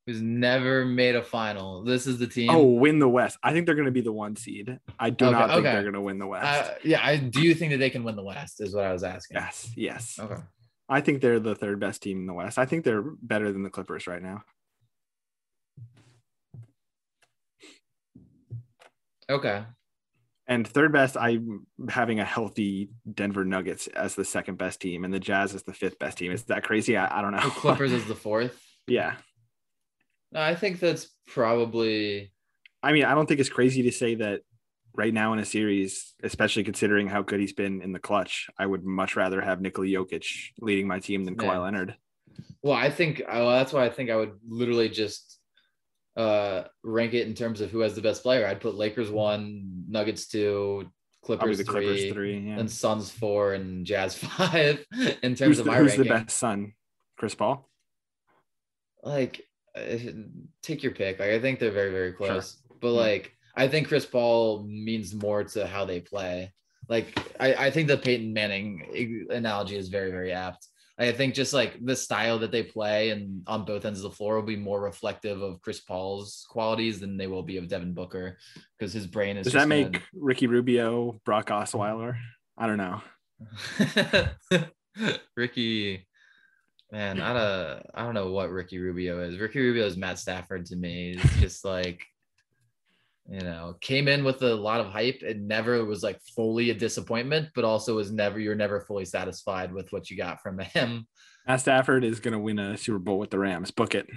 who's 0.08 0.22
never 0.22 0.86
made 0.86 1.16
a 1.16 1.22
final, 1.22 1.84
this 1.84 2.08
is 2.08 2.18
the 2.18 2.26
team? 2.28 2.50
Oh, 2.50 2.64
win 2.66 2.98
the 3.00 3.08
West. 3.10 3.38
I 3.44 3.54
think 3.54 3.66
they're 3.66 3.76
going 3.76 3.86
to 3.86 3.92
be 3.92 4.02
the 4.02 4.12
one 4.12 4.36
seed. 4.36 4.80
I 5.00 5.10
do 5.12 5.26
Okay, 5.26 5.32
not 5.34 5.50
think 5.50 5.60
okay. 5.60 5.72
they're 5.74 5.84
going 5.84 5.94
to 5.94 6.02
win 6.02 6.18
the 6.18 6.28
West. 6.28 6.46
Uh, 6.72 6.74
yeah. 6.84 7.00
I 7.06 7.18
do 7.18 7.42
you 7.42 7.54
think 7.54 7.72
that 7.74 7.78
they 7.78 7.90
can 7.92 8.04
win 8.04 8.16
the 8.16 8.24
West? 8.24 8.60
Is 8.62 8.74
what 8.74 8.86
I 8.86 8.92
was 8.94 9.04
asking. 9.04 9.36
yes, 9.38 9.72
yes. 9.76 10.20
Okay. 10.20 10.42
I 10.92 11.02
think 11.02 11.22
they're 11.22 11.40
the 11.40 11.54
third 11.54 11.80
best 11.80 12.02
team 12.02 12.18
in 12.22 12.26
the 12.26 12.34
West. 12.34 12.58
I 12.58 12.66
think 12.66 12.84
they're 12.84 13.04
better 13.22 13.52
than 13.52 13.62
the 13.62 13.70
Clippers 13.70 14.08
right 14.08 14.22
now. 14.24 14.42
Okay. 19.30 19.64
And 20.50 20.68
third 20.68 20.92
best, 20.92 21.16
I'm 21.16 21.68
having 21.88 22.20
a 22.20 22.26
healthy 22.26 22.90
Denver 23.14 23.46
Nuggets 23.46 23.86
as 23.88 24.16
the 24.16 24.26
second 24.26 24.58
best 24.58 24.82
team, 24.82 25.06
and 25.06 25.14
the 25.14 25.20
Jazz 25.20 25.54
is 25.54 25.62
the 25.62 25.74
fifth 25.74 26.00
best 26.00 26.18
team. 26.18 26.32
Is 26.32 26.44
that 26.46 26.64
crazy? 26.64 26.98
I, 26.98 27.20
I 27.20 27.22
don't 27.22 27.32
know. 27.32 27.44
The 27.44 27.52
Clippers 27.52 27.92
is 27.92 28.06
the 28.06 28.16
fourth. 28.16 28.60
yeah. 28.88 29.14
No, 30.32 30.42
I 30.42 30.56
think 30.56 30.80
that's 30.80 31.08
probably 31.28 32.32
I 32.82 32.92
mean, 32.94 33.06
I 33.06 33.14
don't 33.14 33.28
think 33.28 33.40
it's 33.40 33.50
crazy 33.50 33.84
to 33.84 33.92
say 33.92 34.16
that 34.16 34.42
right 34.96 35.14
now 35.14 35.34
in 35.34 35.40
a 35.40 35.46
series, 35.46 36.14
especially 36.24 36.64
considering 36.64 37.08
how 37.08 37.22
good 37.22 37.40
he's 37.40 37.54
been 37.54 37.82
in 37.82 37.92
the 37.92 38.00
clutch, 38.00 38.48
I 38.58 38.66
would 38.66 38.84
much 38.84 39.16
rather 39.16 39.42
have 39.42 39.62
Nikola 39.62 39.88
Jokic 39.88 40.26
leading 40.60 40.88
my 40.88 41.00
team 41.00 41.26
than 41.26 41.36
Kawhi 41.36 41.54
Yeah. 41.54 41.60
Leonard. 41.60 41.96
Well, 42.64 42.76
I 42.76 42.90
think 42.90 43.22
uh, 43.28 43.52
that's 43.52 43.74
why 43.74 43.86
I 43.86 43.90
think 43.90 44.10
I 44.10 44.16
would 44.16 44.34
literally 44.48 44.90
just 44.90 45.39
uh 46.20 46.64
rank 46.84 47.14
it 47.14 47.28
in 47.28 47.34
terms 47.34 47.62
of 47.62 47.72
who 47.72 47.80
has 47.80 47.96
the 47.96 48.02
best 48.02 48.24
player. 48.24 48.46
I'd 48.46 48.60
put 48.62 48.76
Lakers 48.76 49.10
one, 49.10 49.86
Nuggets 49.88 50.28
two, 50.28 50.90
Clippers, 51.24 51.58
the 51.60 51.64
Clippers 51.64 52.02
three, 52.02 52.12
three. 52.12 52.38
Yeah. 52.40 52.60
and 52.60 52.70
Suns 52.70 53.10
four, 53.10 53.54
and 53.54 53.86
Jazz 53.86 54.16
five. 54.38 54.86
In 55.24 55.36
terms 55.36 55.40
Who's, 55.40 55.60
of 55.60 55.66
the, 55.66 55.72
my 55.72 55.78
who's 55.78 55.96
the 55.96 56.04
best 56.06 56.38
son? 56.38 56.74
Chris 57.18 57.36
Paul. 57.36 57.70
like 59.04 59.42
uh, 59.76 59.82
take 60.62 60.84
your 60.84 60.94
pick. 60.94 61.20
Like 61.20 61.32
I 61.32 61.40
think 61.40 61.60
they're 61.60 61.72
very 61.72 61.92
very 61.92 62.10
Sure. 62.12 62.18
close, 62.28 62.58
but 62.82 62.92
Yeah. 62.94 63.00
like 63.00 63.34
I 63.56 63.68
think 63.68 63.88
Chris 63.88 64.06
Paul 64.06 64.64
means 64.64 65.14
more 65.14 65.44
to 65.44 65.68
how 65.68 65.86
they 65.86 66.00
play. 66.02 66.54
Like 66.88 67.08
I, 67.40 67.68
I 67.68 67.72
think 67.72 67.88
the 67.88 67.98
Peyton 67.98 68.34
Manning 68.34 69.28
analogy 69.30 69.78
is 69.78 69.90
very 69.90 70.12
very 70.12 70.32
apt. 70.32 70.68
I 71.00 71.14
think 71.14 71.34
just 71.34 71.54
like 71.54 71.78
the 71.84 71.96
style 71.96 72.40
that 72.40 72.52
they 72.52 72.62
play 72.64 73.12
and 73.12 73.42
on 73.48 73.64
both 73.64 73.86
ends 73.86 74.00
of 74.00 74.04
the 74.12 74.16
floor 74.18 74.36
will 74.36 74.44
be 74.44 74.58
more 74.58 74.82
reflective 74.82 75.42
of 75.42 75.62
Chris 75.62 75.80
Paul's 75.80 76.46
qualities 76.50 77.00
than 77.00 77.16
they 77.16 77.28
will 77.28 77.42
be 77.44 77.56
of 77.56 77.70
Devin 77.70 77.94
Booker 77.94 78.38
because 78.78 78.92
his 78.92 79.08
brain 79.08 79.38
is. 79.38 79.46
Does 79.46 79.54
just 79.54 79.64
that 79.64 79.70
make 79.70 79.94
gonna- 79.94 80.06
Ricky 80.14 80.48
Rubio 80.48 81.22
Brock 81.24 81.48
Osweiler? 81.48 82.18
I 82.58 82.68
don't 82.68 82.78
know. 82.78 83.02
Ricky, 85.38 86.06
man, 86.92 87.22
I 87.22 87.34
don't, 87.34 87.86
I 87.94 88.04
don't 88.04 88.14
know 88.14 88.32
what 88.32 88.52
Ricky 88.52 88.80
Rubio 88.80 89.22
is. 89.22 89.40
Ricky 89.40 89.60
Rubio 89.60 89.86
is 89.86 89.96
Matt 89.96 90.20
Stafford 90.20 90.66
to 90.68 90.76
me. 90.76 91.14
It's 91.18 91.40
just 91.40 91.64
like, 91.64 92.06
you 93.30 93.42
know, 93.42 93.76
came 93.80 94.08
in 94.08 94.24
with 94.24 94.42
a 94.42 94.56
lot 94.56 94.82
of 94.82 94.88
hype 94.88 95.22
and 95.26 95.48
never 95.48 95.86
was 95.86 96.02
like 96.02 96.20
fully 96.36 96.72
a 96.72 96.74
disappointment, 96.74 97.50
but 97.54 97.64
also 97.64 97.96
was 97.96 98.12
never, 98.12 98.40
you're 98.40 98.56
never 98.56 98.82
fully 98.82 99.06
satisfied 99.06 99.72
with 99.72 99.92
what 99.92 100.10
you 100.10 100.18
got 100.18 100.42
from 100.42 100.58
him. 100.74 101.08
Matt 101.48 101.62
Stafford 101.62 102.04
is 102.04 102.20
going 102.20 102.32
to 102.34 102.40
win 102.40 102.58
a 102.60 102.76
Super 102.78 103.00
Bowl 103.00 103.20
with 103.20 103.30
the 103.30 103.40
Rams. 103.40 103.72
Book 103.72 103.94
it. 103.94 104.08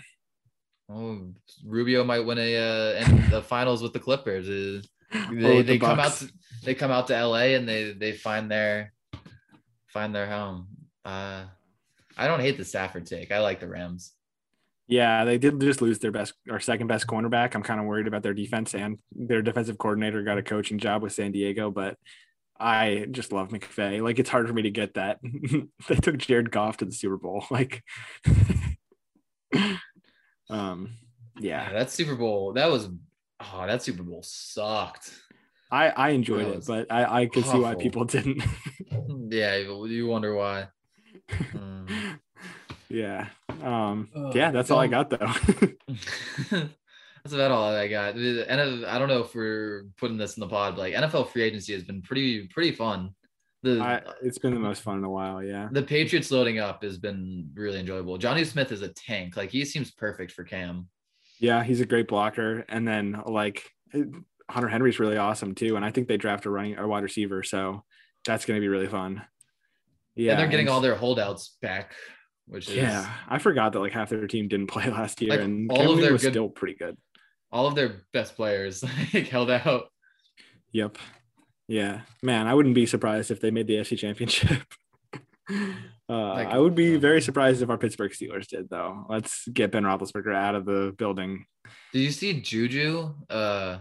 Oh, 0.91 1.29
Rubio 1.65 2.05
might 2.05 2.21
win 2.21 2.39
a 2.39 2.57
uh, 2.57 3.05
in 3.05 3.31
the 3.31 3.43
finals 3.49 3.83
with 3.83 3.93
the 3.93 4.01
Clippers. 4.01 4.49
Uh, 4.49 4.83
Or 5.15 5.35
They, 5.35 5.57
the 5.59 5.63
they 5.63 5.79
come 5.79 6.01
out 6.01 6.13
to, 6.15 6.29
they 6.65 6.75
come 6.75 6.91
out 6.91 7.07
to 7.09 7.27
LA 7.27 7.55
and 7.57 7.69
they 7.69 7.93
they 7.93 8.13
find 8.13 8.51
their 8.51 8.93
find 9.89 10.15
their 10.15 10.27
home. 10.27 10.69
Uh, 11.05 11.45
I 12.17 12.27
don't 12.27 12.41
hate 12.41 12.57
the 12.59 12.65
Stafford 12.65 13.07
take. 13.07 13.31
I 13.33 13.41
like 13.41 13.61
the 13.61 13.69
Rams. 13.69 14.13
Yeah, 14.93 15.25
they 15.25 15.39
did 15.39 15.59
just 15.59 15.81
lose 15.81 16.01
their 16.01 16.13
best 16.13 16.35
or 16.51 16.61
second 16.61 16.87
best 16.87 17.07
cornerback. 17.07 17.55
I'm 17.55 17.63
kind 17.63 17.81
of 17.81 17.87
worried 17.87 18.07
about 18.07 18.23
their 18.23 18.35
defense 18.35 18.75
and 18.75 18.99
their 19.11 19.41
defensive 19.41 19.79
coordinator 19.79 20.23
got 20.23 20.37
a 20.37 20.43
coaching 20.43 20.79
job 20.79 21.03
with 21.03 21.15
San 21.15 21.33
Diego, 21.33 21.71
but 21.71 21.97
I 22.61 23.07
just 23.11 23.33
love 23.33 23.49
McVay. 23.49 24.03
Like 24.03 24.19
it's 24.19 24.29
hard 24.29 24.47
for 24.47 24.53
me 24.53 24.61
to 24.63 24.71
get 24.71 24.93
that. 24.95 25.19
they 25.89 25.95
took 25.95 26.19
Jared 26.19 26.51
Goff 26.51 26.77
to 26.77 26.85
the 26.85 26.93
Super 26.93 27.17
Bowl. 27.17 27.43
Like 27.51 27.83
um 30.51 30.91
Yeah, 31.41 31.69
yeah. 31.69 31.73
that 31.73 31.91
Super 31.91 32.15
Bowl 32.15 32.53
that 32.53 32.71
was 32.71 32.91
oh 33.41 33.67
that 33.67 33.83
Super 33.83 34.03
Bowl 34.03 34.23
sucked. 34.23 35.11
I 35.71 35.89
I 35.89 36.11
enjoyed 36.11 36.49
it, 36.49 36.67
but 36.67 36.93
I 36.93 37.23
I 37.23 37.27
could 37.29 37.47
see 37.47 37.59
why 37.59 37.77
people 37.77 38.05
didn't. 38.05 38.43
yeah, 39.31 39.57
you 39.57 40.07
wonder 40.07 40.35
why. 40.35 40.69
Mm. 41.31 42.02
Yeah. 42.93 43.29
Um. 43.63 44.09
Oh, 44.15 44.33
yeah, 44.35 44.51
that's 44.51 44.71
all 44.71 44.79
I 44.81 44.87
got 44.87 45.11
though. 45.11 45.33
That's 47.25 47.35
about 47.35 47.53
all 47.53 47.73
I 47.73 47.87
got. 47.87 48.17
and 48.17 48.85
I 48.85 48.99
don't 48.99 49.07
know 49.09 49.21
if 49.21 49.33
we're 49.33 49.85
putting 49.97 50.17
this 50.17 50.37
in 50.37 50.41
the 50.41 50.49
pod, 50.49 50.75
but 50.75 50.83
like 50.83 50.95
NFL 50.95 51.29
free 51.29 51.43
agency 51.43 51.73
has 51.73 51.85
been 51.85 52.03
pretty 52.03 52.49
pretty 52.49 52.73
fun. 52.73 53.15
The 53.63 53.81
I, 53.81 54.01
it's 54.23 54.39
been 54.39 54.55
the 54.55 54.59
most 54.61 54.83
fun 54.83 54.99
in 54.99 55.05
a 55.05 55.09
while. 55.11 55.41
Yeah. 55.41 55.69
the 55.71 55.83
Patriots 55.85 56.33
loading 56.33 56.59
up 56.59 56.83
has 56.83 56.99
been 56.99 57.49
really 57.55 57.79
enjoyable. 57.79 58.19
Jonnu 58.19 58.45
Smith 58.45 58.73
is 58.73 58.83
a 58.83 58.89
tank. 58.89 59.37
Like 59.37 59.51
he 59.51 59.65
seems 59.65 59.93
perfect 59.93 60.33
for 60.33 60.43
Cam. 60.43 60.89
Yeah, 61.39 61.63
he's 61.63 61.81
a 61.81 61.87
great 61.87 62.09
blocker. 62.09 62.65
And 62.69 62.89
then 62.89 63.23
like 63.25 63.71
Hunter 64.51 64.69
Henry's 64.69 64.99
really 64.99 65.17
awesome 65.17 65.55
too. 65.55 65.77
And 65.77 65.85
I 65.85 65.93
think 65.93 66.09
they 66.09 66.17
draft 66.17 66.45
a 66.47 66.51
running 66.51 66.77
a 66.77 66.89
wide 66.89 67.05
receiver, 67.05 67.45
so 67.45 67.85
that's 68.27 68.45
going 68.47 68.57
to 68.57 68.61
be 68.61 68.69
really 68.69 68.89
fun. 68.89 69.23
Yeah, 70.17 70.33
and 70.33 70.41
they're 70.41 70.49
getting 70.49 70.67
and- 70.67 70.75
all 70.75 70.81
their 70.81 70.97
holdouts 70.97 71.57
back, 71.63 71.93
which 72.47 72.69
is 72.69 72.77
Yeah, 72.77 73.11
I 73.29 73.39
forgot 73.39 73.73
that 73.73 73.81
like 73.81 73.93
half 73.93 74.11
their 74.11 74.27
team 74.27 74.49
didn't 74.49 74.67
play 74.75 74.89
last 74.89 75.21
year, 75.21 75.31
Like, 75.31 75.41
and 75.41 75.71
all 75.71 75.93
of 75.93 76.01
their 76.01 76.13
was 76.13 76.23
good- 76.23 76.33
still 76.33 76.49
pretty 76.49 76.75
good. 76.75 76.97
all 77.51 77.67
of 77.67 77.75
their 77.75 78.03
best 78.13 78.37
players 78.37 78.83
like 79.15 79.29
held 79.29 79.51
out. 79.51 79.89
Yep. 80.73 80.99
Yeah, 81.69 82.01
man, 82.23 82.47
I 82.49 82.55
wouldn't 82.55 82.75
be 82.75 82.87
surprised 82.87 83.31
if 83.31 83.41
they 83.41 83.51
made 83.51 83.67
the 83.67 83.75
AFC 83.77 83.99
Championship. 83.99 84.63
Uh, 86.09 86.35
Like- 86.35 86.49
I 86.49 86.59
would 86.59 86.75
be 86.75 86.97
very 86.97 87.23
surprised 87.23 87.63
if 87.63 87.71
our 87.71 87.79
Pittsburgh 87.79 88.13
Steelers 88.13 88.47
did, 88.47 88.69
though. 88.69 89.07
Let's 89.09 89.47
get 89.49 89.71
Ben 89.73 89.85
Roethlisberger 89.85 90.35
out 90.35 90.55
of 90.55 90.67
the 90.67 90.95
building. 90.99 91.47
Did 91.93 92.01
you 92.01 92.11
see 92.11 92.41
Juju? 92.41 93.15
Uh 93.31 93.79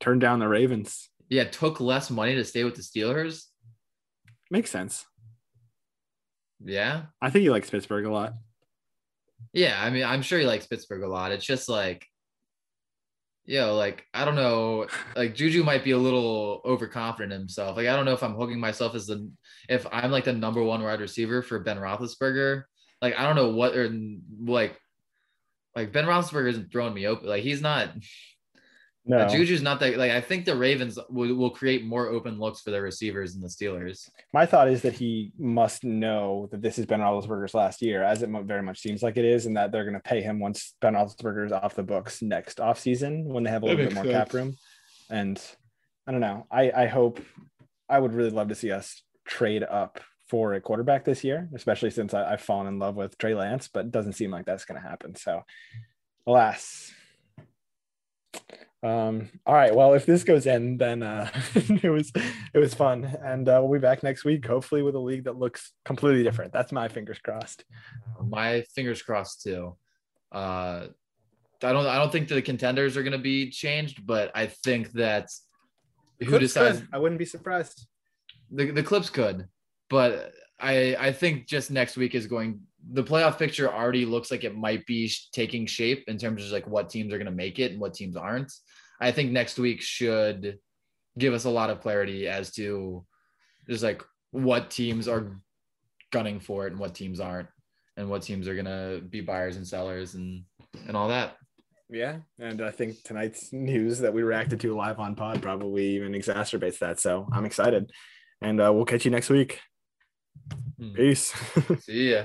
Turn 0.00 0.18
down 0.20 0.38
the 0.38 0.46
Ravens. 0.48 1.08
yeah, 1.28 1.44
took 1.44 1.80
less 1.80 2.10
money 2.10 2.34
to 2.34 2.44
stay 2.44 2.62
with 2.62 2.74
the 2.76 2.82
Steelers. 2.82 3.44
Makes 4.50 4.70
sense. 4.70 5.06
Yeah. 6.62 7.02
I 7.20 7.30
think 7.30 7.42
he 7.42 7.50
likes 7.50 7.70
Pittsburgh 7.70 8.04
a 8.04 8.12
lot. 8.12 8.34
Yeah, 9.52 9.80
I 9.80 9.90
mean, 9.90 10.04
I'm 10.04 10.22
sure 10.22 10.38
he 10.38 10.46
likes 10.46 10.66
Pittsburgh 10.66 11.02
a 11.02 11.08
lot. 11.08 11.32
It's 11.32 11.44
just 11.44 11.68
like, 11.68 12.06
yo, 13.44 13.76
like 13.76 14.04
I 14.12 14.24
don't 14.24 14.34
know, 14.34 14.86
like 15.14 15.34
Juju 15.34 15.62
might 15.62 15.84
be 15.84 15.92
a 15.92 15.98
little 15.98 16.60
overconfident 16.64 17.32
himself. 17.32 17.76
Like 17.76 17.86
I 17.86 17.96
don't 17.96 18.04
know 18.04 18.14
if 18.14 18.22
I'm 18.22 18.34
hooking 18.34 18.58
myself 18.58 18.94
as 18.94 19.06
the 19.06 19.30
if 19.68 19.86
I'm 19.92 20.10
like 20.10 20.24
the 20.24 20.32
number 20.32 20.62
one 20.62 20.82
wide 20.82 21.00
receiver 21.00 21.42
for 21.42 21.60
Ben 21.60 21.78
Roethlisberger. 21.78 22.64
Like 23.02 23.18
I 23.18 23.24
don't 23.24 23.36
know 23.36 23.50
what 23.50 23.76
or 23.76 23.92
like 24.44 24.78
like 25.76 25.92
Ben 25.92 26.06
Roethlisberger 26.06 26.50
isn't 26.50 26.72
throwing 26.72 26.94
me 26.94 27.06
open. 27.06 27.28
Like 27.28 27.42
he's 27.42 27.60
not. 27.60 27.90
No, 29.06 29.26
Juju's 29.26 29.60
not 29.60 29.80
that. 29.80 29.98
Like 29.98 30.12
I 30.12 30.20
think 30.20 30.46
the 30.46 30.56
Ravens 30.56 30.98
will, 31.10 31.34
will 31.34 31.50
create 31.50 31.84
more 31.84 32.08
open 32.08 32.38
looks 32.38 32.62
for 32.62 32.70
their 32.70 32.80
receivers 32.80 33.34
than 33.34 33.42
the 33.42 33.48
Steelers. 33.48 34.08
my 34.32 34.46
thought 34.46 34.68
is 34.68 34.80
that 34.82 34.94
he 34.94 35.32
must 35.38 35.84
know 35.84 36.48
that 36.50 36.62
this 36.62 36.78
is 36.78 36.86
Ben 36.86 37.00
Roethlisberger's 37.00 37.52
last 37.52 37.82
year, 37.82 38.02
as 38.02 38.22
it 38.22 38.30
very 38.44 38.62
much 38.62 38.80
seems 38.80 39.02
like 39.02 39.18
it 39.18 39.24
is, 39.26 39.44
and 39.44 39.56
that 39.58 39.72
they're 39.72 39.84
going 39.84 39.94
to 39.94 40.00
pay 40.00 40.22
him 40.22 40.40
once 40.40 40.74
Ben 40.80 40.94
Roethlisberger 40.94 41.46
is 41.46 41.52
off 41.52 41.74
the 41.74 41.82
books 41.82 42.22
next 42.22 42.58
offseason 42.58 43.24
when 43.24 43.44
they 43.44 43.50
have 43.50 43.62
a 43.62 43.66
little 43.66 43.84
bit 43.84 43.92
makes 43.92 44.04
more 44.04 44.12
cap 44.12 44.32
room. 44.32 44.56
And 45.10 45.40
I 46.06 46.12
don't 46.12 46.22
know. 46.22 46.46
I, 46.50 46.70
I 46.70 46.86
hope 46.86 47.20
I 47.88 47.98
would 47.98 48.14
really 48.14 48.30
love 48.30 48.48
to 48.48 48.54
see 48.54 48.72
us 48.72 49.02
trade 49.26 49.62
up 49.62 50.00
for 50.28 50.54
a 50.54 50.60
quarterback 50.60 51.04
this 51.04 51.22
year, 51.22 51.50
especially 51.54 51.90
since 51.90 52.14
I, 52.14 52.32
I've 52.32 52.40
fallen 52.40 52.66
in 52.66 52.78
love 52.78 52.96
with 52.96 53.18
Trey 53.18 53.34
Lance, 53.34 53.68
but 53.68 53.86
it 53.86 53.92
doesn't 53.92 54.14
seem 54.14 54.30
like 54.30 54.46
that's 54.46 54.64
going 54.64 54.80
to 54.80 54.88
happen. 54.88 55.14
So, 55.14 55.42
alas. 56.26 56.90
Um, 58.84 59.30
all 59.46 59.54
right. 59.54 59.74
Well, 59.74 59.94
if 59.94 60.04
this 60.04 60.24
goes 60.24 60.46
in, 60.46 60.76
then 60.76 61.02
uh, 61.02 61.30
it 61.54 61.88
was 61.88 62.12
it 62.52 62.58
was 62.58 62.74
fun, 62.74 63.04
and 63.24 63.48
uh, 63.48 63.60
we'll 63.62 63.80
be 63.80 63.82
back 63.82 64.02
next 64.02 64.24
week, 64.24 64.46
hopefully 64.46 64.82
with 64.82 64.94
a 64.94 64.98
league 64.98 65.24
that 65.24 65.38
looks 65.38 65.72
completely 65.86 66.22
different. 66.22 66.52
That's 66.52 66.70
my 66.70 66.88
fingers 66.88 67.18
crossed. 67.18 67.64
My 68.22 68.60
fingers 68.74 69.00
crossed 69.00 69.42
too. 69.42 69.76
Uh, 70.30 70.88
I 71.62 71.72
don't. 71.72 71.86
I 71.86 71.96
don't 71.96 72.12
think 72.12 72.28
the 72.28 72.42
contenders 72.42 72.98
are 72.98 73.02
going 73.02 73.12
to 73.12 73.18
be 73.18 73.50
changed, 73.50 74.06
but 74.06 74.30
I 74.34 74.46
think 74.48 74.92
that 74.92 75.30
who 76.20 76.26
Clips 76.26 76.42
decides 76.42 76.80
could. 76.80 76.88
I 76.92 76.98
wouldn't 76.98 77.18
be 77.18 77.24
surprised. 77.24 77.86
the, 78.50 78.70
the 78.70 78.82
clips 78.82 79.08
could, 79.08 79.48
but 79.88 80.32
I 80.60 80.94
I 80.98 81.12
think 81.12 81.46
just 81.46 81.70
next 81.70 81.96
week 81.96 82.14
is 82.14 82.26
going. 82.26 82.60
The 82.92 83.04
playoff 83.04 83.38
picture 83.38 83.72
already 83.72 84.04
looks 84.04 84.30
like 84.30 84.44
it 84.44 84.56
might 84.56 84.84
be 84.86 85.10
taking 85.32 85.66
shape 85.66 86.04
in 86.08 86.18
terms 86.18 86.44
of 86.44 86.50
like 86.50 86.66
what 86.66 86.90
teams 86.90 87.12
are 87.12 87.18
going 87.18 87.26
to 87.26 87.32
make 87.32 87.58
it 87.58 87.72
and 87.72 87.80
what 87.80 87.94
teams 87.94 88.16
aren't. 88.16 88.52
I 89.00 89.10
think 89.10 89.32
next 89.32 89.58
week 89.58 89.80
should 89.80 90.58
give 91.18 91.34
us 91.34 91.44
a 91.44 91.50
lot 91.50 91.70
of 91.70 91.80
clarity 91.80 92.28
as 92.28 92.50
to 92.52 93.04
just 93.68 93.82
like 93.82 94.02
what 94.30 94.70
teams 94.70 95.08
are 95.08 95.40
gunning 96.12 96.40
for 96.40 96.66
it 96.66 96.72
and 96.72 96.80
what 96.80 96.94
teams 96.94 97.20
aren't, 97.20 97.48
and 97.96 98.08
what 98.08 98.22
teams 98.22 98.48
are 98.48 98.54
going 98.54 98.64
to 98.66 99.00
be 99.08 99.20
buyers 99.20 99.56
and 99.56 99.66
sellers 99.66 100.14
and 100.14 100.44
and 100.86 100.96
all 100.96 101.08
that. 101.08 101.36
Yeah, 101.90 102.18
and 102.38 102.62
I 102.62 102.70
think 102.70 103.02
tonight's 103.04 103.52
news 103.52 104.00
that 104.00 104.12
we 104.12 104.22
reacted 104.22 104.60
to 104.60 104.76
live 104.76 104.98
on 104.98 105.14
Pod 105.14 105.42
probably 105.42 105.96
even 105.96 106.12
exacerbates 106.12 106.78
that. 106.78 106.98
So 106.98 107.28
I'm 107.32 107.44
excited, 107.44 107.90
and 108.40 108.60
uh, 108.60 108.72
we'll 108.72 108.86
catch 108.86 109.04
you 109.04 109.10
next 109.10 109.30
week. 109.30 109.60
Hmm. 110.78 110.94
Peace. 110.94 111.32
See 111.80 112.12
ya. 112.12 112.24